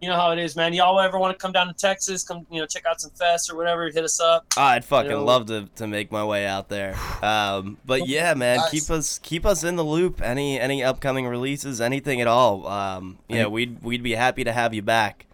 You 0.00 0.08
know 0.08 0.16
how 0.16 0.32
it 0.32 0.40
is, 0.40 0.56
man. 0.56 0.72
Y'all 0.74 0.98
ever 0.98 1.16
want 1.16 1.38
to 1.38 1.40
come 1.40 1.52
down 1.52 1.68
to 1.68 1.74
Texas, 1.74 2.24
come 2.24 2.44
you 2.50 2.60
know 2.60 2.66
check 2.66 2.84
out 2.86 3.00
some 3.00 3.12
fests 3.12 3.52
or 3.52 3.56
whatever, 3.56 3.84
hit 3.88 4.02
us 4.02 4.18
up. 4.18 4.44
I'd 4.56 4.84
fucking 4.84 5.12
You 5.12 5.18
know, 5.18 5.24
love 5.24 5.46
to, 5.46 5.68
to 5.76 5.86
make 5.86 6.10
my 6.10 6.24
way 6.24 6.44
out 6.44 6.68
there. 6.68 6.96
Um, 7.22 7.78
but 7.86 8.08
yeah, 8.08 8.34
man, 8.34 8.56
Nice. 8.56 8.70
keep 8.72 8.90
us 8.90 9.18
keep 9.18 9.46
us 9.46 9.62
in 9.62 9.76
the 9.76 9.84
loop. 9.84 10.20
Any 10.20 10.58
any 10.58 10.82
upcoming 10.82 11.28
releases, 11.28 11.80
anything 11.80 12.20
at 12.20 12.26
all. 12.26 12.66
Um, 12.66 13.18
yeah, 13.28 13.46
we'd 13.46 13.80
we'd 13.80 14.02
be 14.02 14.12
happy 14.16 14.42
to 14.42 14.52
have 14.52 14.74
you 14.74 14.82
back. 14.82 15.26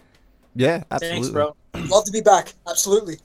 Yeah, 0.54 0.82
absolutely. 0.90 1.20
Thanks, 1.22 1.28
bro. 1.30 1.56
Love 1.88 2.04
to 2.04 2.12
be 2.12 2.20
back. 2.20 2.52
Absolutely. 2.68 3.16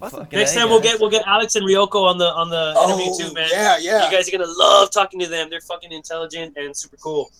Fucking 0.00 0.38
Next 0.38 0.52
A, 0.54 0.58
time 0.60 0.68
we'll 0.68 0.80
get 0.80 1.00
we'll 1.00 1.10
get 1.10 1.26
Alex 1.26 1.56
and 1.56 1.66
Ryoko 1.66 2.04
on 2.04 2.18
the 2.18 2.32
on 2.34 2.48
the 2.50 2.74
interview 2.84 3.12
Oh, 3.12 3.18
too, 3.28 3.34
man. 3.34 3.48
yeah, 3.50 3.76
yeah. 3.80 4.04
You 4.06 4.10
guys 4.16 4.28
are 4.28 4.32
gonna 4.36 4.50
love 4.56 4.90
talking 4.90 5.18
to 5.20 5.26
them. 5.26 5.48
They're 5.50 5.60
fucking 5.60 5.90
intelligent 5.92 6.56
and 6.56 6.76
super 6.76 6.96
cool. 6.96 7.30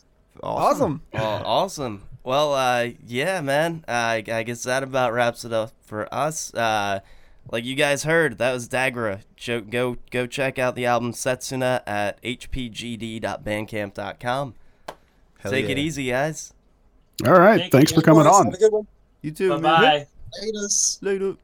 Awesome. 0.42 1.02
Well, 1.12 1.42
awesome. 1.44 2.02
Well, 2.22 2.54
uh, 2.54 2.88
yeah, 3.06 3.40
man. 3.40 3.84
Uh, 3.88 3.92
I, 3.92 4.24
I 4.28 4.42
guess 4.42 4.62
that 4.64 4.82
about 4.82 5.12
wraps 5.12 5.44
it 5.44 5.52
up 5.52 5.70
for 5.84 6.12
us. 6.12 6.52
Uh, 6.52 6.98
like 7.50 7.64
you 7.64 7.74
guys 7.76 8.02
heard, 8.04 8.38
that 8.38 8.52
was 8.52 8.68
Dagra. 8.68 9.20
Jo- 9.36 9.60
Go 9.60 9.96
go 10.10 10.26
check 10.26 10.58
out 10.58 10.74
the 10.74 10.86
album 10.86 11.12
Setsuna 11.12 11.82
at 11.86 12.20
hpgd.bandcamp.com. 12.22 14.54
Hell 15.38 15.52
Take 15.52 15.68
it 15.68 15.78
easy, 15.78 16.08
guys. 16.08 16.52
All 17.24 17.32
right. 17.32 17.60
Thank 17.60 17.72
Thanks 17.72 17.92
you. 17.92 17.96
for 17.98 18.02
coming 18.02 18.26
on. 18.26 18.46
Have 18.46 18.54
a 18.54 18.58
good 18.58 18.72
one. 18.72 18.86
You 19.22 19.30
too. 19.30 19.50
Bye 19.50 19.58
man. 19.60 19.80
bye. 19.80 20.06
Laters. 20.42 20.98
Later. 21.02 21.36